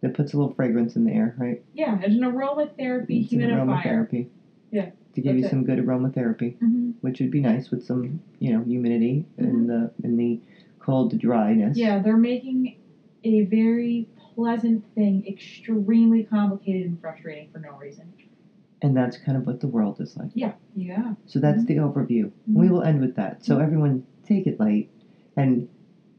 that 0.00 0.14
puts 0.14 0.32
a 0.32 0.36
little 0.38 0.52
fragrance 0.54 0.96
in 0.96 1.04
the 1.04 1.12
air, 1.12 1.34
right? 1.38 1.62
Yeah, 1.74 1.98
it's 2.02 2.14
an 2.14 2.20
aromatherapy 2.22 3.22
It's 3.24 3.32
an 3.32 3.40
humidifier. 3.40 3.66
aromatherapy. 3.82 4.26
Yeah, 4.70 4.90
To 5.14 5.20
give 5.20 5.36
you 5.38 5.44
it. 5.44 5.50
some 5.50 5.64
good 5.64 5.78
aromatherapy, 5.78 6.56
hmm 6.58 6.90
which 7.02 7.20
would 7.20 7.30
be 7.30 7.40
nice 7.40 7.70
with 7.70 7.84
some, 7.84 8.20
you 8.40 8.50
know, 8.52 8.62
humidity 8.62 9.24
and 9.38 9.68
the 9.68 9.90
and 10.02 10.18
the 10.18 10.40
cold 10.78 11.16
dryness. 11.18 11.76
Mm-hmm. 11.78 11.78
Yeah, 11.86 11.98
they're 12.00 12.16
making 12.16 12.74
a 13.22 13.42
very 13.42 14.06
pleasant 14.16 14.84
thing 14.94 15.24
extremely 15.26 16.22
complicated 16.24 16.86
and 16.88 17.00
frustrating 17.00 17.48
for 17.52 17.58
no 17.58 17.76
reason. 17.76 18.06
And 18.82 18.96
that's 18.96 19.16
kind 19.16 19.36
of 19.38 19.46
what 19.46 19.60
the 19.60 19.68
world 19.68 20.00
is 20.00 20.16
like. 20.16 20.30
Yeah. 20.34 20.52
Yeah. 20.74 21.14
So 21.26 21.38
that's 21.38 21.64
the 21.64 21.76
overview. 21.76 22.30
We 22.46 22.66
Mhm. 22.66 22.70
will 22.70 22.82
end 22.82 23.00
with 23.00 23.14
that. 23.16 23.42
So 23.44 23.58
everyone, 23.58 24.02
take 24.22 24.46
it 24.46 24.58
light. 24.60 24.88
And 25.36 25.68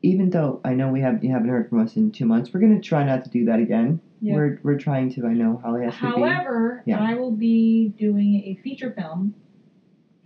even 0.07 0.29
though 0.29 0.61
I 0.63 0.73
know 0.73 0.89
we 0.89 1.01
have 1.01 1.23
you 1.23 1.31
haven't 1.31 1.49
heard 1.49 1.69
from 1.69 1.79
us 1.79 1.95
in 1.97 2.11
two 2.11 2.25
months, 2.25 2.53
we're 2.53 2.61
gonna 2.61 2.79
try 2.81 3.03
not 3.03 3.23
to 3.25 3.29
do 3.29 3.45
that 3.45 3.59
again. 3.59 3.99
Yeah. 4.21 4.35
We're 4.35 4.59
we're 4.63 4.77
trying 4.77 5.11
to. 5.13 5.27
I 5.27 5.33
know 5.33 5.59
Holly 5.63 5.83
has 5.83 5.93
to 5.95 6.01
be. 6.01 6.07
However, 6.07 6.83
Yeah. 6.85 6.99
I 6.99 7.13
will 7.15 7.31
be 7.31 7.89
doing 7.89 8.35
a 8.45 8.59
feature 8.63 8.91
film 8.97 9.35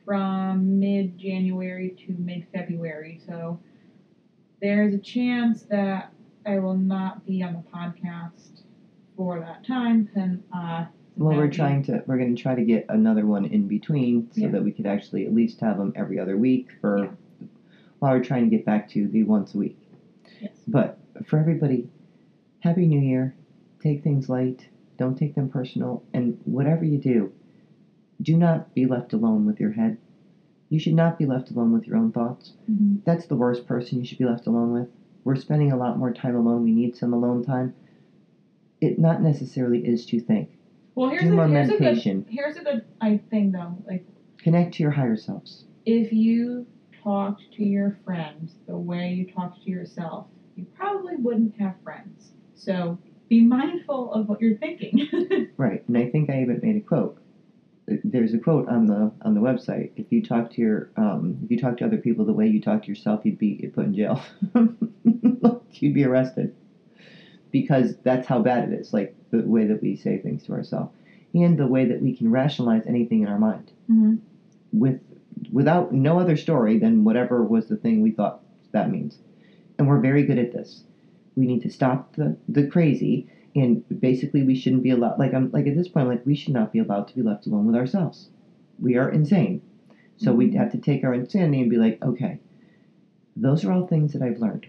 from 0.05 0.79
mid 0.79 1.17
January 1.17 1.95
to 2.05 2.13
mid 2.13 2.45
February. 2.53 3.19
So 3.27 3.59
there's 4.61 4.93
a 4.93 4.99
chance 4.99 5.63
that 5.63 6.13
I 6.45 6.59
will 6.59 6.77
not 6.77 7.25
be 7.25 7.41
on 7.43 7.53
the 7.53 7.63
podcast 7.75 8.61
for 9.17 9.39
that 9.39 9.65
time. 9.65 10.09
And 10.15 10.43
uh, 10.55 10.85
Well, 11.17 11.35
we're 11.35 11.49
trying 11.49 11.83
to. 11.83 12.03
We're 12.05 12.17
going 12.17 12.35
to 12.35 12.41
try 12.41 12.53
to 12.55 12.63
get 12.63 12.85
another 12.89 13.25
one 13.25 13.45
in 13.45 13.67
between 13.67 14.31
so 14.31 14.41
Yeah. 14.41 14.49
that 14.49 14.63
we 14.63 14.71
could 14.71 14.85
actually 14.85 15.25
at 15.25 15.33
least 15.33 15.59
have 15.61 15.77
them 15.77 15.91
every 15.95 16.19
other 16.19 16.37
week 16.37 16.69
for. 16.81 17.17
While 18.01 18.13
we're 18.17 18.23
trying 18.23 18.49
to 18.49 18.55
get 18.55 18.65
back 18.65 18.89
to 18.89 19.07
the 19.07 19.23
once 19.25 19.53
a 19.53 19.59
week. 19.59 19.77
Yes. 20.41 20.53
But 20.67 20.97
for 21.23 21.37
everybody, 21.37 21.87
happy 22.61 22.87
New 22.87 22.99
Year. 22.99 23.35
Take 23.79 24.03
things 24.03 24.27
light. 24.27 24.67
Don't 24.97 25.15
take 25.15 25.35
them 25.35 25.49
personal. 25.49 26.01
And 26.11 26.39
whatever 26.45 26.83
you 26.83 26.97
do, 26.97 27.31
do 28.19 28.35
not 28.35 28.73
be 28.73 28.87
left 28.87 29.13
alone 29.13 29.45
with 29.45 29.59
your 29.59 29.73
head. 29.73 29.99
You 30.69 30.79
should 30.79 30.95
not 30.95 31.19
be 31.19 31.27
left 31.27 31.51
alone 31.51 31.71
with 31.73 31.85
your 31.85 31.95
own 31.97 32.11
thoughts. 32.11 32.53
Mhm. 32.71 33.03
That's 33.05 33.27
the 33.27 33.35
worst 33.35 33.67
person 33.67 33.99
you 33.99 34.05
should 34.05 34.17
be 34.17 34.25
left 34.25 34.47
alone 34.47 34.71
with. 34.73 34.87
We're 35.23 35.35
spending 35.35 35.71
a 35.71 35.77
lot 35.77 35.99
more 35.99 36.11
time 36.11 36.35
alone. 36.35 36.63
We 36.63 36.71
need 36.71 36.95
some 36.95 37.13
alone 37.13 37.43
time. 37.43 37.75
it 38.79 38.97
not 38.97 39.21
necessarily 39.21 39.85
is 39.85 40.07
to 40.07 40.19
think. 40.19 40.49
Well, 40.95 41.11
here's 41.11 41.21
Do 41.21 41.33
a, 41.33 41.35
more 41.35 41.47
here's 41.47 41.69
a 41.69 41.73
good 41.73 41.81
meditation. 41.81 42.25
here's 42.27 42.55
a 42.57 42.63
good 42.63 42.83
I 42.99 43.17
thing 43.17 43.51
though. 43.51 43.77
Like 43.87 44.03
Connect 44.39 44.73
to 44.73 44.81
your 44.83 44.91
higher 44.91 45.15
selves. 45.15 45.65
if 45.85 46.11
you 46.11 46.65
talked 47.03 47.41
to 47.53 47.63
your 47.63 47.97
friends 48.05 48.55
the 48.67 48.77
way 48.77 49.09
you 49.09 49.31
talk 49.31 49.61
to 49.63 49.69
yourself, 49.69 50.27
you 50.55 50.65
probably 50.77 51.15
wouldn't 51.15 51.59
have 51.59 51.75
friends. 51.83 52.31
So 52.55 52.97
be 53.29 53.41
mindful 53.41 54.13
of 54.13 54.27
what 54.27 54.41
you're 54.41 54.57
thinking. 54.57 55.07
Right, 55.57 55.83
and 55.87 55.97
I 55.97 56.09
think 56.09 56.29
I 56.29 56.41
even 56.41 56.59
made 56.63 56.75
a 56.75 56.81
quote. 56.81 57.17
There's 57.87 58.33
a 58.33 58.39
quote 58.39 58.67
on 58.67 58.87
the 58.87 59.11
on 59.21 59.35
the 59.35 59.41
website. 59.41 59.91
If 59.95 60.11
you 60.11 60.23
talk 60.23 60.51
to 60.51 60.61
your 60.61 60.89
um, 60.97 61.39
if 61.43 61.51
you 61.51 61.59
talk 61.59 61.77
to 61.77 61.85
other 61.85 61.97
people 61.97 62.25
the 62.25 62.33
way 62.33 62.47
you 62.47 62.61
talk 62.61 62.81
to 62.83 62.87
yourself, 62.87 63.21
you'd 63.23 63.37
be 63.37 63.59
you'd 63.61 63.73
put 63.73 63.85
in 63.85 63.95
jail. 63.95 64.21
you'd 65.73 65.93
be 65.93 66.03
arrested 66.03 66.55
because 67.51 67.95
that's 68.03 68.27
how 68.27 68.39
bad 68.39 68.71
it 68.71 68.79
is. 68.79 68.91
Like 68.91 69.15
the 69.29 69.41
way 69.41 69.65
that 69.65 69.81
we 69.81 69.95
say 69.95 70.17
things 70.17 70.43
to 70.45 70.53
ourselves, 70.53 70.91
and 71.33 71.57
the 71.57 71.67
way 71.67 71.85
that 71.85 72.01
we 72.01 72.15
can 72.15 72.31
rationalize 72.31 72.83
anything 72.87 73.21
in 73.21 73.27
our 73.27 73.39
mind 73.39 73.71
mm-hmm. 73.89 74.15
with 74.71 74.99
without 75.51 75.93
no 75.93 76.19
other 76.19 76.37
story 76.37 76.79
than 76.79 77.03
whatever 77.03 77.43
was 77.43 77.67
the 77.67 77.75
thing 77.75 78.01
we 78.01 78.11
thought 78.11 78.41
that 78.71 78.89
means. 78.89 79.19
And 79.77 79.87
we're 79.87 79.99
very 79.99 80.23
good 80.23 80.39
at 80.39 80.53
this. 80.53 80.83
We 81.35 81.45
need 81.45 81.61
to 81.63 81.69
stop 81.69 82.15
the, 82.15 82.37
the 82.47 82.67
crazy 82.67 83.27
and 83.55 83.83
basically 83.99 84.43
we 84.43 84.55
shouldn't 84.55 84.83
be 84.83 84.91
allowed 84.91 85.19
like 85.19 85.33
I'm 85.33 85.51
like 85.51 85.67
at 85.67 85.75
this 85.75 85.89
point 85.89 86.07
like 86.07 86.25
we 86.25 86.35
should 86.35 86.53
not 86.53 86.71
be 86.71 86.79
allowed 86.79 87.07
to 87.09 87.15
be 87.15 87.21
left 87.21 87.47
alone 87.47 87.65
with 87.65 87.75
ourselves. 87.75 88.29
We 88.79 88.95
are 88.95 89.09
insane. 89.09 89.61
So 90.17 90.33
we 90.33 90.47
mm-hmm. 90.47 90.57
have 90.57 90.71
to 90.71 90.77
take 90.77 91.03
our 91.03 91.13
insanity 91.13 91.61
and 91.61 91.69
be 91.69 91.77
like, 91.77 92.01
okay, 92.03 92.39
those 93.35 93.65
are 93.65 93.71
all 93.71 93.87
things 93.87 94.13
that 94.13 94.21
I've 94.21 94.39
learned. 94.39 94.67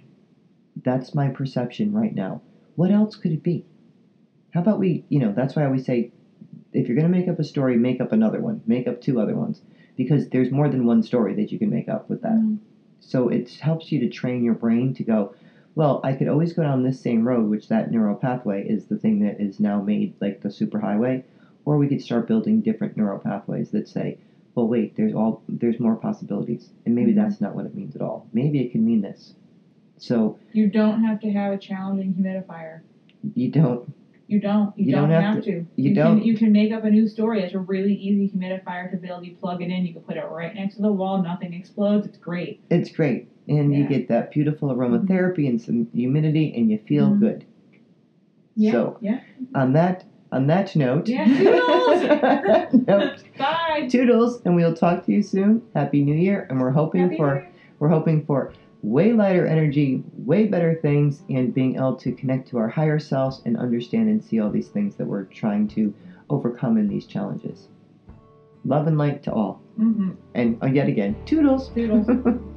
That's 0.82 1.14
my 1.14 1.28
perception 1.28 1.92
right 1.92 2.14
now. 2.14 2.42
What 2.74 2.90
else 2.90 3.16
could 3.16 3.32
it 3.32 3.42
be? 3.42 3.66
How 4.54 4.60
about 4.60 4.78
we, 4.78 5.04
you 5.08 5.18
know, 5.18 5.32
that's 5.32 5.54
why 5.54 5.62
I 5.62 5.66
always 5.66 5.84
say 5.84 6.10
if 6.72 6.88
you're 6.88 6.96
going 6.96 7.10
to 7.10 7.18
make 7.18 7.28
up 7.28 7.38
a 7.38 7.44
story, 7.44 7.76
make 7.76 8.00
up 8.00 8.12
another 8.12 8.40
one. 8.40 8.62
Make 8.66 8.88
up 8.88 9.00
two 9.00 9.20
other 9.20 9.34
ones 9.34 9.60
because 9.96 10.28
there's 10.28 10.50
more 10.50 10.68
than 10.68 10.86
one 10.86 11.02
story 11.02 11.34
that 11.34 11.52
you 11.52 11.58
can 11.58 11.70
make 11.70 11.88
up 11.88 12.08
with 12.08 12.22
that. 12.22 12.32
Mm-hmm. 12.36 12.56
So 13.00 13.28
it 13.28 13.50
helps 13.54 13.90
you 13.92 13.98
to 14.00 14.08
train 14.08 14.44
your 14.44 14.54
brain 14.54 14.94
to 14.94 15.02
go, 15.04 15.34
well, 15.74 16.00
I 16.04 16.12
could 16.14 16.28
always 16.28 16.52
go 16.52 16.62
down 16.62 16.82
this 16.82 17.00
same 17.00 17.26
road, 17.26 17.48
which 17.48 17.68
that 17.68 17.90
neural 17.90 18.14
pathway 18.14 18.66
is 18.66 18.86
the 18.86 18.96
thing 18.96 19.20
that 19.20 19.40
is 19.40 19.58
now 19.58 19.80
made 19.80 20.14
like 20.20 20.40
the 20.40 20.48
superhighway, 20.50 21.22
or 21.64 21.78
we 21.78 21.88
could 21.88 22.02
start 22.02 22.26
building 22.28 22.60
different 22.60 22.96
neural 22.96 23.18
pathways 23.18 23.70
that 23.70 23.88
say, 23.88 24.18
well, 24.54 24.68
wait, 24.68 24.94
there's 24.96 25.14
all 25.14 25.40
there's 25.48 25.80
more 25.80 25.96
possibilities, 25.96 26.70
and 26.84 26.94
maybe 26.94 27.12
Mhm. 27.12 27.16
that's 27.16 27.40
not 27.40 27.54
what 27.54 27.64
it 27.64 27.74
means 27.74 27.96
at 27.96 28.02
all. 28.02 28.26
Maybe 28.34 28.60
it 28.60 28.70
can 28.70 28.84
mean 28.84 29.00
this. 29.00 29.34
So 29.96 30.36
You 30.52 30.68
don't 30.68 31.00
have 31.00 31.20
to 31.20 31.30
have 31.30 31.52
a 31.52 31.58
challenging 31.58 32.12
humidifier. 32.14 32.80
you 33.34 33.48
don't 33.48 33.90
You 34.32 34.40
don't. 34.40 34.76
You, 34.78 34.86
You 34.86 34.92
don't, 34.92 35.10
don't 35.10 35.22
have 35.22 35.34
have, 35.34 35.44
to. 35.44 35.66
you 35.76 35.92
Can, 35.92 35.94
don't. 35.94 36.24
you 36.24 36.34
can 36.36 36.52
make 36.52 36.72
up 36.72 36.84
a 36.84 36.90
new 36.90 37.06
story. 37.06 37.42
It's 37.42 37.54
a 37.54 37.58
really 37.58 37.92
easy 37.94 38.34
humidifier 38.34 38.90
to 38.90 38.96
build. 38.96 39.26
You 39.26 39.36
plug 39.36 39.60
it 39.60 39.70
in. 39.70 39.84
You 39.84 39.92
can 39.92 40.02
put 40.02 40.16
it 40.16 40.24
right 40.30 40.54
next 40.54 40.76
to 40.76 40.82
the 40.82 40.90
wall. 40.90 41.22
Nothing 41.22 41.52
explodes. 41.52 42.06
It's 42.06 42.16
great. 42.16 42.60
It's 42.70 42.90
great, 42.90 43.28
and 43.46 43.74
you 43.74 43.86
get 43.86 44.08
that 44.08 44.30
beautiful 44.30 44.70
aromatherapy 44.74 45.48
and 45.48 45.60
some 45.60 45.86
humidity, 45.94 46.54
and 46.56 46.70
you 46.70 46.78
feel 46.78 47.10
Mhm. 47.10 47.20
good. 47.20 47.44
Yeah. 48.56 48.72
So- 48.72 48.98
yeah. 49.00 49.20
On 49.54 49.72
that 49.74 50.04
on 50.32 50.46
that 50.46 50.74
note, 50.74 51.08
Yeah. 51.08 51.26
Toodles. 51.26 52.86
note, 52.88 53.22
Bye. 53.36 53.86
toodles, 53.90 54.40
and 54.46 54.54
we'll 54.54 54.72
talk 54.74 55.04
to 55.04 55.12
you 55.12 55.20
soon. 55.22 55.60
Happy 55.74 56.02
New 56.02 56.14
Year, 56.16 56.46
and 56.48 56.58
we're 56.58 56.70
hoping 56.70 57.02
Happy 57.02 57.16
for 57.18 57.46
we're 57.78 57.88
hoping 57.90 58.24
for 58.24 58.52
way 58.82 59.12
lighter 59.12 59.46
energy, 59.46 60.02
way 60.16 60.46
better 60.46 60.74
things, 60.74 61.22
and 61.28 61.54
being 61.54 61.76
able 61.76 61.96
to 61.96 62.12
connect 62.12 62.48
to 62.48 62.58
our 62.58 62.68
higher 62.68 62.98
selves 62.98 63.40
and 63.44 63.56
understand 63.56 64.08
and 64.08 64.22
see 64.22 64.40
all 64.40 64.50
these 64.50 64.68
things 64.68 64.96
that 64.96 65.06
we're 65.06 65.24
trying 65.24 65.68
to 65.68 65.94
overcome 66.30 66.76
in 66.76 66.88
these 66.88 67.06
challenges. 67.06 67.68
Love 68.64 68.86
and 68.86 68.98
light 68.98 69.22
to 69.22 69.32
all, 69.32 69.60
Mhm. 69.78 70.16
and 70.34 70.58
uh, 70.62 70.66
yet 70.66 70.88
again, 70.88 71.16
toodles. 71.24 71.68
Toodles. 71.70 72.06